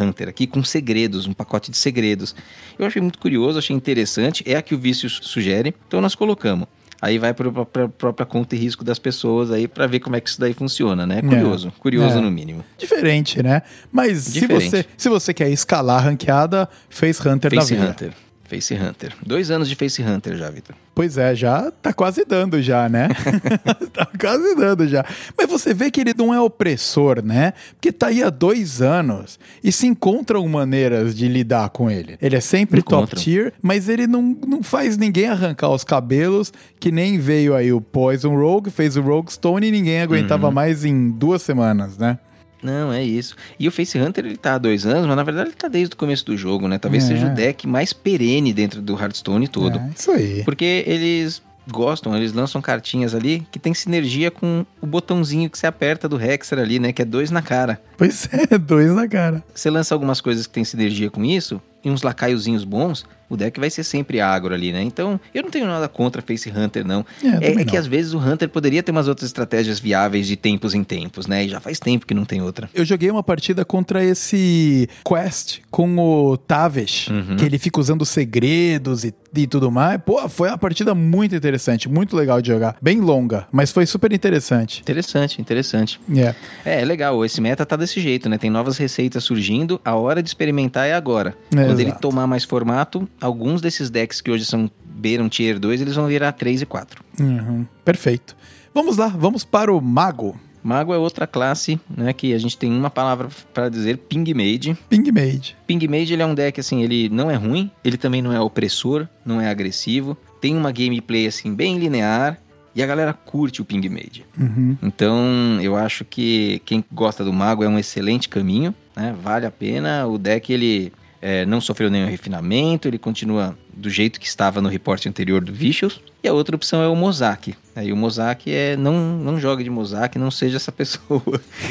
Hunter 0.00 0.28
aqui 0.28 0.46
com 0.46 0.64
segredos, 0.64 1.26
um 1.26 1.34
pacote 1.34 1.70
de 1.70 1.76
segredos. 1.76 2.34
Eu 2.78 2.86
achei 2.86 3.02
muito 3.02 3.18
curioso, 3.18 3.58
achei 3.58 3.76
interessante, 3.76 4.42
é 4.46 4.56
a 4.56 4.62
que 4.62 4.74
o 4.74 4.78
vício 4.78 5.10
sugere, 5.10 5.74
então 5.86 6.00
nós 6.00 6.14
colocamos. 6.14 6.66
Aí 7.02 7.18
vai 7.18 7.34
para 7.34 7.48
a 7.48 7.88
própria 7.88 8.24
conta 8.24 8.54
e 8.54 8.58
risco 8.60 8.84
das 8.84 8.96
pessoas 8.96 9.50
aí 9.50 9.66
para 9.66 9.88
ver 9.88 9.98
como 9.98 10.14
é 10.14 10.20
que 10.20 10.28
isso 10.28 10.40
daí 10.40 10.54
funciona, 10.54 11.04
né? 11.04 11.20
Curioso, 11.20 11.66
é. 11.66 11.80
curioso 11.80 12.18
é. 12.18 12.20
no 12.20 12.30
mínimo. 12.30 12.64
Diferente, 12.78 13.42
né? 13.42 13.62
Mas 13.90 14.32
Diferente. 14.32 14.70
se 14.70 14.70
você 14.70 14.86
se 14.96 15.08
você 15.08 15.34
quer 15.34 15.50
escalar 15.50 15.98
a 15.98 16.00
ranqueada, 16.02 16.68
fez 16.88 17.18
Hunter 17.18 17.52
Face 17.52 17.74
da 17.74 17.80
vida. 17.80 17.90
Hunter. 17.90 18.12
Face 18.52 18.74
Hunter. 18.74 19.14
Dois 19.24 19.50
anos 19.50 19.66
de 19.66 19.74
Face 19.74 20.02
Hunter 20.02 20.36
já, 20.36 20.50
Vitor. 20.50 20.76
Pois 20.94 21.16
é, 21.16 21.34
já 21.34 21.70
tá 21.70 21.90
quase 21.90 22.22
dando 22.22 22.60
já, 22.60 22.86
né? 22.86 23.08
tá 23.94 24.06
quase 24.20 24.54
dando 24.54 24.86
já. 24.86 25.06
Mas 25.38 25.48
você 25.48 25.72
vê 25.72 25.90
que 25.90 26.02
ele 26.02 26.12
não 26.14 26.34
é 26.34 26.38
opressor, 26.38 27.24
né? 27.24 27.54
Porque 27.72 27.90
tá 27.90 28.08
aí 28.08 28.22
há 28.22 28.28
dois 28.28 28.82
anos 28.82 29.40
e 29.64 29.72
se 29.72 29.86
encontram 29.86 30.46
maneiras 30.46 31.16
de 31.16 31.28
lidar 31.28 31.70
com 31.70 31.90
ele. 31.90 32.18
Ele 32.20 32.36
é 32.36 32.40
sempre 32.40 32.80
Encontram. 32.80 33.06
top 33.06 33.22
tier, 33.22 33.54
mas 33.62 33.88
ele 33.88 34.06
não, 34.06 34.36
não 34.46 34.62
faz 34.62 34.98
ninguém 34.98 35.28
arrancar 35.28 35.70
os 35.70 35.82
cabelos, 35.82 36.52
que 36.78 36.92
nem 36.92 37.18
veio 37.18 37.54
aí 37.54 37.72
o 37.72 37.80
Poison 37.80 38.36
Rogue, 38.36 38.70
fez 38.70 38.98
o 38.98 39.00
Rogue 39.00 39.32
Stone 39.32 39.66
e 39.66 39.70
ninguém 39.70 40.02
aguentava 40.02 40.48
uhum. 40.48 40.52
mais 40.52 40.84
em 40.84 41.10
duas 41.10 41.40
semanas, 41.40 41.96
né? 41.96 42.18
Não, 42.62 42.92
é 42.92 43.02
isso. 43.02 43.34
E 43.58 43.66
o 43.66 43.72
Face 43.72 43.98
Hunter, 43.98 44.24
ele 44.24 44.36
tá 44.36 44.54
há 44.54 44.58
dois 44.58 44.86
anos, 44.86 45.06
mas 45.06 45.16
na 45.16 45.24
verdade 45.24 45.48
ele 45.48 45.56
tá 45.56 45.68
desde 45.68 45.94
o 45.94 45.96
começo 45.96 46.24
do 46.24 46.36
jogo, 46.36 46.68
né? 46.68 46.78
Talvez 46.78 47.04
é. 47.04 47.08
seja 47.08 47.26
o 47.26 47.34
deck 47.34 47.66
mais 47.66 47.92
perene 47.92 48.52
dentro 48.52 48.80
do 48.80 48.94
Hearthstone 48.94 49.48
todo. 49.48 49.78
É, 49.78 49.90
isso 49.96 50.10
aí. 50.10 50.44
Porque 50.44 50.84
eles 50.86 51.42
gostam, 51.68 52.16
eles 52.16 52.32
lançam 52.32 52.60
cartinhas 52.60 53.14
ali 53.14 53.46
que 53.50 53.58
tem 53.58 53.72
sinergia 53.72 54.30
com 54.30 54.64
o 54.80 54.86
botãozinho 54.86 55.48
que 55.48 55.58
você 55.58 55.66
aperta 55.66 56.08
do 56.08 56.20
Hexer 56.20 56.58
ali, 56.58 56.78
né? 56.78 56.92
Que 56.92 57.02
é 57.02 57.04
dois 57.04 57.30
na 57.30 57.42
cara. 57.42 57.80
Pois 57.96 58.28
é, 58.32 58.58
dois 58.58 58.92
na 58.92 59.08
cara. 59.08 59.42
Você 59.54 59.70
lança 59.70 59.94
algumas 59.94 60.20
coisas 60.20 60.46
que 60.46 60.52
tem 60.52 60.64
sinergia 60.64 61.10
com 61.10 61.24
isso, 61.24 61.60
e 61.84 61.90
uns 61.90 62.02
lacaiozinhos 62.02 62.64
bons, 62.64 63.04
o 63.32 63.36
deck 63.36 63.58
vai 63.58 63.70
ser 63.70 63.82
sempre 63.82 64.20
agro 64.20 64.52
ali, 64.52 64.72
né? 64.72 64.82
Então, 64.82 65.18
eu 65.34 65.42
não 65.42 65.50
tenho 65.50 65.66
nada 65.66 65.88
contra 65.88 66.20
Face 66.20 66.52
Hunter, 66.54 66.86
não. 66.86 67.04
É, 67.24 67.46
é, 67.46 67.62
é 67.62 67.64
que 67.64 67.78
às 67.78 67.86
vezes 67.86 68.12
o 68.12 68.18
Hunter 68.18 68.46
poderia 68.50 68.82
ter 68.82 68.92
umas 68.92 69.08
outras 69.08 69.26
estratégias 69.26 69.80
viáveis 69.80 70.26
de 70.26 70.36
tempos 70.36 70.74
em 70.74 70.84
tempos, 70.84 71.26
né? 71.26 71.46
E 71.46 71.48
já 71.48 71.58
faz 71.58 71.78
tempo 71.78 72.06
que 72.06 72.12
não 72.12 72.26
tem 72.26 72.42
outra. 72.42 72.68
Eu 72.74 72.84
joguei 72.84 73.10
uma 73.10 73.22
partida 73.22 73.64
contra 73.64 74.04
esse 74.04 74.86
Quest 75.02 75.60
com 75.70 75.96
o 75.96 76.36
Tavish, 76.36 77.08
uhum. 77.08 77.36
que 77.36 77.44
ele 77.46 77.58
fica 77.58 77.80
usando 77.80 78.04
segredos 78.04 79.02
e, 79.02 79.14
e 79.34 79.46
tudo 79.46 79.70
mais. 79.70 79.98
Pô, 80.04 80.28
foi 80.28 80.48
uma 80.48 80.58
partida 80.58 80.94
muito 80.94 81.34
interessante, 81.34 81.88
muito 81.88 82.14
legal 82.14 82.42
de 82.42 82.48
jogar. 82.48 82.76
Bem 82.82 83.00
longa, 83.00 83.48
mas 83.50 83.72
foi 83.72 83.86
super 83.86 84.12
interessante. 84.12 84.82
Interessante, 84.82 85.40
interessante. 85.40 85.98
Yeah. 86.06 86.36
É, 86.66 86.82
é 86.82 86.84
legal. 86.84 87.24
Esse 87.24 87.40
meta 87.40 87.64
tá 87.64 87.76
desse 87.76 87.98
jeito, 87.98 88.28
né? 88.28 88.36
Tem 88.36 88.50
novas 88.50 88.76
receitas 88.76 89.24
surgindo. 89.24 89.80
A 89.82 89.94
hora 89.94 90.22
de 90.22 90.28
experimentar 90.28 90.86
é 90.86 90.92
agora. 90.92 91.34
É, 91.56 91.71
Quando 91.72 91.80
Exato. 91.80 91.96
ele 91.96 92.00
tomar 92.00 92.26
mais 92.26 92.44
formato, 92.44 93.08
alguns 93.20 93.60
desses 93.60 93.90
decks 93.90 94.20
que 94.20 94.30
hoje 94.30 94.44
são 94.44 94.70
beiram 94.84 95.28
tier 95.28 95.58
2, 95.58 95.80
eles 95.80 95.94
vão 95.96 96.06
virar 96.06 96.32
3 96.32 96.62
e 96.62 96.66
4. 96.66 97.02
Uhum, 97.18 97.66
perfeito. 97.84 98.36
Vamos 98.74 98.96
lá, 98.96 99.08
vamos 99.08 99.44
para 99.44 99.72
o 99.72 99.80
Mago. 99.80 100.38
Mago 100.62 100.94
é 100.94 100.98
outra 100.98 101.26
classe, 101.26 101.80
né, 101.90 102.12
que 102.12 102.32
a 102.32 102.38
gente 102.38 102.56
tem 102.56 102.70
uma 102.70 102.88
palavra 102.88 103.28
para 103.52 103.68
dizer, 103.68 103.98
Ping 103.98 104.32
Mage. 104.32 104.76
Ping 104.88 105.10
Mage. 105.10 105.56
Ping 105.66 105.88
Mage 105.88 106.12
ele 106.12 106.22
é 106.22 106.26
um 106.26 106.34
deck 106.34 106.60
assim, 106.60 106.82
ele 106.82 107.08
não 107.08 107.30
é 107.30 107.34
ruim, 107.34 107.70
ele 107.82 107.96
também 107.96 108.22
não 108.22 108.32
é 108.32 108.40
opressor, 108.40 109.08
não 109.24 109.40
é 109.40 109.48
agressivo, 109.48 110.16
tem 110.40 110.56
uma 110.56 110.70
gameplay 110.70 111.26
assim 111.26 111.52
bem 111.52 111.78
linear 111.78 112.38
e 112.74 112.82
a 112.82 112.86
galera 112.86 113.12
curte 113.12 113.60
o 113.60 113.64
Ping 113.64 113.86
Mage. 113.88 114.24
Uhum. 114.38 114.76
Então, 114.82 115.58
eu 115.60 115.76
acho 115.76 116.04
que 116.04 116.62
quem 116.64 116.82
gosta 116.92 117.24
do 117.24 117.32
Mago 117.32 117.64
é 117.64 117.68
um 117.68 117.78
excelente 117.78 118.28
caminho, 118.28 118.74
né? 118.96 119.14
Vale 119.20 119.46
a 119.46 119.50
pena. 119.50 120.06
O 120.06 120.16
deck 120.16 120.50
ele 120.52 120.92
é, 121.22 121.46
não 121.46 121.60
sofreu 121.60 121.88
nenhum 121.88 122.08
refinamento, 122.08 122.88
ele 122.88 122.98
continua 122.98 123.56
do 123.72 123.90
jeito 123.90 124.20
que 124.20 124.26
estava 124.26 124.60
no 124.60 124.68
reporte 124.68 125.08
anterior 125.08 125.42
do 125.42 125.52
Vicious. 125.52 126.00
E 126.22 126.28
a 126.28 126.32
outra 126.32 126.54
opção 126.54 126.80
é 126.80 126.86
o 126.86 126.94
Mosaic. 126.94 127.54
Aí 127.74 127.92
o 127.92 127.96
Mosaic 127.96 128.52
é 128.52 128.76
não, 128.76 129.16
não 129.16 129.40
jogue 129.40 129.64
de 129.64 129.70
Mosaic, 129.70 130.18
não 130.18 130.30
seja 130.30 130.56
essa 130.56 130.70
pessoa 130.72 131.22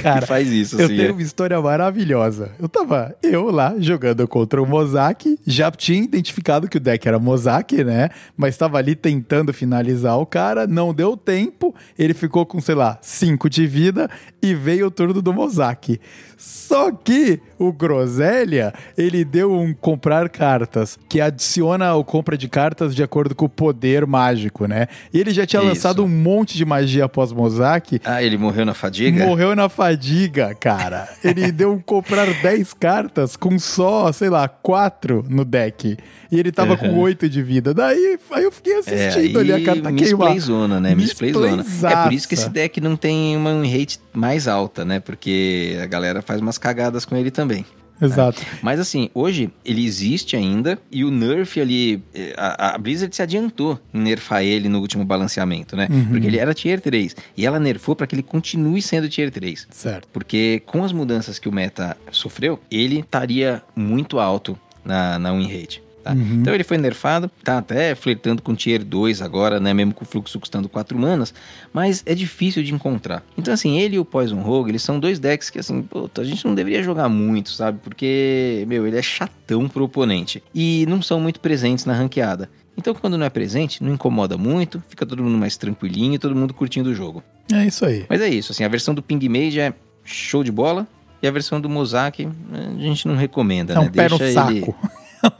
Cara, 0.01 0.21
que 0.21 0.27
faz 0.27 0.49
isso. 0.49 0.75
Eu 0.75 0.85
assim, 0.85 0.97
tenho 0.97 1.09
é. 1.09 1.11
uma 1.11 1.21
história 1.21 1.61
maravilhosa. 1.61 2.51
Eu 2.59 2.67
tava 2.67 3.15
eu 3.23 3.49
lá 3.49 3.75
jogando 3.79 4.27
contra 4.27 4.61
o 4.61 4.65
Mosaic, 4.65 5.39
já 5.45 5.71
tinha 5.71 6.03
identificado 6.03 6.67
que 6.67 6.77
o 6.77 6.79
deck 6.79 7.07
era 7.07 7.19
Mosaic, 7.19 7.83
né? 7.83 8.09
Mas 8.35 8.57
tava 8.57 8.77
ali 8.77 8.95
tentando 8.95 9.53
finalizar 9.53 10.17
o 10.17 10.25
cara, 10.25 10.67
não 10.67 10.93
deu 10.93 11.15
tempo, 11.15 11.73
ele 11.97 12.13
ficou 12.13 12.45
com, 12.45 12.59
sei 12.59 12.75
lá, 12.75 12.97
5 13.01 13.49
de 13.49 13.65
vida 13.67 14.09
e 14.41 14.53
veio 14.53 14.87
o 14.87 14.91
turno 14.91 15.21
do 15.21 15.31
Mosaic. 15.31 15.99
Só 16.35 16.91
que 16.91 17.39
o 17.59 17.71
Groselha, 17.71 18.73
ele 18.97 19.23
deu 19.23 19.53
um 19.53 19.75
comprar 19.75 20.27
cartas, 20.29 20.97
que 21.07 21.21
adiciona 21.21 21.90
o 21.95 22.03
compra 22.03 22.37
de 22.37 22.47
cartas 22.47 22.93
de 22.95 23.03
acordo 23.03 23.33
com 23.35 23.45
o 23.45 23.49
poder 23.49 24.05
mágico, 24.05 24.65
né? 24.67 24.87
E 25.13 25.19
ele 25.19 25.31
já 25.31 25.45
tinha 25.45 25.61
Isso. 25.61 25.69
lançado 25.69 26.03
um 26.03 26.07
monte 26.07 26.57
de 26.57 26.65
magia 26.65 27.05
após 27.05 27.31
Mosaic. 27.31 28.01
Ah, 28.03 28.23
ele 28.23 28.37
morreu 28.37 28.65
na 28.65 28.73
fadiga? 28.73 29.25
Morreu 29.25 29.55
na 29.55 29.69
fadiga, 29.69 30.53
cara. 30.55 31.07
ele 31.23 31.49
deu 31.51 31.73
um 31.73 31.79
comprar 31.79 32.27
10 32.41 32.73
cartas 32.73 33.35
com 33.35 33.57
só, 33.57 34.11
sei 34.11 34.29
lá, 34.29 34.47
4 34.47 35.25
no 35.29 35.45
deck. 35.45 35.97
E 36.31 36.39
ele 36.39 36.51
tava 36.51 36.73
uhum. 36.73 36.77
com 36.77 36.99
8 36.99 37.29
de 37.29 37.41
vida. 37.41 37.73
Daí 37.73 38.17
aí 38.31 38.43
eu 38.43 38.51
fiquei 38.51 38.77
assistindo 38.77 39.37
é, 39.37 39.41
ali 39.41 39.53
a 39.53 39.63
carta 39.63 39.91
queimar. 39.93 40.39
Zona, 40.39 40.79
né? 40.79 40.95
Misplayzona. 40.95 41.63
É 41.83 42.03
por 42.03 42.13
isso 42.13 42.27
que 42.27 42.33
esse 42.33 42.49
deck 42.49 42.79
não 42.81 42.95
tem 42.95 43.35
uma 43.35 43.51
rate 43.65 43.99
mais 44.13 44.47
alta, 44.47 44.83
né? 44.83 44.99
Porque 44.99 45.77
a 45.81 45.85
galera 45.85 46.21
faz 46.21 46.41
umas 46.41 46.57
cagadas 46.57 47.05
com 47.05 47.15
ele 47.15 47.31
também. 47.31 47.65
Exato. 48.01 48.41
Né? 48.41 48.59
Mas 48.61 48.79
assim, 48.79 49.09
hoje 49.13 49.49
ele 49.63 49.85
existe 49.85 50.35
ainda 50.35 50.79
e 50.91 51.03
o 51.03 51.11
nerf 51.11 51.59
ali, 51.59 52.03
eh, 52.13 52.33
a, 52.37 52.75
a, 52.75 52.77
Blizzard 52.77 53.15
se 53.15 53.21
adiantou 53.21 53.79
em 53.93 53.99
nerfar 53.99 54.43
ele 54.43 54.67
no 54.67 54.79
último 54.79 55.05
balanceamento, 55.05 55.75
né? 55.75 55.87
Uhum. 55.89 56.05
Porque 56.07 56.27
ele 56.27 56.37
era 56.37 56.53
tier 56.53 56.81
3 56.81 57.15
e 57.37 57.45
ela 57.45 57.59
nerfou 57.59 57.95
para 57.95 58.07
que 58.07 58.15
ele 58.15 58.23
continue 58.23 58.81
sendo 58.81 59.07
tier 59.07 59.31
3. 59.31 59.67
Certo. 59.69 60.07
Porque 60.11 60.61
com 60.65 60.83
as 60.83 60.91
mudanças 60.91 61.37
que 61.37 61.47
o 61.47 61.51
meta 61.51 61.95
sofreu, 62.11 62.59
ele 62.69 62.99
estaria 62.99 63.61
muito 63.75 64.19
alto 64.19 64.57
na, 64.83 65.19
na 65.19 65.31
win 65.33 65.47
rate. 65.47 65.83
Tá? 66.03 66.13
Uhum. 66.13 66.39
Então 66.41 66.53
ele 66.53 66.63
foi 66.63 66.77
nerfado, 66.77 67.29
tá 67.43 67.59
até 67.59 67.93
flertando 67.93 68.41
com 68.41 68.55
Tier 68.55 68.83
2 68.83 69.21
agora, 69.21 69.59
né? 69.59 69.73
Mesmo 69.73 69.93
com 69.93 70.03
o 70.03 70.07
fluxo 70.07 70.39
custando 70.39 70.67
4 70.67 70.97
manas, 70.97 71.33
mas 71.71 72.01
é 72.05 72.15
difícil 72.15 72.63
de 72.63 72.73
encontrar. 72.73 73.23
Então, 73.37 73.53
assim, 73.53 73.79
ele 73.79 73.97
e 73.97 73.99
o 73.99 74.05
Poison 74.05 74.41
Rogue, 74.41 74.71
eles 74.71 74.81
são 74.81 74.99
dois 74.99 75.19
decks 75.19 75.49
que, 75.49 75.59
assim, 75.59 75.81
puta, 75.83 76.21
a 76.21 76.23
gente 76.23 76.43
não 76.45 76.55
deveria 76.55 76.81
jogar 76.81 77.07
muito, 77.07 77.51
sabe? 77.51 77.79
Porque, 77.83 78.65
meu, 78.67 78.87
ele 78.87 78.97
é 78.97 79.01
chatão 79.01 79.69
pro 79.69 79.83
oponente. 79.83 80.43
E 80.55 80.85
não 80.87 81.01
são 81.01 81.19
muito 81.19 81.39
presentes 81.39 81.85
na 81.85 81.93
ranqueada. 81.93 82.49
Então, 82.75 82.95
quando 82.95 83.17
não 83.17 83.25
é 83.25 83.29
presente, 83.29 83.83
não 83.83 83.93
incomoda 83.93 84.37
muito, 84.37 84.81
fica 84.89 85.05
todo 85.05 85.21
mundo 85.21 85.37
mais 85.37 85.57
tranquilinho, 85.57 86.17
todo 86.17 86.35
mundo 86.35 86.53
curtindo 86.53 86.89
o 86.89 86.95
jogo. 86.95 87.21
É 87.51 87.65
isso 87.65 87.85
aí. 87.85 88.05
Mas 88.09 88.21
é 88.21 88.29
isso, 88.29 88.53
assim, 88.53 88.63
a 88.63 88.67
versão 88.67 88.95
do 88.95 89.03
Ping 89.03 89.27
Mage 89.29 89.59
é 89.59 89.73
show 90.03 90.43
de 90.43 90.51
bola, 90.51 90.87
e 91.21 91.27
a 91.27 91.31
versão 91.31 91.61
do 91.61 91.69
Mosaic 91.69 92.27
a 92.51 92.81
gente 92.81 93.07
não 93.07 93.15
recomenda, 93.15 93.73
é 93.73 93.75
né? 93.75 93.81
Um 93.81 93.91
pé 93.91 94.09
Deixa 94.09 94.25
no 94.25 94.33
saco. 94.33 94.51
Ele... 94.51 94.75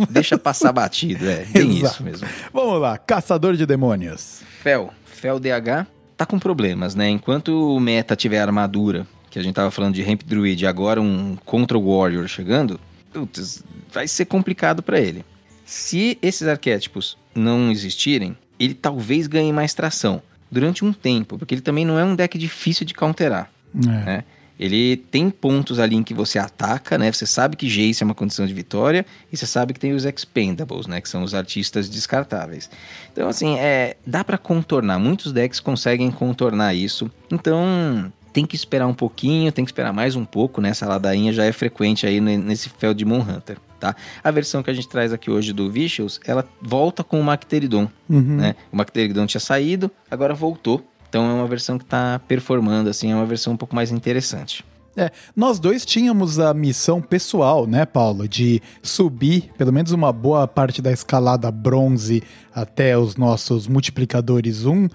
Deixa 0.10 0.38
passar 0.38 0.72
batido, 0.72 1.30
é. 1.30 1.46
Tem 1.52 1.78
isso 1.78 2.04
mesmo. 2.04 2.28
Vamos 2.54 2.80
lá, 2.82 2.98
Caçador 2.98 3.56
de 3.56 3.66
Demônios. 3.66 4.42
Fel. 4.62 4.94
Fel 5.06 5.40
DH 5.40 5.88
tá 6.22 6.26
com 6.26 6.38
problemas, 6.38 6.94
né? 6.94 7.10
Enquanto 7.10 7.76
o 7.76 7.80
meta 7.80 8.16
tiver 8.16 8.40
armadura, 8.40 9.08
que 9.30 9.40
a 9.40 9.44
gente 9.44 9.56
tava 9.56 9.72
falando 9.72 9.96
de 9.96 10.04
Ramp 10.04 10.22
Druid, 10.24 10.64
e 10.64 10.68
agora 10.68 11.02
um 11.02 11.36
Control 11.46 11.84
Warrior 11.84 12.28
chegando, 12.28 12.80
putz, 13.12 13.64
vai 13.92 14.08
ser 14.08 14.26
complicado 14.26 14.84
para 14.84 15.00
ele. 15.00 15.26
Se 15.66 16.20
esses 16.22 16.48
arquétipos 16.48 17.18
não 17.34 17.72
existirem, 17.72 18.38
ele 18.60 18.76
talvez 18.76 19.26
ganhe 19.26 19.52
mais 19.52 19.74
tração 19.74 20.22
durante 20.52 20.86
um 20.86 20.94
tempo, 20.94 21.40
porque 21.40 21.56
ele 21.56 21.62
também 21.62 21.86
não 21.86 21.98
é 21.98 22.04
um 22.04 22.16
deck 22.16 22.38
difícil 22.38 22.86
de 22.86 22.94
counterar. 22.94 23.50
É. 23.76 23.88
Né? 23.88 24.24
Ele 24.62 24.96
tem 24.96 25.32
pontos 25.32 25.80
ali 25.80 25.96
em 25.96 26.04
que 26.04 26.14
você 26.14 26.38
ataca, 26.38 26.96
né? 26.96 27.12
Você 27.12 27.26
sabe 27.26 27.56
que 27.56 27.68
Jace 27.68 28.04
é 28.04 28.06
uma 28.06 28.14
condição 28.14 28.46
de 28.46 28.54
vitória 28.54 29.04
e 29.32 29.36
você 29.36 29.48
sabe 29.48 29.74
que 29.74 29.80
tem 29.80 29.92
os 29.92 30.06
expendables, 30.06 30.86
né? 30.86 31.02
Que 31.02 31.10
são 31.10 31.24
os 31.24 31.34
artistas 31.34 31.90
descartáveis. 31.90 32.70
Então, 33.12 33.28
assim, 33.28 33.58
é, 33.58 33.98
dá 34.06 34.24
para 34.24 34.38
contornar. 34.38 35.00
Muitos 35.00 35.34
decks 35.34 35.60
conseguem 35.60 36.12
contornar 36.12 36.76
isso. 36.76 37.10
Então, 37.32 38.14
tem 38.32 38.46
que 38.46 38.56
esperar 38.56 38.86
um 38.86 38.94
pouquinho, 38.94 39.52
tem 39.52 39.66
que 39.66 39.72
esperar 39.72 39.92
mais 39.92 40.16
um 40.16 40.24
pouco, 40.24 40.62
né? 40.62 40.70
Essa 40.70 40.88
ladainha 40.88 41.34
já 41.34 41.44
é 41.44 41.52
frequente 41.52 42.06
aí 42.06 42.22
nesse 42.22 42.70
Fel 42.70 42.94
de 42.94 43.04
Hunter, 43.04 43.58
tá? 43.80 43.96
A 44.24 44.30
versão 44.30 44.62
que 44.62 44.70
a 44.70 44.74
gente 44.74 44.88
traz 44.88 45.12
aqui 45.12 45.32
hoje 45.32 45.54
do 45.54 45.72
Vicious, 45.72 46.20
ela 46.24 46.48
volta 46.62 47.04
com 47.04 47.20
o 47.20 47.24
Macteridon, 47.24 47.90
uhum. 48.08 48.38
né? 48.38 48.56
O 48.72 48.78
Macteridon 48.78 49.26
tinha 49.26 49.42
saído, 49.42 49.90
agora 50.10 50.36
voltou 50.36 50.86
então 51.12 51.30
é 51.30 51.34
uma 51.34 51.46
versão 51.46 51.78
que 51.78 51.84
está 51.84 52.22
performando, 52.26 52.90
assim, 52.90 53.12
é 53.12 53.16
uma 53.16 53.26
versão 53.26 53.52
um 53.52 53.58
pouco 53.58 53.76
mais 53.76 53.92
interessante. 53.92 54.64
É, 54.96 55.12
nós 55.36 55.60
dois 55.60 55.86
tínhamos 55.86 56.40
a 56.40 56.54
missão 56.54 57.02
pessoal, 57.02 57.68
né, 57.68 57.86
Paulo, 57.86 58.30
de 58.30 58.62
subir 58.82 59.50
pelo 59.58 59.74
menos 59.74 59.92
uma 59.92 60.14
boa 60.14 60.48
parte 60.48 60.82
da 60.82 60.90
escalada 60.92 61.52
bronze 61.52 62.24
até 62.54 62.98
os 62.98 63.18
nossos 63.18 63.68
multiplicadores 63.68 64.66
1 64.66 64.72
uh, 64.72 64.88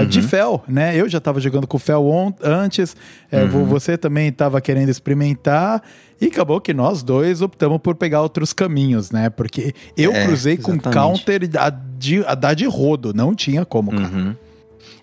uhum. 0.00 0.06
de 0.06 0.22
Fel, 0.22 0.64
né? 0.66 0.98
Eu 0.98 1.08
já 1.10 1.18
estava 1.18 1.40
jogando 1.40 1.66
com 1.66 1.78
Fel 1.78 2.06
antes, 2.42 2.96
é, 3.30 3.44
uhum. 3.44 3.66
você 3.66 3.98
também 3.98 4.28
estava 4.28 4.60
querendo 4.62 4.88
experimentar. 4.88 5.82
E 6.20 6.26
acabou 6.26 6.58
que 6.60 6.72
nós 6.72 7.02
dois 7.02 7.42
optamos 7.42 7.78
por 7.82 7.96
pegar 7.96 8.22
outros 8.22 8.52
caminhos, 8.54 9.10
né? 9.10 9.28
Porque 9.28 9.74
eu 9.96 10.12
é, 10.12 10.24
cruzei 10.24 10.54
exatamente. 10.54 10.84
com 10.84 10.90
counter 10.90 11.50
a, 11.58 11.70
de, 11.70 12.24
a 12.24 12.34
dar 12.34 12.54
de 12.54 12.66
rodo, 12.66 13.12
não 13.12 13.34
tinha 13.34 13.64
como, 13.64 13.90
cara. 13.90 14.04
Uhum. 14.04 14.36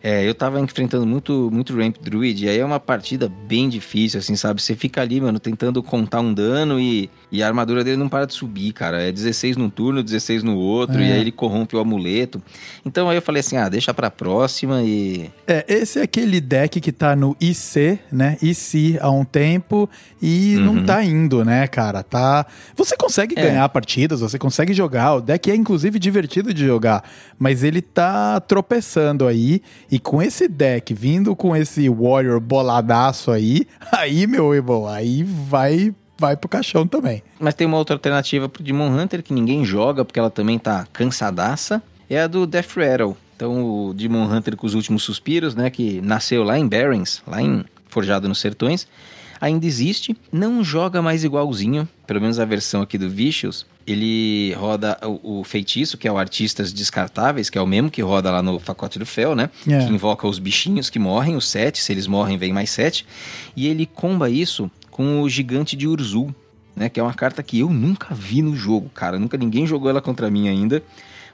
É, 0.03 0.27
eu 0.27 0.33
tava 0.33 0.59
enfrentando 0.59 1.05
muito, 1.05 1.49
muito 1.51 1.75
Ramp 1.75 1.97
Druid, 2.01 2.45
e 2.45 2.49
aí 2.49 2.57
é 2.57 2.65
uma 2.65 2.79
partida 2.79 3.29
bem 3.29 3.69
difícil, 3.69 4.19
assim, 4.19 4.35
sabe? 4.35 4.61
Você 4.61 4.75
fica 4.75 5.01
ali, 5.01 5.21
mano, 5.21 5.39
tentando 5.39 5.83
contar 5.83 6.21
um 6.21 6.33
dano 6.33 6.79
e, 6.79 7.09
e 7.31 7.41
a 7.41 7.47
armadura 7.47 7.83
dele 7.83 7.97
não 7.97 8.09
para 8.09 8.25
de 8.25 8.33
subir, 8.33 8.73
cara. 8.73 9.01
É 9.01 9.11
16 9.11 9.55
num 9.55 9.69
turno, 9.69 10.03
16 10.03 10.43
no 10.43 10.57
outro, 10.57 10.99
é. 10.99 11.07
e 11.07 11.11
aí 11.13 11.21
ele 11.21 11.31
corrompe 11.31 11.75
o 11.75 11.79
amuleto. 11.79 12.41
Então 12.85 13.09
aí 13.09 13.17
eu 13.17 13.21
falei 13.21 13.39
assim, 13.39 13.55
ah, 13.55 13.69
deixa 13.69 13.93
pra 13.93 14.11
próxima 14.11 14.81
e... 14.83 15.29
É, 15.47 15.65
esse 15.67 15.99
é 15.99 16.01
aquele 16.01 16.41
deck 16.41 16.81
que 16.81 16.91
tá 16.91 17.15
no 17.15 17.35
IC, 17.39 17.99
né? 18.11 18.37
IC 18.41 18.97
há 18.99 19.09
um 19.09 19.23
tempo 19.23 19.89
e 20.21 20.57
uhum. 20.57 20.65
não 20.65 20.83
tá 20.83 21.03
indo, 21.03 21.45
né, 21.45 21.67
cara? 21.67 22.03
Tá... 22.03 22.45
Você 22.75 22.97
consegue 22.97 23.39
é. 23.39 23.41
ganhar 23.41 23.69
partidas, 23.69 24.19
você 24.19 24.37
consegue 24.37 24.73
jogar, 24.73 25.15
o 25.15 25.21
deck 25.21 25.49
é 25.49 25.55
inclusive 25.55 25.97
divertido 25.97 26.53
de 26.53 26.65
jogar, 26.65 27.03
mas 27.39 27.63
ele 27.63 27.81
tá 27.81 28.41
tropeçando 28.41 29.25
aí 29.25 29.61
e 29.89 29.99
com 29.99 30.21
esse 30.21 30.47
deck 30.47 30.93
vindo 30.93 31.35
com 31.35 31.55
esse 31.55 31.87
Warrior 31.87 32.39
boladaço 32.39 33.31
aí, 33.31 33.65
aí, 33.91 34.27
meu 34.27 34.53
irmão, 34.53 34.85
aí 34.87 35.23
vai 35.23 35.93
vai 36.21 36.37
pro 36.37 36.47
caixão 36.47 36.85
também. 36.85 37.23
Mas 37.39 37.55
tem 37.55 37.65
uma 37.65 37.77
outra 37.77 37.95
alternativa 37.95 38.47
pro 38.47 38.61
Demon 38.61 38.89
Hunter 38.89 39.23
que 39.23 39.33
ninguém 39.33 39.65
joga 39.65 40.05
porque 40.05 40.19
ela 40.19 40.29
também 40.29 40.59
tá 40.59 40.87
cansadaça, 40.93 41.81
é 42.07 42.21
a 42.21 42.27
do 42.27 42.45
Death 42.45 42.77
Rattle. 42.77 43.17
Então 43.35 43.63
o 43.63 43.93
Demon 43.93 44.31
Hunter 44.31 44.55
com 44.55 44.67
os 44.67 44.75
últimos 44.75 45.01
suspiros, 45.01 45.55
né, 45.55 45.71
que 45.71 45.99
nasceu 46.01 46.43
lá 46.43 46.59
em 46.59 46.67
Barrens, 46.67 47.23
lá 47.25 47.41
em 47.41 47.65
Forjado 47.87 48.29
nos 48.29 48.39
Sertões, 48.39 48.87
ainda 49.41 49.65
existe, 49.65 50.15
não 50.31 50.63
joga 50.63 51.01
mais 51.01 51.23
igualzinho, 51.23 51.89
pelo 52.05 52.21
menos 52.21 52.39
a 52.39 52.45
versão 52.45 52.83
aqui 52.83 52.99
do 52.99 53.09
Vicious, 53.09 53.65
ele 53.87 54.53
roda 54.53 54.95
o, 55.03 55.39
o, 55.39 55.43
feitiço, 55.43 55.97
que 55.97 56.07
é 56.07 56.11
o 56.11 56.17
Artistas 56.19 56.71
Descartáveis, 56.71 57.49
que 57.49 57.57
é 57.57 57.61
o 57.61 57.65
mesmo 57.65 57.89
que 57.89 58.01
roda 58.01 58.29
lá 58.29 58.43
no 58.43 58.59
Facote 58.59 58.99
do 58.99 59.07
Fel, 59.07 59.35
né? 59.35 59.49
Yeah. 59.65 59.87
Que 59.87 59.93
invoca 59.93 60.27
os 60.27 60.37
bichinhos 60.37 60.89
que 60.89 60.99
morrem, 60.99 61.35
os 61.35 61.49
sete, 61.49 61.81
se 61.81 61.91
eles 61.91 62.05
morrem, 62.05 62.37
vem 62.37 62.53
mais 62.53 62.69
sete. 62.69 63.05
E 63.55 63.67
ele 63.67 63.87
comba 63.87 64.29
isso 64.29 64.69
com 65.01 65.23
o 65.23 65.27
Gigante 65.27 65.75
de 65.75 65.87
Urzul, 65.87 66.33
né? 66.75 66.87
Que 66.87 66.99
é 66.99 67.03
uma 67.03 67.15
carta 67.15 67.41
que 67.41 67.59
eu 67.59 67.71
nunca 67.71 68.13
vi 68.13 68.43
no 68.43 68.55
jogo, 68.55 68.87
cara. 68.89 69.17
Nunca 69.17 69.35
ninguém 69.35 69.65
jogou 69.65 69.89
ela 69.89 69.99
contra 69.99 70.29
mim 70.29 70.47
ainda. 70.47 70.83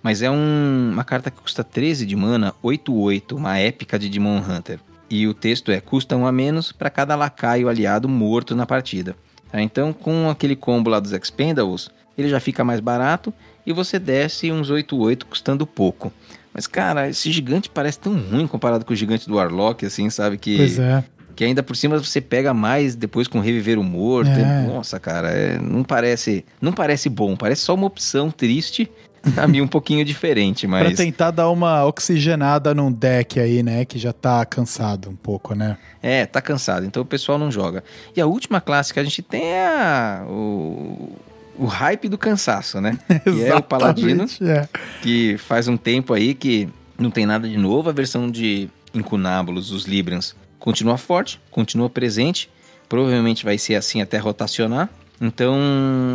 Mas 0.01 0.21
é 0.21 0.31
um, 0.31 0.91
uma 0.93 1.03
carta 1.03 1.29
que 1.29 1.41
custa 1.41 1.65
13 1.65 2.05
de 2.05 2.15
mana, 2.15 2.53
8-8, 2.63 3.33
uma 3.35 3.57
épica 3.57 3.99
de 3.99 4.07
Demon 4.07 4.37
Hunter. 4.37 4.79
E 5.09 5.27
o 5.27 5.33
texto 5.33 5.69
é: 5.69 5.81
custa 5.81 6.15
um 6.15 6.25
a 6.25 6.31
menos 6.31 6.71
para 6.71 6.89
cada 6.89 7.13
lacaio 7.13 7.67
aliado 7.67 8.07
morto 8.07 8.55
na 8.55 8.65
partida. 8.65 9.17
Tá? 9.51 9.61
Então, 9.61 9.91
com 9.91 10.29
aquele 10.29 10.55
combo 10.55 10.89
lá 10.89 11.01
dos 11.01 11.11
Expendables, 11.11 11.89
ele 12.17 12.29
já 12.29 12.39
fica 12.39 12.63
mais 12.63 12.79
barato 12.79 13.33
e 13.65 13.73
você 13.73 13.99
desce 13.99 14.49
uns 14.49 14.71
8-8 14.71 15.25
custando 15.25 15.67
pouco. 15.67 16.13
Mas, 16.53 16.67
cara, 16.67 17.09
esse 17.09 17.33
gigante 17.33 17.69
parece 17.69 17.99
tão 17.99 18.17
ruim 18.17 18.47
comparado 18.47 18.85
com 18.85 18.93
o 18.93 18.95
gigante 18.95 19.27
do 19.27 19.35
Warlock, 19.35 19.85
assim, 19.85 20.09
sabe? 20.09 20.37
Que, 20.37 20.55
pois 20.55 20.79
é. 20.79 21.03
Que 21.37 21.43
ainda 21.43 21.61
por 21.61 21.75
cima 21.75 21.99
você 21.99 22.19
pega 22.19 22.51
mais 22.51 22.95
depois 22.95 23.27
com 23.27 23.39
reviver 23.39 23.77
o 23.77 23.83
morto. 23.83 24.31
É. 24.31 24.63
Nossa, 24.65 24.99
cara, 24.99 25.29
é, 25.29 25.59
não 25.59 25.83
parece 25.83 26.43
não 26.59 26.73
parece 26.73 27.09
bom. 27.09 27.35
Parece 27.35 27.61
só 27.61 27.75
uma 27.75 27.85
opção 27.85 28.31
triste 28.31 28.89
a 29.35 29.47
mim 29.47 29.61
um 29.61 29.67
pouquinho 29.67 30.03
diferente, 30.03 30.65
mas... 30.67 30.87
Pra 30.87 30.97
tentar 30.97 31.29
dar 31.29 31.51
uma 31.51 31.85
oxigenada 31.85 32.73
num 32.73 32.91
deck 32.91 33.39
aí, 33.39 33.61
né, 33.61 33.85
que 33.85 33.99
já 33.99 34.11
tá 34.11 34.43
cansado 34.45 35.11
um 35.11 35.15
pouco, 35.15 35.53
né? 35.53 35.77
É, 36.01 36.25
tá 36.25 36.41
cansado, 36.41 36.85
então 36.87 37.03
o 37.03 37.05
pessoal 37.05 37.37
não 37.37 37.51
joga. 37.51 37.83
E 38.15 38.21
a 38.21 38.25
última 38.25 38.59
classe 38.59 38.91
que 38.91 38.99
a 38.99 39.03
gente 39.03 39.21
tem 39.21 39.43
é 39.43 39.67
a, 39.67 40.25
o, 40.27 41.15
o 41.59 41.65
hype 41.65 42.09
do 42.09 42.17
cansaço, 42.17 42.81
né? 42.81 42.97
que 43.23 43.45
é 43.45 43.55
o 43.55 43.61
Paladino, 43.61 44.25
é. 44.41 44.67
que 45.03 45.37
faz 45.37 45.67
um 45.67 45.77
tempo 45.77 46.15
aí 46.15 46.33
que 46.33 46.67
não 46.97 47.11
tem 47.11 47.27
nada 47.27 47.47
de 47.47 47.57
novo. 47.57 47.89
A 47.89 47.93
versão 47.93 48.29
de 48.29 48.69
Incunábulos, 48.93 49.71
os 49.71 49.85
Librans, 49.85 50.35
continua 50.59 50.97
forte, 50.97 51.39
continua 51.51 51.89
presente. 51.89 52.49
Provavelmente 52.87 53.43
vai 53.43 53.57
ser 53.57 53.75
assim 53.75 54.01
até 54.01 54.17
rotacionar. 54.17 54.89
Então, 55.19 55.57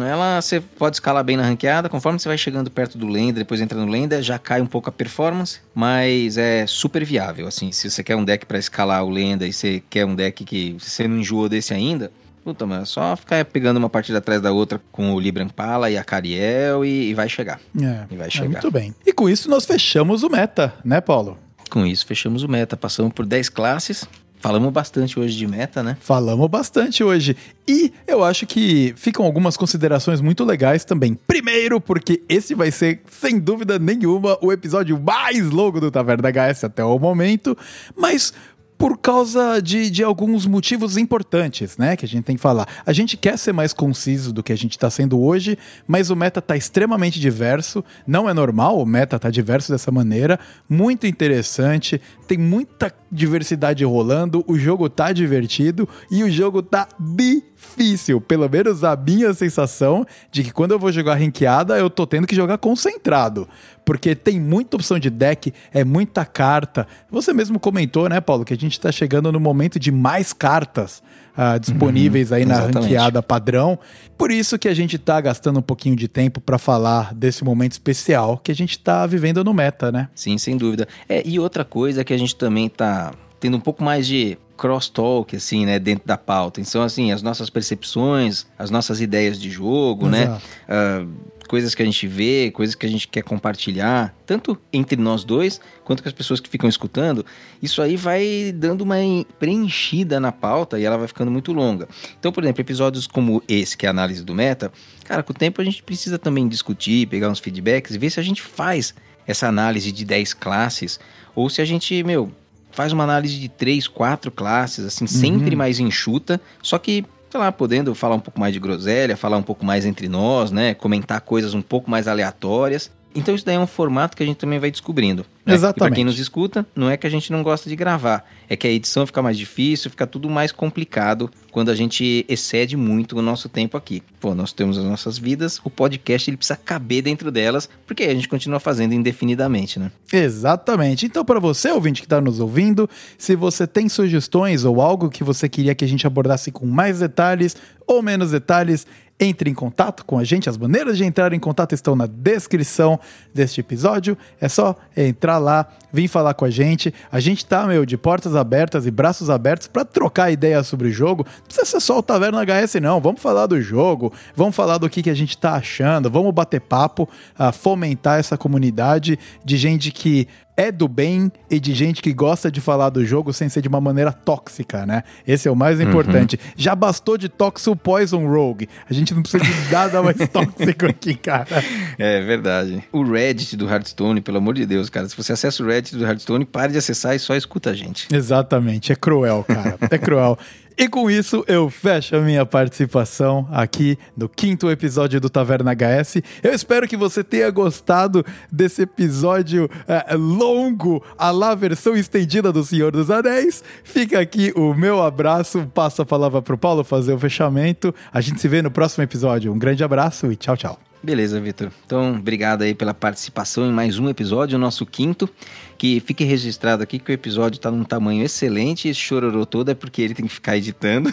ela 0.08 0.40
você 0.40 0.60
pode 0.60 0.96
escalar 0.96 1.24
bem 1.24 1.36
na 1.36 1.42
ranqueada, 1.42 1.88
conforme 1.88 2.20
você 2.20 2.28
vai 2.28 2.38
chegando 2.38 2.70
perto 2.70 2.96
do 2.96 3.08
Lenda, 3.08 3.40
depois 3.40 3.60
entra 3.60 3.76
no 3.76 3.90
Lenda, 3.90 4.22
já 4.22 4.38
cai 4.38 4.60
um 4.60 4.66
pouco 4.66 4.88
a 4.88 4.92
performance, 4.92 5.60
mas 5.74 6.38
é 6.38 6.66
super 6.68 7.04
viável, 7.04 7.48
assim, 7.48 7.72
se 7.72 7.90
você 7.90 8.04
quer 8.04 8.14
um 8.14 8.24
deck 8.24 8.46
para 8.46 8.58
escalar 8.58 9.04
o 9.04 9.10
Lenda 9.10 9.44
e 9.44 9.52
você 9.52 9.82
quer 9.90 10.06
um 10.06 10.14
deck 10.14 10.44
que 10.44 10.76
você 10.78 11.08
não 11.08 11.18
enjoou 11.18 11.48
desse 11.48 11.74
ainda, 11.74 12.12
Puta, 12.44 12.66
mano, 12.66 12.82
é 12.82 12.84
só 12.84 13.14
ficar 13.14 13.44
pegando 13.44 13.76
uma 13.76 13.88
partida 13.88 14.18
atrás 14.18 14.40
da 14.40 14.50
outra 14.50 14.80
com 14.90 15.14
o 15.14 15.20
Libran 15.20 15.48
Pala 15.48 15.88
e 15.90 15.96
a 15.96 16.02
Cariel 16.02 16.84
e, 16.84 17.10
e 17.10 17.14
vai 17.14 17.28
chegar. 17.28 17.60
É, 17.80 18.04
e 18.10 18.16
vai 18.16 18.26
é 18.26 18.30
chegar. 18.30 18.46
É 18.46 18.48
muito 18.48 18.70
bem. 18.70 18.92
E 19.06 19.12
com 19.12 19.28
isso 19.28 19.48
nós 19.48 19.64
fechamos 19.64 20.24
o 20.24 20.28
meta, 20.28 20.74
né, 20.84 21.00
Paulo? 21.00 21.38
Com 21.70 21.86
isso 21.86 22.04
fechamos 22.04 22.42
o 22.42 22.48
meta. 22.48 22.76
Passamos 22.76 23.12
por 23.12 23.24
10 23.24 23.48
classes. 23.48 24.08
Falamos 24.42 24.72
bastante 24.72 25.20
hoje 25.20 25.36
de 25.38 25.46
meta, 25.46 25.84
né? 25.84 25.96
Falamos 26.00 26.48
bastante 26.48 27.04
hoje. 27.04 27.36
E 27.66 27.92
eu 28.08 28.24
acho 28.24 28.44
que 28.44 28.92
ficam 28.96 29.24
algumas 29.24 29.56
considerações 29.56 30.20
muito 30.20 30.42
legais 30.42 30.84
também. 30.84 31.16
Primeiro, 31.28 31.80
porque 31.80 32.20
esse 32.28 32.52
vai 32.52 32.72
ser, 32.72 33.02
sem 33.08 33.38
dúvida 33.38 33.78
nenhuma, 33.78 34.36
o 34.42 34.52
episódio 34.52 35.00
mais 35.00 35.48
longo 35.48 35.80
do 35.80 35.92
Taverna 35.92 36.28
HS 36.28 36.64
até 36.64 36.84
o 36.84 36.98
momento. 36.98 37.56
Mas 37.96 38.34
por 38.82 38.98
causa 38.98 39.62
de, 39.62 39.88
de 39.88 40.02
alguns 40.02 40.44
motivos 40.44 40.96
importantes, 40.96 41.78
né? 41.78 41.96
Que 41.96 42.04
a 42.04 42.08
gente 42.08 42.24
tem 42.24 42.34
que 42.34 42.42
falar. 42.42 42.66
A 42.84 42.92
gente 42.92 43.16
quer 43.16 43.38
ser 43.38 43.52
mais 43.52 43.72
conciso 43.72 44.32
do 44.32 44.42
que 44.42 44.52
a 44.52 44.56
gente 44.56 44.72
está 44.72 44.90
sendo 44.90 45.22
hoje, 45.22 45.56
mas 45.86 46.10
o 46.10 46.16
meta 46.16 46.40
está 46.40 46.56
extremamente 46.56 47.20
diverso. 47.20 47.84
Não 48.04 48.28
é 48.28 48.34
normal, 48.34 48.80
o 48.80 48.84
meta 48.84 49.20
tá 49.20 49.30
diverso 49.30 49.70
dessa 49.70 49.92
maneira. 49.92 50.36
Muito 50.68 51.06
interessante, 51.06 52.00
tem 52.26 52.36
muita 52.36 52.92
diversidade 53.08 53.84
rolando, 53.84 54.44
o 54.48 54.58
jogo 54.58 54.90
tá 54.90 55.12
divertido 55.12 55.88
e 56.10 56.24
o 56.24 56.30
jogo 56.30 56.60
tá 56.60 56.88
difícil. 56.98 58.20
Pelo 58.20 58.50
menos 58.50 58.82
a 58.82 58.96
minha 58.96 59.32
sensação 59.32 60.04
de 60.32 60.42
que 60.42 60.52
quando 60.52 60.72
eu 60.72 60.78
vou 60.80 60.90
jogar 60.90 61.14
ranqueada, 61.14 61.78
eu 61.78 61.88
tô 61.88 62.04
tendo 62.04 62.26
que 62.26 62.34
jogar 62.34 62.58
concentrado 62.58 63.46
porque 63.84 64.14
tem 64.14 64.40
muita 64.40 64.76
opção 64.76 64.98
de 64.98 65.10
deck, 65.10 65.52
é 65.72 65.84
muita 65.84 66.24
carta. 66.24 66.86
Você 67.10 67.32
mesmo 67.32 67.58
comentou, 67.58 68.08
né, 68.08 68.20
Paulo, 68.20 68.44
que 68.44 68.54
a 68.54 68.56
gente 68.56 68.72
está 68.72 68.92
chegando 68.92 69.32
no 69.32 69.40
momento 69.40 69.78
de 69.78 69.90
mais 69.90 70.32
cartas 70.32 71.02
uh, 71.36 71.58
disponíveis 71.58 72.30
uhum, 72.30 72.36
aí 72.36 72.44
na 72.44 72.54
exatamente. 72.54 72.82
ranqueada 72.82 73.22
padrão. 73.22 73.78
Por 74.16 74.30
isso 74.30 74.58
que 74.58 74.68
a 74.68 74.74
gente 74.74 74.96
está 74.96 75.20
gastando 75.20 75.58
um 75.58 75.62
pouquinho 75.62 75.96
de 75.96 76.08
tempo 76.08 76.40
para 76.40 76.58
falar 76.58 77.14
desse 77.14 77.44
momento 77.44 77.72
especial 77.72 78.38
que 78.38 78.52
a 78.52 78.54
gente 78.54 78.72
está 78.72 79.06
vivendo 79.06 79.42
no 79.42 79.52
meta, 79.52 79.90
né? 79.90 80.08
Sim, 80.14 80.38
sem 80.38 80.56
dúvida. 80.56 80.86
É, 81.08 81.26
e 81.26 81.38
outra 81.38 81.64
coisa 81.64 82.04
que 82.04 82.12
a 82.12 82.18
gente 82.18 82.36
também 82.36 82.66
está 82.66 83.12
tendo 83.40 83.56
um 83.56 83.60
pouco 83.60 83.82
mais 83.82 84.06
de 84.06 84.38
crosstalk, 84.56 85.34
assim, 85.34 85.66
né, 85.66 85.80
dentro 85.80 86.06
da 86.06 86.16
pauta. 86.16 86.60
Então, 86.60 86.82
assim, 86.82 87.10
as 87.10 87.20
nossas 87.20 87.50
percepções, 87.50 88.46
as 88.56 88.70
nossas 88.70 89.00
ideias 89.00 89.40
de 89.40 89.50
jogo, 89.50 90.08
né, 90.08 90.22
Exato. 90.22 90.42
né, 90.68 91.02
uh, 91.02 91.08
coisas 91.52 91.74
que 91.74 91.82
a 91.82 91.84
gente 91.84 92.06
vê, 92.06 92.50
coisas 92.50 92.74
que 92.74 92.86
a 92.86 92.88
gente 92.88 93.06
quer 93.06 93.20
compartilhar, 93.20 94.16
tanto 94.24 94.58
entre 94.72 94.96
nós 94.96 95.22
dois, 95.22 95.60
quanto 95.84 96.02
com 96.02 96.08
as 96.08 96.14
pessoas 96.14 96.40
que 96.40 96.48
ficam 96.48 96.66
escutando, 96.66 97.26
isso 97.62 97.82
aí 97.82 97.94
vai 97.94 98.54
dando 98.56 98.80
uma 98.80 98.96
preenchida 99.38 100.18
na 100.18 100.32
pauta 100.32 100.80
e 100.80 100.84
ela 100.84 100.96
vai 100.96 101.06
ficando 101.06 101.30
muito 101.30 101.52
longa. 101.52 101.86
Então, 102.18 102.32
por 102.32 102.42
exemplo, 102.42 102.62
episódios 102.62 103.06
como 103.06 103.42
esse, 103.46 103.76
que 103.76 103.84
é 103.84 103.88
a 103.88 103.90
análise 103.90 104.24
do 104.24 104.34
meta, 104.34 104.72
cara, 105.04 105.22
com 105.22 105.34
o 105.34 105.36
tempo 105.36 105.60
a 105.60 105.64
gente 105.64 105.82
precisa 105.82 106.18
também 106.18 106.48
discutir, 106.48 107.06
pegar 107.06 107.28
uns 107.28 107.38
feedbacks 107.38 107.94
e 107.94 107.98
ver 107.98 108.08
se 108.08 108.18
a 108.18 108.22
gente 108.22 108.40
faz 108.40 108.94
essa 109.26 109.46
análise 109.46 109.92
de 109.92 110.06
10 110.06 110.32
classes 110.32 110.98
ou 111.34 111.50
se 111.50 111.60
a 111.60 111.66
gente, 111.66 112.02
meu, 112.02 112.32
faz 112.70 112.94
uma 112.94 113.04
análise 113.04 113.38
de 113.38 113.50
3, 113.50 113.88
4 113.88 114.30
classes, 114.30 114.86
assim, 114.86 115.06
sempre 115.06 115.50
uhum. 115.50 115.58
mais 115.58 115.78
enxuta, 115.78 116.40
só 116.62 116.78
que 116.78 117.04
sei 117.32 117.40
lá, 117.40 117.50
podendo 117.50 117.94
falar 117.94 118.16
um 118.16 118.20
pouco 118.20 118.38
mais 118.38 118.52
de 118.52 118.60
groselha, 118.60 119.16
falar 119.16 119.38
um 119.38 119.42
pouco 119.42 119.64
mais 119.64 119.86
entre 119.86 120.06
nós, 120.06 120.50
né? 120.50 120.74
Comentar 120.74 121.18
coisas 121.22 121.54
um 121.54 121.62
pouco 121.62 121.90
mais 121.90 122.06
aleatórias. 122.06 122.90
Então 123.14 123.34
isso 123.34 123.44
daí 123.44 123.56
é 123.56 123.58
um 123.58 123.66
formato 123.66 124.16
que 124.16 124.22
a 124.22 124.26
gente 124.26 124.36
também 124.36 124.58
vai 124.58 124.70
descobrindo. 124.70 125.24
Né? 125.44 125.54
Exatamente. 125.54 125.78
Pra 125.78 125.90
quem 125.90 126.04
nos 126.04 126.18
escuta, 126.18 126.64
não 126.74 126.88
é 126.88 126.96
que 126.96 127.06
a 127.06 127.10
gente 127.10 127.32
não 127.32 127.42
gosta 127.42 127.68
de 127.68 127.74
gravar, 127.74 128.24
é 128.48 128.56
que 128.56 128.66
a 128.66 128.70
edição 128.70 129.04
fica 129.06 129.20
mais 129.20 129.36
difícil, 129.36 129.90
fica 129.90 130.06
tudo 130.06 130.30
mais 130.30 130.52
complicado 130.52 131.30
quando 131.50 131.70
a 131.70 131.74
gente 131.74 132.24
excede 132.28 132.76
muito 132.76 133.18
o 133.18 133.22
nosso 133.22 133.48
tempo 133.48 133.76
aqui. 133.76 134.02
Pô, 134.20 134.34
nós 134.34 134.52
temos 134.52 134.78
as 134.78 134.84
nossas 134.84 135.18
vidas, 135.18 135.60
o 135.64 135.68
podcast 135.68 136.30
ele 136.30 136.36
precisa 136.36 136.56
caber 136.56 137.02
dentro 137.02 137.30
delas, 137.30 137.68
porque 137.86 138.04
a 138.04 138.14
gente 138.14 138.28
continua 138.28 138.60
fazendo 138.60 138.94
indefinidamente, 138.94 139.78
né? 139.78 139.90
Exatamente. 140.12 141.06
Então, 141.06 141.24
para 141.24 141.40
você, 141.40 141.70
ouvinte 141.70 142.00
que 142.00 142.06
está 142.06 142.20
nos 142.20 142.38
ouvindo, 142.38 142.88
se 143.18 143.34
você 143.34 143.66
tem 143.66 143.88
sugestões 143.88 144.64
ou 144.64 144.80
algo 144.80 145.10
que 145.10 145.24
você 145.24 145.48
queria 145.48 145.74
que 145.74 145.84
a 145.84 145.88
gente 145.88 146.06
abordasse 146.06 146.52
com 146.52 146.66
mais 146.66 147.00
detalhes 147.00 147.56
ou 147.86 148.00
menos 148.00 148.30
detalhes, 148.30 148.86
entre 149.22 149.48
em 149.48 149.54
contato 149.54 150.04
com 150.04 150.18
a 150.18 150.24
gente. 150.24 150.48
As 150.48 150.58
maneiras 150.58 150.98
de 150.98 151.04
entrar 151.04 151.32
em 151.32 151.38
contato 151.38 151.72
estão 151.72 151.94
na 151.94 152.06
descrição 152.06 152.98
deste 153.32 153.60
episódio. 153.60 154.18
É 154.40 154.48
só 154.48 154.74
entrar 154.96 155.38
lá, 155.38 155.68
vir 155.92 156.08
falar 156.08 156.34
com 156.34 156.44
a 156.44 156.50
gente. 156.50 156.92
A 157.10 157.20
gente 157.20 157.46
tá, 157.46 157.66
meu, 157.66 157.86
de 157.86 157.96
portas 157.96 158.34
abertas 158.34 158.84
e 158.84 158.90
braços 158.90 159.30
abertos 159.30 159.68
para 159.68 159.84
trocar 159.84 160.32
ideias 160.32 160.66
sobre 160.66 160.88
o 160.88 160.92
jogo. 160.92 161.24
Não 161.38 161.44
precisa 161.44 161.66
ser 161.66 161.80
só 161.80 161.98
o 161.98 162.02
Taverna 162.02 162.42
HS, 162.44 162.74
não. 162.82 163.00
Vamos 163.00 163.22
falar 163.22 163.46
do 163.46 163.60
jogo, 163.62 164.12
vamos 164.34 164.56
falar 164.56 164.78
do 164.78 164.90
que, 164.90 165.02
que 165.02 165.10
a 165.10 165.14
gente 165.14 165.38
tá 165.38 165.52
achando, 165.54 166.10
vamos 166.10 166.32
bater 166.32 166.60
papo, 166.60 167.08
fomentar 167.52 168.18
essa 168.18 168.36
comunidade 168.36 169.18
de 169.44 169.56
gente 169.56 169.90
que 169.92 170.26
é 170.56 170.70
do 170.70 170.86
bem 170.86 171.32
e 171.50 171.58
de 171.58 171.74
gente 171.74 172.02
que 172.02 172.12
gosta 172.12 172.50
de 172.50 172.60
falar 172.60 172.90
do 172.90 173.04
jogo 173.04 173.32
sem 173.32 173.48
ser 173.48 173.62
de 173.62 173.68
uma 173.68 173.80
maneira 173.80 174.12
tóxica, 174.12 174.84
né? 174.84 175.02
Esse 175.26 175.48
é 175.48 175.50
o 175.50 175.56
mais 175.56 175.80
importante. 175.80 176.36
Uhum. 176.36 176.52
Já 176.56 176.74
bastou 176.74 177.16
de 177.16 177.28
tóxico 177.28 177.74
Poison 177.76 178.26
Rogue. 178.26 178.68
A 178.88 178.92
gente 178.92 179.14
não 179.14 179.22
precisa 179.22 179.42
de 179.44 179.72
nada 179.72 180.02
mais 180.02 180.16
tóxico 180.28 180.86
aqui, 180.86 181.14
cara. 181.14 181.62
É 181.98 182.20
verdade. 182.20 182.84
O 182.92 183.02
Reddit 183.02 183.56
do 183.56 183.68
Hearthstone, 183.68 184.20
pelo 184.20 184.38
amor 184.38 184.54
de 184.54 184.66
Deus, 184.66 184.90
cara. 184.90 185.08
Se 185.08 185.16
você 185.16 185.32
acessa 185.32 185.62
o 185.62 185.66
Reddit 185.66 185.96
do 185.96 186.04
Hearthstone, 186.04 186.44
pare 186.44 186.72
de 186.72 186.78
acessar 186.78 187.14
e 187.14 187.18
só 187.18 187.34
escuta 187.34 187.70
a 187.70 187.74
gente. 187.74 188.08
Exatamente. 188.14 188.92
É 188.92 188.96
cruel, 188.96 189.44
cara. 189.46 189.78
É 189.90 189.98
cruel. 189.98 190.38
E 190.76 190.88
com 190.88 191.10
isso 191.10 191.44
eu 191.46 191.68
fecho 191.70 192.16
a 192.16 192.20
minha 192.20 192.44
participação 192.46 193.46
aqui 193.50 193.98
no 194.16 194.28
quinto 194.28 194.70
episódio 194.70 195.20
do 195.20 195.28
Taverna 195.28 195.72
HS. 195.72 196.22
Eu 196.42 196.52
espero 196.52 196.88
que 196.88 196.96
você 196.96 197.22
tenha 197.22 197.50
gostado 197.50 198.24
desse 198.50 198.82
episódio 198.82 199.68
é, 199.86 200.14
longo, 200.14 201.02
a 201.18 201.30
lá 201.30 201.54
versão 201.54 201.96
estendida 201.96 202.52
do 202.52 202.64
Senhor 202.64 202.92
dos 202.92 203.10
Anéis. 203.10 203.62
Fica 203.84 204.20
aqui 204.20 204.52
o 204.56 204.74
meu 204.74 205.02
abraço, 205.02 205.70
passo 205.74 206.02
a 206.02 206.06
palavra 206.06 206.40
para 206.42 206.54
o 206.54 206.58
Paulo 206.58 206.84
fazer 206.84 207.12
o 207.12 207.18
fechamento. 207.18 207.94
A 208.12 208.20
gente 208.20 208.40
se 208.40 208.48
vê 208.48 208.62
no 208.62 208.70
próximo 208.70 209.04
episódio. 209.04 209.52
Um 209.52 209.58
grande 209.58 209.84
abraço 209.84 210.30
e 210.30 210.36
tchau, 210.36 210.56
tchau. 210.56 210.91
Beleza, 211.02 211.40
Vitor. 211.40 211.72
Então, 211.84 212.14
obrigado 212.14 212.62
aí 212.62 212.74
pela 212.74 212.94
participação 212.94 213.66
em 213.66 213.72
mais 213.72 213.98
um 213.98 214.08
episódio, 214.08 214.56
o 214.56 214.60
nosso 214.60 214.86
quinto. 214.86 215.28
Que 215.76 215.98
fique 215.98 216.22
registrado 216.22 216.80
aqui 216.80 216.96
que 217.00 217.10
o 217.10 217.12
episódio 217.12 217.58
tá 217.58 217.72
num 217.72 217.82
tamanho 217.82 218.24
excelente. 218.24 218.88
Esse 218.88 219.00
chororô 219.00 219.44
todo 219.44 219.70
é 219.70 219.74
porque 219.74 220.00
ele 220.00 220.14
tem 220.14 220.26
que 220.26 220.32
ficar 220.32 220.56
editando. 220.56 221.10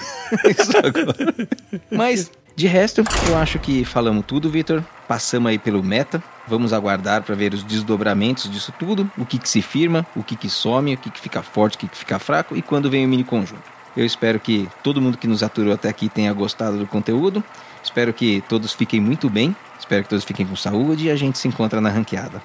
Mas, 1.90 2.32
de 2.56 2.68
resto, 2.68 3.04
eu 3.28 3.38
acho 3.38 3.58
que 3.58 3.84
falamos 3.84 4.26
tudo, 4.28 4.48
Vitor. 4.48 4.84
Passamos 5.08 5.50
aí 5.50 5.58
pelo 5.58 5.82
meta. 5.82 6.22
Vamos 6.48 6.72
aguardar 6.72 7.24
para 7.24 7.34
ver 7.34 7.56
os 7.56 7.64
desdobramentos 7.64 8.48
disso 8.48 8.72
tudo. 8.78 9.12
O 9.18 9.26
que, 9.26 9.40
que 9.40 9.50
se 9.50 9.64
firma, 9.64 10.06
o 10.16 10.22
que, 10.22 10.36
que 10.36 10.50
some, 10.50 10.94
o 10.94 10.98
que, 10.98 11.10
que 11.10 11.20
fica 11.20 11.42
forte, 11.42 11.78
o 11.78 11.80
que, 11.80 11.88
que 11.88 11.98
fica 11.98 12.20
fraco 12.20 12.56
e 12.56 12.62
quando 12.62 12.92
vem 12.92 13.08
o 13.08 13.10
mini 13.10 13.24
conjunto. 13.24 13.64
Eu 13.98 14.06
espero 14.06 14.40
que 14.40 14.70
todo 14.84 15.02
mundo 15.02 15.18
que 15.18 15.28
nos 15.28 15.42
aturou 15.42 15.74
até 15.74 15.90
aqui 15.90 16.10
tenha 16.10 16.32
gostado 16.32 16.78
do 16.78 16.86
conteúdo. 16.86 17.44
Espero 17.84 18.14
que 18.14 18.44
todos 18.48 18.72
fiquem 18.72 19.00
muito 19.00 19.30
bem. 19.32 19.56
Espero 19.90 20.04
que 20.04 20.10
todos 20.10 20.24
fiquem 20.24 20.46
com 20.46 20.56
saúde 20.56 21.08
e 21.08 21.10
a 21.10 21.16
gente 21.16 21.40
se 21.40 21.48
encontra 21.48 21.82
na 21.82 21.90
ranqueada. 21.90 22.40